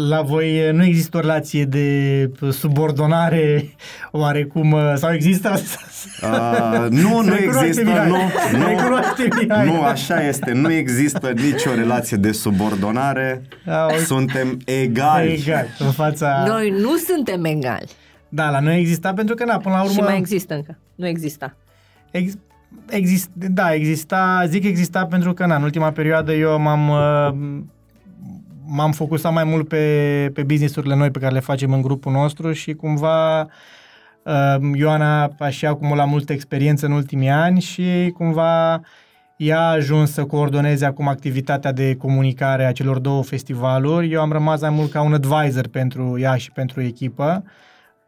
La 0.10 0.22
voi 0.22 0.70
nu 0.74 0.84
există 0.84 1.18
o 1.18 1.20
relație 1.20 1.66
de 1.66 2.30
subordonare 2.52 3.70
oarecum, 4.12 4.72
uh, 4.72 4.94
sau 4.96 5.14
există? 5.14 5.54
Uh, 6.22 6.88
nu, 7.02 7.22
nu 7.22 7.30
Recunoaște, 7.34 7.66
există, 7.66 7.84
Mihai. 7.90 8.08
nu, 8.10 8.18
nu, 8.58 8.66
Recunoaște, 8.68 9.28
Mihai. 9.40 9.66
nu, 9.66 9.82
așa 9.82 10.28
este, 10.28 10.52
nu 10.52 10.72
există 10.72 11.32
nicio 11.36 11.74
relație 11.74 12.18
de 12.18 12.32
subordonare, 12.32 13.42
Da, 13.66 13.86
o- 13.92 13.96
suntem 13.98 14.60
egali. 14.66 15.34
Egal, 15.34 15.66
în 15.80 15.92
fața... 15.92 16.44
Noi 16.48 16.70
nu 16.70 16.96
suntem 16.98 17.44
egali. 17.46 17.90
Da, 18.30 18.50
la 18.50 18.60
noi 18.60 18.80
exista 18.80 19.14
pentru 19.14 19.36
că, 19.36 19.46
na, 19.46 19.58
până 19.58 19.76
la 19.76 19.82
urmă... 19.82 19.94
Și 19.94 20.00
mai 20.02 20.18
există 20.18 20.54
încă. 20.54 20.78
Nu 20.96 21.08
exista. 21.08 21.56
Ex- 22.12 22.38
exist, 22.90 23.30
da, 23.34 23.74
exista, 23.74 24.44
zic 24.48 24.64
exista 24.64 25.06
pentru 25.06 25.34
că 25.34 25.46
na, 25.46 25.56
în 25.56 25.64
ultima 25.64 25.92
perioadă 25.92 26.34
eu 26.34 26.60
m-am, 26.60 26.90
uh, 26.90 27.62
m-am 28.76 28.92
focusat 28.92 29.34
mai 29.34 29.44
mult 29.44 29.68
pe, 29.68 30.30
pe 30.34 30.44
businessurile 30.44 30.96
noi 30.96 31.12
pe 31.12 31.20
care 31.20 31.34
le 31.34 31.40
facem 31.40 31.74
în 31.74 31.82
grupul 31.82 32.12
nostru 32.12 32.52
și 32.52 32.74
cumva 32.74 33.42
uh, 33.42 34.56
Ioana 34.74 35.36
a 35.40 35.50
și 35.50 35.66
acumulat 35.66 36.08
multă 36.08 36.34
experiență 36.34 36.86
în 36.86 36.92
ultimii 36.92 37.30
ani 37.30 37.62
și 37.62 38.14
cumva 38.14 38.82
ea 39.38 39.60
a 39.60 39.72
ajuns 39.72 40.12
să 40.12 40.26
coordoneze 40.26 40.86
acum 40.86 41.08
activitatea 41.08 41.72
de 41.72 41.96
comunicare 41.96 42.66
a 42.66 42.72
celor 42.72 43.00
două 43.00 43.24
festivaluri. 43.24 44.12
Eu 44.12 44.22
am 44.22 44.32
rămas 44.32 44.62
mai 44.62 44.70
mult 44.70 44.92
ca 44.92 45.02
un 45.02 45.14
advisor 45.14 45.68
pentru 45.68 46.20
ea 46.20 46.36
și 46.36 46.52
pentru 46.52 46.82
echipă. 46.82 47.44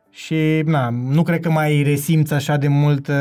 Și 0.10 0.62
na, 0.66 0.90
nu 0.90 1.24
cred 1.24 1.40
că 1.40 1.50
mai 1.50 1.84
resimți 1.86 2.34
așa 2.34 2.58
de 2.58 2.68
mult 2.68 3.08
uh, 3.08 3.16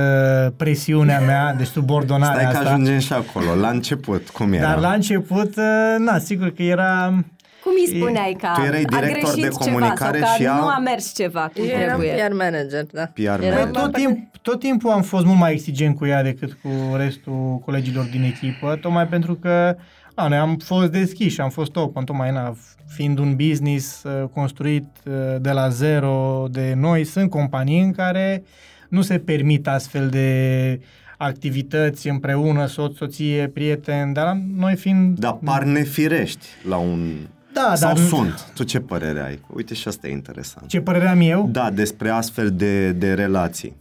presiunea 0.57 1.21
mea, 1.21 1.55
de 1.55 1.65
subordonarea 1.65 2.41
Stai 2.41 2.53
că 2.53 2.57
asta. 2.57 2.71
ajungem 2.71 2.99
și 2.99 3.12
acolo, 3.12 3.55
la 3.55 3.69
început, 3.69 4.29
cum 4.29 4.53
era? 4.53 4.69
Dar 4.69 4.79
la 4.79 4.93
început, 4.93 5.57
uh, 5.57 5.95
na, 5.99 6.19
sigur 6.19 6.51
că 6.51 6.62
era... 6.62 7.25
Cum 7.65 7.73
îi 7.86 7.97
spuneai 7.97 8.36
că 8.41 8.49
Tu 8.55 8.61
erai 8.66 8.82
a 8.82 8.99
director 8.99 9.32
greșit 9.32 9.43
de 9.43 9.49
comunicare 9.49 10.19
ceva 10.19 10.27
sau 10.27 10.36
că 10.36 10.43
și 10.43 10.49
ea- 10.49 10.57
nu 10.61 10.66
a 10.66 10.78
mers 10.78 11.15
ceva 11.15 11.51
cum 11.55 11.65
Eu 11.65 11.70
eram 11.70 11.99
trebuie? 11.99 12.24
PR 12.27 12.32
manager, 12.32 12.85
da. 12.93 13.03
PR 13.15 13.20
Era 13.20 13.36
manager. 13.36 13.65
Bă, 13.70 13.78
tot, 13.81 13.93
timp, 13.93 14.19
tot 14.43 14.59
timpul 14.59 14.91
am 14.91 15.03
fost 15.03 15.24
mult 15.24 15.39
mai 15.39 15.53
exigent 15.53 15.97
cu 15.97 16.07
ea 16.07 16.23
decât 16.23 16.53
cu 16.62 16.69
restul 16.97 17.61
colegilor 17.65 18.05
din 18.05 18.23
echipă, 18.23 18.78
tocmai 18.81 19.07
pentru 19.07 19.35
că 19.35 19.77
a, 20.15 20.28
noi 20.28 20.39
am 20.39 20.57
fost 20.57 20.91
deschiși, 20.91 21.41
am 21.41 21.51
fost 21.51 21.77
open, 21.77 22.05
tocmai 22.05 22.32
na, 22.32 22.55
fiind 22.89 23.19
un 23.19 23.36
business 23.36 24.03
uh, 24.03 24.28
construit 24.32 24.85
uh, 25.07 25.12
de 25.41 25.51
la 25.51 25.69
zero 25.69 26.47
de 26.51 26.74
noi, 26.77 27.05
sunt 27.05 27.31
companii 27.31 27.81
în 27.81 27.93
care 27.93 28.45
nu 28.89 29.03
se 29.03 29.19
permit 29.19 29.69
astfel 29.69 30.09
de 30.09 30.81
activități 31.19 32.09
împreună, 32.09 32.66
soț, 32.66 32.97
soție, 32.97 33.49
prieten, 33.55 34.12
dar 34.12 34.39
noi 34.57 34.74
fiind... 34.77 35.19
Dar 35.19 35.39
par 35.45 35.62
nefirești 35.62 36.47
la 36.69 36.77
un... 36.77 37.12
Da, 37.55 37.74
Sau 37.74 37.94
dar- 37.94 38.05
sunt. 38.05 38.47
Tu 38.55 38.62
ce 38.62 38.81
părere 38.81 39.20
ai? 39.20 39.39
Uite 39.55 39.74
și 39.74 39.89
asta 39.89 40.09
e 40.09 40.10
interesant. 40.10 40.66
Ce 40.66 40.81
părere 40.81 41.09
am 41.09 41.20
eu? 41.20 41.48
Da, 41.52 41.70
despre 41.70 42.09
astfel 42.09 42.51
de, 42.51 42.90
de 42.90 43.12
relații. 43.14 43.76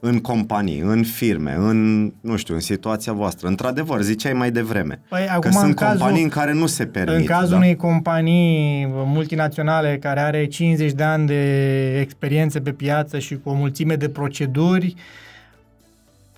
În 0.00 0.18
companii, 0.20 0.80
în 0.80 1.02
firme, 1.02 1.54
în, 1.58 2.12
nu 2.20 2.36
știu, 2.36 2.54
în 2.54 2.60
situația 2.60 3.12
voastră. 3.12 3.48
Într-adevăr, 3.48 4.00
ziceai 4.02 4.32
mai 4.32 4.50
devreme. 4.50 5.00
Păi, 5.08 5.24
că 5.24 5.30
acum, 5.32 5.50
sunt 5.50 5.64
în 5.64 5.74
cazul- 5.74 5.98
companii 5.98 6.22
în 6.22 6.28
care 6.28 6.52
nu 6.52 6.66
se 6.66 6.86
permit. 6.86 7.16
În 7.18 7.24
cazul 7.24 7.48
da? 7.50 7.56
unei 7.56 7.76
companii 7.76 8.86
multinaționale 8.92 9.98
care 10.00 10.20
are 10.20 10.46
50 10.46 10.92
de 10.92 11.02
ani 11.02 11.26
de 11.26 12.00
experiență 12.00 12.60
pe 12.60 12.70
piață 12.72 13.18
și 13.18 13.38
cu 13.42 13.48
o 13.50 13.52
mulțime 13.54 13.94
de 13.96 14.08
proceduri, 14.08 14.94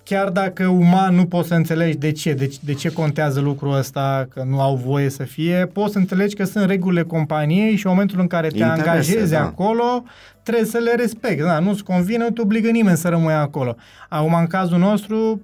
chiar 0.03 0.29
dacă 0.29 0.67
uman 0.67 1.15
nu 1.15 1.25
poți 1.25 1.47
să 1.47 1.53
înțelegi 1.53 1.97
de 1.97 2.11
ce, 2.11 2.33
de, 2.33 2.51
de 2.61 2.73
ce 2.73 2.89
contează 2.89 3.39
lucrul 3.39 3.73
ăsta, 3.73 4.27
că 4.33 4.43
nu 4.47 4.61
au 4.61 4.75
voie 4.75 5.09
să 5.09 5.23
fie, 5.23 5.69
poți 5.73 5.91
să 5.91 5.97
înțelegi 5.97 6.35
că 6.35 6.43
sunt 6.43 6.65
regulile 6.65 7.03
companiei 7.03 7.75
și 7.75 7.85
în 7.85 7.91
momentul 7.91 8.19
în 8.19 8.27
care 8.27 8.47
te 8.47 8.57
Interese, 8.57 8.89
angajezi 8.89 9.31
da. 9.31 9.41
acolo, 9.41 10.03
trebuie 10.43 10.65
să 10.65 10.77
le 10.77 10.95
respecti. 10.95 11.43
Da, 11.43 11.59
nu-ți 11.59 11.83
convine, 11.83 12.23
nu 12.23 12.29
te 12.29 12.41
obligă 12.41 12.69
nimeni 12.69 12.97
să 12.97 13.09
rămâi 13.09 13.33
acolo. 13.33 13.75
Acum, 14.09 14.33
în 14.33 14.47
cazul 14.47 14.77
nostru, 14.77 15.41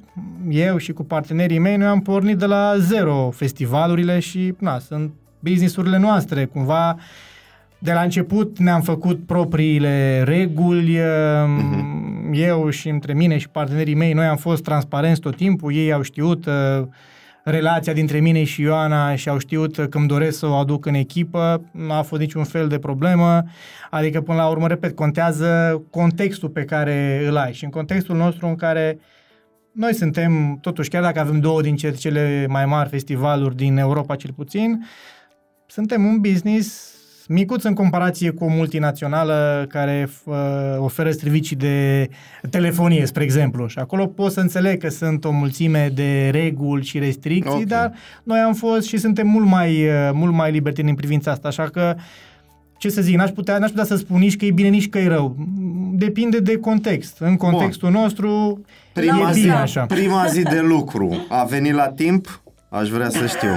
eu 0.49 0.77
și 0.77 0.93
cu 0.93 1.03
partenerii 1.03 1.59
mei, 1.59 1.77
noi 1.77 1.87
am 1.87 2.01
pornit 2.01 2.37
de 2.37 2.45
la 2.45 2.73
zero 2.77 3.29
festivalurile 3.35 4.19
și, 4.19 4.53
na, 4.59 4.79
sunt 4.79 5.11
businessurile 5.39 5.97
noastre, 5.97 6.45
cumva 6.45 6.97
de 7.79 7.93
la 7.93 8.01
început 8.01 8.59
ne-am 8.59 8.81
făcut 8.81 9.25
propriile 9.25 10.23
reguli, 10.23 10.97
uh-huh. 10.97 12.33
eu 12.33 12.69
și 12.69 12.89
între 12.89 13.13
mine 13.13 13.37
și 13.37 13.49
partenerii 13.49 13.95
mei, 13.95 14.13
noi 14.13 14.25
am 14.25 14.37
fost 14.37 14.63
transparenți 14.63 15.21
tot 15.21 15.35
timpul, 15.35 15.73
ei 15.73 15.93
au 15.93 16.01
știut 16.01 16.45
uh, 16.45 16.53
relația 17.43 17.93
dintre 17.93 18.19
mine 18.19 18.43
și 18.43 18.61
Ioana 18.61 19.15
și 19.15 19.29
au 19.29 19.37
știut 19.37 19.75
că 19.75 19.97
îmi 19.97 20.07
doresc 20.07 20.37
să 20.37 20.47
o 20.47 20.53
aduc 20.53 20.85
în 20.85 20.93
echipă, 20.93 21.61
nu 21.71 21.91
a 21.91 22.01
fost 22.01 22.21
niciun 22.21 22.43
fel 22.43 22.67
de 22.67 22.79
problemă, 22.79 23.43
adică 23.89 24.21
până 24.21 24.37
la 24.37 24.47
urmă, 24.47 24.67
repet, 24.67 24.95
contează 24.95 25.81
contextul 25.89 26.49
pe 26.49 26.63
care 26.63 27.23
îl 27.27 27.37
ai 27.37 27.53
și 27.53 27.63
în 27.63 27.69
contextul 27.69 28.15
nostru 28.15 28.47
în 28.47 28.55
care 28.55 28.99
noi 29.71 29.93
suntem, 29.93 30.57
totuși, 30.61 30.89
chiar 30.89 31.01
dacă 31.01 31.19
avem 31.19 31.39
două 31.39 31.61
din 31.61 31.75
cele 31.75 32.45
mai 32.49 32.65
mari 32.65 32.89
festivaluri 32.89 33.55
din 33.55 33.77
Europa 33.77 34.15
cel 34.15 34.31
puțin, 34.35 34.85
suntem 35.65 36.05
un 36.05 36.19
business 36.19 36.96
micuț 37.27 37.63
în 37.63 37.73
comparație 37.73 38.29
cu 38.29 38.43
o 38.43 38.47
multinațională 38.47 39.65
care 39.69 40.09
uh, 40.23 40.35
oferă 40.77 41.11
servicii 41.11 41.55
de 41.55 42.09
telefonie, 42.49 43.05
spre 43.05 43.23
exemplu. 43.23 43.67
Și 43.67 43.79
acolo 43.79 44.05
pot 44.05 44.31
să 44.31 44.39
înțeleg 44.39 44.79
că 44.79 44.89
sunt 44.89 45.25
o 45.25 45.31
mulțime 45.31 45.91
de 45.93 46.29
reguli 46.29 46.83
și 46.83 46.99
restricții, 46.99 47.51
okay. 47.51 47.63
dar 47.63 47.93
noi 48.23 48.39
am 48.39 48.53
fost 48.53 48.87
și 48.87 48.97
suntem 48.97 49.27
mult 49.27 49.45
mai, 49.45 49.85
uh, 49.85 50.09
mult 50.13 50.33
mai 50.33 50.51
libertini 50.51 50.89
în 50.89 50.95
privința 50.95 51.31
asta, 51.31 51.47
așa 51.47 51.63
că 51.63 51.95
ce 52.77 52.89
să 52.89 53.01
zic, 53.01 53.15
n-aș 53.15 53.29
putea, 53.29 53.57
n-aș 53.57 53.69
putea 53.69 53.85
să 53.85 53.95
spun 53.95 54.19
nici 54.19 54.37
că 54.37 54.45
e 54.45 54.51
bine, 54.51 54.67
nici 54.67 54.89
că 54.89 54.97
e 54.97 55.07
rău. 55.07 55.35
Depinde 55.93 56.39
de 56.39 56.57
context. 56.57 57.17
În 57.19 57.35
contextul 57.35 57.91
Bun. 57.91 58.01
nostru 58.01 58.61
prima 58.93 59.29
e 59.29 59.33
zi, 59.33 59.41
bine 59.41 59.53
așa. 59.53 59.85
Prima 59.85 60.25
zi 60.25 60.41
de 60.41 60.59
lucru 60.59 61.25
a 61.29 61.43
venit 61.43 61.73
la 61.73 61.87
timp? 61.87 62.41
Aș 62.69 62.89
vrea 62.89 63.09
să 63.09 63.25
știu. 63.25 63.49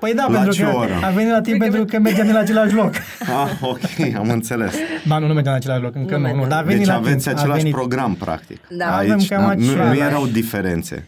Păi 0.00 0.14
da, 0.14 0.26
La 0.28 0.34
pentru 0.38 0.52
ce 0.54 0.62
că 0.62 0.70
oră? 0.76 0.92
a 1.04 1.08
venit 1.10 1.30
la 1.32 1.40
timp 1.40 1.58
pentru 1.58 1.84
că 1.84 1.98
mergeam 1.98 2.28
la 2.28 2.38
același 2.38 2.74
loc. 2.74 2.90
Ah, 3.20 3.50
ok, 3.60 4.14
am 4.16 4.28
înțeles. 4.28 4.74
Ba, 5.06 5.18
nu, 5.18 5.26
nu 5.26 5.32
mergeam 5.32 5.52
la 5.54 5.58
același 5.60 5.82
loc, 5.82 5.94
încă 5.94 6.16
Nu 6.16 6.20
nu, 6.20 6.26
nu, 6.26 6.32
mergeam. 6.32 6.48
dar 6.48 6.58
a 6.58 6.62
venit 6.62 6.78
Deci 6.78 6.88
la 6.88 6.94
aveți 6.94 7.24
timp. 7.24 7.36
a 7.36 7.40
același 7.40 7.58
venit. 7.60 7.74
program, 7.74 8.14
practic. 8.14 8.60
Da. 8.78 8.96
Avem 8.96 9.12
Aici, 9.12 9.28
cam 9.28 9.38
da, 9.46 9.54
nu, 9.54 9.64
nu 9.64 9.70
același. 9.70 10.00
erau 10.00 10.26
diferențe. 10.26 11.06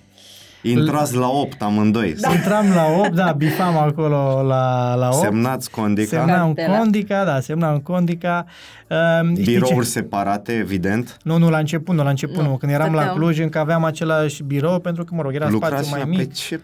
Intrați 0.63 1.17
la 1.17 1.29
8 1.29 1.63
amândoi. 1.63 2.15
Da. 2.21 2.33
Intram 2.33 2.67
la 2.75 2.85
8, 2.99 3.15
da, 3.15 3.33
bifam 3.37 3.77
acolo 3.79 4.43
la, 4.47 4.95
la 4.95 5.09
8. 5.09 5.19
Semnați 5.19 5.71
condica. 5.71 6.09
Semnam 6.19 6.53
Cartela. 6.55 6.79
condica, 6.79 7.25
da, 7.25 7.41
semnam 7.41 7.79
condica. 7.79 8.45
Uh, 8.89 8.97
știi 9.33 9.45
Birouri 9.45 9.85
ce? 9.85 9.91
separate, 9.91 10.53
evident. 10.53 11.17
Nu, 11.23 11.39
nu, 11.39 11.49
la 11.51 11.59
început, 11.59 11.95
nu, 11.95 12.03
la 12.03 12.09
început, 12.11 12.37
nu. 12.43 12.49
Nu, 12.49 12.57
Când 12.57 12.73
eram 12.73 12.93
la 12.93 12.99
stăteam. 13.01 13.17
Cluj, 13.19 13.39
încă 13.39 13.59
aveam 13.59 13.85
același 13.85 14.43
birou, 14.43 14.79
pentru 14.79 15.05
că, 15.05 15.15
mă 15.15 15.23
rog, 15.23 15.35
era 15.35 15.49
Lucrați 15.49 15.73
spațiu 15.75 15.91
mai 15.91 16.01
la 16.01 16.07
mic. 16.07 16.19
pe 16.29 16.35
ce... 16.35 16.61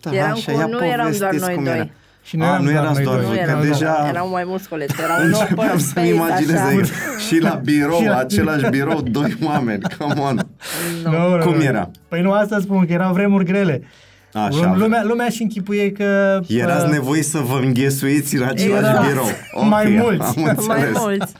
Da, 0.00 0.14
Eram 0.14 0.30
așa, 0.30 0.52
cu- 0.52 0.58
ia 0.58 0.66
nu 0.66 0.84
eram 0.86 0.96
doar 0.96 1.30
povestiți 1.30 1.44
noi 1.44 1.54
cum 1.54 1.64
doi. 1.64 1.74
era. 1.74 1.88
Și 2.22 2.36
nu 2.36 2.44
A, 2.44 2.46
eram 2.46 2.64
nu 2.64 2.70
doar 2.70 2.82
erați 2.84 2.94
noi 2.96 3.04
doar 3.04 3.16
doi. 3.16 3.26
voi, 3.26 3.36
Nu 3.36 3.42
că 3.44 3.50
erau, 3.50 3.62
deja- 3.62 4.06
erau 4.08 4.28
mai 4.28 4.44
mulți 4.46 4.68
colegi, 4.68 4.94
erau 5.02 5.16
un 5.20 5.26
Începeam 5.26 5.58
open 5.58 5.68
să-mi 5.78 5.80
space, 5.90 6.06
imaginez 6.14 6.54
așa. 6.60 6.64
aici. 6.66 6.88
Și 7.28 7.38
la 7.40 7.60
birou, 7.64 7.98
Și 8.00 8.06
la- 8.06 8.16
același 8.16 8.68
birou, 8.70 9.00
doi 9.02 9.36
oameni. 9.44 9.82
Come 9.98 10.20
on. 10.20 10.38
Nu, 11.04 11.36
nu, 11.36 11.44
Cum 11.44 11.54
nu. 11.54 11.62
era? 11.62 11.90
Păi 12.08 12.20
nu, 12.22 12.32
asta 12.32 12.58
spun, 12.60 12.86
că 12.86 12.92
erau 12.92 13.12
vremuri 13.12 13.44
grele. 13.44 13.82
Așa. 14.32 14.74
Lumea, 14.76 15.02
lumea 15.04 15.28
și 15.28 15.42
închipuie 15.42 15.92
că... 15.92 16.40
Erați 16.48 16.84
uh, 16.84 16.90
nevoiți 16.90 17.30
să 17.30 17.38
vă 17.38 17.58
înghesuiți 17.62 18.36
în 18.36 18.42
același 18.42 18.86
Exact. 18.86 19.06
birou. 19.06 19.26
Mai 19.68 19.96
Ok, 19.96 20.02
mulți. 20.02 20.26
Am 20.26 20.34
Mai 20.42 20.50
înțeles. 20.56 20.98
mulți. 20.98 21.32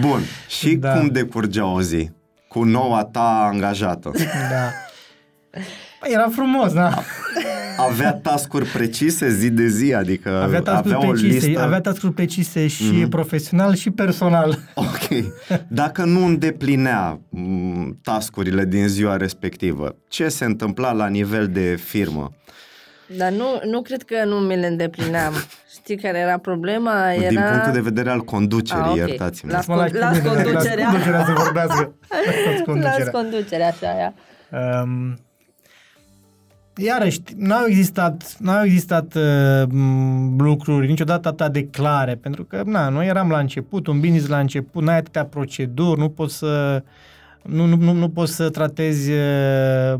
Bun. 0.00 0.20
Și 0.48 0.74
Da. 0.74 0.92
cum 0.92 1.06
decurgea 1.08 1.66
o 1.66 1.80
zi? 1.82 2.10
Cu 2.48 2.64
noua 2.64 3.04
ta 3.04 3.48
angajată. 3.52 4.10
Da. 4.50 4.70
Păi 6.02 6.10
era 6.12 6.28
frumos, 6.32 6.72
da. 6.72 7.02
Avea 7.76 8.12
tascuri 8.12 8.64
precise 8.66 9.28
zi 9.30 9.50
de 9.50 9.66
zi, 9.66 9.94
adică 9.94 10.28
Avea 10.42 10.60
task-uri 10.60 10.94
avea 10.94 11.08
o 11.08 11.10
precise, 11.10 11.46
listă. 11.46 11.62
avea 11.62 11.80
task 11.80 12.06
precise 12.06 12.66
și 12.66 12.82
Mhm. 12.92 13.08
profesional 13.08 13.74
și 13.74 13.90
personal. 13.90 14.58
Ok. 14.74 15.24
Dacă 15.68 16.04
nu 16.04 16.24
îndeplinea 16.24 17.20
m, 17.28 17.98
tascurile 18.02 18.64
din 18.64 18.88
ziua 18.88 19.16
respectivă, 19.16 19.94
ce 20.08 20.28
se 20.28 20.44
întâmpla 20.44 20.92
la 20.92 21.06
nivel 21.06 21.48
de 21.48 21.78
firmă? 21.84 22.30
Dar 23.16 23.30
nu, 23.30 23.60
nu 23.70 23.82
cred 23.82 24.02
că 24.02 24.14
nu 24.26 24.36
mi 24.36 24.56
le 24.56 24.66
îndeplineam. 24.66 25.32
Știi 25.72 25.96
care 25.96 26.18
era 26.18 26.38
problema? 26.38 27.12
Era... 27.12 27.28
Din 27.28 27.40
punctul 27.50 27.72
de 27.72 27.80
vedere 27.80 28.10
al 28.10 28.20
conducerii, 28.20 28.82
Ah, 28.82 28.90
ok. 28.90 28.96
iertați-mă. 28.96 29.52
Las- 29.52 29.66
Mă 29.66 29.74
lași 29.74 29.94
las 29.94 30.18
pe 30.18 30.28
mine, 30.28 30.42
conducerea. 30.42 30.84
Las 30.84 30.90
conducerea 30.92 31.24
să 31.24 31.32
vorbească. 31.36 31.94
Las 32.08 32.54
Las 32.54 32.60
conducerea. 32.64 33.10
conducerea, 33.10 33.68
așa 33.68 33.86
aia. 33.94 34.14
Um, 34.82 35.18
iarăși, 36.76 37.20
n-au 37.36 37.64
existat, 37.66 38.36
n-au 38.38 38.64
existat 38.64 39.14
uh, 39.14 39.68
m, 39.68 40.42
lucruri 40.42 40.86
niciodată 40.86 41.28
atât 41.28 41.52
de 41.52 41.66
clare, 41.66 42.14
pentru 42.14 42.44
că, 42.44 42.62
na, 42.64 42.88
noi 42.88 43.06
eram 43.06 43.30
la 43.30 43.38
început, 43.38 43.86
un 43.86 44.00
business 44.00 44.26
la 44.26 44.38
început, 44.38 44.82
n-ai 44.82 44.96
atâtea 44.96 45.24
proceduri, 45.24 46.00
nu 46.00 46.08
poți 46.08 46.36
să 46.36 46.82
nu, 47.42 47.66
nu, 47.66 47.76
nu, 47.76 47.92
nu 47.92 48.08
poți 48.08 48.34
să 48.34 48.50
tratezi 48.50 49.10
uh, 49.10 49.18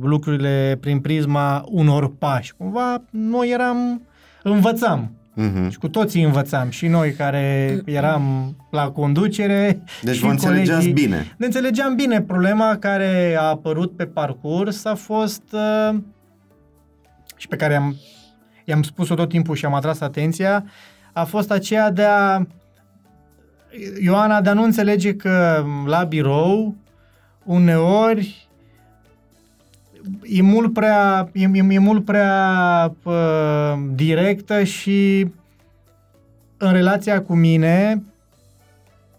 lucrurile 0.00 0.78
prin 0.80 1.00
prisma 1.00 1.64
unor 1.68 2.12
pași. 2.18 2.54
Cumva, 2.56 3.02
noi 3.10 3.50
eram, 3.50 4.02
învățam. 4.42 5.10
Mhm. 5.34 5.70
Și 5.70 5.78
cu 5.78 5.88
toții 5.88 6.22
învățam, 6.22 6.70
și 6.70 6.86
noi 6.86 7.12
care 7.12 7.78
eram 7.84 8.56
la 8.70 8.90
conducere. 8.90 9.82
Deci 10.02 10.14
și 10.14 10.22
vă 10.22 10.30
înțelegeați 10.30 10.86
colegii. 10.86 10.92
bine. 10.92 11.34
Ne 11.36 11.46
înțelegeam 11.46 11.94
bine. 11.94 12.20
Problema 12.20 12.76
care 12.76 13.36
a 13.38 13.42
apărut 13.42 13.96
pe 13.96 14.04
parcurs 14.04 14.84
a 14.84 14.94
fost 14.94 15.42
uh, 15.52 15.98
și 17.42 17.48
pe 17.48 17.56
care 17.56 17.74
am, 17.74 17.96
i-am 18.64 18.82
spus-o 18.82 19.14
tot 19.14 19.28
timpul 19.28 19.54
și 19.54 19.64
am 19.64 19.74
atras 19.74 20.00
atenția, 20.00 20.64
a 21.12 21.24
fost 21.24 21.50
aceea 21.50 21.90
de 21.90 22.04
a 22.04 22.46
Ioana 24.00 24.40
de 24.40 24.48
a 24.48 24.52
nu 24.52 24.62
înțelege 24.62 25.14
că 25.14 25.64
la 25.86 26.04
birou 26.04 26.76
uneori 27.44 28.48
e 30.22 30.42
mult 30.42 30.72
prea, 30.72 31.28
e, 31.32 31.42
e, 31.52 31.66
e 31.70 31.78
mult 31.78 32.04
prea 32.04 32.94
uh, 33.02 33.74
directă 33.94 34.64
și 34.64 35.26
în 36.56 36.72
relația 36.72 37.22
cu 37.22 37.34
mine 37.34 38.02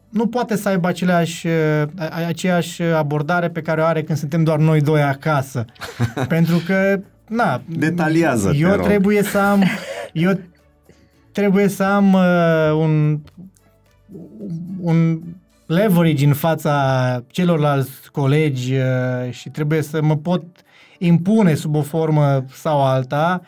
nu 0.10 0.28
poate 0.28 0.56
să 0.56 0.70
aibă 0.70 0.88
aceleași, 0.88 1.48
uh, 1.48 1.84
a- 1.98 2.26
aceeași 2.28 2.82
abordare 2.82 3.50
pe 3.50 3.62
care 3.62 3.82
o 3.82 3.86
are 3.86 4.04
când 4.04 4.18
suntem 4.18 4.44
doar 4.44 4.60
noi 4.60 4.82
doi 4.82 5.02
acasă. 5.02 5.66
Pentru 6.28 6.58
că, 6.66 7.00
na, 7.28 7.62
Detaliază, 7.68 8.50
te 8.52 8.58
eu 8.58 8.70
rog. 8.76 8.86
trebuie 8.86 9.24
să 9.24 9.38
am, 9.38 9.64
eu 10.14 10.40
trebuie 11.32 11.68
să 11.68 11.84
am 11.84 12.14
uh, 12.14 12.72
un, 12.78 13.20
un 14.82 15.20
leverage 15.66 16.26
în 16.26 16.34
fața 16.34 17.24
celorlalți 17.28 18.12
colegi 18.12 18.74
uh, 18.76 18.84
și 19.32 19.50
trebuie 19.50 19.82
să 19.82 20.02
mă 20.02 20.16
pot 20.18 20.44
impune 20.98 21.54
sub 21.54 21.76
o 21.76 21.82
formă 21.82 22.46
sau 22.54 22.84
alta. 22.86 23.42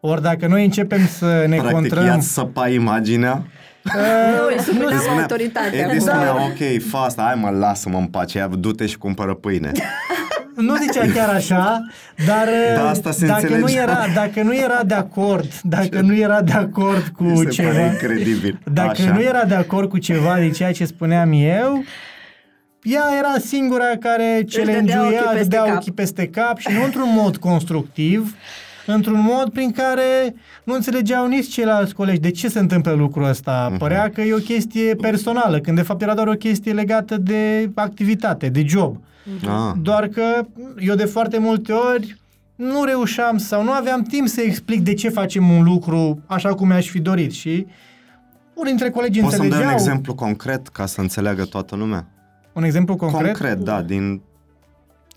Ori 0.00 0.22
dacă 0.22 0.46
noi 0.46 0.64
începem 0.64 1.06
să 1.06 1.44
ne 1.48 1.56
Practic, 1.56 1.72
contrăm... 1.74 2.04
i-ați 2.04 2.32
săpa 2.32 2.68
imaginea. 2.68 3.44
Uh, 3.84 3.92
Nu, 4.38 4.46
îi 4.56 4.60
supuneam 4.62 4.92
Îți 4.94 5.02
spunea- 5.02 5.20
autoritatea. 5.20 5.78
Edi 5.78 5.82
acum. 5.82 5.98
spunea, 5.98 6.34
ok, 6.44 6.82
fa 6.90 6.98
asta, 7.00 7.22
hai 7.22 7.34
mă, 7.34 7.50
lasă-mă 7.50 7.98
în 7.98 8.06
pace, 8.06 8.38
ia, 8.38 8.46
du-te 8.46 8.86
și 8.86 8.98
cumpără 8.98 9.34
pâine. 9.34 9.72
Nu 10.56 10.76
zicea 10.76 11.06
chiar 11.14 11.28
așa, 11.28 11.86
dar 12.26 12.48
Da, 12.76 12.88
asta 12.88 13.10
se 13.10 13.26
dacă, 13.26 13.48
nu 13.48 13.54
înțelegea. 13.54 13.82
era, 13.82 14.06
dacă 14.14 14.42
nu 14.42 14.54
era 14.56 14.82
de 14.84 14.94
acord, 14.94 15.60
dacă 15.62 16.00
nu 16.00 16.14
era 16.16 16.42
de 16.42 16.52
acord 16.52 17.06
cu 17.16 17.22
Mi 17.24 17.36
se 17.36 17.42
pare 17.42 17.50
ceva, 17.50 17.84
incredibil. 17.86 18.58
dacă 18.72 19.02
Așa. 19.02 19.12
nu 19.12 19.20
era 19.22 19.44
de 19.44 19.54
acord 19.54 19.88
cu 19.88 19.98
ceva 19.98 20.36
din 20.38 20.52
ceea 20.52 20.72
ce 20.72 20.84
spuneam 20.84 21.32
eu, 21.32 21.82
ea 22.82 23.02
era 23.18 23.34
singura 23.44 23.84
care 24.00 24.44
dădea 24.44 24.64
challenge-uia, 24.64 25.06
ochii 25.06 25.30
peste 25.32 25.42
dădea 25.48 25.62
cap. 25.64 25.76
ochii 25.76 25.92
peste 25.92 26.26
cap 26.26 26.58
și 26.58 26.68
nu 26.78 26.84
într-un 26.84 27.08
mod 27.14 27.36
constructiv, 27.36 28.34
într-un 28.86 29.20
mod 29.20 29.50
prin 29.52 29.70
care 29.70 30.34
nu 30.64 30.74
înțelegeau 30.74 31.26
nici 31.26 31.48
ceilalți 31.52 31.94
colegi 31.94 32.20
de 32.20 32.30
ce 32.30 32.48
se 32.48 32.58
întâmplă 32.58 32.92
lucrul 32.92 33.24
ăsta. 33.28 33.66
Mhm. 33.70 33.78
Părea 33.78 34.10
că 34.14 34.20
e 34.20 34.34
o 34.34 34.38
chestie 34.38 34.94
personală, 34.94 35.58
când 35.58 35.76
de 35.76 35.82
fapt 35.82 36.02
era 36.02 36.14
doar 36.14 36.26
o 36.26 36.32
chestie 36.32 36.72
legată 36.72 37.16
de 37.16 37.70
activitate, 37.74 38.48
de 38.48 38.64
job. 38.66 38.96
Ah. 39.48 39.72
Doar 39.82 40.08
că 40.08 40.46
eu 40.78 40.94
de 40.94 41.04
foarte 41.04 41.38
multe 41.38 41.72
ori 41.72 42.16
nu 42.54 42.84
reușeam 42.84 43.38
sau 43.38 43.64
nu 43.64 43.70
aveam 43.70 44.02
timp 44.02 44.28
să 44.28 44.40
explic 44.40 44.80
de 44.80 44.94
ce 44.94 45.08
facem 45.08 45.50
un 45.50 45.62
lucru 45.64 46.22
așa 46.26 46.54
cum 46.54 46.66
mi-aș 46.68 46.88
fi 46.88 47.00
dorit 47.00 47.32
și 47.32 47.66
unii 48.54 48.68
dintre 48.70 48.90
colegi 48.90 49.20
Poți 49.20 49.34
să-mi 49.34 49.48
dai 49.48 49.58
înțelegeau. 49.58 49.82
un 49.84 49.88
exemplu 49.88 50.14
concret 50.14 50.68
ca 50.68 50.86
să 50.86 51.00
înțeleagă 51.00 51.44
toată 51.44 51.76
lumea? 51.76 52.06
Un 52.52 52.62
exemplu 52.64 52.96
concret? 52.96 53.24
Concret, 53.36 53.58
da, 53.58 53.82
din 53.82 54.20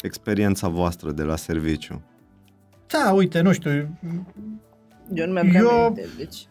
experiența 0.02 0.68
voastră 0.68 1.12
de 1.12 1.22
la 1.24 1.36
serviciu. 1.36 2.02
Da, 2.88 3.12
uite, 3.12 3.42
nu 3.42 3.52
știu, 3.54 3.72
Eu 5.14 5.26
nu 5.26 5.32
mi-am 5.34 5.48
prea 5.48 5.60
Eu- 5.62 5.70
aminte, 5.84 6.06
deci... 6.18 6.48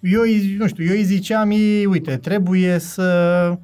eu, 0.00 0.20
îi- 0.22 0.56
nu 0.58 0.66
știu, 0.66 0.84
eu 0.84 0.92
îi 0.94 1.02
ziceam, 1.04 1.50
ei, 1.50 1.86
uite, 1.86 2.16
trebuie 2.16 2.78
să 2.78 3.58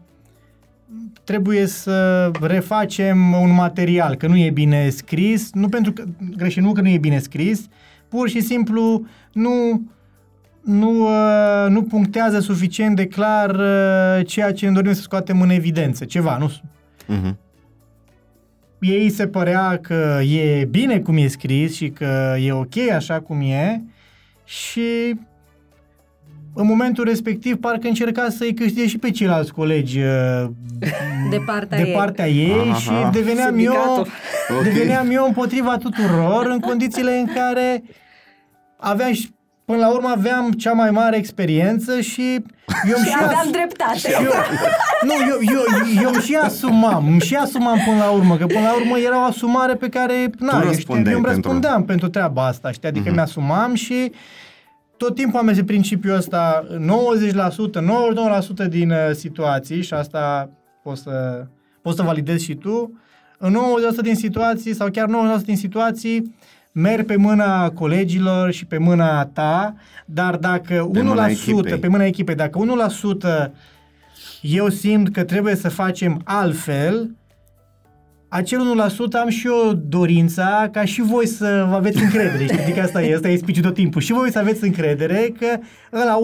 trebuie 1.25 1.67
să 1.67 2.31
refacem 2.41 3.33
un 3.33 3.55
material, 3.55 4.15
că 4.15 4.27
nu 4.27 4.37
e 4.37 4.51
bine 4.51 4.89
scris, 4.89 5.53
nu 5.53 5.69
pentru 5.69 5.93
că, 5.93 6.05
greșit, 6.37 6.63
nu 6.63 6.73
că 6.73 6.81
nu 6.81 6.89
e 6.89 6.99
bine 6.99 7.19
scris, 7.19 7.69
pur 8.09 8.29
și 8.29 8.41
simplu 8.41 9.07
nu 9.33 9.83
nu, 10.63 11.01
uh, 11.01 11.67
nu 11.69 11.83
punctează 11.83 12.41
suficient 12.41 12.97
de 12.97 13.07
clar 13.07 13.51
uh, 13.51 14.27
ceea 14.27 14.53
ce 14.53 14.67
ne 14.67 14.73
dorim 14.73 14.93
să 14.93 15.01
scoatem 15.01 15.41
în 15.41 15.51
evidență. 15.51 16.05
Ceva, 16.05 16.37
nu? 16.39 16.53
Mhm. 17.07 17.39
Ei 18.81 19.11
se 19.11 19.27
părea 19.27 19.79
că 19.79 20.21
e 20.23 20.65
bine 20.65 20.99
cum 20.99 21.17
e 21.17 21.27
scris 21.27 21.75
și 21.75 21.89
că 21.89 22.37
e 22.41 22.53
ok 22.53 22.77
așa 22.95 23.21
cum 23.21 23.41
e 23.41 23.83
și 24.45 25.15
în 26.55 26.67
momentul 26.67 27.05
respectiv 27.05 27.57
parcă 27.57 27.87
încerca 27.89 28.29
să-i 28.31 28.55
câștige 28.55 28.87
și 28.87 28.99
pe 28.99 29.11
ceilalți 29.11 29.53
colegi 29.53 29.99
uh, 29.99 30.45
De 31.31 31.39
partea 31.47 31.79
de 31.79 31.85
ei. 31.89 31.95
partea 31.95 32.29
ei 32.29 32.69
Aha. 32.71 32.79
și 32.79 32.91
deveneam 33.13 33.55
eu, 33.59 33.73
Sindicatul. 33.73 34.07
Ok. 34.59 34.63
deveneam 34.63 35.11
eu 35.11 35.25
împotriva 35.27 35.77
tuturor 35.77 36.47
în 36.47 36.59
condițiile 36.59 37.19
în 37.19 37.27
care 37.35 37.83
aveam 38.77 39.13
și 39.13 39.31
Până 39.65 39.79
la 39.79 39.91
urmă 39.93 40.09
aveam 40.09 40.51
cea 40.53 40.73
mai 40.73 40.91
mare 40.91 41.17
experiență 41.17 42.01
și 42.01 42.23
eu 42.89 42.95
îmi 42.97 43.05
Și 43.05 43.11
și 43.11 43.17
aveam 43.21 43.41
as- 43.45 43.51
dreptate. 43.51 43.99
și 43.99 44.07
eu, 44.13 44.33
nu, 45.03 45.13
eu, 45.29 45.39
eu, 45.57 46.03
eu 46.03 46.11
îmi 46.13 46.23
și 46.23 46.35
asumam, 46.43 47.07
îmi 47.07 47.21
și 47.21 47.35
asumam 47.35 47.79
până 47.87 47.97
la 47.99 48.11
urmă, 48.11 48.37
că 48.37 48.47
până 48.47 48.61
la 48.61 48.75
urmă 48.75 48.99
era 48.99 49.19
o 49.19 49.25
asumare 49.25 49.75
pe 49.75 49.89
care, 49.89 50.31
na, 50.39 50.53
eu, 50.53 50.59
știu, 50.59 50.69
răspundeai 50.71 51.13
eu 51.13 51.19
îmi 51.19 51.27
pentru- 51.27 51.43
răspundeam 51.51 51.85
pentru 51.85 52.09
treaba 52.09 52.47
asta, 52.47 52.71
știi, 52.73 52.89
adică 52.89 53.05
Mhm. 53.07 53.15
mi-asumam 53.15 53.75
și 53.75 54.13
tot 55.03 55.15
timpul 55.15 55.39
am 55.39 55.45
mers 55.45 55.57
pe 55.59 55.65
principiul 55.65 56.17
ăsta, 56.17 56.67
90%, 58.65 58.65
99% 58.65 58.69
din 58.69 58.91
uh, 58.91 58.97
situații, 59.13 59.83
și 59.83 59.95
asta 59.95 60.51
poți 60.83 61.03
să, 61.03 61.47
poți 61.83 61.97
să 61.97 62.03
validezi 62.03 62.45
și 62.45 62.55
tu, 62.55 63.01
în 63.39 63.57
90% 63.99 64.03
din 64.03 64.15
situații, 64.15 64.75
sau 64.75 64.89
chiar 64.91 65.09
90% 65.41 65.45
din 65.45 65.57
situații, 65.57 66.35
merg 66.73 67.07
pe 67.07 67.17
mâna 67.17 67.71
colegilor 67.71 68.53
și 68.53 68.67
pe 68.67 68.79
mâna 68.79 69.27
ta, 69.27 69.75
dar 70.07 70.37
dacă 70.37 70.89
Pe 70.93 71.01
1%, 71.01 71.03
mâna 71.03 71.27
echipei. 71.27 71.79
pe 71.79 71.89
mâna 71.89 72.05
echipei, 72.05 72.35
dacă 72.35 72.59
1% 73.49 73.51
eu 74.41 74.69
simt 74.69 75.13
că 75.13 75.25
trebuie 75.25 75.55
să 75.55 75.69
facem 75.69 76.21
altfel, 76.25 77.11
acel 78.35 78.91
1% 79.17 79.21
am 79.21 79.29
și 79.29 79.47
eu 79.47 79.73
dorința 79.73 80.69
ca 80.73 80.85
și 80.85 81.03
voi 81.03 81.27
să 81.27 81.67
vă 81.69 81.75
aveți 81.75 82.03
încredere. 82.03 82.45
Știi, 82.45 82.59
adică 82.63 82.81
asta 82.81 83.03
e, 83.03 83.15
asta 83.15 83.29
e 83.29 83.37
speech 83.37 83.61
tot 83.61 83.75
timpul. 83.75 84.01
Și 84.01 84.13
voi 84.13 84.31
să 84.31 84.39
aveți 84.39 84.65
încredere 84.65 85.33
că 85.39 85.59
ăla 85.93 86.19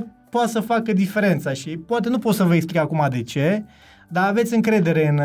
1% 0.00 0.04
poate 0.30 0.50
să 0.50 0.60
facă 0.60 0.92
diferența 0.92 1.52
și 1.52 1.68
poate 1.68 2.08
nu 2.08 2.18
pot 2.18 2.34
să 2.34 2.44
vă 2.44 2.54
explic 2.54 2.80
acum 2.80 3.06
de 3.10 3.22
ce, 3.22 3.64
dar 4.08 4.28
aveți 4.28 4.54
încredere 4.54 5.08
în, 5.08 5.20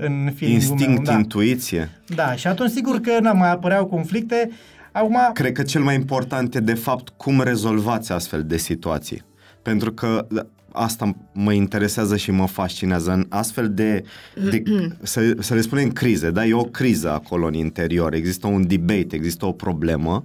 în 0.00 0.32
feeling-ul 0.34 0.70
Instinct, 0.70 0.96
meu. 0.96 1.02
Da. 1.02 1.12
intuiție. 1.12 1.90
da, 2.14 2.32
și 2.32 2.46
atunci 2.46 2.70
sigur 2.70 3.00
că 3.00 3.18
n 3.20 3.36
mai 3.36 3.50
apăreau 3.50 3.86
conflicte. 3.86 4.50
Acum, 4.92 5.18
Cred 5.32 5.52
că 5.52 5.62
cel 5.62 5.82
mai 5.82 5.94
important 5.94 6.54
e 6.54 6.60
de 6.60 6.74
fapt 6.74 7.08
cum 7.08 7.40
rezolvați 7.40 8.12
astfel 8.12 8.42
de 8.42 8.56
situații. 8.56 9.22
Pentru 9.62 9.92
că 9.92 10.26
asta 10.72 11.14
mă 11.32 11.52
interesează 11.52 12.16
și 12.16 12.30
mă 12.30 12.46
fascinează 12.46 13.12
în 13.12 13.26
astfel 13.28 13.70
de, 13.74 14.04
de 14.50 14.62
să, 15.02 15.36
să 15.38 15.54
le 15.54 15.60
spunem 15.60 15.90
crize, 15.90 16.30
da? 16.30 16.44
E 16.46 16.54
o 16.54 16.62
criză 16.64 17.12
acolo 17.12 17.46
în 17.46 17.54
interior, 17.54 18.14
există 18.14 18.46
un 18.46 18.66
debate, 18.66 19.06
există 19.16 19.46
o 19.46 19.52
problemă. 19.52 20.24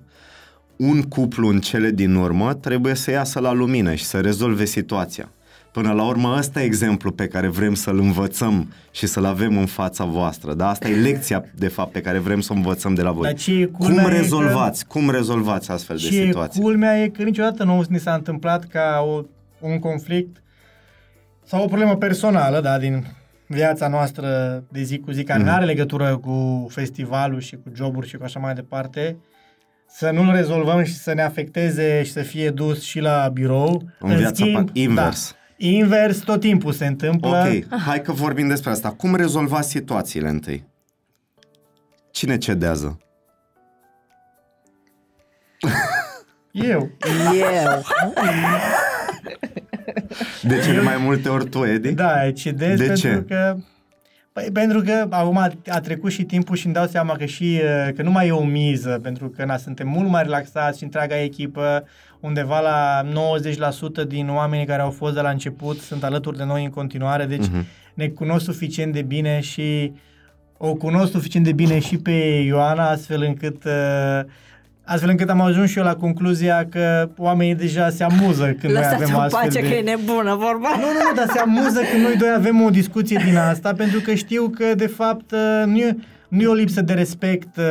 Un 0.76 1.02
cuplu 1.02 1.48
în 1.48 1.60
cele 1.60 1.92
din 1.92 2.16
urmă 2.16 2.54
trebuie 2.54 2.94
să 2.94 3.12
iasă 3.12 3.40
la 3.40 3.52
lumină 3.54 3.94
și 3.94 4.04
să 4.04 4.20
rezolve 4.20 4.66
situația. 4.66 5.30
Până 5.72 5.92
la 5.92 6.04
urmă, 6.08 6.36
ăsta 6.38 6.62
e 6.62 6.66
exemplu 6.66 7.12
pe 7.12 7.28
care 7.28 7.48
vrem 7.48 7.74
să-l 7.74 8.00
învățăm 8.00 8.74
și 8.92 9.08
să-l 9.08 9.26
avem 9.26 9.58
în 9.58 9.66
fața 9.66 10.04
voastră. 10.06 10.54
Da? 10.54 10.70
Asta 10.70 10.90
e 10.90 10.96
lecția, 10.96 11.46
de 11.56 11.68
fapt, 11.68 11.92
pe 11.92 12.02
care 12.02 12.18
vrem 12.18 12.40
să 12.42 12.54
o 12.54 12.56
învățăm 12.56 12.94
de 12.94 13.02
la 13.02 13.12
voi. 13.12 13.24
Dar 13.24 13.34
ce 13.34 13.52
e 13.54 13.66
Cum 13.66 13.86
culmea 13.86 14.04
e 14.06 14.08
că- 14.10 14.16
rezolvați? 14.16 14.86
Cum 14.88 15.10
rezolvați 15.10 15.72
astfel 15.72 15.96
de 15.96 16.02
Și 16.02 16.12
situații? 16.26 16.62
culmea 16.62 17.02
e 17.04 17.08
că 17.08 17.24
niciodată 17.24 17.64
nu 17.64 17.84
ni 17.90 18.00
s-a 18.00 18.14
întâmplat 18.14 18.64
ca 18.68 19.06
o, 19.08 19.22
un 19.60 19.80
conflict 19.80 20.44
sau 21.44 21.64
o 21.64 21.68
problemă 21.68 21.96
personală, 21.98 22.62
da, 22.62 22.78
din 22.78 23.06
viața 23.48 23.88
noastră 23.88 24.28
de 24.72 24.82
zi 24.82 25.00
cu 25.00 25.12
zi, 25.12 25.24
care 25.24 25.40
Mhm. 25.40 25.48
nu 25.48 25.54
are 25.54 25.66
legătură 25.66 26.18
cu 26.18 26.68
festivalul 26.70 27.40
și 27.40 27.56
cu 27.56 27.72
joburi 27.76 28.08
și 28.08 28.18
cu 28.18 28.24
așa 28.24 28.40
mai 28.40 28.54
departe, 28.54 29.18
să 29.90 30.10
nu-l 30.12 30.32
rezolvăm 30.36 30.84
și 30.84 30.94
să 30.94 31.14
ne 31.14 31.22
afecteze 31.22 32.04
și 32.04 32.12
să 32.12 32.22
fie 32.22 32.50
dus 32.50 32.82
și 32.84 33.00
la 33.00 33.30
birou. 33.34 33.84
În 34.00 34.16
viața 34.16 34.46
pa- 34.46 34.72
invers. 34.74 35.32
Da, 35.32 35.66
invers 35.68 36.18
tot 36.20 36.40
timpul 36.40 36.72
se 36.72 36.86
întâmplă. 36.86 37.46
Ok, 37.70 37.80
hai 37.80 38.02
că 38.02 38.12
vorbim 38.12 38.48
despre 38.48 38.70
asta. 38.70 38.92
Cum 38.92 39.16
rezolvați 39.16 39.70
situațiile 39.70 40.30
întâi? 40.30 40.66
Cine 42.12 42.38
cedează? 42.38 43.00
Eu. 46.52 46.90
Eu. 47.40 47.82
De 50.42 50.60
cele 50.66 50.82
mai 50.82 50.98
multe 51.00 51.30
ori 51.30 51.50
tu, 51.50 51.66
Edi? 51.66 51.92
Da, 51.94 52.32
cedez 52.32 52.78
De 52.80 52.86
pentru 52.86 53.02
ce? 53.08 53.24
că 53.28 53.56
Păi 54.34 54.50
pentru 54.54 54.82
că 54.82 55.06
acum 55.10 55.38
a, 55.38 55.52
a 55.68 55.80
trecut 55.80 56.12
și 56.12 56.24
timpul 56.24 56.56
și 56.56 56.66
îmi 56.66 56.74
dau 56.76 56.86
seama 56.88 57.16
că 57.16 57.26
și 57.26 57.60
uh, 57.64 57.94
că 57.96 58.02
nu 58.02 58.12
mai 58.12 58.28
e 58.28 58.32
o 58.32 58.44
miză, 58.44 59.00
pentru 59.04 59.30
că 59.30 59.46
na, 59.46 59.58
suntem 59.58 59.88
mult 59.88 60.10
mai 60.10 60.24
relaxați 60.24 60.78
și 60.78 60.84
întreaga 60.84 61.22
echipă, 61.22 61.84
undeva 62.20 62.60
la 62.60 63.04
90% 64.04 64.08
din 64.08 64.30
oamenii 64.30 64.66
care 64.66 64.82
au 64.82 64.90
fost 64.90 65.14
de 65.14 65.22
la 65.22 65.30
început 65.30 65.80
sunt 65.80 66.04
alături 66.04 66.38
de 66.38 66.44
noi 66.44 66.64
în 66.64 66.70
continuare, 66.70 67.26
deci 67.26 67.48
Mhm. 67.48 67.66
ne 67.94 68.08
cunosc 68.08 68.46
suficient 68.46 68.94
de 68.94 69.02
bine 69.02 69.40
și 69.40 69.92
o 70.58 70.74
cunosc 70.74 71.12
suficient 71.12 71.46
de 71.46 71.52
bine 71.54 71.80
și 71.80 71.98
pe 71.98 72.12
Ioana, 72.46 72.90
astfel 72.90 73.22
încât 73.22 73.64
uh, 73.64 74.22
astfel 74.88 75.10
încât 75.10 75.30
am 75.30 75.42
ajuns 75.42 75.70
și 75.70 75.78
eu 75.78 75.84
la 75.84 75.96
concluzia 75.96 76.68
că 76.70 77.10
oamenii 77.18 77.56
deja 77.56 77.90
se 77.90 78.04
amuză 78.04 78.56
când 78.60 78.74
noi 78.74 78.84
avem 78.86 79.00
Lăsați-o 79.00 79.18
în 79.18 79.24
astfel 79.24 79.42
pace 79.42 79.62
de... 79.62 79.68
că 79.68 79.74
e 79.74 79.82
nebună 79.82 80.36
vorba. 80.36 80.70
Nu, 80.70 80.86
nu, 80.86 80.92
nu, 81.10 81.16
dar 81.16 81.28
se 81.34 81.40
amuză 81.40 81.80
când 81.92 82.04
noi 82.04 82.16
doi 82.18 82.34
avem 82.36 82.62
o 82.62 82.70
discuție 82.70 83.22
din 83.26 83.38
asta, 83.38 83.74
pentru 83.74 84.00
că 84.00 84.14
știu 84.14 84.50
că, 84.50 84.76
de 84.76 84.88
fapt, 84.88 85.32
uh, 85.32 85.64
nu 85.66 85.78
e, 85.78 85.98
nu 86.28 86.42
e 86.42 86.48
o 86.48 86.54
lipsă 86.54 86.82
de 86.82 86.94
respect 86.94 87.58
uh, 87.58 87.64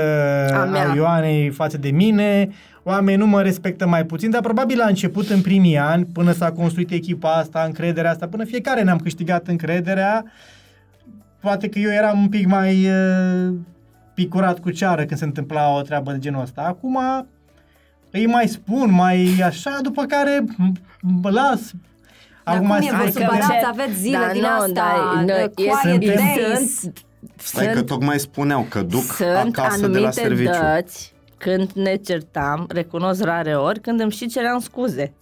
A 0.52 0.60
a, 0.60 0.64
mea. 0.64 0.90
a 0.90 0.94
Ioanei 0.94 1.51
față 1.51 1.78
de 1.78 1.90
mine, 1.90 2.48
oamenii 2.82 3.18
nu 3.18 3.26
mă 3.26 3.43
respectă 3.43 3.86
mai 3.86 4.05
puțin, 4.05 4.30
dar 4.30 4.40
probabil 4.40 4.78
la 4.78 4.86
început, 4.86 5.28
în 5.28 5.40
primii 5.40 5.78
ani, 5.78 6.05
până 6.12 6.32
s-a 6.32 6.52
construit 6.52 6.90
echipa 6.90 7.32
asta, 7.32 7.62
încrederea 7.66 8.10
asta, 8.10 8.26
până 8.26 8.44
fiecare 8.44 8.82
ne-am 8.82 8.98
câștigat 8.98 9.47
încrederea, 9.47 10.24
poate 11.40 11.68
că 11.68 11.78
eu 11.78 11.90
eram 11.90 12.18
un 12.18 12.28
pic 12.28 12.47
mai 12.47 12.86
uh, 12.86 13.55
picurat 14.16 14.59
cu 14.59 14.70
ceară 14.70 15.05
când 15.05 15.18
se 15.18 15.24
întâmpla 15.24 15.74
o 15.76 15.80
treabă 15.82 16.12
de 16.12 16.18
genul 16.18 16.43
ăsta. 16.43 16.62
Acum 16.62 16.98
îi 18.10 18.26
mai 18.26 18.48
spun, 18.48 18.90
mai 18.93 19.34
așa, 19.44 19.78
după 19.82 20.05
care 20.05 20.44
mă 21.01 21.30
las. 21.30 21.70
Dar 22.44 22.59
cum 22.59 22.70
e, 22.70 22.80
sigur 22.80 22.97
vă 22.97 23.05
că 23.05 23.10
supărați, 23.10 23.48
de- 23.48 23.66
aveți 23.66 23.93
zile 24.01 24.18
Da, 24.26 24.32
din 24.32 24.40
nu, 24.40 24.47
asta, 24.48 24.66
da, 24.72 25.22
de 25.24 25.32
noi- 25.32 25.51
quiet 25.55 25.72
suntem- 25.82 26.14
days. 26.47 26.78
Sunt, 26.80 27.05
Stai 27.36 27.66
că 27.66 27.72
sunt, 27.72 27.86
tocmai 27.86 28.18
spuneau 28.18 28.66
că 28.68 28.82
duc 28.82 29.02
sunt 29.02 29.28
acasă 29.28 29.80
de 29.80 29.86
la 29.86 29.97
anumite 29.97 30.10
serviciu. 30.20 30.51
dăți 30.74 31.14
când 31.38 31.70
ne 31.72 31.94
certam, 31.97 32.66
recunosc 32.68 33.22
rare 33.22 33.55
ori, 33.56 33.80
când 33.80 34.01
îmi 34.01 34.10
și 34.12 34.26
ceream 34.26 34.59
scuze. 34.60 35.12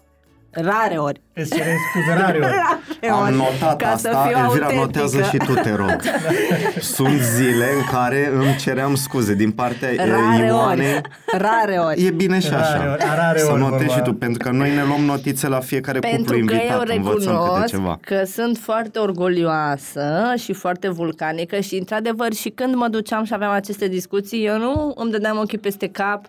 Rare 0.54 0.96
ori. 0.96 1.20
Îți 1.34 1.56
cerem 1.56 1.76
scuze 1.90 2.18
rare 2.20 2.38
ori. 2.38 2.52
Rare 3.00 3.12
Am 3.12 3.22
ori, 3.22 3.36
notat 3.36 3.76
ca 3.76 3.96
să 3.96 4.08
asta, 4.08 4.22
fiu 4.26 4.38
Elvira 4.38 4.64
autentică. 4.64 4.74
notează 4.80 5.22
și 5.22 5.36
tu, 5.36 5.52
te 5.54 5.74
rog. 5.74 6.00
Sunt 6.96 7.20
zile 7.20 7.64
în 7.78 7.84
care 7.92 8.30
îmi 8.34 8.56
ceream 8.60 8.94
scuze 8.94 9.34
din 9.34 9.50
partea 9.50 9.90
eh, 9.90 9.96
Rare 9.96 10.46
Ioanei. 10.46 10.86
ori. 10.86 11.00
Rare 11.38 11.76
ori. 11.76 12.04
E 12.06 12.10
bine 12.10 12.40
și 12.40 12.52
așa. 12.54 12.76
Rare 12.76 12.90
ori, 12.90 13.02
a, 13.02 13.14
rare 13.14 13.38
să 13.38 13.50
ori 13.50 13.60
notezi 13.60 13.84
vorba. 13.84 13.94
și 13.94 14.02
tu, 14.02 14.12
pentru 14.14 14.42
că 14.48 14.50
noi 14.56 14.74
ne 14.74 14.82
luăm 14.84 15.00
notițe 15.00 15.48
la 15.48 15.60
fiecare 15.60 15.98
cuplu 15.98 16.14
Pentru 16.16 16.32
că 16.32 16.38
invitat, 16.40 16.88
eu 16.88 16.96
învățăm 16.96 17.18
câte 17.18 17.30
recunosc 17.32 17.66
ceva. 17.66 17.98
că 18.00 18.22
sunt 18.26 18.56
foarte 18.58 18.98
orgolioasă 18.98 20.32
și 20.36 20.52
foarte 20.52 20.88
vulcanică 20.88 21.60
și, 21.60 21.74
într-adevăr, 21.76 22.32
și 22.32 22.48
când 22.48 22.74
mă 22.74 22.88
duceam 22.88 23.24
și 23.24 23.34
aveam 23.34 23.52
aceste 23.52 23.88
discuții, 23.88 24.44
eu 24.46 24.58
nu 24.58 24.92
îmi 24.96 25.10
dădeam 25.10 25.36
ochii 25.38 25.58
peste 25.58 25.88
cap 25.88 26.24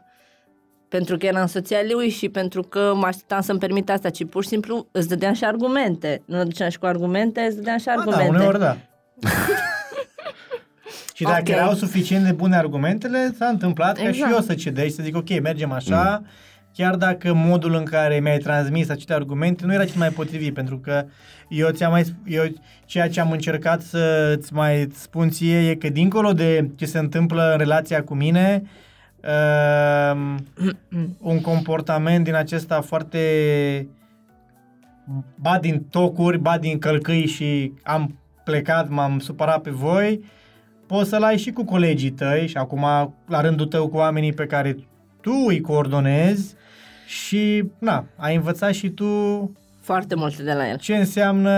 pentru 0.95 1.17
că 1.17 1.26
eram 1.26 1.45
soția 1.45 1.77
lui 1.91 2.09
și 2.09 2.30
pentru 2.30 2.61
că 2.61 2.93
mă 2.95 3.05
așteptam 3.05 3.41
să-mi 3.41 3.59
permit 3.59 3.89
asta, 3.89 4.09
ci 4.09 4.26
pur 4.26 4.43
și 4.43 4.49
simplu 4.49 4.88
îți 4.91 5.07
dădeam 5.07 5.34
și 5.34 5.43
argumente. 5.43 6.22
Nu 6.26 6.43
duceam 6.43 6.69
și 6.69 6.77
cu 6.77 6.85
argumente, 6.85 7.41
îți 7.41 7.55
dădeam 7.55 7.77
și 7.77 7.85
Ba 7.85 7.91
argumente. 7.91 8.23
Da, 8.23 8.30
uneori 8.30 8.59
da. 8.59 8.77
și 11.15 11.23
dacă 11.23 11.39
Ok. 11.39 11.47
erau 11.49 11.73
suficient 11.73 12.26
de 12.26 12.31
bune 12.31 12.55
argumentele, 12.55 13.34
s-a 13.38 13.45
întâmplat 13.45 13.95
ca 13.95 14.01
și 14.01 14.07
Exact. 14.07 14.31
eu 14.31 14.39
să 14.39 14.53
cedei 14.53 14.88
și 14.89 14.93
să 14.95 15.01
zic, 15.03 15.15
ok, 15.15 15.39
mergem 15.41 15.72
așa, 15.72 16.22
chiar 16.73 16.95
dacă 16.95 17.34
modul 17.34 17.76
în 17.76 17.84
care 17.84 18.19
mi-ai 18.19 18.38
transmis 18.38 18.89
aceste 18.89 19.13
argumente 19.13 19.65
nu 19.65 19.73
era 19.73 19.85
cel 19.85 19.97
mai 19.97 20.09
potrivit, 20.09 20.53
pentru 20.53 20.77
că 20.80 21.05
eu 21.47 21.69
ți-am 21.69 21.91
mai, 21.91 22.03
sp- 22.03 22.26
eu, 22.26 22.43
ceea 22.85 23.09
ce 23.09 23.19
am 23.19 23.31
încercat 23.31 23.81
să-ți 23.81 24.53
mai 24.53 24.89
spun 24.93 25.30
ție 25.30 25.69
e 25.69 25.76
că 25.76 25.89
dincolo 25.89 26.31
de 26.31 26.69
ce 26.76 26.85
se 26.85 26.97
întâmplă 26.99 27.51
în 27.51 27.57
relația 27.57 28.03
cu 28.03 28.13
mine, 28.13 28.63
um, 30.14 30.45
un 31.22 31.41
comportament 31.41 32.23
din 32.23 32.35
acesta 32.35 32.81
foarte 32.81 33.19
ba 35.35 35.57
din 35.60 35.85
tocuri, 35.89 36.38
ba 36.38 36.57
din 36.57 36.80
călcâi 36.80 37.26
și 37.26 37.73
am 37.84 38.19
plecat, 38.43 38.89
m-am 38.89 39.19
supărat 39.19 39.61
pe 39.61 39.69
voi, 39.69 40.23
poți 40.88 41.10
să-l 41.10 41.23
ai 41.23 41.38
și 41.38 41.52
cu 41.52 41.64
colegii 41.65 42.11
tăi 42.11 42.47
și 42.47 42.57
acum 42.57 42.85
la 43.27 43.41
rândul 43.41 43.65
tău 43.65 43.88
cu 43.88 43.97
oamenii 43.97 44.34
pe 44.34 44.45
care 44.45 44.77
tu 45.22 45.31
îi 45.47 45.61
coordonezi 45.61 46.53
și, 47.07 47.64
na, 47.80 48.06
ai 48.18 48.35
învățat 48.35 48.73
și 48.73 48.89
tu 48.89 49.52
Foarte 49.81 50.15
multe 50.15 50.43
de 50.43 50.53
la 50.53 50.69
el. 50.69 50.77
ce 50.77 50.95
înseamnă, 50.95 51.49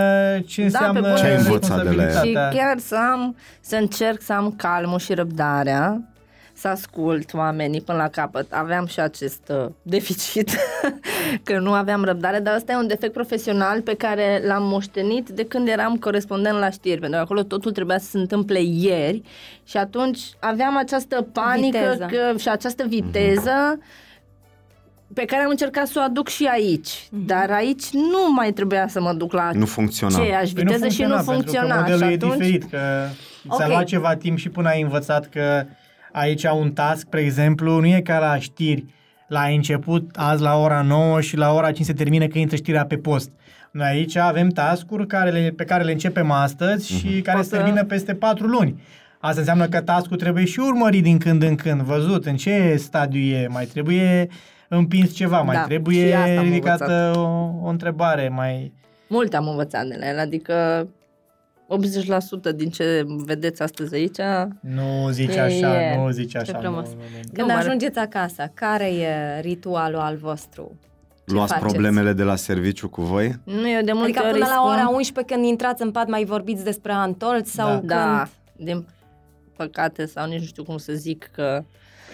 ce 0.45 0.60
Da, 0.61 0.65
înseamnă 0.65 1.02
pe 1.02 1.07
bune. 1.07 1.19
Ce 1.19 1.26
ai 1.26 1.35
învățat 1.35 1.84
de 1.84 1.84
la 1.84 1.89
el? 1.89 1.94
Și 1.95 2.03
responsabilitatea. 2.03 2.60
chiar 2.64 2.77
să 2.77 2.95
am, 3.11 3.35
să 3.61 3.76
încerc 3.76 4.22
să 4.22 4.34
am 4.34 4.53
calmul 4.57 4.99
și 4.99 5.14
răbdarea, 5.14 6.02
să 6.57 6.67
ascult 6.67 7.34
oamenii 7.34 7.81
până 7.81 7.97
la 7.97 8.07
capăt. 8.07 8.51
Aveam 8.53 8.85
și 8.85 8.99
acest 8.99 9.41
uh, 9.49 9.65
deficit, 9.81 10.49
că 11.43 11.59
nu 11.59 11.71
aveam 11.73 12.03
răbdare, 12.03 12.39
dar 12.39 12.55
ăsta 12.55 12.71
e 12.71 12.75
un 12.75 12.88
defect 12.88 13.13
profesional 13.13 13.81
pe 13.81 13.95
care 13.95 14.41
l-am 14.45 14.63
moștenit 14.63 15.29
de 15.29 15.45
când 15.45 15.67
eram 15.67 15.95
corespondent 15.95 16.57
la 16.59 16.69
știri, 16.69 16.99
pentru 16.99 17.17
că 17.17 17.23
acolo 17.23 17.43
totul 17.43 17.71
trebuia 17.71 17.97
să 17.97 18.09
se 18.09 18.17
întâmple 18.17 18.59
ieri 18.61 19.21
și 19.63 19.77
atunci 19.77 20.19
aveam 20.39 20.77
această 20.77 21.27
panică 21.34 21.77
Viteză. 21.77 22.05
că, 22.31 22.38
și 22.38 22.49
această 22.49 22.84
viteză 22.88 23.79
pe 25.13 25.25
care 25.25 25.43
am 25.43 25.49
încercat 25.49 25.88
să 25.88 25.99
o 25.99 26.03
aduc 26.03 26.27
și 26.27 26.45
aici. 26.51 27.07
Dar 27.11 27.51
aici 27.51 27.89
nu 27.91 28.34
mai 28.34 28.51
trebuia 28.51 28.88
să 28.88 29.01
mă 29.01 29.13
duc 29.13 29.31
la 29.34 29.49
Nu 29.53 29.65
funcționa. 29.65 30.17
aceeași 30.19 30.53
Păi 30.53 30.63
viteză 30.63 30.88
și 30.88 31.01
nu 31.01 31.07
pentru 31.15 31.31
funcționa. 31.34 31.75
că 31.75 31.79
modelul 31.79 31.99
și 32.03 32.11
e 32.11 32.13
atunci, 32.15 32.31
diferit, 32.34 32.63
că 32.69 32.77
ți-a 33.55 33.65
Ok. 33.65 33.67
luat 33.67 33.84
ceva 33.84 34.15
timp 34.15 34.38
și 34.38 34.49
până 34.49 34.69
ai 34.69 34.81
învățat 34.81 35.25
că 35.29 35.65
aici 36.11 36.43
un 36.43 36.71
task, 36.71 36.99
spre 36.99 37.19
exemplu, 37.21 37.79
nu 37.79 37.85
e 37.88 38.01
ca 38.01 38.19
la 38.19 38.38
știri. 38.39 38.85
La 39.27 39.41
început, 39.41 40.09
azi 40.15 40.41
la 40.41 40.55
ora 40.57 40.81
9 40.81 41.21
și 41.21 41.38
la 41.38 41.53
ora 41.53 41.71
5 41.71 41.85
se 41.88 41.93
termină 41.93 42.27
că 42.27 42.38
intră 42.38 42.55
știrea 42.55 42.85
pe 42.85 42.95
post. 42.97 43.29
Noi 43.71 43.88
aici 43.88 44.15
avem 44.15 44.49
task-uri 44.49 45.07
care 45.07 45.29
le, 45.29 45.53
pe 45.55 45.63
care 45.63 45.84
le 45.84 45.91
începem 45.91 46.31
astăzi 46.31 46.91
și 46.93 47.21
care 47.21 47.38
Poți 47.38 47.49
se 47.49 47.55
să- 47.55 47.61
termină 47.61 47.84
peste 47.84 48.13
4 48.13 48.47
luni. 48.47 48.81
Asta 49.19 49.39
înseamnă 49.39 49.67
că 49.67 49.81
task-ul 49.81 50.17
trebuie 50.17 50.45
și 50.45 50.59
urmărit 50.59 51.03
din 51.03 51.17
când 51.17 51.43
în 51.43 51.55
când, 51.55 51.81
văzut 51.81 52.25
în 52.25 52.35
ce 52.35 52.75
stadiu 52.77 53.19
e, 53.21 53.47
mai 53.47 53.65
trebuie 53.65 54.27
împins 54.67 55.13
ceva, 55.13 55.41
mai 55.41 55.55
Da, 55.55 55.61
trebuie 55.63 56.07
și 56.07 56.13
asta 56.13 56.38
am 56.39 56.43
ridicată 56.43 57.13
o, 57.15 57.49
o 57.63 57.69
întrebare, 57.69 58.29
mai... 58.29 58.73
Multe 59.07 59.35
am 59.35 59.47
învățat 59.47 59.85
de 59.85 59.95
la 59.99 60.09
el, 60.09 60.19
adică 60.19 60.88
80% 61.68 62.56
din 62.56 62.69
ce 62.69 63.03
vedeți 63.07 63.61
astăzi 63.61 63.95
aici, 63.95 64.18
Nu 64.60 65.10
zici 65.11 65.35
E- 65.35 65.39
așa, 65.39 65.81
e. 65.81 65.98
nu 65.98 66.10
zici 66.10 66.35
așa. 66.35 66.57
frumos. 66.57 66.88
Nu, 66.88 66.94
nu, 66.95 67.02
nu. 67.15 67.19
Când 67.34 67.48
Nu, 67.48 67.53
mă- 67.53 67.60
ajungeți 67.60 67.99
acasă, 67.99 68.52
care 68.53 68.85
e 68.94 69.39
ritualul 69.41 69.99
al 69.99 70.15
vostru? 70.15 70.72
Ce 71.27 71.34
Luați 71.34 71.52
faceți? 71.53 71.68
problemele 71.72 72.14
de 72.14 72.23
la 72.23 72.35
serviciu 72.35 72.89
cu 72.89 73.02
voi? 73.02 73.35
nu 73.44 73.69
eu 73.69 73.81
de 73.81 73.91
multe 73.91 74.03
Adică 74.10 74.23
ori 74.23 74.31
până 74.31 74.45
îi 74.45 74.52
la 74.56 74.64
ora 74.65 74.81
spun- 74.84 74.95
11 74.95 75.34
când 75.34 75.45
intrați 75.45 75.81
în 75.81 75.91
pat 75.91 76.07
mai 76.07 76.23
vorbiți 76.26 76.64
despre 76.64 76.91
Antolț 76.91 77.49
sau 77.49 77.68
Da. 77.68 77.73
când... 77.77 77.88
Da, 77.89 78.27
din 78.56 78.85
păcate 79.56 80.06
sau 80.06 80.27
nici 80.27 80.39
nu 80.39 80.45
știu 80.45 80.64
cum 80.64 80.77
să 80.77 80.94
zic 80.94 81.30
că 81.34 81.64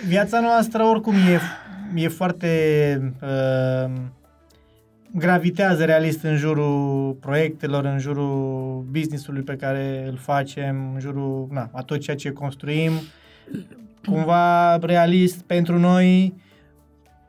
Viața 0.08 0.40
noastră 0.40 0.84
oricum 0.84 1.14
e, 1.14 1.40
e 2.04 2.08
foarte... 2.08 2.48
Uh, 3.22 3.92
gravitează 5.16 5.86
realist 5.86 6.24
în 6.24 6.36
jurul 6.36 7.14
proiectelor, 7.14 7.86
în 7.86 8.00
jurul 8.00 8.86
business-ului 8.92 9.42
pe 9.42 9.56
care 9.56 10.06
îl 10.10 10.18
facem, 10.18 10.92
în 10.94 11.00
jurul 11.00 11.48
na, 11.52 11.70
a 11.72 11.82
tot 11.82 12.00
ceea 12.00 12.16
ce 12.16 12.32
construim. 12.32 12.92
Cumva 14.06 14.78
realist 14.78 15.42
pentru 15.42 15.80
noi 15.80 16.34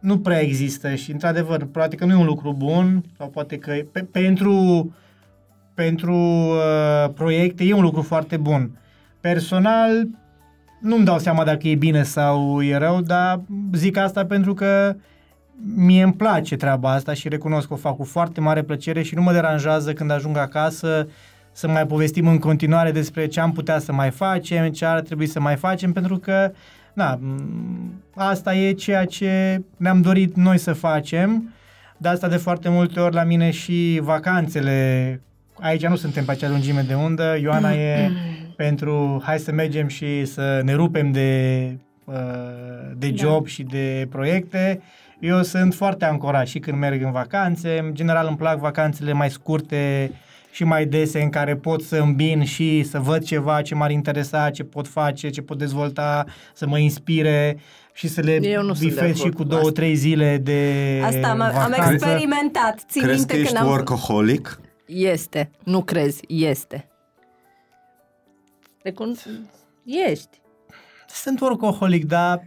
nu 0.01 0.19
prea 0.19 0.40
există 0.40 0.94
și 0.94 1.12
într-adevăr, 1.12 1.65
poate 1.65 1.97
că 1.97 2.05
nu 2.05 2.12
e 2.12 2.16
un 2.16 2.27
lucru 2.27 2.52
bun 2.52 3.05
sau 3.16 3.28
poate 3.28 3.59
că 3.59 3.73
pe, 3.93 4.01
pentru 4.01 4.93
pentru 5.74 6.15
uh, 6.15 7.11
proiecte 7.15 7.65
e 7.65 7.73
un 7.73 7.82
lucru 7.82 8.02
foarte 8.02 8.36
bun. 8.36 8.78
Personal, 9.20 10.09
nu-mi 10.81 11.05
dau 11.05 11.19
seama 11.19 11.44
dacă 11.44 11.69
e 11.69 11.74
bine 11.74 12.02
sau 12.02 12.62
e 12.62 12.77
rău, 12.77 13.01
dar 13.01 13.40
zic 13.73 13.97
asta 13.97 14.27
pentru 14.27 14.55
că 14.55 14.97
mie 15.74 16.02
îmi 16.02 16.12
place 16.12 16.56
treaba 16.56 16.93
asta 16.93 17.14
și 17.14 17.28
recunosc 17.28 17.66
că 17.66 17.72
o 17.72 17.76
fac 17.76 17.97
cu 17.97 18.05
foarte 18.05 18.40
mare 18.40 18.62
plăcere 18.62 19.02
și 19.02 19.14
nu 19.14 19.22
mă 19.22 19.32
deranjează 19.32 19.93
când 19.93 20.10
ajung 20.10 20.36
acasă 20.36 21.09
să 21.52 21.68
mai 21.68 21.86
povestim 21.86 22.26
în 22.26 22.39
continuare 22.39 22.90
despre 22.93 23.26
ce 23.26 23.40
am 23.40 23.52
putea 23.52 23.78
să 23.78 23.93
mai 23.93 24.10
facem, 24.10 24.68
ce 24.68 24.85
ar 24.85 25.01
trebui 25.01 25.26
să 25.26 25.40
mai 25.40 25.56
facem, 25.56 25.93
pentru 25.93 26.18
că 26.18 26.52
na, 26.93 27.14
m, 27.14 28.02
asta 28.14 28.55
e 28.55 28.72
ceea 28.72 29.05
ce 29.05 29.62
ne-am 29.76 30.01
dorit 30.01 30.36
noi 30.36 30.59
să 30.59 30.72
facem. 30.72 31.55
De 31.97 32.09
asta 32.09 32.28
de 32.28 32.36
foarte 32.36 32.68
multe 32.68 33.01
ori 33.01 33.14
la 33.14 33.24
mine 33.24 33.51
și 33.51 34.01
vacanțele, 34.02 35.20
aici 35.60 35.86
nu 35.86 35.97
suntem 35.97 36.24
pe 36.24 36.31
acea 36.31 36.48
lungime 36.48 36.85
de 36.89 36.94
undă, 36.94 37.36
Ioana 37.40 37.72
e 37.72 38.10
pentru 38.56 39.22
hai 39.24 39.39
să 39.39 39.52
mergem 39.52 39.86
și 39.86 40.24
să 40.24 40.60
ne 40.64 40.74
rupem 40.74 41.12
de, 41.12 41.68
uh, 42.05 42.14
de 42.97 43.09
Da. 43.09 43.14
job 43.16 43.47
și 43.47 43.62
de 43.62 44.06
proiecte. 44.10 44.81
Eu 45.24 45.42
sunt 45.42 45.74
foarte 45.74 46.05
ancorat 46.05 46.46
și 46.46 46.59
când 46.59 46.78
merg 46.78 47.02
în 47.02 47.12
vacanțe. 47.12 47.78
În 47.78 47.94
general 47.94 48.26
îmi 48.26 48.36
plac 48.36 48.59
vacanțele 48.59 49.12
mai 49.12 49.30
scurte 49.30 50.12
și 50.51 50.64
mai 50.64 50.86
dese 50.86 51.22
în 51.22 51.30
care 51.30 51.56
pot 51.56 51.82
să 51.82 51.96
îmbin 51.96 52.44
și 52.44 52.82
să 52.82 52.98
văd 52.98 53.24
ceva 53.24 53.62
ce 53.62 53.74
m-ar 53.74 53.90
interesa, 53.90 54.51
ce 54.51 54.64
pot 54.64 54.88
face, 54.88 55.30
ce 55.30 55.42
pot 55.42 55.59
dezvolta, 55.59 56.24
să 56.55 56.66
mă 56.66 56.78
inspire 56.78 57.59
și 57.92 58.09
să 58.09 58.20
le 58.20 58.38
Eu 58.42 58.62
nu 58.62 58.74
sunt 58.74 58.78
de 58.78 58.94
bifez 58.94 59.14
și 59.14 59.20
acord 59.20 59.34
cu 59.34 59.42
cu 59.42 59.48
două, 59.48 59.60
asta. 59.60 59.72
trei 59.72 59.94
zile 59.94 60.38
de 60.38 61.01
Asta 61.05 61.28
am, 61.28 61.40
am 61.40 61.52
vacanță. 61.52 61.92
experimentat. 61.92 62.84
Țin 62.90 63.02
Crezi 63.02 63.18
minte 63.18 63.34
că 63.34 63.40
ești 63.40 63.52
când 63.52 63.64
am... 63.66 63.70
workaholic? 63.72 64.60
este, 64.86 65.51
nu 65.62 65.82
crezi, 65.82 66.20
este. 66.28 66.88
Recun... 68.82 69.16
Ești. 70.09 70.40
Sunt 71.09 71.40
workaholic, 71.40 72.05
dar 72.05 72.44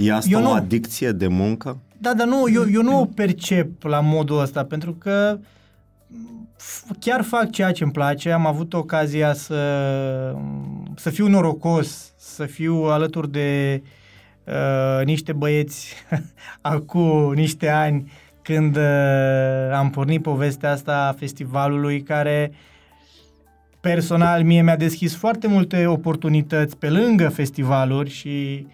E 0.00 0.12
asta 0.12 0.28
Eu 0.32 0.38
o 0.38 0.42
nu. 0.42 0.52
adicție 0.52 1.10
de 1.12 1.26
muncă? 1.26 1.78
Da, 1.98 2.14
dar 2.14 2.26
nu, 2.26 2.44
eu, 2.52 2.64
eu 2.72 2.82
nu 2.82 3.00
o 3.00 3.04
percep 3.04 3.82
la 3.82 4.00
modul 4.00 4.40
ăsta, 4.40 4.64
pentru 4.64 4.92
că 4.92 5.38
f- 6.56 6.98
chiar 7.00 7.22
fac 7.22 7.50
ceea 7.50 7.72
ce 7.72 7.82
îmi 7.82 7.92
place. 7.92 8.30
Am 8.30 8.46
avut 8.46 8.74
ocazia 8.74 9.32
să, 9.32 10.34
să 10.96 11.10
fiu 11.10 11.26
norocos, 11.28 12.12
să 12.16 12.44
fiu 12.44 12.74
alături 12.74 13.30
de 13.30 13.82
uh, 14.44 15.04
niște 15.04 15.32
băieți 15.32 15.94
acum 16.60 17.32
niște 17.34 17.68
ani 17.68 18.12
când 18.42 18.76
uh, 18.76 18.82
am 19.74 19.90
pornit 19.90 20.22
povestea 20.22 20.70
asta 20.70 21.06
a 21.08 21.12
festivalului 21.18 22.02
care 22.02 22.52
personal 23.80 24.42
mie 24.42 24.62
mi-a 24.62 24.76
deschis 24.76 25.16
foarte 25.16 25.46
multe 25.46 25.86
oportunități 25.86 26.76
pe 26.76 26.88
lângă 26.90 27.28
festivaluri 27.28 28.10
și 28.10 28.66
uh, 28.66 28.72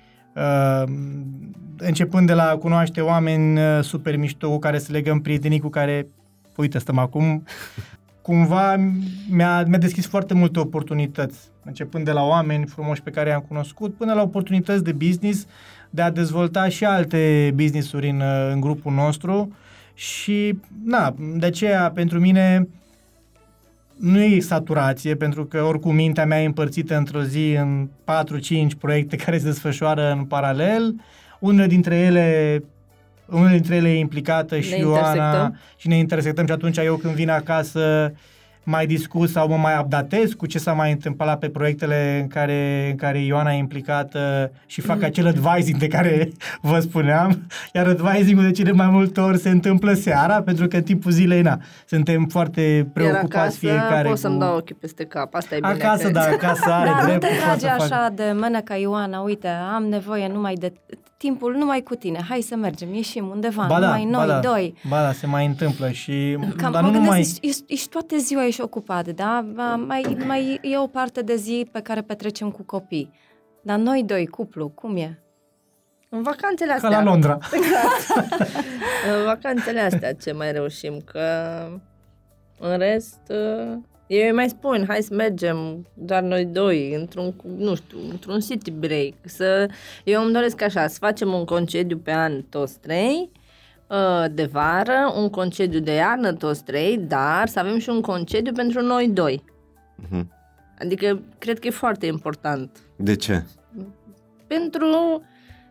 începând 1.77 2.27
de 2.27 2.33
la 2.33 2.51
a 2.51 2.57
cunoaște 2.57 3.01
oameni 3.01 3.59
uh, 3.59 3.83
super 3.83 4.17
mișto 4.17 4.51
cu 4.51 4.59
care 4.59 4.79
să 4.79 4.93
legăm 4.93 5.21
prietenii 5.21 5.61
cu 5.61 5.69
care, 5.69 6.07
uite, 6.57 6.79
stăm 6.79 6.99
acum, 6.99 7.45
cumva 8.23 8.77
mi-a, 9.31 9.63
mi-a 9.63 9.79
deschis 9.79 10.07
foarte 10.07 10.35
multe 10.35 10.59
oportunități, 10.59 11.39
începând 11.65 12.05
de 12.05 12.13
la 12.13 12.23
oameni 12.23 12.67
frumoși 12.67 13.03
pe 13.03 13.11
care 13.11 13.29
i-am 13.29 13.45
cunoscut, 13.49 13.95
până 13.95 14.15
la 14.15 14.23
oportunități 14.23 14.85
de 14.85 14.93
business, 14.93 15.47
de 15.91 16.03
a 16.03 16.11
dezvolta 16.11 16.69
și 16.69 16.85
alte 16.85 17.53
business-uri 17.55 18.09
în, 18.09 18.21
uh, 18.21 18.51
în 18.53 18.61
grupul 18.61 18.93
nostru. 18.93 19.57
Și, 19.95 20.59
na, 20.85 21.15
de 21.37 21.47
aceea, 21.47 21.91
pentru 21.91 22.21
mine, 22.21 22.69
nu 23.97 24.23
e 24.23 24.41
saturație, 24.41 25.15
pentru 25.15 25.45
că 25.45 25.63
oricum 25.63 25.95
mintea 25.95 26.27
mea 26.27 26.43
e 26.43 26.47
împărțită 26.47 26.97
într-o 26.97 27.23
zi 27.23 27.57
în 27.59 27.89
4-5 27.89 28.79
proiecte 28.79 29.17
care 29.25 29.39
se 29.39 29.45
desfășoară 29.45 30.13
în 30.13 30.25
paralel. 30.25 30.95
Unele 31.39 31.67
dintre 31.67 31.97
ele 31.97 32.63
unele 33.27 33.55
dintre 33.55 33.77
ele 33.77 33.89
e 33.89 33.99
implicată 33.99 34.55
Ne 34.55 34.61
și 34.61 34.79
Ioana 34.79 34.97
intersectăm. 34.99 35.59
și 35.77 35.89
ne 35.89 35.97
intersectăm 35.97 36.47
și 36.47 36.53
atunci 36.53 36.77
eu 36.77 36.97
când 36.97 37.15
vin 37.15 37.31
acasă 37.31 38.13
mai 38.69 38.87
discut 38.87 39.29
sau 39.29 39.49
mă 39.49 39.57
mai 39.57 39.79
updatez 39.81 40.33
cu 40.33 40.47
ce 40.47 40.59
s-a 40.59 40.73
mai 40.73 40.91
întâmplat 40.93 41.39
pe 41.39 41.49
proiectele 41.49 42.19
în 42.21 42.29
care, 42.29 42.87
în 42.91 42.97
care 42.97 43.19
Ioana 43.19 43.53
e 43.53 43.59
implicată 43.59 44.51
și 44.67 44.81
fac 44.81 45.03
acel 45.03 45.27
advising 45.27 45.77
de 45.79 45.87
care 45.87 46.29
vă 46.71 46.81
spuneam. 46.81 47.47
Iar 47.75 47.87
advising-ul 47.87 48.45
de 48.45 48.51
cele 48.51 48.73
mai 48.73 48.87
multe 48.89 49.21
ori 49.21 49.39
se 49.39 49.49
întâmplă 49.51 49.93
seara, 49.93 50.43
pentru 50.43 50.67
că 50.69 50.77
în 50.77 50.83
timpul 50.83 51.11
zilei, 51.11 51.43
na, 51.43 51.59
suntem 51.87 52.25
foarte 52.27 52.61
Iar 52.61 52.87
preocupați 52.93 53.37
acasă 53.37 53.57
fiecare 53.59 54.09
pot 54.09 54.19
să-mi 54.19 54.35
cu... 54.35 54.41
dau 54.41 54.57
ochii 54.57 54.75
peste 54.75 55.05
cap. 55.05 55.35
Asta 55.35 55.55
e 55.55 55.59
bine. 55.61 55.73
Acasă, 55.73 56.05
că- 56.07 56.11
da, 56.13 56.21
acasă 56.21 56.71
are 56.73 56.89
Dar 56.89 57.01
nu 57.01 57.07
dreptul. 57.07 57.29
te 57.29 57.35
poate 57.45 57.59
trage 57.61 57.83
să 57.83 57.89
fac- 57.89 57.93
așa 57.93 58.13
de 58.15 58.33
mână 58.35 58.61
ca 58.61 58.75
Ioana, 58.77 59.21
uite, 59.21 59.49
am 59.75 59.85
nevoie 59.85 60.29
numai 60.29 60.55
de 60.55 60.73
timpul 61.17 61.55
numai 61.55 61.83
cu 61.83 61.95
tine, 61.95 62.23
hai 62.29 62.41
să 62.41 62.57
mergem, 62.57 62.95
ieșim 62.95 63.29
undeva, 63.29 63.67
Ba 63.67 63.81
da, 63.81 63.87
numai 63.87 64.05
noi 64.05 64.27
ba 64.27 64.33
da, 64.33 64.41
doi. 64.41 64.75
Ba 64.89 65.03
da, 65.03 65.13
se 65.13 65.27
mai 65.27 65.47
întâmplă 65.47 65.91
și... 65.91 66.39
Cam 66.57 66.73
dar 66.73 66.83
mă 66.83 66.89
nu 66.89 66.93
gândesc, 66.93 67.03
numai... 67.05 67.21
ești, 67.21 67.47
ești, 67.47 67.65
ești 67.67 67.89
toată 67.89 68.17
ziua 68.17 68.47
ești 68.47 68.61
ocupat, 68.61 69.09
da? 69.09 69.45
Ba, 69.55 69.77
Mai, 69.77 70.17
mai 70.27 70.59
e 70.63 70.79
o 70.79 70.87
parte 70.87 71.23
de 71.23 71.37
zi 71.37 71.69
pe 71.73 71.81
care 71.81 72.03
petrecem 72.03 72.51
cu 72.51 72.63
copii. 72.63 73.11
Dar 73.63 73.79
noi 73.79 74.03
doi, 74.05 74.27
cuplu, 74.27 74.69
cum 74.69 74.97
e? 74.97 75.21
În 76.09 76.23
vacanțele 76.23 76.69
Ca 76.71 76.75
astea. 76.75 76.91
la 76.99 77.03
Londra. 77.03 77.39
În 79.19 79.25
vacanțele 79.25 79.81
astea 79.81 80.13
ce 80.15 80.33
mai 80.33 80.53
reușim, 80.53 81.01
că 81.05 81.23
în 82.59 82.79
rest, 82.79 83.21
uh, 83.29 83.79
eu 84.07 84.27
îi 84.27 84.33
mai 84.33 84.49
spun, 84.49 84.85
hai 84.89 85.03
să 85.03 85.15
mergem 85.15 85.87
doar 85.95 86.23
noi 86.23 86.45
doi, 86.45 86.95
într-un, 86.95 87.35
nu 87.57 87.75
știu, 87.75 87.99
într-un 88.11 88.41
city 88.41 88.71
break, 88.71 89.13
să, 89.25 89.69
eu 90.05 90.23
îmi 90.23 90.33
doresc 90.33 90.63
așa, 90.63 90.87
să 90.87 90.99
facem 90.99 91.33
un 91.33 91.45
concediu 91.45 91.99
pe 91.99 92.13
an 92.13 92.43
toți 92.43 92.79
trei, 92.79 93.31
uh, 93.87 94.25
de 94.31 94.45
vară, 94.45 95.13
un 95.17 95.31
concediu 95.31 95.81
de 95.81 95.93
iarnă, 95.93 96.33
toți 96.33 96.65
trei, 96.65 96.99
dar 96.99 97.49
să 97.49 97.59
avem 97.59 97.79
și 97.79 97.89
un 97.89 98.01
concediu 98.01 98.53
pentru 98.53 98.83
noi 98.83 99.09
doi. 99.09 99.45
Mhm. 99.97 100.33
Adică, 100.79 101.23
cred 101.39 101.59
că 101.59 101.67
e 101.67 101.71
foarte 101.71 102.07
important. 102.07 102.71
De 102.97 103.17
ce? 103.17 103.45
Pentru 104.47 105.23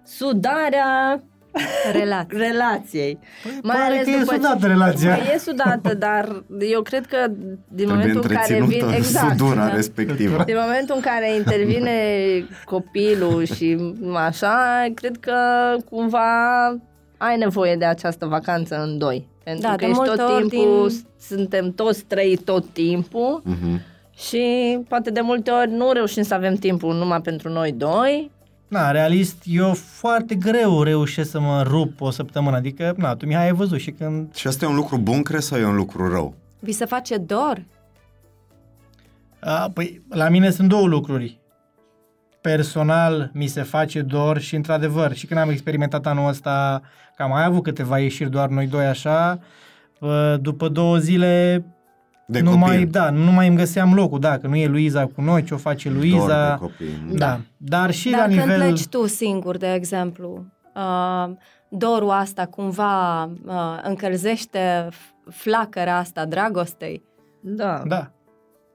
sudarea 0.03 1.23
Relație. 1.99 2.37
relației. 2.37 3.19
Păi, 3.43 3.59
pare 3.61 4.01
că 4.03 4.09
e 4.09 4.23
sudată 4.25 4.57
ce- 4.61 4.67
relația. 4.67 5.09
Mai 5.09 5.31
e 5.35 5.37
sudată, 5.37 5.93
dar 5.93 6.43
eu 6.59 6.81
cred 6.81 7.05
că 7.05 7.17
din 7.27 7.57
Trebuie 7.75 7.95
momentul 7.95 8.25
în 8.29 8.35
care 8.35 8.53
vin... 8.53 8.61
întreținută 8.63 8.95
Exact. 8.95 9.37
sudura 9.39 9.65
da. 9.67 9.73
respectivă. 9.75 10.43
Din 10.45 10.55
momentul 10.59 10.95
în 10.95 11.01
care 11.01 11.35
intervine 11.35 11.91
copilul 12.65 13.43
și 13.45 13.77
așa, 14.15 14.85
cred 14.93 15.17
că 15.19 15.35
cumva 15.89 16.27
ai 17.17 17.37
nevoie 17.37 17.75
de 17.75 17.85
această 17.85 18.25
vacanță 18.25 18.81
în 18.83 18.97
doi. 18.97 19.27
Pentru 19.43 19.61
Da, 19.61 19.69
că 19.69 19.75
de 19.75 19.85
ești 19.85 19.97
multe 19.97 20.15
tot 20.21 20.29
ori 20.35 20.47
timpul, 20.47 20.87
din- 20.87 21.05
suntem 21.19 21.71
toți 21.71 22.03
trei 22.07 22.35
tot 22.37 22.65
timpul 22.73 23.41
Mhm. 23.43 23.81
și 24.17 24.43
poate 24.87 25.09
de 25.09 25.21
multe 25.21 25.51
ori 25.51 25.71
nu 25.71 25.91
reușim 25.91 26.23
să 26.23 26.33
avem 26.33 26.55
timpul 26.55 26.93
numai 26.95 27.21
pentru 27.21 27.49
noi 27.49 27.71
doi. 27.71 28.31
Na, 28.67 28.91
realist, 28.91 29.43
eu 29.45 29.73
foarte 29.73 30.35
greu 30.35 30.83
reușesc 30.83 31.29
să 31.29 31.39
mă 31.39 31.61
rup 31.61 32.01
o 32.01 32.09
săptămână. 32.09 32.55
Adică, 32.55 32.93
na, 32.97 33.15
tu 33.15 33.25
Mihai 33.25 33.45
ai 33.45 33.51
văzut 33.51 33.79
și 33.79 33.91
când... 33.91 34.35
Și 34.35 34.47
asta 34.47 34.65
e 34.65 34.67
un 34.67 34.75
lucru 34.75 34.97
bun, 34.97 35.21
crezi, 35.21 35.47
sau 35.47 35.59
e 35.59 35.65
un 35.65 35.75
lucru 35.75 36.09
rău? 36.09 36.35
Vi 36.59 36.71
se 36.71 36.85
face 36.85 37.17
dor? 37.17 37.65
A, 39.39 39.69
păi, 39.73 40.01
la 40.09 40.29
mine 40.29 40.49
sunt 40.49 40.69
două 40.69 40.87
lucruri. 40.87 41.39
Personal 42.41 43.29
mi 43.33 43.47
se 43.47 43.61
face 43.61 44.01
dor 44.01 44.39
și 44.39 44.55
într-adevăr, 44.55 45.13
și 45.13 45.25
când 45.25 45.39
am 45.39 45.49
experimentat 45.49 46.05
anul 46.05 46.27
ăsta, 46.27 46.81
că 47.15 47.23
am 47.23 47.29
mai 47.29 47.43
avut 47.43 47.63
câteva 47.63 47.99
ieșiri 47.99 48.29
doar 48.29 48.49
noi 48.49 48.67
doi 48.67 48.85
așa, 48.85 49.39
uh, 49.99 50.35
după 50.41 50.67
două 50.67 50.97
zile 50.97 51.65
De 52.27 52.39
nu 52.39 52.49
copil. 52.49 52.65
mai, 52.65 52.85
da, 52.85 53.09
nu 53.09 53.31
mai 53.31 53.47
îmi 53.47 53.57
găseam 53.57 53.93
locul, 53.93 54.19
da, 54.19 54.37
că 54.37 54.47
nu 54.47 54.55
e 54.55 54.67
Luiza 54.67 55.05
cu 55.05 55.21
noi, 55.21 55.43
ce 55.43 55.53
o 55.53 55.57
face 55.57 55.89
Dor 55.89 55.97
Luiza. 55.97 56.49
de 56.49 56.57
copii. 56.59 57.07
Da. 57.17 57.39
Dar 57.57 57.91
și 57.91 58.09
Dar 58.09 58.19
la 58.19 58.25
când 58.25 58.39
nivel... 58.39 58.59
pleci 58.59 58.87
tu 58.87 59.07
singur, 59.07 59.57
de 59.57 59.73
exemplu, 59.73 60.45
uh, 60.75 61.33
dorul 61.69 62.09
asta 62.09 62.45
cumva 62.45 63.23
uh, 63.23 63.79
încălzește 63.83 64.87
f- 64.91 65.33
flacăra 65.33 65.97
asta 65.97 66.25
dragostei? 66.25 67.03
Da. 67.41 67.81
Da, 67.87 68.11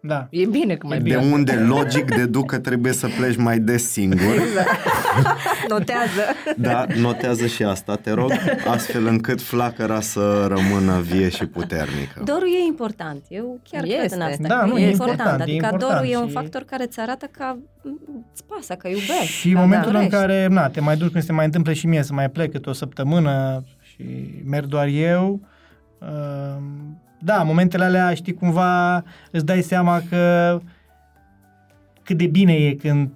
da. 0.03 0.27
E 0.31 0.47
bine 0.47 0.75
că 0.77 0.87
mai 0.87 0.97
De 0.99 1.03
bine. 1.03 1.17
unde 1.33 1.53
logic 1.53 2.15
deduc 2.15 2.47
că 2.51 2.59
trebuie 2.59 2.93
să 2.93 3.09
pleci 3.19 3.37
mai 3.37 3.59
des 3.59 3.91
singur. 3.91 4.35
Notează. 5.69 6.21
Da, 6.57 6.85
notează 7.01 7.47
și 7.47 7.63
asta, 7.63 7.95
te 7.97 8.11
rog, 8.11 8.33
astfel 8.67 9.07
încât 9.07 9.41
flacăra 9.43 10.01
să 10.01 10.47
rămână 10.49 11.01
vie 11.01 11.29
și 11.29 11.47
puternică. 11.47 12.23
Dorul 12.25 12.49
e 12.63 12.67
important. 12.67 13.23
Eu 13.29 13.61
chiar 13.71 13.85
Este. 13.85 13.97
cred 13.97 14.13
în 14.13 14.21
asta. 14.21 14.49
Da, 14.49 14.59
că 14.59 14.67
nu, 14.67 14.79
e 14.79 14.87
e 14.87 14.91
important. 14.91 15.19
important, 15.19 15.41
e 15.41 15.43
Adică 15.43 15.55
important 15.65 15.91
dorul 16.01 16.13
e 16.13 16.17
un 16.17 16.27
și- 16.27 16.33
factor 16.33 16.63
care 16.63 16.83
îți 16.85 17.01
arată 17.01 17.27
că 17.31 17.45
m, 17.83 17.99
îți 18.33 18.45
pasă, 18.45 18.75
că 18.75 18.89
iubești. 18.89 19.27
Și 19.27 19.49
în 19.49 19.55
că 19.55 19.61
momentul 19.61 19.87
în 19.89 19.93
dorești. 19.93 20.15
care, 20.15 20.47
na, 20.47 20.69
te 20.69 20.81
mai 20.81 20.97
duci 20.97 21.13
când 21.13 21.25
se 21.25 21.33
mai 21.33 21.45
întâmplă 21.45 21.73
și 21.73 21.87
mie 21.87 22.03
să 22.03 22.13
mai 22.13 22.31
plec 22.31 22.51
câte 22.53 22.69
o 22.69 22.73
săptămână 22.73 23.65
și 23.81 24.05
merg 24.45 24.67
doar 24.67 24.87
eu, 24.87 25.41
uh, 25.99 26.63
da, 27.23 27.41
în 27.41 27.47
momentele 27.47 27.85
alea, 27.85 28.15
știi, 28.15 28.35
cumva 28.35 29.05
îți 29.31 29.45
dai 29.45 29.63
seama 29.63 30.03
că 30.09 30.61
cât 32.03 32.17
de 32.17 32.27
bine 32.27 32.53
e 32.53 32.75
când 32.75 33.09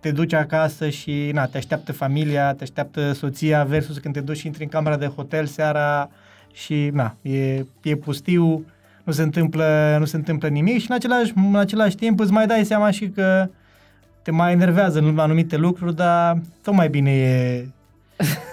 te 0.00 0.10
duci 0.10 0.32
acasă 0.32 0.88
și 0.88 1.30
na, 1.32 1.46
te 1.46 1.56
așteaptă 1.56 1.92
familia, 1.92 2.54
te 2.54 2.62
așteaptă 2.62 3.12
soția 3.12 3.64
versus 3.64 3.98
când 3.98 4.14
te 4.14 4.20
duci 4.20 4.36
și 4.36 4.46
intri 4.46 4.62
în 4.62 4.68
camera 4.68 4.96
de 4.96 5.06
hotel 5.06 5.46
seara 5.46 6.10
și 6.52 6.90
na, 6.92 7.16
e, 7.22 7.64
e 7.82 7.96
pustiu, 7.96 8.64
nu 9.04 9.12
se 9.12 9.22
întâmplă, 9.22 9.96
nu 9.98 10.04
se 10.04 10.16
întâmplă 10.16 10.48
nimic 10.48 10.80
și 10.80 10.86
în 10.88 10.94
același, 10.94 11.32
în 11.36 11.56
același 11.56 11.96
timp 11.96 12.20
îți 12.20 12.32
mai 12.32 12.46
dai 12.46 12.64
seama 12.64 12.90
și 12.90 13.08
că 13.08 13.48
te 14.22 14.30
mai 14.30 14.52
enervează 14.52 14.98
în 14.98 15.18
anumite 15.18 15.56
lucruri, 15.56 15.94
dar 15.94 16.40
tot 16.62 16.74
mai 16.74 16.88
bine 16.88 17.10
e 17.10 17.68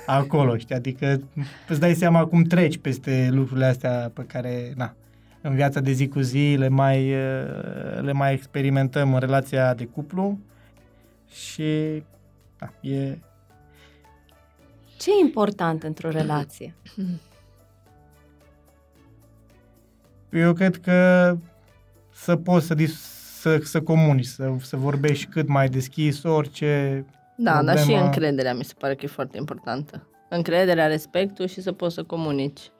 acolo, 0.06 0.58
știi? 0.58 0.76
Adică 0.76 1.22
îți 1.68 1.80
dai 1.80 1.94
seama 1.94 2.26
cum 2.26 2.44
treci 2.44 2.78
peste 2.78 3.30
lucrurile 3.32 3.66
astea 3.66 4.12
pe 4.14 4.24
care, 4.24 4.74
na, 4.76 4.96
în 5.42 5.56
viața 5.56 5.80
de 5.80 5.92
zi 5.92 6.08
cu 6.08 6.20
zi 6.20 6.56
le 6.58 6.68
mai, 6.68 7.10
eh, 7.10 8.02
le 8.02 8.12
mai 8.12 8.34
experimentăm 8.34 9.14
în 9.14 9.20
relația 9.20 9.74
de 9.74 9.86
cuplu 9.86 10.40
și, 11.30 12.04
da, 12.58 12.90
e... 12.90 13.18
Ce 14.98 15.10
e 15.10 15.26
important 15.26 15.84
într-o 15.84 16.10
relație? 16.10 16.76
Eu 20.30 20.54
cred 20.54 20.78
că 20.78 21.38
să 22.14 22.36
poți 22.36 22.66
să, 22.66 22.74
dis- 22.74 23.12
să, 23.40 23.60
să 23.64 23.82
comunici, 23.82 24.26
să, 24.26 24.52
să 24.62 24.78
vorbești 24.78 25.26
cât 25.26 25.48
mai 25.48 25.70
deschis, 25.70 26.24
orice 26.24 27.06
Da, 27.38 27.64
dar 27.64 27.78
și 27.78 27.84
Problema- 27.86 28.04
încrederea 28.06 28.54
mi 28.54 28.64
se 28.64 28.74
pare 28.80 28.96
că 28.96 29.06
e 29.06 29.08
foarte 29.08 29.38
importantă. 29.38 30.08
Încrederea, 30.30 30.88
respectul 30.88 31.48
și 31.48 31.62
să 31.62 31.72
poți 31.72 31.94
să 31.96 32.04
comunici. 32.04 32.72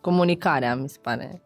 Comunicarea 0.00 0.76
mi 0.76 0.88
se 0.88 0.98
pare 1.02 1.42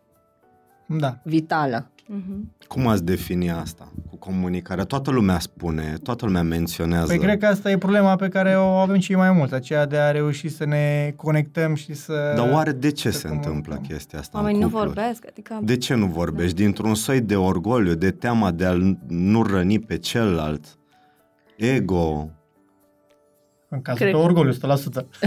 Da. 0.86 1.18
vitală. 1.24 1.88
Mhm. 2.06 2.52
Cum 2.68 2.86
ați 2.86 3.04
defini 3.04 3.50
asta 3.50 3.92
cu 4.10 4.16
comunicarea? 4.16 4.84
Toată 4.84 5.10
lumea 5.10 5.38
spune, 5.38 5.94
toată 6.02 6.24
lumea 6.24 6.42
menționează. 6.42 7.06
Păi 7.06 7.18
cred 7.18 7.38
că 7.38 7.46
asta 7.46 7.70
e 7.70 7.78
problema 7.78 8.16
pe 8.16 8.28
care 8.28 8.56
o 8.56 8.64
avem 8.66 8.96
cei 8.98 9.16
mai 9.16 9.32
mulți, 9.32 9.54
aceea 9.54 9.86
de 9.86 9.96
a 9.96 10.10
reuși 10.10 10.48
să 10.48 10.64
ne 10.64 11.12
conectăm 11.16 11.74
și 11.74 11.94
să... 11.94 12.32
Dar 12.36 12.50
oare 12.52 12.72
de 12.72 12.90
ce 12.90 13.10
să 13.10 13.18
se 13.18 13.26
comunicăm. 13.26 13.52
întâmplă 13.54 13.86
chestia 13.88 14.18
asta 14.18 14.38
Oamenii 14.38 14.60
în 14.62 14.66
nu 14.66 14.72
cupluri? 14.72 14.94
vorbesc, 14.94 15.26
adică... 15.28 15.58
De 15.62 15.76
ce 15.76 15.94
nu 15.94 16.06
vorbești? 16.06 16.54
Dintr-un 16.56 16.94
soi 16.94 17.20
de 17.20 17.36
orgoliu, 17.36 17.94
de 17.94 18.10
teama 18.10 18.50
de 18.50 18.64
a 18.64 18.72
nu 19.08 19.42
răni 19.42 19.78
pe 19.78 19.98
celălalt, 19.98 20.64
ego. 21.56 22.28
În 23.68 23.82
cazul 23.82 24.00
Cred 24.00 24.10
tău, 24.12 24.20
că- 24.20 24.26
orgoliu, 24.26 24.52
100%. 24.52 25.06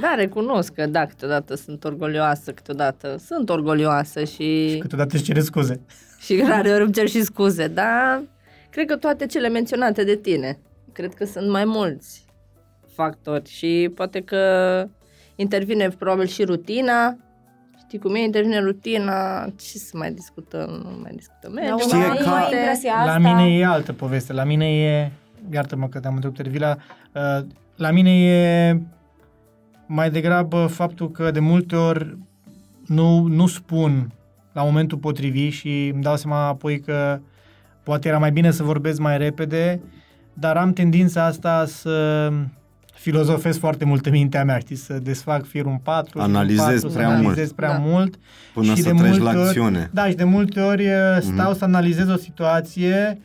Da, 0.00 0.14
recunosc 0.16 0.72
că 0.72 0.86
da, 0.86 1.06
câteodată 1.06 1.54
sunt 1.54 1.84
orgolioasă, 1.84 2.52
câteodată 2.52 3.16
sunt 3.26 3.48
orgolioasă 3.50 4.24
și, 4.24 4.76
Câteodată 4.80 5.14
își 5.14 5.24
cere 5.24 5.40
scuze. 5.40 5.80
și 6.18 6.42
rare 6.48 6.70
ori 6.72 6.82
îmi 6.82 6.92
cer 6.92 7.08
și 7.08 7.22
scuze, 7.22 7.68
dar 7.68 8.22
cred 8.70 8.86
că 8.86 8.96
toate 8.96 9.26
cele 9.26 9.48
menționate 9.48 10.04
de 10.04 10.16
tine, 10.16 10.58
cred 10.92 11.14
că 11.14 11.24
sunt 11.24 11.50
mai 11.50 11.64
mulți 11.64 12.24
factori 12.94 13.48
și 13.50 13.90
poate 13.94 14.20
că 14.20 14.84
intervine 15.36 15.88
probabil 15.88 16.26
și 16.26 16.44
rutina, 16.44 17.16
Știi 17.86 17.98
cum 17.98 18.14
e, 18.14 18.18
intervine 18.18 18.58
rutina, 18.60 19.44
ce 19.44 19.78
să 19.78 19.90
mai 19.96 20.12
discutăm, 20.12 20.70
nu 20.70 20.98
mai 21.02 21.12
discutăm. 21.14 21.52
Mergem 21.52 21.78
Știi, 21.78 21.96
mai 21.98 22.06
e 22.06 22.08
ca- 22.08 22.16
departe. 22.16 22.56
impresia 22.56 22.92
La 23.04 23.12
asta... 23.14 23.18
mine 23.18 23.56
e 23.58 23.64
altă 23.66 23.92
poveste. 23.92 24.32
La 24.32 24.44
mine 24.44 24.66
e, 24.84 25.10
iartă-mă 25.52 25.88
că 25.88 26.00
te-am 26.00 26.14
întrerupt, 26.14 26.38
Ervila, 26.40 26.76
uh, 27.12 27.46
la 27.76 27.90
mine 27.90 28.10
e 28.24 28.80
mai 29.86 30.10
degrabă 30.10 30.66
faptul 30.66 31.10
că 31.10 31.30
de 31.30 31.40
multe 31.40 31.76
ori 31.76 32.16
nu, 32.86 33.20
nu 33.22 33.46
spun 33.46 34.12
la 34.52 34.62
momentul 34.62 34.98
potrivit 34.98 35.52
și 35.52 35.90
îmi 35.94 36.02
dau 36.02 36.16
seama 36.16 36.46
apoi 36.46 36.80
că 36.80 37.20
poate 37.82 38.08
era 38.08 38.18
mai 38.18 38.30
bine 38.32 38.50
să 38.50 38.62
vorbesc 38.62 38.98
mai 39.00 39.18
repede, 39.18 39.80
dar 40.32 40.56
am 40.56 40.72
tendința 40.72 41.24
asta 41.24 41.64
să 41.66 42.28
filozofez 42.98 43.58
foarte 43.58 43.84
mult 43.84 44.06
în 44.06 44.12
mintea 44.12 44.44
mea, 44.44 44.58
știi, 44.58 44.76
să 44.76 44.98
desfac 45.02 45.46
firul 45.46 45.70
în 45.70 45.78
patru, 45.82 46.10
firul 46.18 46.28
în 46.28 46.34
Analizezi 46.34 46.82
patru, 46.82 46.88
prea 46.88 47.06
să 47.06 47.12
mult. 47.12 47.24
analizez 47.24 47.52
prea 47.52 47.72
Da. 47.72 47.78
mult 47.78 48.14
Până 48.54 48.74
și 48.74 48.82
să 48.82 48.90
de 48.92 48.98
treci 48.98 49.08
multe 49.10 49.22
la 49.22 49.30
ori- 49.30 49.46
acțiune. 49.46 49.90
Da, 49.92 50.06
și 50.08 50.14
de 50.14 50.24
multe 50.24 50.60
ori 50.60 50.86
uh, 50.86 50.92
stau 51.20 51.48
Mhm. 51.50 51.58
să 51.58 51.64
analizez 51.64 52.08
o 52.08 52.16
situație 52.16 53.18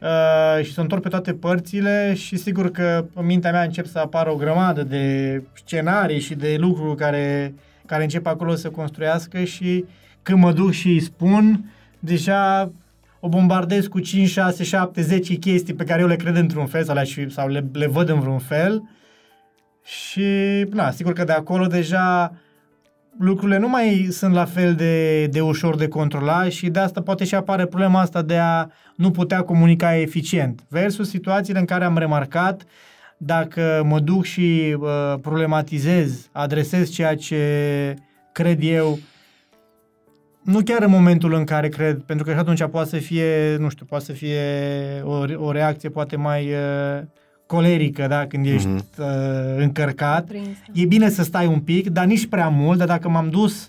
uh, 0.00 0.64
și 0.64 0.72
să 0.72 0.80
întorc 0.80 1.02
pe 1.02 1.08
toate 1.08 1.32
părțile 1.32 2.14
și 2.14 2.36
sigur 2.36 2.70
că 2.70 3.04
în 3.14 3.26
mintea 3.26 3.50
mea 3.50 3.62
încep 3.62 3.86
să 3.86 3.98
apară 3.98 4.30
o 4.30 4.36
grămadă 4.36 4.82
de 4.82 5.42
scenarii 5.54 6.20
și 6.20 6.34
de 6.34 6.56
lucruri 6.58 6.96
care, 6.96 7.54
care 7.86 8.02
încep 8.02 8.26
acolo 8.26 8.54
să 8.54 8.68
construiască 8.70 9.42
și 9.44 9.84
când 10.22 10.38
mă 10.42 10.52
duc 10.52 10.70
și 10.72 10.88
îi 10.88 11.00
spun, 11.00 11.70
deja 11.98 12.70
o 13.20 13.28
bombardez 13.28 13.86
cu 13.86 14.00
5, 14.00 14.28
6, 14.28 14.64
7, 14.64 15.02
10 15.02 15.34
chestii 15.34 15.74
pe 15.74 15.84
care 15.84 16.00
eu 16.00 16.06
le 16.06 16.16
cred 16.16 16.36
într-un 16.36 16.66
fel 16.66 16.84
sau 16.84 16.94
le, 16.94 17.28
sau 17.28 17.48
le, 17.48 17.64
le 17.72 17.86
văd 17.86 18.08
în 18.08 18.20
vreun 18.20 18.38
fel 18.38 18.82
și, 19.86 20.24
na, 20.70 20.90
sigur 20.90 21.12
că 21.12 21.24
de 21.24 21.32
acolo 21.32 21.66
deja 21.66 22.32
lucrurile 23.18 23.58
nu 23.58 23.68
mai 23.68 24.08
sunt 24.10 24.34
la 24.34 24.44
fel 24.44 24.74
de, 24.74 25.26
de 25.26 25.40
ușor 25.40 25.76
de 25.76 25.88
controlat 25.88 26.50
și 26.50 26.68
de 26.68 26.78
asta 26.78 27.02
poate 27.02 27.24
și 27.24 27.34
apare 27.34 27.66
problema 27.66 28.00
asta 28.00 28.22
de 28.22 28.36
a 28.36 28.66
nu 28.96 29.10
putea 29.10 29.42
comunica 29.42 29.96
eficient. 29.96 30.64
Versus 30.68 31.08
situațiile 31.08 31.58
în 31.58 31.64
care 31.64 31.84
am 31.84 31.98
remarcat 31.98 32.62
dacă 33.16 33.82
mă 33.84 34.00
duc 34.00 34.24
și 34.24 34.76
uh, 34.80 35.14
problematizez, 35.20 36.28
adresez 36.32 36.90
ceea 36.90 37.16
ce 37.16 37.94
cred 38.32 38.58
eu, 38.62 38.98
nu 40.42 40.60
chiar 40.60 40.82
în 40.82 40.90
momentul 40.90 41.32
în 41.32 41.44
care 41.44 41.68
cred, 41.68 42.02
pentru 42.02 42.24
că 42.24 42.32
și 42.32 42.38
atunci 42.38 42.64
poate 42.64 42.88
să 42.88 42.96
fie, 42.96 43.56
nu 43.56 43.68
știu, 43.68 43.86
poate 43.86 44.04
să 44.04 44.12
fie 44.12 44.40
o, 45.04 45.24
o 45.36 45.52
reacție 45.52 45.88
poate 45.88 46.16
mai 46.16 46.52
uh, 46.52 47.02
colerică, 47.46 48.06
da, 48.08 48.26
când 48.26 48.46
ești 48.46 48.68
Mhm. 48.68 48.84
uh, 48.98 49.04
încărcat. 49.56 50.24
Prins, 50.26 50.44
da. 50.46 50.80
E 50.80 50.84
bine 50.86 51.08
să 51.08 51.22
stai 51.22 51.46
un 51.46 51.58
pic, 51.60 51.88
dar 51.90 52.04
nici 52.04 52.26
prea 52.26 52.48
mult, 52.48 52.78
dar 52.78 52.86
dacă 52.86 53.08
m-am 53.08 53.28
dus 53.30 53.68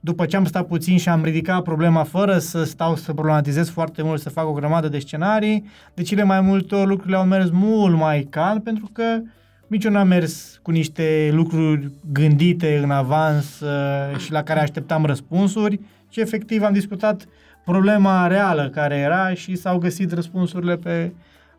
după 0.00 0.26
ce 0.26 0.36
am 0.36 0.44
stat 0.44 0.66
puțin 0.66 0.98
și 0.98 1.08
am 1.08 1.24
ridicat 1.24 1.62
problema 1.62 2.02
fără 2.02 2.38
să 2.38 2.64
stau 2.64 2.96
să 2.96 3.12
problematizez 3.12 3.68
foarte 3.68 4.02
mult, 4.02 4.20
să 4.20 4.28
fac 4.30 4.46
o 4.48 4.52
grămadă 4.52 4.88
de 4.88 4.98
scenarii, 4.98 5.64
de 5.94 6.02
cele 6.02 6.22
mai 6.22 6.40
multe 6.40 6.74
ori 6.74 6.86
lucrurile 6.88 7.16
au 7.16 7.24
mers 7.24 7.50
mult 7.50 7.96
mai 7.96 8.26
calm 8.30 8.60
pentru 8.60 8.90
că 8.92 9.04
nici 9.66 9.84
eu 9.84 9.90
n-am 9.90 10.08
mers 10.08 10.58
cu 10.62 10.70
niște 10.70 11.30
lucruri 11.32 11.90
gândite 12.12 12.80
în 12.82 12.90
avans 12.90 13.60
uh, 13.60 14.18
și 14.18 14.32
la 14.32 14.42
care 14.42 14.60
așteptam 14.60 15.04
răspunsuri, 15.04 15.80
ci 16.08 16.16
efectiv 16.16 16.62
am 16.62 16.72
discutat 16.72 17.26
problema 17.64 18.26
reală 18.26 18.68
care 18.74 18.96
era 18.96 19.34
și 19.34 19.54
s-au 19.56 19.78
găsit 19.78 20.12
răspunsurile 20.12 20.76
pe 20.76 21.12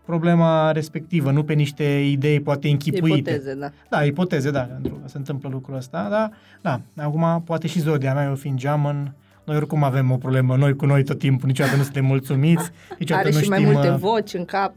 problema 0.05 0.71
respectivă, 0.71 1.31
nu 1.31 1.43
pe 1.43 1.53
niște 1.53 1.83
idei 1.83 2.39
poate 2.39 2.69
închipuite. 2.69 3.29
Ipoteze, 3.29 3.55
da. 3.55 3.69
Da, 3.89 4.03
ipoteze, 4.03 4.51
da, 4.51 4.59
pentru 4.59 4.93
că 4.93 5.07
se 5.07 5.17
întâmplă 5.17 5.49
lucrul 5.49 5.75
ăsta, 5.75 6.07
da, 6.09 6.29
da. 6.61 7.03
Acum, 7.03 7.41
poate 7.45 7.67
și 7.67 7.79
zodia 7.79 8.13
mea, 8.13 8.25
eu 8.25 8.35
fiind 8.35 8.57
geamăn, 8.57 9.15
noi 9.43 9.55
oricum 9.55 9.83
avem 9.83 10.11
o 10.11 10.17
problemă, 10.17 10.55
noi 10.55 10.75
cu 10.75 10.85
noi 10.85 11.03
tot 11.03 11.19
timpul, 11.19 11.47
niciodată 11.47 11.75
nu 11.75 11.83
suntem 11.83 12.05
mulțumiți, 12.05 12.71
niciodată 12.99 13.27
Are 13.27 13.35
nu 13.35 13.41
și 13.41 13.49
mai 13.49 13.59
știm... 13.59 13.71
multe 13.71 13.89
uh, 13.89 13.95
voci 13.97 14.33
în 14.33 14.45
cap. 14.45 14.73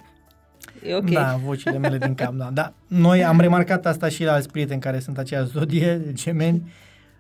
E 0.86 0.94
ok. 0.94 1.10
Da, 1.10 1.40
vocile 1.44 1.78
mele 1.78 1.98
din 1.98 2.14
cap, 2.14 2.32
da. 2.32 2.50
da. 2.52 2.72
Noi 2.86 3.24
am 3.24 3.40
remarcat 3.40 3.86
asta 3.86 4.08
și 4.08 4.24
la 4.24 4.32
alți 4.32 4.50
prieteni 4.50 4.80
care 4.80 4.98
sunt 4.98 5.18
aceeași 5.18 5.48
zodie, 5.48 6.02
gemeni. 6.12 6.72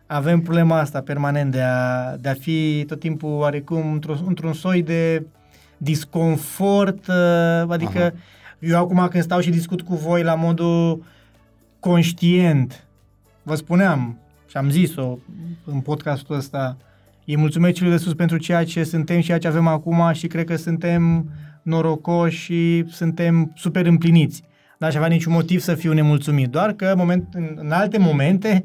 Avem 0.06 0.40
problema 0.40 0.78
asta 0.78 1.00
permanent 1.00 1.52
de 1.52 1.60
a, 1.60 2.16
de 2.16 2.28
a 2.28 2.34
fi 2.34 2.84
tot 2.86 3.00
timpul 3.00 3.30
oarecum 3.30 3.92
într-un, 3.92 4.18
într-un 4.26 4.52
soi 4.52 4.82
de 4.82 5.26
disconfort, 5.76 7.06
uh, 7.06 7.14
adică 7.68 7.98
Aha. 7.98 8.12
eu 8.58 8.78
acum 8.78 9.08
când 9.10 9.22
stau 9.22 9.40
și 9.40 9.50
discut 9.50 9.82
cu 9.82 9.94
voi 9.94 10.22
la 10.22 10.34
modul 10.34 11.04
conștient, 11.80 12.86
vă 13.42 13.54
spuneam 13.54 14.18
și 14.50 14.56
am 14.56 14.70
zis-o 14.70 15.18
în 15.64 15.80
podcastul 15.80 16.36
ăsta, 16.36 16.76
îi 17.26 17.36
mulțumesc 17.36 17.74
celor 17.74 17.92
de 17.92 17.98
sus 17.98 18.14
pentru 18.14 18.36
ceea 18.36 18.64
ce 18.64 18.84
suntem 18.84 19.20
și 19.20 19.26
ceea 19.26 19.38
ce 19.38 19.48
avem 19.48 19.66
acum 19.66 20.12
și 20.12 20.26
cred 20.26 20.46
că 20.46 20.56
suntem 20.56 21.30
norocoși 21.62 22.38
și 22.38 22.84
suntem 22.90 23.52
super 23.56 23.86
împliniți. 23.86 24.42
N-aș 24.78 24.94
avea 24.94 25.08
niciun 25.08 25.32
motiv 25.32 25.60
să 25.60 25.74
fiu 25.74 25.92
nemulțumit, 25.92 26.50
doar 26.50 26.72
că 26.72 26.94
moment, 26.96 27.34
în, 27.34 27.54
în 27.54 27.70
alte 27.70 27.98
momente 27.98 28.62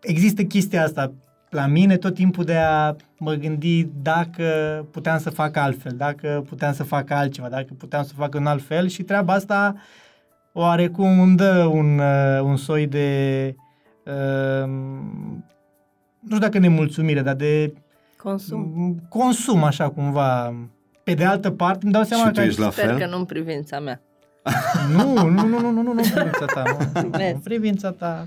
există 0.00 0.42
chestia 0.42 0.82
asta 0.82 1.12
la 1.50 1.66
mine 1.66 1.96
tot 1.96 2.14
timpul 2.14 2.44
de 2.44 2.56
a 2.56 2.94
mă 3.18 3.32
gândi 3.34 3.84
dacă 4.02 4.44
puteam 4.90 5.18
să 5.18 5.30
fac 5.30 5.56
altfel, 5.56 5.92
dacă 5.96 6.44
puteam 6.48 6.72
să 6.72 6.82
fac 6.82 7.10
altceva, 7.10 7.48
dacă 7.48 7.66
puteam 7.78 8.02
să 8.04 8.12
fac 8.16 8.34
în 8.34 8.46
alt 8.46 8.62
fel 8.62 8.88
și 8.88 9.02
treaba 9.02 9.32
asta 9.32 9.74
oarecum 10.52 11.20
îmi 11.20 11.36
dă 11.36 11.64
un, 11.72 11.98
uh, 11.98 12.40
un 12.42 12.56
soi 12.56 12.86
de 12.86 13.54
uh, 14.04 14.68
nu 16.20 16.26
știu 16.26 16.38
dacă 16.38 16.58
nemulțumire, 16.58 17.20
dar 17.20 17.34
de 17.34 17.72
Consum. 18.22 18.96
consum 19.08 19.62
așa 19.64 19.88
cumva. 19.90 20.54
Pe 21.04 21.14
de 21.14 21.24
altă 21.24 21.50
parte 21.50 21.78
îmi 21.82 21.92
dau 21.92 22.02
seama 22.02 22.24
Și 22.24 22.30
tu 22.30 22.40
că 22.40 22.46
ești 22.46 22.60
la 22.60 22.70
Sper 22.70 22.84
fel? 22.84 22.98
că 22.98 23.06
nu 23.06 23.16
în 23.16 23.24
privința 23.24 23.80
mea. 23.80 24.00
nu, 24.96 25.12
nu, 25.12 25.28
nu, 25.28 25.46
nu, 25.46 25.58
nu, 25.60 25.70
nu, 25.70 25.82
nu, 25.82 25.90
în 25.90 25.96
privința 25.96 26.44
ta, 26.44 26.62
nu, 26.94 27.00
nu, 27.02 27.08
Vezi. 27.08 27.32
în 27.34 27.40
privința 27.40 27.90
ta. 27.90 28.26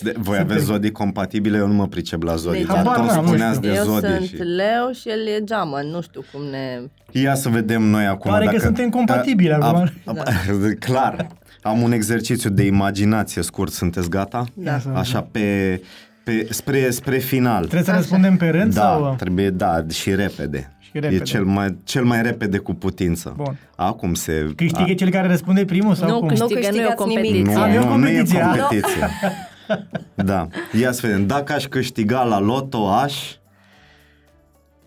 De, 0.00 0.14
voi 0.18 0.36
Suntem- 0.36 0.52
aveți 0.54 0.64
zodii 0.64 0.90
compatibile, 0.92 1.56
eu 1.58 1.66
nu 1.66 1.72
mă 1.72 1.86
pricep 1.86 2.22
la 2.22 2.34
zodii, 2.36 2.58
Nici 2.58 2.68
dar 2.68 2.76
habar 2.76 2.96
tot 2.96 3.06
n-am, 3.06 3.20
nu 3.22 3.26
spuneați 3.28 3.56
știu. 3.58 3.70
de 3.70 3.76
Eu 3.76 3.84
zodii 3.84 4.08
sunt 4.08 4.28
și... 4.28 4.34
leu 4.36 4.90
și 5.00 5.08
el 5.08 5.26
e 5.26 5.44
geamă. 5.44 5.78
Nu 5.92 6.00
știu 6.02 6.24
cum 6.32 6.42
ne... 6.50 6.80
Ia 7.10 7.34
să 7.34 7.48
vedem 7.48 7.82
noi 7.82 8.06
acum 8.06 8.30
Pare 8.30 8.44
că 8.44 8.50
dacă... 8.50 8.64
suntem 8.64 8.88
compatibili 8.88 9.52
A- 9.52 9.56
acum. 9.58 9.88
a- 10.04 10.12
a- 10.24 10.32
Clar. 10.86 11.26
Am 11.62 11.82
un 11.82 11.92
exercițiu 11.92 12.50
de 12.50 12.62
imaginație 12.62 13.42
scurt. 13.42 13.72
Sunteți 13.72 14.08
gata? 14.10 14.44
Da. 14.54 14.78
Așa 14.94 15.28
pe, 15.30 15.80
pe 16.24 16.46
spre, 16.50 16.90
spre 16.90 17.16
final. 17.18 17.58
Trebuie 17.60 17.82
să 17.82 17.92
răspundem 17.92 18.36
pe 18.36 18.48
rând 18.48 18.74
Da, 18.74 18.80
sau? 18.80 19.14
trebuie, 19.18 19.50
da, 19.50 19.84
și 19.92 20.14
repede. 20.14 20.70
Și 20.80 20.90
repede. 20.92 21.14
E 21.14 21.18
cel 21.18 21.44
mai, 21.44 21.76
cel 21.84 22.04
mai 22.04 22.22
repede 22.22 22.58
cu 22.58 22.74
putință. 22.74 23.34
Bun. 23.36 23.56
Acum 23.76 24.14
se... 24.14 24.52
Câștigă 24.56 24.94
cel 24.94 25.10
care 25.10 25.26
răspunde 25.26 25.64
primul 25.64 25.94
sau 25.94 26.08
Nu 26.08 26.18
cum? 26.18 26.28
câștigă, 26.28 26.48
nu 26.52 26.60
e 26.60 26.68
o 26.68 26.70
câștigați 26.70 26.94
competiție. 26.96 27.32
nimic. 27.38 27.54
Nu, 27.54 27.60
Ah, 27.62 27.74
e 27.74 27.78
o 27.78 27.84
nu, 27.84 27.96
nu 27.96 28.08
e 28.08 28.12
competiție, 28.12 28.40
ah. 28.40 28.58
competiție. 28.58 29.06
Da. 30.14 30.48
Ia 30.72 30.92
să 30.92 31.06
vedem. 31.06 31.26
Dacă 31.26 31.52
aș 31.52 31.64
câștiga 31.64 32.22
la 32.22 32.38
loto, 32.38 32.88
aș... 32.88 33.34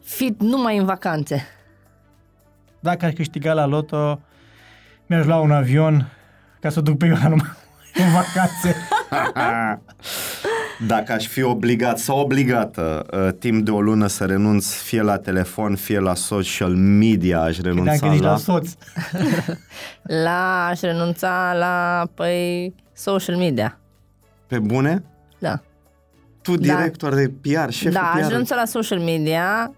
Fi 0.03 0.35
numai 0.39 0.77
în 0.77 0.85
vacanțe. 0.85 1.45
Dacă 2.79 3.05
aș 3.05 3.13
câștiga 3.13 3.53
la 3.53 3.65
loto, 3.65 4.19
mi-aș 5.05 5.25
lua 5.25 5.39
un 5.39 5.51
avion 5.51 6.11
ca 6.59 6.69
să 6.69 6.81
duc 6.81 6.97
pe 6.97 7.05
Ioana 7.05 7.27
numai 7.27 7.53
în 8.03 8.11
vacanțe. 8.11 8.75
Dacă 10.87 11.11
aș 11.11 11.27
fi 11.27 11.41
obligat 11.41 11.97
sau 11.97 12.19
obligată 12.19 13.05
uh, 13.11 13.33
timp 13.39 13.65
de 13.65 13.71
o 13.71 13.81
lună 13.81 14.07
să 14.07 14.25
renunț 14.25 14.73
fie 14.73 15.01
la 15.01 15.17
telefon, 15.17 15.75
fie 15.75 15.99
la 15.99 16.15
social 16.15 16.75
media, 16.75 17.41
aș 17.41 17.57
Credeam 17.57 17.75
renunța 17.75 18.07
că 18.07 18.13
zici 18.13 18.23
la... 18.23 18.29
la 18.29 18.37
soț. 18.37 18.71
La 20.01 20.65
aș 20.65 20.79
renunța 20.79 21.53
la, 21.57 22.07
păi, 22.15 22.75
social 22.93 23.35
media. 23.35 23.79
Pe 24.49 24.59
bune? 24.59 25.03
Da. 25.39 25.61
Tu, 26.41 26.55
director 26.55 27.13
de 27.13 27.31
PR, 27.41 27.69
șef 27.69 27.93
da, 27.93 28.11
de 28.13 28.19
aș 28.19 28.25
PR. 28.25 28.29
renunța 28.31 28.55
la 28.55 28.65
social 28.65 28.99
media 28.99 29.73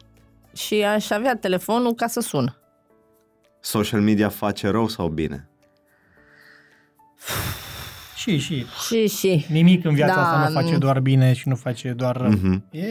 și 0.53 0.83
aș 0.83 1.09
avea 1.09 1.35
telefonul 1.35 1.93
ca 1.93 2.07
să 2.07 2.19
sun. 2.19 2.55
Social 3.59 4.01
media 4.01 4.29
face 4.29 4.67
rău 4.69 4.87
sau 4.87 5.07
bine? 5.07 5.49
Și, 8.15 8.37
și. 8.37 8.65
Și, 8.87 9.07
și. 9.07 9.45
Nimic 9.49 9.85
în 9.85 9.93
viața 9.93 10.13
Da, 10.15 10.21
asta 10.21 10.47
nu 10.47 10.53
face 10.53 10.71
nu. 10.71 10.77
doar 10.77 10.99
bine 10.99 11.33
și 11.33 11.47
nu 11.47 11.55
face 11.55 11.91
doar 11.91 12.15
rău. 12.17 12.29
Mhm. 12.29 12.63
E, 12.71 12.85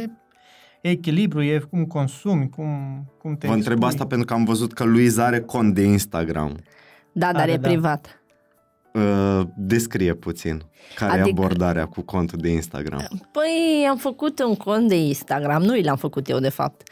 e 0.80 0.90
echilibru, 0.90 1.42
e 1.42 1.58
cum 1.58 1.84
consumi, 1.84 2.48
cum, 2.48 3.04
cum 3.18 3.36
te 3.36 3.46
Vă 3.46 3.52
întreb 3.52 3.72
expui. 3.76 3.88
asta 3.92 4.06
pentru 4.06 4.26
că 4.26 4.32
am 4.32 4.44
văzut 4.44 4.72
că 4.72 4.84
Luiza 4.84 5.24
are 5.24 5.40
cont 5.40 5.74
de 5.74 5.82
Instagram. 5.82 6.56
Da, 7.12 7.32
dar 7.32 7.42
Are, 7.42 7.52
e 7.52 7.56
da. 7.56 7.68
privat. 7.68 8.19
Uh, 8.92 9.40
descrie 9.56 10.14
puțin 10.14 10.62
care 10.94 11.18
e 11.18 11.20
Adică- 11.20 11.40
abordarea 11.40 11.86
cu 11.86 12.00
contul 12.02 12.38
de 12.40 12.48
Instagram. 12.48 13.06
Păi 13.32 13.86
am 13.90 13.96
făcut 13.96 14.42
un 14.42 14.54
cont 14.54 14.88
de 14.88 14.96
Instagram, 14.96 15.62
nu 15.62 15.74
l-am 15.82 15.96
făcut 15.96 16.28
eu 16.28 16.38
de 16.38 16.48
fapt. 16.48 16.82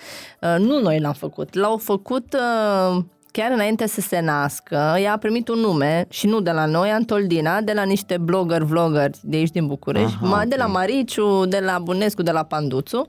Uh, 0.41 0.57
nu 0.59 0.81
noi 0.81 1.01
l-am 1.01 1.13
făcut, 1.13 1.55
l-au 1.55 1.77
făcut 1.77 2.33
uh, 2.35 3.03
chiar 3.33 3.51
înainte 3.53 3.87
să 3.87 4.01
se 4.01 4.21
nască. 4.21 4.97
Ea 5.01 5.13
a 5.13 5.17
primit 5.19 5.49
un 5.49 5.59
nume 5.59 6.07
și 6.11 6.27
nu 6.27 6.41
de 6.41 6.51
la 6.51 6.67
noi, 6.67 6.91
Antoldina, 6.91 7.61
de 7.61 7.73
la 7.73 7.83
niște 7.83 8.19
blogger, 8.19 8.63
vlogger 8.63 9.11
de 9.23 9.37
aici 9.37 9.51
din 9.51 9.67
București, 9.67 10.17
Aha, 10.23 10.27
ma, 10.27 10.45
de 10.45 10.55
ok. 10.55 10.61
la 10.61 10.67
Mariciu, 10.67 11.45
de 11.45 11.59
la 11.65 11.79
Bunescu, 11.79 12.23
de 12.23 12.31
la 12.31 12.43
Panduțu. 12.45 12.99
Uh, 12.99 13.07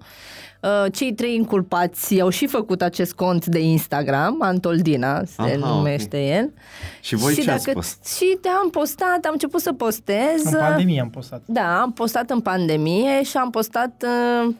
Cei 0.91 1.13
trei 1.13 1.35
inculpați 1.35 2.19
au 2.19 2.29
și 2.29 2.47
făcut 2.47 2.81
acest 2.81 3.13
cont 3.13 3.45
de 3.45 3.59
Instagram, 3.59 4.41
Antoldina 4.41 5.23
se 5.23 5.41
Aha, 5.41 5.55
numește 5.55 6.27
el. 6.27 6.53
Și 7.01 7.15
voi 7.15 7.33
ce 7.33 7.51
ați 7.51 7.65
dacă, 7.65 7.77
postat? 7.77 8.05
Și 8.05 8.37
te 8.41 8.47
am 8.47 8.69
postat, 8.69 9.25
am 9.25 9.31
început 9.31 9.61
să 9.61 9.73
postez. 9.73 10.43
În 10.43 10.59
pandemie 10.59 11.01
am 11.01 11.09
postat. 11.09 11.41
Da, 11.45 11.81
am 11.81 11.93
postat 11.93 12.29
în 12.29 12.39
pandemie 12.39 13.23
și 13.23 13.37
am 13.37 13.49
postat 13.49 14.05
uh, 14.05 14.55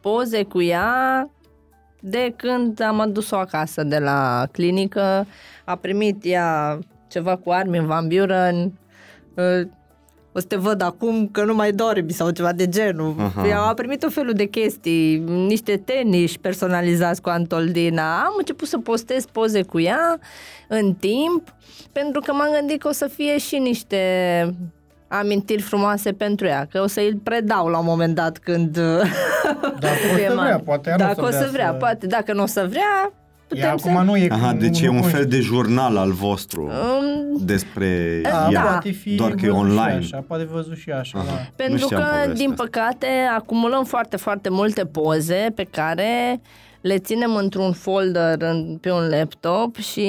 poze 0.00 0.42
cu 0.42 0.62
ea 0.62 1.30
de 2.00 2.34
când 2.36 2.80
am 2.80 3.00
adus-o 3.00 3.36
acasă 3.36 3.82
de 3.82 3.98
la 3.98 4.46
clinică. 4.52 5.26
A 5.64 5.76
primit 5.76 6.24
ea 6.24 6.78
ceva 7.08 7.36
cu 7.36 7.50
Armin 7.50 7.86
Van 7.86 8.08
Buren. 8.08 8.72
Uh, 9.34 9.68
o 10.32 10.38
să 10.38 10.46
te 10.46 10.56
văd 10.56 10.82
acum 10.82 11.28
că 11.28 11.44
nu 11.44 11.54
mai 11.54 11.72
dormi 11.72 12.12
sau 12.12 12.30
ceva 12.30 12.52
de 12.52 12.68
genul. 12.68 13.14
Aha. 13.18 13.46
Ea 13.48 13.60
a 13.60 13.74
primit 13.74 14.02
o 14.02 14.08
felul 14.08 14.32
de 14.32 14.44
chestii, 14.44 15.18
niște 15.26 15.76
tenis 15.84 16.36
personalizați 16.36 17.20
cu 17.22 17.28
Antoldina. 17.28 18.18
Am 18.20 18.34
început 18.38 18.68
să 18.68 18.78
postez 18.78 19.24
poze 19.32 19.62
cu 19.62 19.80
ea 19.80 20.18
în 20.68 20.94
timp, 20.94 21.54
pentru 21.92 22.20
că 22.20 22.32
m-am 22.32 22.48
gândit 22.58 22.80
că 22.80 22.88
o 22.88 22.92
să 22.92 23.06
fie 23.14 23.38
și 23.38 23.56
niște 23.58 23.98
amintiri 25.08 25.62
frumoase 25.62 26.12
pentru 26.12 26.46
ea, 26.46 26.66
că 26.70 26.80
o 26.82 26.86
să 26.86 27.00
îl 27.00 27.16
predau 27.22 27.68
la 27.68 27.78
un 27.78 27.84
moment 27.84 28.14
dat 28.14 28.38
când... 28.38 28.76
Dacă 29.80 29.98
o 30.12 30.16
să 30.16 30.32
vrea, 30.34 30.60
poate 30.64 30.88
ea 30.90 30.96
nu 30.96 31.04
Dacă 31.04 31.22
o 31.22 31.26
o 31.26 31.30
să 31.30 31.32
să 31.38 31.38
vrea 31.38 31.50
vrea, 31.52 31.70
să- 31.70 31.76
poate. 31.78 32.06
Dacă 32.06 32.32
nu 32.32 32.42
o 32.42 32.46
să 32.46 32.66
vrea, 32.68 33.12
Ea 33.54 33.70
putem 33.70 33.76
să... 33.76 33.88
acum 33.98 34.04
nu 34.04 34.16
e... 34.16 34.28
Aha, 34.30 34.52
nu- 34.52 34.58
deci 34.58 34.80
nu 34.80 34.86
e 34.86 34.88
un 34.88 35.00
conști- 35.02 35.10
fel 35.14 35.26
de 35.26 35.40
jurnal 35.40 35.96
al 35.96 36.10
vostru 36.12 36.62
Um, 36.62 37.36
despre 37.44 38.20
Da, 38.22 38.48
ea, 38.50 38.60
poate 38.62 38.90
fi 38.90 39.14
doar 39.14 39.30
că 39.30 39.46
e 39.46 39.50
văzut 39.50 39.64
și 39.66 39.70
online. 39.70 39.96
Așa, 39.96 40.24
poate 40.26 40.44
văzut 40.52 40.76
și 40.76 40.90
așa, 40.90 41.18
Aha. 41.18 41.26
da. 41.26 41.32
Pentru 41.56 41.74
Nu 41.74 41.80
știam 41.80 42.00
că, 42.00 42.06
povestea 42.06 42.34
din 42.34 42.50
asta. 42.50 42.62
păcate, 42.62 43.06
acumulăm 43.36 43.84
foarte, 43.84 44.16
foarte 44.16 44.48
multe 44.48 44.84
poze 44.86 45.52
pe 45.54 45.64
care 45.70 46.40
le 46.80 46.98
ținem 46.98 47.34
într-un 47.34 47.72
folder 47.72 48.36
în, 48.42 48.78
pe 48.80 48.90
un 48.90 49.08
laptop 49.08 49.76
și, 49.76 50.00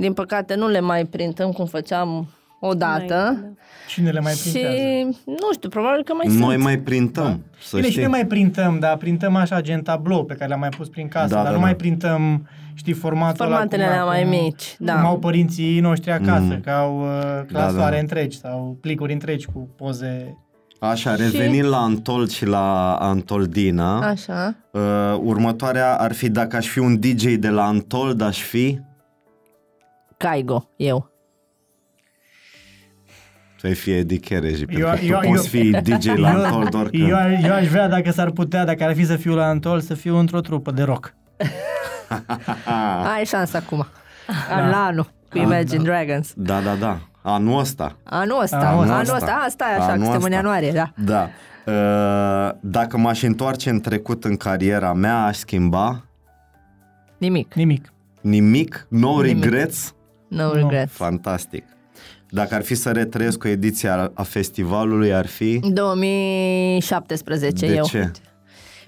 din 0.00 0.12
păcate, 0.14 0.54
nu 0.54 0.68
le 0.68 0.80
mai 0.80 1.04
printăm 1.04 1.50
cum 1.50 1.66
făceam 1.66 2.28
o 2.60 2.74
dată. 2.74 3.38
Mai- 3.40 3.56
Cine 3.88 4.10
le 4.10 4.20
mai 4.20 4.32
Și 4.32 4.50
printează? 4.50 4.78
nu 5.24 5.52
știu, 5.52 5.68
probabil 5.68 6.02
că 6.04 6.12
mai 6.14 6.26
Noi 6.26 6.50
sunt. 6.52 6.62
mai 6.62 6.78
printăm, 6.78 7.44
să 7.60 7.76
Bine, 7.76 7.82
și 7.86 7.90
știi. 7.90 8.02
noi 8.02 8.10
mai 8.10 8.26
printăm, 8.26 8.78
dar 8.78 8.96
printăm 8.96 9.36
așa 9.36 9.60
gen 9.60 9.82
tablou 9.82 10.24
pe 10.24 10.34
care 10.34 10.46
le-am 10.48 10.60
mai 10.60 10.68
pus 10.68 10.88
prin 10.88 11.08
casă, 11.08 11.28
Da, 11.28 11.34
dar 11.34 11.44
da, 11.44 11.50
nu 11.50 11.56
da. 11.56 11.62
mai 11.62 11.76
printăm, 11.76 12.48
știi, 12.74 12.92
formatul 12.92 13.44
ăla 13.44 13.54
Formatele 13.54 13.82
cum- 13.82 13.92
alea 13.92 14.04
mai 14.04 14.20
cum- 14.22 14.30
mici, 14.30 14.76
da. 14.78 14.94
Cum 14.94 15.04
au 15.04 15.18
părinții 15.18 15.80
noștri 15.80 16.10
acasă, 16.10 16.40
Mm. 16.54 16.60
că 16.60 16.70
au 16.70 17.00
uh, 17.00 17.44
clasoare 17.46 17.94
da. 17.94 18.00
întregi 18.00 18.38
sau 18.38 18.76
plicuri 18.80 19.12
întregi 19.12 19.46
cu 19.46 19.68
poze. 19.76 20.36
Așa, 20.80 21.14
revenind 21.14 21.68
la 21.68 21.76
Antol 21.78 22.28
și 22.28 22.46
la 22.46 22.94
Antoldina, 22.94 23.98
Așa. 24.08 24.54
uh, 24.72 24.80
următoarea 25.20 25.94
ar 25.96 26.12
fi 26.12 26.28
dacă 26.28 26.56
aș 26.56 26.66
fi 26.66 26.78
un 26.78 27.00
DJ 27.00 27.24
de 27.36 27.48
la 27.48 27.66
Antold, 27.66 28.20
aș 28.20 28.42
fi... 28.42 28.78
Caigo, 30.16 30.68
eu. 30.76 31.10
Tu 33.60 33.66
ai 33.66 33.74
fi 33.74 33.90
Eddie 33.90 34.18
Chereji, 34.18 34.64
pentru 34.64 34.84
Eu- 34.86 34.90
că 34.90 34.96
tu 34.98 35.04
eu- 35.04 35.18
poți 35.22 35.56
eu- 35.56 35.62
fi 35.62 35.70
DJ 35.70 36.06
la 36.16 36.28
Antold 36.28 36.74
oricând. 36.74 37.08
eu, 37.10 37.16
eu 37.42 37.52
aș 37.54 37.66
vrea, 37.68 37.88
dacă 37.88 38.10
s-ar 38.10 38.30
putea, 38.30 38.64
dacă 38.64 38.84
ar 38.84 38.94
fi 38.94 39.04
să 39.06 39.16
fiu 39.16 39.34
la 39.34 39.44
Antol, 39.46 39.80
să 39.80 39.94
fiu 39.94 40.16
într-o 40.16 40.40
trupă 40.40 40.70
de 40.70 40.82
rock. 40.82 41.14
Ai 43.16 43.24
șansa 43.24 43.58
acum. 43.58 43.86
Da. 44.48 44.68
La 44.68 44.84
anul, 44.84 45.10
cu 45.30 45.38
Imagine 45.38 45.82
Dragons. 45.82 46.32
Da, 46.36 46.60
da, 46.60 46.74
da. 46.74 46.98
Anul 47.22 47.58
ăsta. 47.58 47.96
Anul 48.04 48.40
ăsta, 48.42 48.56
Anul 48.56 48.82
anul 48.82 49.00
ăsta. 49.00 49.14
ăsta, 49.16 49.42
asta 49.46 49.64
e 49.70 49.74
așa, 49.74 49.84
Anul 49.84 49.96
că 50.06 50.10
suntem 50.10 50.22
în 50.22 50.32
ăsta. 50.32 50.34
ianuarie, 50.34 50.72
da. 50.72 50.92
Da. 51.04 51.28
Uh, 51.72 52.50
dacă 52.60 52.96
m-aș 52.98 53.22
întoarce 53.22 53.70
în 53.70 53.80
trecut 53.80 54.24
în 54.24 54.36
cariera 54.36 54.92
mea, 54.92 55.24
aș 55.24 55.36
schimba 55.36 56.04
Nimic, 57.18 57.54
Nimic. 57.54 57.92
nimic, 58.20 58.86
no 58.90 59.20
Nimic. 59.22 59.44
regrets. 59.44 59.94
no 60.28 60.52
regret. 60.52 60.90
Fantastic. 60.90 61.64
Dacă 62.30 62.54
ar 62.54 62.62
fi 62.62 62.74
să 62.74 62.90
retrăiesc 62.92 63.44
o 63.44 63.48
ediție 63.48 63.88
a, 63.88 64.10
a 64.14 64.22
festivalului, 64.22 65.14
ar 65.14 65.26
fi... 65.26 65.58
2017 65.72 67.66
De 67.66 67.74
eu. 67.74 67.84
ce? 67.84 68.10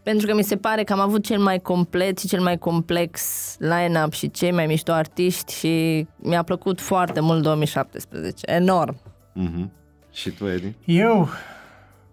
Pentru 0.03 0.27
că 0.27 0.35
mi 0.35 0.43
se 0.43 0.57
pare 0.57 0.85
că 0.85 0.93
am 0.93 1.01
avut 1.01 1.25
cel 1.25 1.39
mai 1.39 1.59
complet 1.61 2.19
și 2.19 2.27
cel 2.27 2.41
mai 2.41 2.59
complex 2.59 3.21
line-up 3.59 4.12
și 4.12 4.31
cei 4.31 4.53
mai 4.53 4.67
mișto 4.67 4.93
artiști 4.93 5.55
și 5.55 6.07
mi-a 6.17 6.43
plăcut 6.43 6.81
foarte 6.81 7.21
mult 7.21 7.43
2017. 7.43 8.51
Enorm. 8.51 8.97
Uh-huh. 9.37 9.69
Și 10.12 10.31
tu, 10.31 10.47
Edi? 10.47 10.75
Eu, 10.85 11.29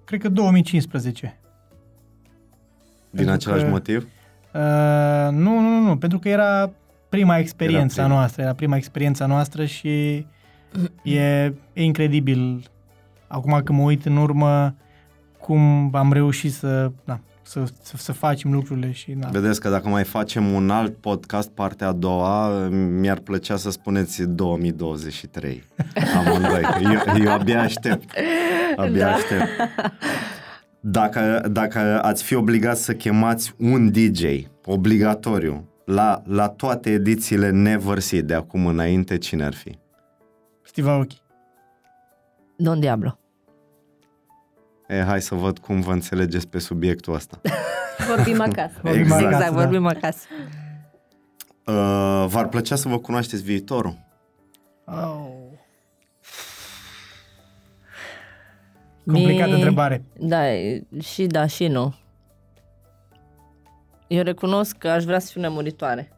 cred 0.04 0.22
că 0.22 0.30
2015. 0.30 1.40
Din 3.10 3.26
Pentru 3.26 3.34
același 3.34 3.64
că- 3.64 3.70
motiv? 3.70 4.08
Uh, 4.54 4.62
nu, 5.32 5.60
nu, 5.60 5.70
nu, 5.70 5.80
nu, 5.80 5.98
pentru 5.98 6.20
că 6.20 6.30
era 6.30 6.72
prima 7.10 7.38
experiență 7.38 7.94
Era 7.96 8.04
a 8.04 8.06
prima. 8.06 8.20
noastră, 8.20 8.42
era 8.42 8.54
prima 8.54 8.76
experiență 8.76 9.24
a 9.24 9.26
noastră 9.26 9.66
și 9.66 10.26
e, 11.04 11.20
e 11.74 11.84
incredibil 11.84 12.70
acum 13.28 13.62
când 13.64 13.80
mă 13.80 13.86
uit 13.86 14.06
în 14.06 14.18
urmă 14.18 14.76
cum 15.40 15.90
am 15.94 16.14
reușit 16.14 16.54
să, 16.54 16.92
na, 17.04 17.20
să, 17.42 17.64
să, 17.82 17.98
să 17.98 18.12
facem 18.12 18.54
lucrurile 18.54 18.92
și 18.92 19.12
na. 19.12 19.30
Vedeți 19.30 19.62
că 19.62 19.70
dacă 19.70 19.90
mai 19.90 20.04
facem 20.04 20.52
un 20.52 20.70
alt 20.70 20.96
podcast, 20.98 21.50
partea 21.50 21.88
a 21.88 21.92
doua, 21.92 22.68
mi-ar 22.70 23.20
plăcea 23.20 23.56
să 23.56 23.72
spuneți 23.72 24.24
2023. 24.24 25.64
Amândoi, 26.18 26.62
că 26.62 26.80
eu, 26.82 27.24
eu 27.24 27.32
abia 27.32 27.62
aștept. 27.62 28.12
Abia 28.76 29.06
da. 29.06 29.14
aștept. 29.14 29.48
Dacă, 30.80 31.48
dacă 31.52 32.02
ați 32.02 32.24
fi 32.24 32.36
obligați 32.36 32.84
să 32.84 32.94
chemați 32.94 33.54
un 33.58 33.92
DJ 33.92 34.24
obligatoriu 34.66 35.70
la, 35.86 36.22
la 36.26 36.48
toate 36.48 36.90
edițiile 36.90 37.50
Never 37.50 38.00
See 38.00 38.22
de 38.22 38.34
acum 38.34 38.66
înainte, 38.66 39.18
cine 39.18 39.44
ar 39.44 39.54
fi? 39.54 39.78
Steve 40.78 40.92
Aoki. 40.92 41.22
Don 42.56 42.80
Diablo. 42.80 43.20
E, 44.88 45.04
hai 45.04 45.22
să 45.22 45.36
văd 45.36 45.60
cum 45.60 45.82
vă 45.82 45.92
înțelegeți 45.92 46.48
pe 46.48 46.60
subiectul 46.60 47.14
ăsta. 47.14 47.42
Vorbim 48.16 48.42
acasă. 48.42 48.80
Vorbim 48.82 49.02
Exact. 49.02 49.22
acasă, 49.22 49.36
exact, 49.36 49.56
da. 49.56 49.62
vorbim 49.62 49.86
acasă. 49.86 50.26
Uh, 51.66 52.26
v-ar 52.28 52.48
plăcea 52.50 52.76
să 52.76 52.88
vă 52.88 53.00
cunoașteți 53.00 53.44
viitorul? 53.44 53.98
Oh. 54.86 55.28
Complicată 59.06 59.46
Mie- 59.50 59.54
întrebare. 59.56 60.04
Da, 60.20 60.54
e- 60.54 60.84
și 61.02 61.26
da, 61.26 61.46
și 61.48 61.68
nu. 61.68 61.96
Eu 64.08 64.24
recunosc 64.24 64.78
că 64.78 64.90
aș 64.90 65.04
vrea 65.04 65.20
să 65.20 65.32
fiu 65.32 65.42
nemuritoare. 65.42 66.12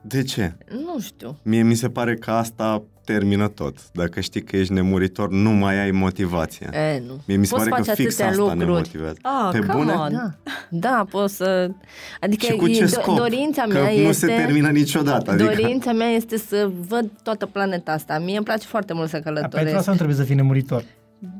De 0.00 0.22
ce? 0.22 0.56
Nu 0.70 1.00
știu. 1.00 1.38
Mie 1.42 1.62
mi 1.62 1.74
se 1.74 1.90
pare 1.90 2.14
că 2.16 2.30
asta 2.30 2.82
termină 3.06 3.48
tot. 3.48 3.76
Dacă 3.92 4.20
știi 4.20 4.42
că 4.42 4.56
ești 4.56 4.72
nemuritor, 4.72 5.30
nu 5.30 5.50
mai 5.50 5.78
ai 5.80 5.90
motivație. 5.90 6.68
E, 6.72 7.02
nu. 7.06 7.20
Mie 7.26 7.36
mi 7.36 7.46
se 7.46 7.54
Poți 7.54 7.68
pare 7.68 7.80
că 7.82 7.86
face 7.88 8.02
fix 8.02 8.20
atâtea 8.20 8.28
asta 8.42 8.54
ne 8.54 8.64
lucruri. 8.64 8.76
motivează. 8.76 9.18
Ah, 9.22 9.48
Pe 9.52 9.58
come 9.58 9.72
bune? 9.72 9.92
on. 9.92 10.12
Da, 10.12 10.30
da, 10.68 11.06
pot 11.10 11.30
să... 11.30 11.70
Adică 12.20 12.46
Și 12.46 12.52
cu 12.56 12.66
e- 12.66 12.72
ce 12.72 12.84
do- 12.84 12.88
scop? 12.88 13.16
dorința 13.16 13.62
că 13.62 13.68
mea 13.72 13.82
nu 13.82 13.88
este... 13.90 14.12
se 14.12 14.26
termină 14.26 14.68
niciodată. 14.68 15.30
Adică... 15.30 15.48
Dorința 15.54 15.92
mea 15.92 16.08
este 16.08 16.36
să 16.38 16.70
văd 16.88 17.10
toată 17.22 17.46
planeta 17.46 17.92
asta. 17.92 18.18
Mie 18.18 18.36
îmi 18.36 18.44
place 18.44 18.66
foarte 18.66 18.92
mult 18.92 19.08
să 19.08 19.16
Da, 19.16 19.22
pentru 19.22 19.40
călătoresc. 19.42 19.76
asta 19.76 19.90
nu 19.90 19.96
trebuie 19.96 20.16
să 20.16 20.22
fii 20.24 20.34
nemuritor. 20.34 20.84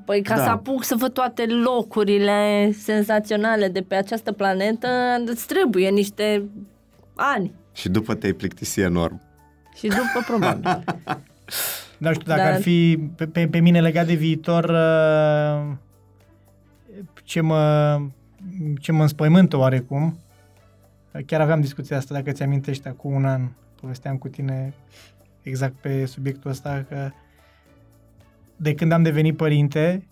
Păi 0.04 0.22
ca 0.22 0.36
Da. 0.36 0.42
să 0.42 0.48
apuc 0.48 0.84
să 0.84 0.94
văd 0.98 1.12
toate 1.12 1.44
locurile 1.46 2.70
senzaționale 2.82 3.68
de 3.68 3.80
pe 3.80 3.94
această 3.94 4.32
planetă, 4.32 4.88
îți 5.26 5.46
trebuie 5.46 5.88
niște 5.88 6.42
ani. 7.14 7.52
Și 7.72 7.88
după 7.88 8.14
te-ai 8.14 8.32
plictisi 8.32 8.80
enorm. 8.80 9.20
Și 9.78 9.86
după 9.86 10.22
probabil. 10.26 10.84
Dar 11.98 12.12
știu, 12.12 12.26
dacă 12.26 12.42
Dar- 12.42 12.52
ar 12.52 12.60
fi 12.60 13.08
pe, 13.16 13.26
pe, 13.26 13.48
pe 13.48 13.58
mine 13.58 13.80
legat 13.80 14.06
de 14.06 14.14
viitor, 14.14 14.64
uh, 14.64 15.74
ce 17.24 17.40
mă, 17.40 18.00
ce 18.80 18.92
mă 18.92 19.02
înspăimântă 19.02 19.56
oarecum, 19.56 20.18
chiar 21.26 21.40
aveam 21.40 21.60
discuția 21.60 21.96
asta, 21.96 22.14
dacă 22.14 22.30
ți-amintești, 22.30 22.88
acum 22.88 23.14
un 23.14 23.24
an, 23.24 23.48
povesteam 23.80 24.16
cu 24.16 24.28
tine 24.28 24.74
exact 25.42 25.74
pe 25.74 26.06
subiectul 26.06 26.50
ăsta, 26.50 26.84
că 26.88 27.10
de 28.56 28.74
când 28.74 28.92
am 28.92 29.02
devenit 29.02 29.36
părinte, 29.36 30.06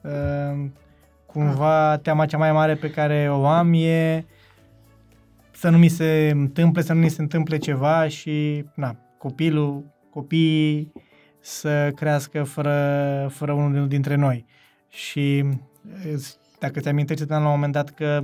uh, 0.00 0.66
cumva 1.26 1.96
teama 1.96 2.26
cea 2.26 2.38
mai 2.38 2.52
mare 2.52 2.74
pe 2.74 2.90
care 2.90 3.30
o 3.30 3.46
am 3.46 3.72
e 3.72 4.24
să 5.50 5.68
nu 5.68 5.78
mi 5.78 5.88
se 5.88 6.30
întâmple, 6.32 6.82
să 6.82 6.92
nu 6.92 7.00
mi 7.00 7.08
se 7.08 7.22
întâmple 7.22 7.56
ceva 7.56 8.08
și, 8.08 8.64
na, 8.74 8.96
copilul, 9.18 9.93
copiii 10.14 10.92
să 11.40 11.90
crească 11.94 12.42
fără, 12.42 13.28
fără 13.32 13.52
unul 13.52 13.88
dintre 13.88 14.14
noi. 14.14 14.46
Și 14.88 15.44
îți- 16.12 16.36
dacă 16.58 16.80
ți 16.80 16.88
amintești, 16.88 17.24
la 17.28 17.38
un 17.38 17.44
moment 17.44 17.72
dat 17.72 17.90
că 17.90 18.22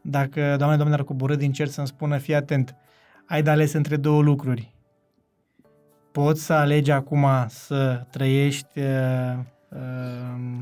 dacă 0.00 0.54
Doamne, 0.56 0.76
Doamne 0.76 0.94
ar 0.94 1.04
coborâ 1.04 1.34
din 1.36 1.52
cer 1.52 1.66
să-mi 1.66 1.86
spună, 1.86 2.18
fii 2.18 2.34
atent, 2.34 2.74
ai 3.26 3.42
de 3.42 3.50
ales 3.50 3.72
între 3.72 3.96
două 3.96 4.22
lucruri. 4.22 4.74
Poți 6.12 6.44
să 6.44 6.52
alegi 6.52 6.90
acum 6.90 7.26
să 7.48 8.06
trăiești 8.10 8.78
uh, 8.80 9.38
uh, 9.68 10.60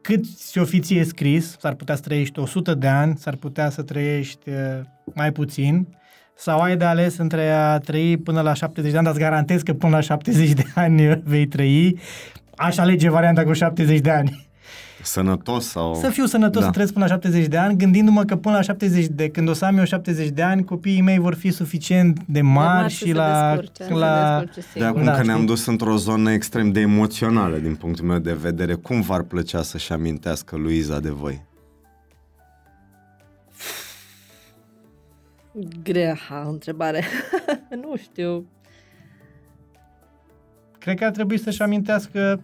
cât 0.00 0.24
ți-o 0.24 0.64
fi 0.64 0.80
ție 0.80 1.04
scris, 1.04 1.58
s-ar 1.58 1.74
putea 1.74 1.94
să 1.94 2.00
trăiești 2.00 2.38
100 2.38 2.74
de 2.74 2.88
ani, 2.88 3.16
s-ar 3.16 3.36
putea 3.36 3.70
să 3.70 3.82
trăiești 3.82 4.48
uh, 4.48 4.80
mai 5.14 5.32
puțin, 5.32 5.86
sau 6.36 6.60
ai 6.60 6.76
de 6.76 6.84
ales 6.84 7.16
între 7.18 7.48
a 7.50 7.78
trăi 7.78 8.16
până 8.16 8.40
la 8.40 8.52
70 8.54 8.90
de 8.90 8.96
ani, 8.96 9.06
dar 9.06 9.14
îți 9.14 9.22
garantez 9.24 9.62
că 9.62 9.72
până 9.72 9.92
la 9.94 10.00
70 10.00 10.50
de 10.52 10.64
ani 10.74 11.08
uh, 11.08 11.16
vei 11.24 11.46
trăi, 11.46 11.98
aș 12.56 12.76
alege 12.76 13.10
varianta 13.10 13.42
cu 13.44 13.52
70 13.52 14.00
de 14.00 14.10
ani. 14.10 14.50
Sănătos 15.04 15.68
sau... 15.68 15.94
Să 15.94 16.08
fiu 16.08 16.24
sănătos, 16.24 16.60
Da. 16.60 16.66
să 16.66 16.72
trăiesc 16.72 16.92
până 16.92 17.04
la 17.04 17.10
70 17.10 17.46
de 17.46 17.56
ani, 17.56 17.76
gândindu-mă 17.76 18.24
că 18.24 18.36
până 18.36 18.54
la 18.54 18.60
70 18.62 19.06
de, 19.06 19.28
când 19.28 19.48
o 19.48 19.52
să 19.52 19.64
am 19.64 19.78
eu 19.78 19.84
70 19.84 20.28
de 20.28 20.42
ani, 20.42 20.64
copiii 20.64 21.00
mei 21.00 21.18
vor 21.18 21.34
fi 21.34 21.50
suficient 21.50 22.18
de 22.26 22.40
mari, 22.40 22.78
mari 22.80 22.92
să 22.92 23.04
și 23.04 23.10
se 23.10 23.16
la, 23.16 23.50
descurce. 23.56 23.84
Să 23.84 23.94
la, 23.94 24.38
descurce 24.38 24.60
De 24.60 24.66
singur. 24.72 24.88
acum 24.88 25.04
Da, 25.04 25.10
că 25.10 25.16
știi? 25.16 25.26
ne-am 25.28 25.44
dus 25.46 25.66
într-o 25.66 25.96
zonă 25.96 26.32
extrem 26.32 26.72
de 26.72 26.80
emoțională 26.80 27.56
din 27.56 27.74
punctul 27.74 28.04
meu 28.04 28.18
de 28.18 28.36
vedere, 28.40 28.74
cum 28.74 29.00
v-ar 29.00 29.22
plăcea 29.22 29.62
să-și 29.62 29.92
amintească 29.92 30.56
Luiza 30.56 30.98
de 31.00 31.10
voi? 31.10 31.42
Grea 35.82 36.18
întrebare. 36.46 37.04
nu 37.82 37.96
știu. 37.96 38.46
Cred 40.78 40.98
că 40.98 41.04
ar 41.04 41.10
trebui 41.10 41.38
să-și 41.38 41.62
amintească 41.62 42.42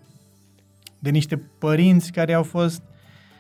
de 0.99 1.11
niște 1.11 1.37
părinți 1.59 2.13
care 2.13 2.33
au 2.33 2.43
fost 2.43 2.83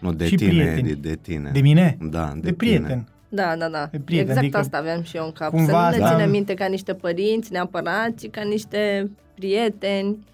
Nu, 0.00 0.12
de 0.12 0.26
Și 0.26 0.34
tine, 0.34 0.50
prieteni. 0.50 0.90
Edi, 0.90 1.00
de 1.00 1.14
tine. 1.22 1.50
de 1.52 1.60
mine, 1.60 1.96
Da, 2.00 2.32
de, 2.34 2.40
de 2.40 2.52
prieten. 2.52 3.08
Da, 3.28 3.56
da, 3.56 3.68
da. 3.68 3.88
De 3.90 3.98
prieten, 3.98 4.26
exact 4.26 4.38
adică 4.44 4.58
asta 4.58 4.76
aveam 4.76 5.02
și 5.02 5.16
eu 5.16 5.24
în 5.24 5.32
cap. 5.32 5.50
cumva 5.50 5.90
să 5.90 5.96
nu 5.96 5.96
ne 5.96 6.04
asta- 6.04 6.16
ținem 6.16 6.30
minte 6.30 6.54
ca 6.54 6.66
niște 6.66 6.94
părinți 6.94 7.52
neapărat, 7.52 8.14
ci 8.18 8.30
ca 8.30 8.42
niște 8.42 9.10
prieteni 9.34 10.24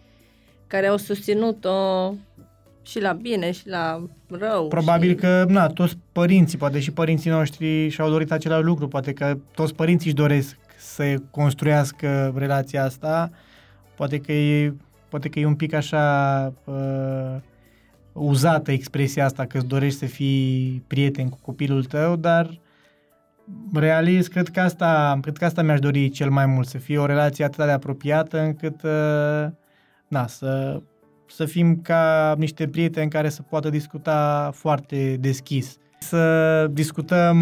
care 0.66 0.86
au 0.86 0.97
susținut-o 0.97 2.09
și 2.86 3.01
la 3.01 3.12
bine 3.12 3.51
și 3.51 3.69
la 3.69 4.05
rău. 4.28 4.69
Probabil 4.69 5.09
și... 5.09 5.15
că, 5.15 5.44
na, 5.48 5.66
toți 5.66 5.98
părinții, 6.12 6.59
poate 6.59 6.81
și 6.81 6.90
părinții 6.90 7.31
noștri 7.31 7.89
și-au 7.89 8.11
dorit 8.11 8.32
același 8.32 8.62
lucru, 8.62 8.89
poate 8.89 9.12
că 9.12 9.36
toți 9.55 9.74
părinții 9.74 10.06
își 10.06 10.16
doresc 10.16 10.56
să 10.78 11.15
construiască 11.31 12.35
relația 12.36 12.85
asta. 12.85 13.31
Poate 13.94 14.19
că 14.19 14.32
e, 14.32 14.74
poate 15.09 15.28
că 15.28 15.39
e 15.39 15.47
un 15.47 15.55
pic 15.55 15.73
așa 15.73 16.52
uh, 16.65 17.36
uzată 18.12 18.73
expresia 18.73 19.24
asta 19.24 19.44
că 19.47 19.56
îți 19.56 19.66
dorești 19.66 19.98
să 19.98 20.06
fii 20.06 20.82
prieten 20.86 21.28
cu 21.28 21.39
copilul 21.43 21.85
tău, 21.85 22.16
dar 22.16 22.61
realist, 23.73 24.28
cred 24.28 24.48
că 24.48 24.61
asta, 24.61 25.19
cred 25.23 25.36
că 25.36 25.44
asta 25.44 25.62
mi-aș 25.62 25.78
dori 25.78 26.09
cel 26.09 26.31
mai 26.31 26.47
mult, 26.47 26.69
să 26.69 26.78
fie 26.78 26.98
o 26.98 27.06
relație 27.06 27.44
atât 27.44 27.65
de 27.65 27.70
apropiată 27.70 28.40
încât 28.40 28.82
uh, 28.82 29.47
na, 30.09 30.27
să, 30.27 30.82
să 31.35 31.44
fim 31.44 31.81
ca 31.81 32.35
niște 32.39 32.69
prieteni 32.69 33.11
care 33.11 33.28
să 33.28 33.43
poată 33.43 33.70
discuta 33.70 34.51
foarte 34.55 35.16
deschis. 35.20 35.77
Să 35.98 36.66
discutăm 36.73 37.39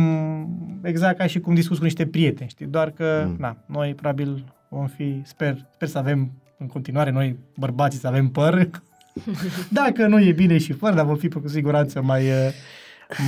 exact 0.82 1.18
ca 1.18 1.26
și 1.26 1.40
cum 1.40 1.54
discuți 1.54 1.78
cu 1.78 1.84
niște 1.84 2.06
prieteni, 2.06 2.48
știi? 2.48 2.66
Doar 2.66 2.90
că, 2.90 3.24
mm. 3.26 3.36
na, 3.38 3.56
noi 3.66 3.94
probabil 3.94 4.44
vom 4.68 4.86
fi, 4.86 5.20
sper, 5.24 5.66
sper 5.74 5.88
să 5.88 5.98
avem 5.98 6.32
în 6.58 6.66
continuare 6.66 7.10
noi 7.10 7.38
bărbații 7.56 7.98
să 7.98 8.06
avem 8.06 8.28
păr. 8.28 8.70
Dacă 9.80 10.06
nu 10.06 10.20
e 10.20 10.32
bine 10.32 10.58
și 10.58 10.72
fără, 10.72 10.94
dar 10.94 11.04
vom 11.04 11.16
fi 11.16 11.28
cu 11.28 11.48
siguranță 11.48 12.02
mai, 12.02 12.24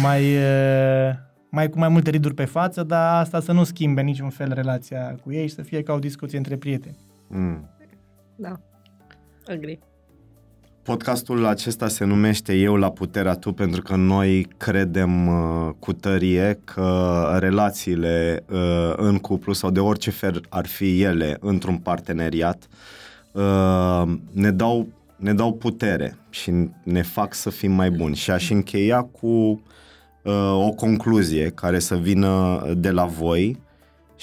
mai, 0.03 0.37
mai 1.51 1.69
cu 1.69 1.79
mai 1.79 1.89
multe 1.89 2.11
riduri 2.11 2.35
pe 2.35 2.45
față, 2.45 2.83
dar 2.83 3.21
asta 3.21 3.41
să 3.41 3.53
nu 3.53 3.65
schimbe 3.65 4.01
niciun 4.01 4.31
fel 4.31 4.53
relația 4.53 5.17
cu 5.23 5.33
ei 5.33 5.47
și 5.47 5.55
să 5.55 5.63
fie 5.63 5.83
ca 5.83 5.93
o 5.93 5.99
discuție 5.99 6.39
între 6.39 6.57
prieteni. 6.57 6.97
Mm. 7.29 7.71
Da. 8.37 8.61
Agree. 9.47 9.79
Podcastul 10.85 11.47
acesta 11.47 11.89
se 11.89 12.05
numește 12.05 12.55
Eu 12.55 12.77
la 12.77 12.91
puterea 12.91 13.35
tu 13.35 13.53
pentru 13.53 13.83
că 13.83 13.97
noi 13.97 14.49
credem 14.57 15.27
uh, 15.27 15.71
cu 15.79 15.93
tărie 15.93 16.61
că 16.65 17.37
relațiile 17.41 18.45
uh, 18.51 18.93
în 18.97 19.19
cuplu 19.19 19.53
sau 19.53 19.71
de 19.71 19.81
orice 19.81 20.11
fel 20.11 20.47
ar 20.49 20.67
fi 20.67 21.03
ele 21.03 21.37
într-un 21.41 21.77
parteneriat 21.77 22.69
uh, 23.33 24.03
ne 24.33 24.51
dau 24.51 24.89
ne 25.17 25.33
dau 25.33 25.53
putere 25.53 26.17
și 26.31 26.53
ne 26.83 27.03
fac 27.03 27.35
să 27.35 27.51
fim 27.51 27.73
mai 27.73 27.91
buni. 27.91 28.15
Și 28.15 28.31
aș 28.31 28.51
încheia 28.51 29.03
cu 29.03 29.27
uh, 29.27 30.67
o 30.67 30.71
concluzie 30.71 31.51
care 31.51 31.79
să 31.79 31.97
vină 31.97 32.63
de 32.77 32.91
la 32.91 33.05
voi 33.05 33.59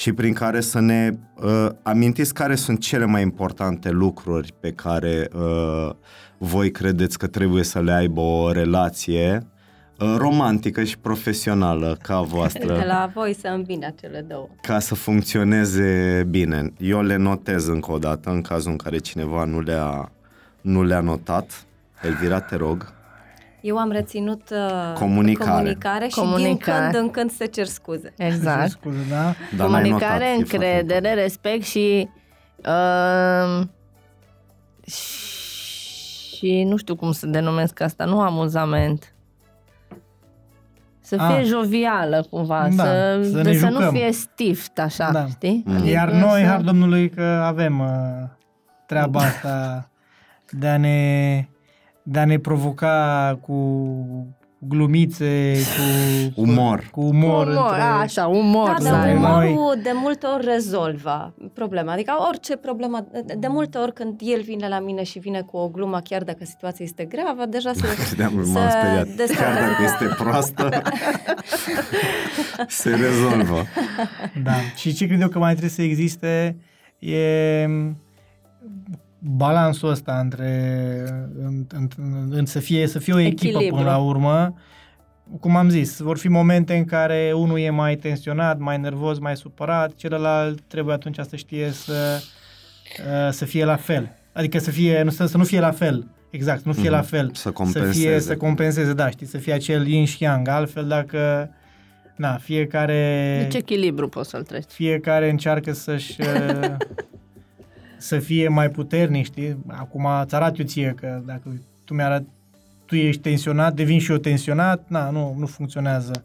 și 0.01 0.13
prin 0.13 0.33
care 0.33 0.61
să 0.61 0.79
ne 0.79 1.11
uh, 1.35 1.69
amintiți 1.83 2.33
care 2.33 2.55
sunt 2.55 2.79
cele 2.79 3.05
mai 3.05 3.21
importante 3.21 3.89
lucruri 3.89 4.53
pe 4.59 4.71
care 4.71 5.27
uh, 5.33 5.89
voi 6.37 6.71
credeți 6.71 7.17
că 7.17 7.27
trebuie 7.27 7.63
să 7.63 7.81
le 7.81 7.91
aibă 7.91 8.21
o 8.21 8.51
relație 8.51 9.47
uh, 9.99 10.15
romantică 10.17 10.83
și 10.83 10.97
profesională 10.97 11.97
ca 12.01 12.21
voastră. 12.33 12.77
De 12.77 12.83
la 12.87 13.11
voi 13.13 13.35
să 13.39 13.47
îmbine 13.47 13.95
cele 13.99 14.25
două. 14.27 14.47
Ca 14.61 14.79
să 14.79 14.95
funcționeze 14.95 16.23
bine. 16.29 16.73
Eu 16.77 17.01
le 17.01 17.15
notez 17.15 17.67
încă 17.67 17.91
o 17.91 17.97
dată 17.97 18.29
în 18.29 18.41
cazul 18.41 18.71
în 18.71 18.77
care 18.77 18.97
cineva 18.97 19.43
nu 19.43 19.59
le-a, 19.59 20.11
nu 20.61 20.83
le-a 20.83 21.01
notat. 21.01 21.65
Elvira, 22.01 22.39
te 22.39 22.55
rog. 22.55 22.93
Eu 23.61 23.77
am 23.77 23.91
reținut 23.91 24.49
uh, 24.49 24.93
comunicare. 24.93 25.51
comunicare 25.51 26.07
și 26.07 26.15
comunicare. 26.15 26.81
din 26.81 26.91
când 26.91 27.03
în 27.03 27.11
când 27.11 27.31
să 27.31 27.45
cer 27.45 27.65
scuze. 27.65 28.13
Exact. 28.29 28.69
Scuze, 28.69 28.97
da? 29.09 29.33
Dar 29.57 29.65
comunicare, 29.65 30.23
notat, 30.23 30.37
încredere, 30.37 31.13
respect 31.13 31.63
și 31.63 32.09
uh, 32.57 33.61
și 36.41 36.63
nu 36.63 36.77
știu 36.77 36.95
cum 36.95 37.11
să 37.11 37.27
denumesc 37.27 37.81
asta, 37.81 38.05
nu 38.05 38.21
amuzament. 38.21 39.13
Să 40.99 41.15
fie 41.15 41.35
A. 41.35 41.41
jovială 41.41 42.27
cumva, 42.29 42.67
da, 42.75 42.83
să, 42.83 43.21
să, 43.31 43.41
de, 43.41 43.53
să 43.53 43.69
nu 43.69 43.91
fie 43.91 44.11
stift 44.11 44.79
așa, 44.79 45.11
da. 45.11 45.25
știi? 45.27 45.63
Mm. 45.65 45.87
Iar 45.87 46.07
adică 46.07 46.25
noi, 46.25 46.41
să... 46.41 46.47
har 46.47 46.61
Domnului, 46.61 47.09
că 47.09 47.23
avem 47.23 47.79
uh, 47.79 47.87
treaba 48.85 49.19
asta 49.29 49.89
de 50.49 50.67
a 50.67 50.77
ne 50.77 51.45
de 52.11 52.19
a 52.19 52.25
ne 52.25 52.39
provoca 52.39 53.37
cu 53.41 53.55
glumițe, 54.67 55.53
cu 56.35 56.41
umor. 56.41 56.87
Cu 56.91 57.01
umor, 57.01 57.47
umor 57.47 57.67
între... 57.67 57.81
așa, 57.81 58.27
umor. 58.27 58.77
Da, 58.81 58.89
dar 58.89 59.15
umorul 59.15 59.79
de 59.83 59.91
multe 59.93 60.25
ori 60.25 60.45
rezolvă 60.45 61.33
problema. 61.53 61.91
Adică 61.91 62.13
orice 62.27 62.55
problemă, 62.55 63.07
de 63.37 63.47
multe 63.47 63.77
ori 63.77 63.93
când 63.93 64.19
el 64.23 64.41
vine 64.41 64.67
la 64.67 64.79
mine 64.79 65.03
și 65.03 65.19
vine 65.19 65.41
cu 65.41 65.57
o 65.57 65.67
glumă, 65.67 65.99
chiar 65.99 66.23
dacă 66.23 66.45
situația 66.45 66.85
este 66.85 67.05
gravă, 67.05 67.45
deja 67.45 67.73
se, 67.73 67.87
se 68.15 68.23
m-am 68.23 68.43
speriat. 68.43 69.07
Chiar 69.15 69.53
dacă 69.53 69.83
este 69.83 70.15
proastă, 70.17 70.81
se 72.81 72.89
rezolvă. 72.89 73.65
Da. 74.43 74.53
Și 74.75 74.93
ce 74.93 75.05
cred 75.05 75.21
eu 75.21 75.27
că 75.27 75.39
mai 75.39 75.51
trebuie 75.51 75.69
să 75.69 75.81
existe 75.81 76.57
e 76.99 77.67
balansul 79.23 79.89
ăsta 79.89 80.19
între 80.19 81.03
în, 81.39 81.65
în, 81.69 81.87
în, 82.29 82.45
să, 82.45 82.59
fie, 82.59 82.87
să 82.87 82.99
fie 82.99 83.13
o 83.13 83.19
echipă 83.19 83.47
Echilibru. 83.47 83.75
până 83.75 83.89
la 83.89 83.97
urmă. 83.97 84.55
Cum 85.39 85.55
am 85.55 85.69
zis, 85.69 85.99
vor 85.99 86.17
fi 86.17 86.27
momente 86.27 86.75
în 86.75 86.85
care 86.85 87.31
unul 87.35 87.59
e 87.59 87.69
mai 87.69 87.95
tensionat, 87.95 88.59
mai 88.59 88.77
nervos, 88.77 89.19
mai 89.19 89.37
supărat, 89.37 89.95
celălalt 89.95 90.61
trebuie 90.61 90.95
atunci 90.95 91.17
să 91.29 91.35
știe 91.35 91.69
să, 91.71 92.21
uh, 92.99 93.31
să 93.31 93.45
fie 93.45 93.65
la 93.65 93.75
fel. 93.75 94.15
Adică 94.33 94.59
să 94.59 94.71
fie, 94.71 95.01
nu, 95.01 95.09
să, 95.09 95.25
să 95.25 95.37
nu 95.37 95.43
fie 95.43 95.59
la 95.59 95.71
fel. 95.71 96.07
Exact, 96.29 96.63
nu 96.63 96.73
fie 96.73 96.87
mm-hmm. 96.87 96.91
la 96.91 97.01
fel. 97.01 97.31
Să 97.33 97.51
compenseze. 97.51 97.93
Să 97.93 97.99
fie, 97.99 98.19
să 98.19 98.37
compenseze, 98.37 98.93
da, 98.93 99.09
știi, 99.09 99.25
să 99.25 99.37
fie 99.37 99.53
acel 99.53 99.87
yin 99.87 100.05
și 100.05 100.23
yang. 100.23 100.47
Altfel, 100.47 100.87
dacă, 100.87 101.49
na, 102.15 102.37
fiecare... 102.37 103.39
Deci 103.41 103.61
echilibru 103.61 104.09
poți 104.09 104.29
să-l 104.29 104.43
treci. 104.43 104.71
Fiecare 104.71 105.29
încearcă 105.29 105.73
să-și 105.73 106.15
uh, 106.21 106.75
să 108.01 108.19
fie 108.19 108.47
mai 108.47 108.69
puternic, 108.69 109.25
știi? 109.25 109.57
Acum 109.67 110.05
îți 110.05 110.35
arăt 110.35 110.59
eu 110.59 110.65
ție 110.65 110.93
că 110.99 111.21
dacă 111.25 111.61
tu 111.85 111.93
mi 111.93 112.01
arăt, 112.01 112.23
tu 112.85 112.95
ești 112.95 113.21
tensionat, 113.21 113.73
devin 113.73 113.99
și 113.99 114.11
eu 114.11 114.17
tensionat, 114.17 114.83
na, 114.87 115.09
nu, 115.09 115.35
nu 115.37 115.45
funcționează. 115.45 116.23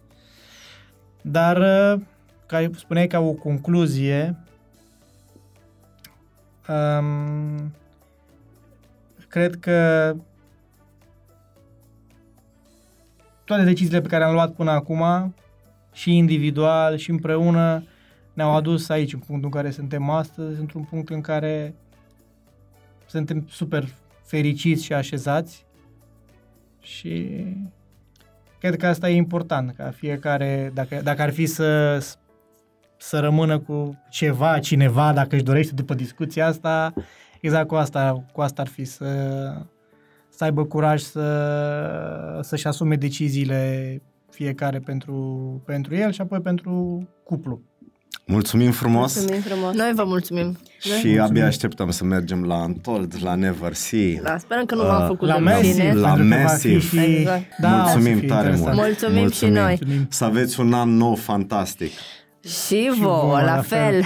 Dar, 1.23 1.57
uh, 1.57 2.03
ca 2.47 2.71
spuneai 2.77 3.07
ca 3.07 3.19
o 3.19 3.33
concluzie, 3.33 4.37
um, 6.69 7.73
cred 9.29 9.57
că 9.57 10.13
toate 13.45 13.65
deciziile 13.65 14.01
pe 14.01 14.09
care 14.09 14.25
am 14.25 14.33
luat 14.33 14.53
până 14.53 14.71
acum, 14.71 15.35
și 15.93 16.17
individual, 16.17 16.97
și 16.97 17.11
împreună, 17.11 17.83
ne-au 18.37 18.55
adus 18.55 18.89
aici, 18.89 19.13
în 19.13 19.19
punctul 19.19 19.45
în 19.45 19.61
care 19.61 19.71
suntem 19.71 20.11
astăzi, 20.11 20.61
într-un 20.61 20.83
punct 20.83 21.11
în 21.11 21.21
care 21.21 21.75
suntem 23.07 23.47
super 23.49 23.89
fericiți 24.25 24.85
și 24.85 24.93
așezați 24.93 25.65
și 26.81 27.45
cred 28.59 28.77
că 28.77 28.87
asta 28.87 29.09
e 29.11 29.15
important, 29.15 29.75
ca 29.77 29.91
fiecare, 29.91 30.71
dacă, 30.75 31.01
dacă 31.03 31.23
ar 31.23 31.33
fi 31.33 31.47
să, 31.47 31.99
să 32.97 33.19
rămână 33.19 33.59
cu 33.59 34.03
ceva, 34.11 34.59
cineva, 34.59 35.13
dacă 35.13 35.35
își 35.35 35.45
dorește 35.45 35.75
după 35.75 35.95
discuția 35.95 36.47
asta, 36.47 36.95
exact 37.41 37.67
cu 37.67 37.75
asta, 37.75 38.25
cu 38.33 38.41
asta 38.41 38.63
ar 38.63 38.69
fi 38.69 38.85
să, 38.85 39.07
să 40.29 40.45
aibă 40.45 40.65
curaj 40.65 41.01
să, 41.01 42.41
să-și 42.43 42.67
asume 42.67 42.97
deciziile 42.97 44.03
fiecare 44.31 44.79
pentru, 44.79 45.63
pentru 45.65 45.95
el 45.95 46.13
și 46.13 46.21
apoi 46.21 46.41
pentru 46.41 47.09
cuplu. 47.25 47.61
Mulțumim 48.25 48.71
frumos. 48.71 49.15
Mulțumim 49.15 49.41
frumos. 49.41 49.75
Noi 49.75 49.93
vă 49.95 50.05
mulțumim. 50.05 50.59
Și 50.79 50.89
mulțumim. 50.89 51.21
abia 51.21 51.47
așteptăm 51.47 51.91
să 51.91 52.05
mergem 52.05 52.45
la 52.45 52.57
Untold, 52.57 53.15
la 53.21 53.35
Never 53.35 53.75
See. 53.75 54.21
Da, 54.23 54.39
sperăm 54.39 54.65
că 54.65 54.75
nu 54.75 54.81
uh, 54.81 54.89
v-am 54.89 55.07
făcut 55.07 55.29
la 55.29 55.35
de 55.35 55.41
Massive, 55.41 55.93
La 55.93 56.15
Massive. 56.15 56.79
Și... 56.79 56.99
Exact. 56.99 57.45
Da, 57.59 57.69
mulțumim 57.69 58.21
tare 58.21 58.57
mult. 58.57 58.75
Mulțumim, 58.75 59.19
mulțumim 59.19 59.55
și 59.55 59.61
noi. 59.61 59.79
Să 60.09 60.25
aveți 60.25 60.61
un 60.61 60.73
an 60.73 60.97
nou 60.97 61.15
fantastic. 61.15 61.91
Și 62.65 62.93
vouă, 63.01 63.41
la 63.41 63.63
fel. 63.63 64.03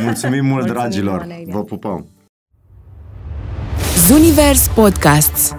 Mulțumim 0.00 0.44
mult, 0.44 0.66
mulțumim, 0.66 0.72
dragilor. 0.72 1.26
Vă 1.46 1.64
pupăm. 1.64 2.06
Zunivers 4.06 4.68
Podcasts 4.68 5.54